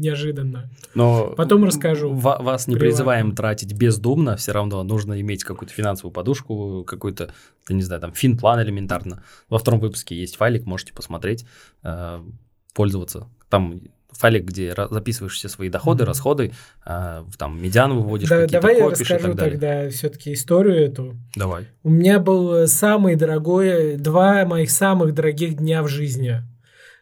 неожиданно. 0.00 0.68
Но 0.94 1.34
Потом 1.36 1.64
расскажу. 1.64 2.12
ва- 2.12 2.38
вас 2.40 2.66
не 2.66 2.74
Приватно. 2.74 2.88
призываем 2.90 3.34
тратить 3.34 3.72
бездумно, 3.74 4.36
все 4.36 4.52
равно 4.52 4.82
нужно 4.82 5.20
иметь 5.20 5.44
какую-то 5.44 5.72
финансовую 5.74 6.12
подушку, 6.12 6.84
какой-то, 6.86 7.30
я 7.68 7.76
не 7.76 7.82
знаю, 7.82 8.00
там 8.00 8.12
финплан 8.12 8.60
элементарно. 8.62 9.22
Во 9.48 9.58
втором 9.58 9.80
выпуске 9.80 10.14
есть 10.16 10.36
файлик, 10.36 10.66
можете 10.66 10.92
посмотреть, 10.92 11.44
э, 11.84 12.20
пользоваться. 12.74 13.28
Там 13.48 13.80
файлик, 14.12 14.44
где 14.44 14.74
записываешь 14.90 15.34
все 15.34 15.48
свои 15.48 15.68
доходы, 15.70 16.02
Мгм. 16.02 16.08
расходы, 16.08 16.52
э, 16.84 17.24
там 17.38 17.62
медиан 17.62 17.92
выводишь, 17.94 18.28
Да, 18.28 18.42
какие-то 18.42 18.60
давай 18.60 18.78
я 18.78 18.88
расскажу 18.90 19.34
тогда 19.34 19.88
все-таки 19.88 20.32
историю 20.34 20.76
эту. 20.76 21.16
Давай. 21.36 21.66
У 21.84 21.90
меня 21.90 22.18
был 22.18 22.66
самый 22.66 23.14
дорогой, 23.16 23.96
два 23.96 24.44
моих 24.44 24.70
самых 24.70 25.14
дорогих 25.14 25.54
дня 25.56 25.82
в 25.82 25.88
жизни. 25.88 26.42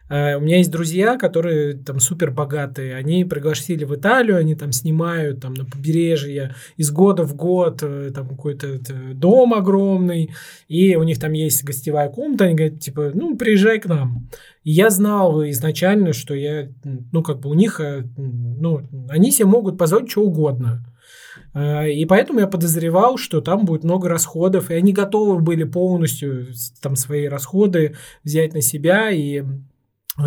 Э, 0.09 0.35
у 0.35 0.41
меня 0.41 0.57
есть 0.57 0.71
друзья, 0.71 1.17
которые 1.17 1.75
там 1.75 1.99
супер 1.99 2.31
богатые. 2.31 2.95
Они 2.95 3.23
пригласили 3.23 3.85
в 3.85 3.95
Италию, 3.95 4.37
они 4.37 4.55
там 4.55 4.71
снимают 4.71 5.41
там 5.41 5.53
на 5.53 5.65
побережье 5.65 6.55
из 6.77 6.91
года 6.91 7.23
в 7.23 7.35
год 7.35 7.81
э, 7.83 8.11
там 8.13 8.27
какой-то 8.27 8.79
дом 9.13 9.53
огромный, 9.53 10.31
и 10.67 10.95
у 10.95 11.03
них 11.03 11.19
там 11.19 11.33
есть 11.33 11.63
гостевая 11.63 12.09
комната. 12.09 12.45
Они 12.45 12.55
говорят, 12.55 12.79
типа, 12.79 13.11
ну, 13.13 13.37
приезжай 13.37 13.79
к 13.79 13.85
нам. 13.85 14.27
И 14.63 14.71
я 14.71 14.89
знал 14.89 15.43
изначально, 15.49 16.13
что 16.13 16.33
я, 16.33 16.69
ну, 16.83 17.23
как 17.23 17.39
бы 17.39 17.49
у 17.49 17.53
них, 17.53 17.79
э, 17.79 18.03
ну, 18.17 18.81
они 19.09 19.31
себе 19.31 19.45
могут 19.45 19.77
позволить 19.77 20.09
что 20.09 20.23
угодно. 20.23 20.85
И 21.55 22.05
поэтому 22.07 22.41
я 22.41 22.47
подозревал, 22.47 23.17
что 23.17 23.41
там 23.41 23.65
будет 23.65 23.83
много 23.83 24.07
расходов, 24.07 24.69
и 24.69 24.75
они 24.75 24.93
готовы 24.93 25.39
были 25.39 25.63
полностью 25.63 26.47
там 26.79 26.95
свои 26.95 27.25
расходы 27.25 27.95
взять 28.23 28.53
на 28.53 28.61
себя 28.61 29.09
и 29.09 29.41
Э, 29.41 29.43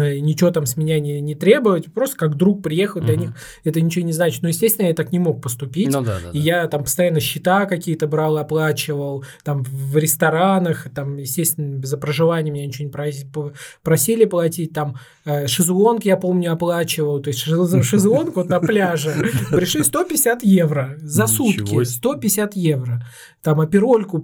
ничего 0.01 0.51
там 0.51 0.67
с 0.67 0.77
меня 0.77 1.01
не, 1.01 1.21
не 1.21 1.35
требовать, 1.35 1.93
просто 1.93 2.17
как 2.17 2.37
друг 2.37 2.63
приехал, 2.63 3.01
для 3.01 3.17
них 3.17 3.31
это 3.65 3.81
ничего 3.81 4.05
не 4.05 4.13
значит. 4.13 4.43
Но, 4.43 4.49
естественно, 4.49 4.87
я 4.87 4.95
так 4.95 5.13
не 5.13 5.19
мог 5.19 5.43
поступить. 5.43 5.93
Ну, 5.93 6.03
да, 6.03 6.19
да, 6.23 6.31
и 6.31 6.39
да. 6.39 6.45
я 6.45 6.69
там 6.69 6.85
постоянно 6.85 7.21
счета 7.21 7.67
какие-то 7.67 8.07
брал, 8.07 8.39
оплачивал, 8.39 9.25
там 9.45 9.63
в 9.63 9.97
ресторанах, 9.97 10.89
там, 10.95 11.17
естественно, 11.19 11.85
за 11.85 11.97
проживание 11.99 12.53
меня 12.53 12.67
ничего 12.67 12.87
не 12.87 13.53
просили, 13.83 14.25
платить, 14.25 14.73
там 14.73 14.97
э, 15.25 15.47
шезлонг, 15.47 16.05
я 16.05 16.17
помню, 16.17 16.53
оплачивал, 16.53 17.21
то 17.21 17.29
есть 17.29 17.41
шезлонг 17.85 18.37
вот 18.37 18.49
на 18.49 18.61
пляже, 18.61 19.31
пришли 19.51 19.83
150 19.83 20.43
евро 20.45 20.97
за 20.99 21.27
сутки, 21.27 21.85
150 21.85 22.57
евро. 22.57 23.05
Там 23.43 23.59
оперольку, 23.59 24.23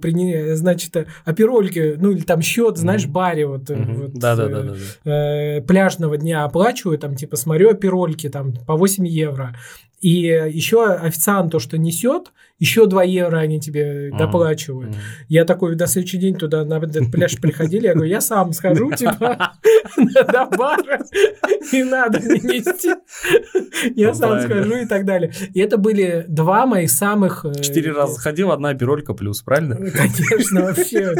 значит, 0.53 0.95
оперольки, 1.25 1.95
ну 1.97 2.11
или 2.11 2.21
там 2.21 2.41
счет, 2.41 2.77
знаешь, 2.77 3.05
баре 3.05 3.45
вот. 3.45 3.65
Да, 3.65 4.35
да, 4.35 4.47
да, 4.47 4.75
да 5.03 5.58
пляжного 5.61 6.17
дня 6.17 6.45
оплачиваю, 6.45 6.97
там, 6.97 7.15
типа, 7.15 7.35
смотрю 7.35 7.69
оперольки, 7.69 8.29
там, 8.29 8.53
по 8.53 8.75
8 8.75 9.07
евро. 9.07 9.55
И 10.01 10.19
еще 10.19 10.85
официант 10.85 11.51
то, 11.51 11.59
что 11.59 11.77
несет, 11.77 12.31
еще 12.59 12.87
2 12.87 13.03
евро 13.03 13.37
они 13.37 13.59
тебе 13.59 14.11
доплачивают. 14.11 14.91
Mm-hmm. 14.91 15.25
Я 15.29 15.45
такой 15.45 15.75
на 15.75 15.87
следующий 15.87 16.17
день 16.17 16.35
туда 16.35 16.65
на 16.65 16.75
этот 16.75 17.09
пляж 17.11 17.37
приходили, 17.39 17.87
я 17.87 17.93
говорю, 17.93 18.09
я 18.09 18.21
сам 18.21 18.51
схожу, 18.53 18.91
типа, 18.95 19.53
до 19.97 20.45
бара, 20.57 20.99
не 21.71 21.83
надо 21.83 22.19
мне 22.19 22.39
нести. 22.39 22.93
Я 23.95 24.13
сам 24.13 24.41
схожу 24.41 24.75
и 24.75 24.85
так 24.85 25.05
далее. 25.05 25.31
И 25.53 25.59
это 25.59 25.77
были 25.77 26.25
два 26.27 26.65
моих 26.65 26.91
самых... 26.91 27.45
Э, 27.45 27.61
Четыре 27.61 27.91
раза 27.91 28.19
ходил, 28.19 28.51
одна 28.51 28.73
пиролька 28.73 29.13
плюс, 29.13 29.41
правильно? 29.41 29.75
Конечно, 29.75 30.61
вообще. 30.63 31.13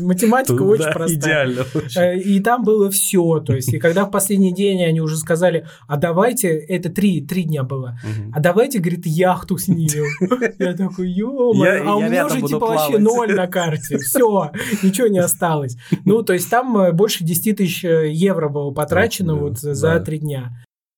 Математика 0.00 0.62
очень 0.62 0.92
простая. 0.92 1.18
идеально. 1.18 1.64
Э, 1.96 2.16
и 2.16 2.40
там 2.40 2.64
было 2.64 2.90
все. 2.90 3.40
То 3.40 3.54
есть, 3.54 3.72
и 3.72 3.78
когда 3.78 4.06
в 4.06 4.10
последний 4.10 4.54
день 4.54 4.82
они 4.82 5.00
уже 5.00 5.16
сказали, 5.16 5.66
а 5.86 5.96
давайте, 5.96 6.48
это 6.48 6.88
три, 6.88 7.20
три 7.20 7.44
дня 7.44 7.62
было, 7.64 7.98
а 8.34 8.40
давайте, 8.40 8.78
говорит, 8.78 9.06
яхту 9.06 9.58
снимем. 9.58 10.06
Я 10.58 10.74
такой, 10.74 11.08
ё 11.10 11.52
а 11.86 11.96
у 11.96 12.00
меня 12.02 12.26
уже 12.26 12.40
типа 12.42 12.66
вообще 12.66 12.98
ноль 12.98 13.34
на 13.34 13.46
карте, 13.46 13.98
все, 13.98 14.50
ничего 14.82 15.06
не 15.08 15.18
осталось. 15.18 15.76
Ну, 16.04 16.22
то 16.22 16.32
есть 16.32 16.50
там 16.50 16.76
э, 16.78 16.92
больше 16.92 17.24
10 17.24 17.56
тысяч 17.56 17.84
э, 17.84 18.10
евро 18.10 18.48
было 18.48 18.70
потрачено 18.70 19.34
вот 19.34 19.58
за 19.58 20.00
три 20.00 20.18
дня. 20.18 20.52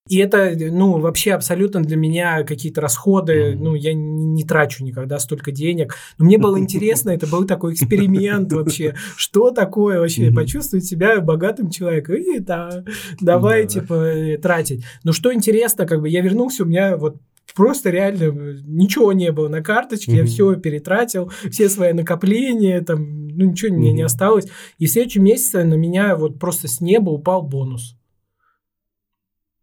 И 0.08 0.18
это, 0.18 0.54
ну, 0.56 0.98
вообще 0.98 1.32
абсолютно 1.32 1.82
для 1.82 1.96
меня 1.96 2.42
какие-то 2.44 2.80
расходы, 2.80 3.56
ну, 3.58 3.74
я 3.74 3.94
не, 3.94 4.24
не 4.24 4.44
трачу 4.44 4.84
никогда 4.84 5.18
столько 5.18 5.52
денег. 5.52 5.94
Но 6.18 6.24
мне 6.24 6.38
было 6.38 6.58
интересно, 6.58 7.10
это 7.10 7.26
был 7.26 7.44
такой 7.44 7.74
эксперимент 7.74 8.52
вообще, 8.52 8.94
что 9.16 9.50
такое 9.50 10.00
вообще, 10.00 10.30
почувствовать 10.30 10.84
себя 10.84 11.20
богатым 11.20 11.70
человеком. 11.70 12.16
И 12.16 12.38
да, 12.38 12.84
давай, 13.20 13.66
типа, 13.66 13.94
э, 13.94 14.38
тратить. 14.38 14.84
Но 15.04 15.12
что 15.12 15.32
интересно, 15.32 15.86
как 15.86 16.00
бы 16.00 16.08
я 16.08 16.20
вернулся, 16.20 16.62
у 16.62 16.66
меня 16.66 16.96
вот 16.96 17.16
просто 17.54 17.90
реально 17.90 18.60
ничего 18.66 19.12
не 19.12 19.32
было 19.32 19.48
на 19.48 19.62
карточке, 19.62 20.12
mm-hmm. 20.12 20.16
я 20.16 20.24
все 20.26 20.54
перетратил, 20.56 21.32
все 21.50 21.68
свои 21.68 21.92
накопления, 21.92 22.80
там, 22.82 23.28
ну, 23.28 23.46
ничего 23.46 23.74
mm-hmm. 23.74 23.78
мне 23.78 23.92
не 23.92 24.02
осталось. 24.02 24.46
И 24.78 24.86
в 24.86 24.90
следующем 24.90 25.24
месяце 25.24 25.64
на 25.64 25.74
меня 25.74 26.16
вот 26.16 26.38
просто 26.38 26.68
с 26.68 26.80
неба 26.80 27.10
упал 27.10 27.42
бонус. 27.42 27.97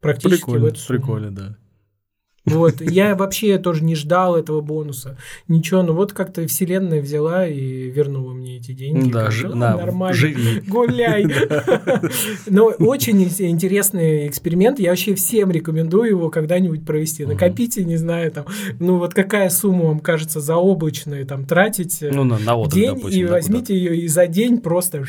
Практически 0.06 0.42
прикольно, 0.42 0.66
в 0.66 0.68
эту 0.68 0.80
сумму. 0.80 1.00
Прикольно, 1.00 1.32
да. 1.32 1.58
Вот, 2.46 2.80
я 2.80 3.16
вообще 3.16 3.58
тоже 3.58 3.84
не 3.84 3.96
ждал 3.96 4.36
этого 4.36 4.62
бонуса. 4.62 5.18
Ничего, 5.48 5.82
ну 5.82 5.94
вот 5.94 6.14
как-то 6.14 6.46
вселенная 6.46 7.02
взяла 7.02 7.48
и 7.48 7.90
вернула 7.90 8.34
мне 8.34 8.58
эти 8.58 8.72
деньги. 8.72 9.12
Да, 9.12 9.32
ж, 9.32 9.50
да 9.50 9.76
нормально. 9.76 10.14
Живи. 10.16 10.62
Гуляй. 10.68 11.26
Но 12.48 12.66
очень 12.66 13.24
интересный 13.24 14.28
эксперимент. 14.28 14.80
Я 14.80 14.92
вообще 14.92 15.16
всем 15.16 15.50
рекомендую 15.50 16.10
его 16.10 16.30
когда-нибудь 16.30 16.86
провести. 16.86 17.26
Накопите, 17.26 17.84
не 17.84 17.98
знаю, 17.98 18.32
там, 18.32 18.46
ну 18.80 19.00
вот 19.00 19.16
какая 19.16 19.50
сумма 19.50 19.86
вам 19.86 20.00
кажется 20.00 20.40
заоблачной 20.40 21.26
там 21.26 21.46
тратить 21.46 21.98
ну, 22.02 22.24
на, 22.24 22.38
на 22.38 22.56
отдых, 22.56 22.76
день, 22.76 22.96
допустим, 22.96 23.26
и 23.26 23.26
возьмите 23.26 23.76
ее 23.76 23.98
и 23.98 24.08
за 24.08 24.28
день 24.28 24.60
просто 24.60 25.04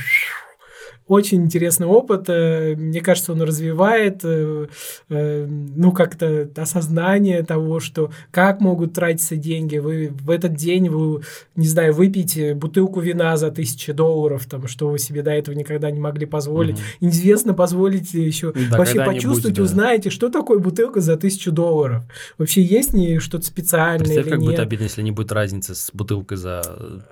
очень 1.08 1.44
интересный 1.44 1.86
опыт. 1.86 2.28
Э, 2.28 2.74
мне 2.76 3.00
кажется, 3.00 3.32
он 3.32 3.42
развивает, 3.42 4.20
э, 4.24 4.66
э, 5.08 5.46
ну, 5.46 5.92
как-то 5.92 6.48
осознание 6.56 7.42
того, 7.44 7.80
что 7.80 8.10
как 8.30 8.60
могут 8.60 8.94
тратиться 8.94 9.36
деньги. 9.36 9.78
Вы 9.78 10.08
в 10.12 10.30
этот 10.30 10.54
день, 10.54 10.88
вы, 10.88 11.22
не 11.54 11.66
знаю, 11.66 11.94
выпьете 11.94 12.54
бутылку 12.54 13.00
вина 13.00 13.36
за 13.36 13.50
тысячи 13.50 13.92
долларов, 13.92 14.46
там, 14.46 14.66
что 14.66 14.88
вы 14.88 14.98
себе 14.98 15.22
до 15.22 15.30
этого 15.30 15.54
никогда 15.54 15.90
не 15.90 16.00
могли 16.00 16.26
позволить. 16.26 16.76
Угу. 16.76 16.82
Интересно 17.00 17.54
позволить 17.54 18.12
еще 18.14 18.52
да, 18.52 18.78
вообще 18.78 19.04
почувствовать, 19.04 19.56
да. 19.56 19.62
узнаете, 19.62 20.10
что 20.10 20.28
такое 20.28 20.58
бутылка 20.58 21.00
за 21.00 21.16
тысячу 21.16 21.52
долларов. 21.52 22.02
Вообще 22.38 22.62
есть 22.62 22.92
не 22.92 23.20
что-то 23.20 23.46
специальное 23.46 23.98
Представь, 23.98 24.24
или 24.24 24.30
как 24.30 24.40
нет? 24.40 24.46
будет 24.50 24.60
обидно, 24.60 24.84
если 24.84 25.02
не 25.02 25.12
будет 25.12 25.30
разницы 25.30 25.74
с 25.74 25.90
бутылкой 25.92 26.38
за 26.38 26.62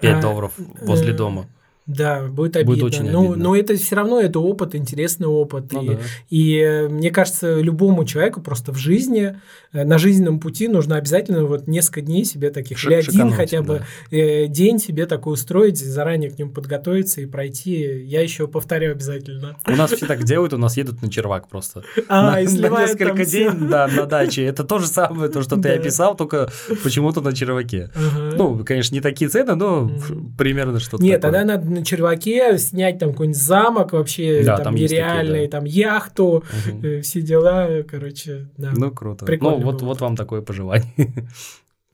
5 0.01 0.15
а, 0.15 0.21
долларов 0.21 0.53
возле 0.81 1.12
дома. 1.12 1.47
Да, 1.86 2.23
будет 2.28 2.56
обидно. 2.56 2.74
Будет 2.74 2.85
очень 2.85 3.11
но, 3.11 3.20
обидно. 3.20 3.44
но 3.44 3.56
это 3.56 3.77
все 3.77 3.97
равно 3.97 4.19
это 4.19 4.40
опыт, 4.40 4.74
интересный 4.74 5.27
опыт. 5.27 5.70
Ну, 5.73 5.82
и, 5.82 5.89
да. 5.89 5.98
и 6.31 6.56
э, 6.59 6.89
мне 6.89 7.11
кажется, 7.11 7.61
любому 7.61 8.06
человеку 8.06 8.40
просто 8.40 8.73
в 8.73 8.77
жизни, 8.77 9.39
э, 9.73 9.85
на 9.85 9.98
жизненном 9.98 10.40
пути 10.40 10.69
нужно 10.69 10.97
обязательно 10.97 11.44
вот 11.44 11.66
несколько 11.66 12.01
дней 12.01 12.24
себе 12.24 12.51
таких, 12.51 12.78
Ш- 12.78 12.89
или 12.89 12.97
один 12.97 13.32
хотя 13.32 13.61
бы 13.61 13.82
да. 14.11 14.16
э, 14.16 14.47
день 14.47 14.78
себе 14.78 15.05
такой 15.05 15.35
устроить, 15.35 15.78
заранее 15.78 16.31
к 16.31 16.39
нему 16.39 16.52
подготовиться 16.52 17.20
и 17.20 17.27
пройти. 17.27 18.02
Я 18.05 18.23
еще 18.23 18.48
повторяю 18.48 18.93
обязательно. 18.93 19.56
У 19.66 19.73
нас 19.73 19.93
все 19.93 20.06
так 20.06 20.24
делают, 20.24 20.55
у 20.55 20.59
нас 20.59 20.78
едут 20.78 21.02
на 21.02 21.11
червак 21.11 21.48
просто. 21.48 21.82
А, 22.09 22.31
на, 22.31 22.40
и 22.40 22.47
на 22.47 22.81
несколько 22.81 23.27
дней 23.27 23.51
да, 23.52 23.89
на 23.89 24.06
даче. 24.06 24.44
Это 24.44 24.65
то 24.65 24.78
же 24.78 24.86
самое, 24.86 25.31
то, 25.31 25.43
что 25.43 25.56
ты 25.61 25.69
описал, 25.70 26.16
только 26.16 26.51
почему-то 26.82 27.20
на 27.20 27.35
черваке. 27.35 27.90
Ну, 28.36 28.65
конечно, 28.65 28.94
не 28.94 29.02
такие 29.02 29.28
цены, 29.28 29.55
но 29.55 29.90
примерно 30.39 30.81
что-то 30.81 31.02
Нет, 31.02 31.20
тогда 31.20 31.44
надо 31.44 31.73
на 31.74 31.84
черваке, 31.84 32.59
снять 32.59 32.98
там 32.98 33.12
какой-нибудь 33.12 33.40
замок 33.40 33.92
вообще, 33.92 34.42
да, 34.44 34.56
там, 34.56 34.64
там 34.64 34.74
нереальный, 34.76 35.32
такие, 35.32 35.48
да. 35.48 35.59
там 35.59 35.64
яхту, 35.64 36.44
угу. 36.68 37.01
все 37.02 37.20
дела, 37.20 37.82
короче, 37.88 38.48
да. 38.56 38.72
Ну, 38.74 38.90
круто. 38.90 39.24
Прикольно 39.24 39.59
ну, 39.59 39.64
вот, 39.64 39.82
вот 39.82 40.01
вам 40.01 40.16
такое 40.16 40.42
пожелание. 40.42 40.92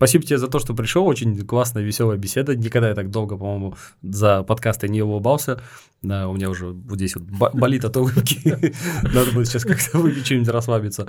Спасибо 0.00 0.24
тебе 0.24 0.38
за 0.38 0.48
то, 0.48 0.58
что 0.58 0.72
пришел. 0.72 1.06
Очень 1.06 1.36
классная, 1.46 1.82
веселая 1.82 2.16
беседа. 2.16 2.56
Никогда 2.56 2.88
я 2.88 2.94
так 2.94 3.10
долго, 3.10 3.36
по-моему, 3.36 3.74
за 4.00 4.42
подкасты 4.44 4.88
не 4.88 5.02
улыбался. 5.02 5.60
Да, 6.00 6.26
у 6.26 6.32
меня 6.32 6.48
уже 6.48 6.68
вот 6.68 6.96
здесь 6.96 7.14
вот 7.14 7.52
болит 7.54 7.84
от 7.84 7.94
улыбки. 7.98 8.40
Надо 9.02 9.32
будет 9.32 9.48
сейчас 9.48 9.64
как-то 9.64 9.98
выпить 9.98 10.24
что-нибудь 10.24 10.48
расслабиться. 10.48 11.08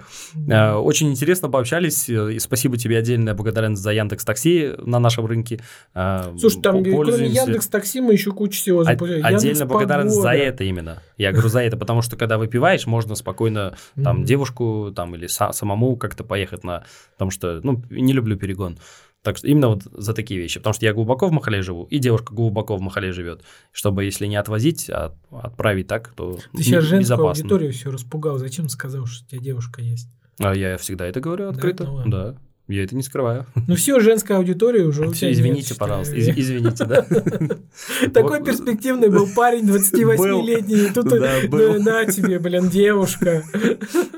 А, 0.52 0.78
очень 0.78 1.10
интересно 1.10 1.48
пообщались. 1.48 2.10
И 2.10 2.38
спасибо 2.40 2.76
тебе 2.76 2.98
отдельная 2.98 3.34
благодарность 3.34 3.82
за 3.82 3.94
Яндекс 3.94 4.26
Такси 4.26 4.74
на 4.80 5.00
нашем 5.00 5.26
рынке. 5.26 5.62
А, 5.94 6.36
Слушай, 6.38 6.62
там 6.62 6.84
кроме 6.84 7.28
Яндекс 7.28 7.68
Такси 7.68 8.02
мы 8.02 8.12
еще 8.12 8.34
кучу 8.34 8.60
всего 8.60 8.84
запустили. 8.84 9.22
Отдельно 9.22 9.66
благодарность 9.68 10.22
за 10.22 10.32
это 10.32 10.66
именно. 10.66 11.02
Я 11.22 11.32
говорю 11.32 11.50
за 11.50 11.62
это, 11.62 11.78
потому 11.78 12.02
что 12.02 12.18
когда 12.18 12.40
выпиваешь, 12.40 12.88
можно 12.88 13.14
спокойно 13.14 13.78
там 14.04 14.26
девушку 14.26 14.92
там 14.96 15.16
или 15.16 15.28
самому 15.28 15.96
как-то 15.96 16.24
поехать 16.24 16.64
на... 16.64 16.84
Потому 17.14 17.30
что, 17.30 17.62
ну, 17.64 17.84
не 17.92 18.12
люблю 18.12 18.38
перегон. 18.38 18.80
Так 19.22 19.38
что 19.38 19.48
именно 19.48 19.68
вот 19.68 19.84
за 19.84 20.16
такие 20.16 20.40
вещи. 20.40 20.58
Потому 20.60 20.74
что 20.74 20.86
я 20.86 20.94
глубоко 20.94 21.28
в 21.28 21.32
Махале 21.32 21.62
живу, 21.62 21.84
и 21.84 22.00
девушка 22.00 22.34
глубоко 22.34 22.76
в 22.76 22.82
Махале 22.82 23.12
живет. 23.12 23.44
Чтобы, 23.72 24.04
если 24.04 24.26
не 24.26 24.36
отвозить, 24.36 24.90
а 24.90 25.16
отправить 25.30 25.86
так, 25.86 26.12
то 26.16 26.40
Ты 26.54 26.64
сейчас 26.64 26.86
женскую 26.86 27.02
безопасно. 27.02 27.44
аудиторию 27.44 27.72
все 27.72 27.92
распугал. 27.92 28.40
Зачем 28.40 28.68
сказал, 28.68 29.06
что 29.06 29.24
у 29.24 29.28
тебя 29.28 29.42
девушка 29.42 29.82
есть? 29.84 30.10
А 30.40 30.56
я 30.56 30.76
всегда 30.78 31.06
это 31.06 31.20
говорю 31.20 31.50
открыто. 31.50 31.84
Да, 31.84 31.92
ну, 31.92 32.04
да. 32.12 32.36
Я 32.72 32.84
это 32.84 32.96
не 32.96 33.04
скрываю. 33.04 33.46
Ну 33.68 33.76
все, 33.76 34.00
женская 34.00 34.38
аудитория 34.38 34.84
уже 34.84 35.10
Все, 35.12 35.32
извините, 35.32 35.72
нет, 35.72 35.78
пожалуйста, 35.78 36.16
из, 36.16 36.30
извините, 36.30 36.86
да. 36.86 37.06
Такой 38.14 38.44
перспективный 38.44 39.10
был 39.10 39.28
парень 39.36 39.70
28-летний, 39.70 40.94
тут 40.94 41.06
на 41.06 42.06
тебе, 42.06 42.40
блин, 42.40 42.70
девушка. 42.70 43.44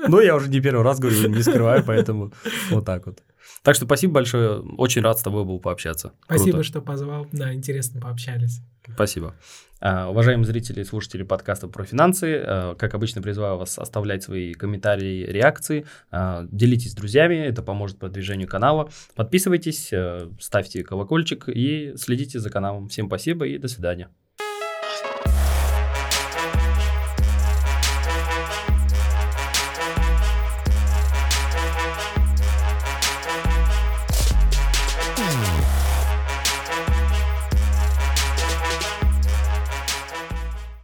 Ну, 0.06 0.20
я 0.20 0.36
уже 0.36 0.48
не 0.48 0.60
первый 0.60 0.84
раз 0.84 0.98
говорю, 0.98 1.28
не 1.28 1.42
скрываю, 1.42 1.82
поэтому 1.84 2.32
вот 2.70 2.84
так 2.84 3.06
вот. 3.06 3.20
Так 3.62 3.74
что 3.74 3.86
спасибо 3.86 4.14
большое. 4.14 4.60
Очень 4.76 5.02
рад 5.02 5.18
с 5.18 5.22
тобой 5.22 5.44
был 5.44 5.58
пообщаться. 5.58 6.12
Спасибо, 6.24 6.62
что 6.62 6.82
позвал. 6.82 7.26
Да, 7.32 7.54
интересно 7.54 8.00
пообщались. 8.00 8.60
Спасибо. 8.94 9.34
А, 9.80 10.08
уважаемые 10.08 10.46
зрители 10.46 10.80
и 10.80 10.84
слушатели 10.84 11.22
подкаста 11.22 11.68
про 11.68 11.84
финансы, 11.84 12.42
а, 12.44 12.74
как 12.74 12.94
обычно 12.94 13.20
призываю 13.22 13.58
вас 13.58 13.78
оставлять 13.78 14.22
свои 14.22 14.54
комментарии, 14.54 15.26
реакции, 15.26 15.86
а, 16.10 16.46
делитесь 16.50 16.92
с 16.92 16.94
друзьями, 16.94 17.36
это 17.36 17.62
поможет 17.62 17.98
продвижению 17.98 18.48
канала. 18.48 18.90
Подписывайтесь, 19.14 19.92
ставьте 20.40 20.82
колокольчик 20.84 21.48
и 21.48 21.94
следите 21.96 22.38
за 22.38 22.50
каналом. 22.50 22.88
Всем 22.88 23.06
спасибо 23.06 23.46
и 23.46 23.58
до 23.58 23.68
свидания. 23.68 24.08